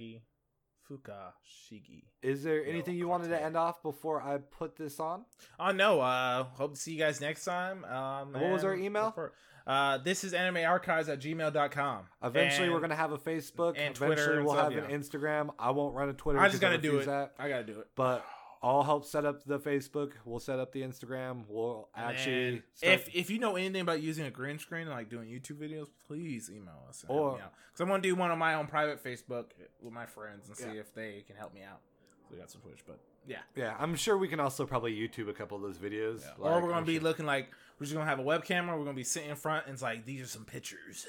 Fukashigi- 0.89 2.03
is 2.21 2.43
there 2.43 2.63
No 2.63 2.69
anything 2.69 2.95
you 2.95 3.07
wanted 3.07 3.29
to 3.29 3.41
end 3.41 3.55
off 3.55 3.81
before 3.83 4.21
I 4.21 4.37
put 4.37 4.75
this 4.75 4.99
on? 4.99 5.25
Oh 5.59 5.71
no! 5.71 5.99
Uh, 6.01 6.43
hope 6.43 6.73
to 6.73 6.79
see 6.79 6.93
you 6.93 6.99
guys 6.99 7.21
next 7.21 7.45
time. 7.45 7.85
Um, 7.85 8.33
What 8.33 8.51
was 8.51 8.63
our 8.63 8.75
email? 8.75 9.11
for- 9.11 9.33
Uh, 9.67 9.99
this 9.99 10.23
is 10.23 10.33
animearchives 10.33 11.09
at 11.09 11.19
gmail.com. 11.19 12.05
Eventually, 12.23 12.63
And 12.65 12.73
we're 12.73 12.79
gonna 12.79 12.95
have 12.95 13.11
a 13.11 13.19
Facebook. 13.19 13.77
and 13.77 13.95
Eventually, 13.95 14.07
Twitter 14.15 14.33
and 14.37 14.45
we'll 14.45 14.55
have 14.55 14.71
an. 14.75 14.85
Instagram. 14.89 15.53
I 15.59 15.69
won't 15.71 15.93
run 15.93 16.09
a 16.09 16.13
Twitter. 16.13 16.39
I 16.39 16.49
just 16.49 16.59
gotta 16.61 16.79
do 16.79 16.97
it. 16.97 17.05
That. 17.05 17.33
I 17.37 17.49
gotta 17.49 17.65
do 17.65 17.79
it. 17.79 17.87
But 17.95 18.25
I'll 18.61 18.83
help 18.83 19.05
set 19.05 19.25
up 19.25 19.43
the 19.45 19.57
Facebook. 19.57 20.11
We'll 20.25 20.39
set 20.41 20.59
up 20.59 20.73
the 20.73 20.81
Instagram. 20.81 21.43
We'll 21.47 21.87
actually. 21.95 22.61
If 22.81 23.13
if 23.15 23.29
you 23.29 23.39
know 23.39 23.55
anything 23.55 23.81
about 23.81 24.01
using 24.01 24.25
a 24.25 24.31
green 24.31 24.59
screen 24.59 24.81
and 24.83 24.91
like 24.91 25.09
doing 25.09 25.29
YouTube 25.29 25.57
videos, 25.57 25.87
please 26.07 26.49
email 26.49 26.83
us. 26.89 27.05
Or- 27.07 27.29
help 27.29 27.37
me 27.37 27.43
out. 27.43 27.53
Because 27.71 27.81
I'm 27.81 27.87
gonna 27.87 28.01
do 28.01 28.15
one 28.15 28.31
on 28.31 28.37
my 28.37 28.55
own 28.55 28.67
private 28.67 29.01
Facebook 29.03 29.45
with 29.81 29.93
my 29.93 30.05
friends 30.05 30.47
and 30.49 30.57
see 30.57 30.65
Yeah. 30.73 30.81
if 30.81 30.93
they 30.93 31.23
can 31.25 31.35
help 31.37 31.53
me 31.53 31.61
out. 31.63 31.79
So 32.27 32.33
we 32.35 32.37
got 32.37 32.51
some 32.51 32.61
Twitch, 32.61 32.81
but 32.85 32.99
yeah. 33.25 33.37
yeah, 33.55 33.75
I'm 33.79 33.95
sure 33.95 34.17
we 34.17 34.27
can 34.27 34.39
also 34.39 34.65
probably 34.65 34.93
YouTube 34.95 35.29
a 35.29 35.33
couple 35.33 35.55
of 35.55 35.63
those 35.63 35.77
videos. 35.77 36.21
Yeah. 36.21 36.31
Like, 36.37 36.51
or 36.51 36.55
we're 36.55 36.67
gonna 36.69 36.73
I'm 36.81 36.83
be 36.83 36.95
sure- 36.95 37.03
looking 37.03 37.25
like 37.25 37.49
we're 37.79 37.85
just 37.85 37.93
gonna 37.95 38.09
have 38.09 38.19
a 38.19 38.23
webcam. 38.23 38.67
We're 38.67 38.83
gonna 38.83 38.93
be 38.93 39.03
sitting 39.05 39.29
in 39.29 39.35
front 39.37 39.65
and 39.67 39.73
it's 39.73 39.81
like 39.81 40.05
these 40.05 40.21
are 40.21 40.27
some 40.27 40.43
pictures. 40.45 41.07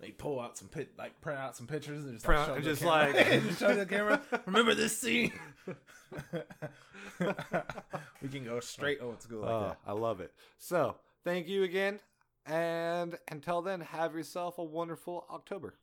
They 0.00 0.10
pull 0.10 0.40
out 0.40 0.58
some 0.58 0.68
pit, 0.68 0.92
like 0.98 1.20
print 1.20 1.38
out 1.38 1.56
some 1.56 1.66
pictures 1.66 2.04
and 2.04 2.14
just 2.14 2.24
Print 2.24 2.40
like, 2.40 2.48
out- 2.50 2.56
show 2.56 2.60
the 2.62 2.70
just 2.70 2.82
camera. 2.82 3.12
like- 3.14 3.42
just 3.46 3.60
show 3.60 3.74
the 3.74 3.86
camera. 3.86 4.20
Remember 4.46 4.74
this 4.74 4.96
scene? 4.98 5.32
we 8.22 8.28
can 8.28 8.44
go 8.44 8.60
straight 8.60 8.98
old 9.00 9.22
school 9.22 9.40
like 9.40 9.50
Oh, 9.50 9.60
that. 9.68 9.78
I 9.86 9.92
love 9.92 10.20
it. 10.20 10.32
So 10.58 10.96
thank 11.24 11.48
you 11.48 11.62
again, 11.62 12.00
and 12.46 13.18
until 13.30 13.62
then, 13.62 13.80
have 13.80 14.14
yourself 14.14 14.58
a 14.58 14.64
wonderful 14.64 15.24
October. 15.30 15.74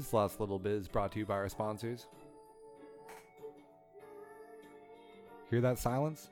This 0.00 0.14
last 0.14 0.40
little 0.40 0.58
bit 0.58 0.72
is 0.72 0.88
brought 0.88 1.12
to 1.12 1.18
you 1.18 1.26
by 1.26 1.34
our 1.34 1.50
sponsors. 1.50 2.06
Hear 5.50 5.60
that 5.60 5.78
silence? 5.78 6.30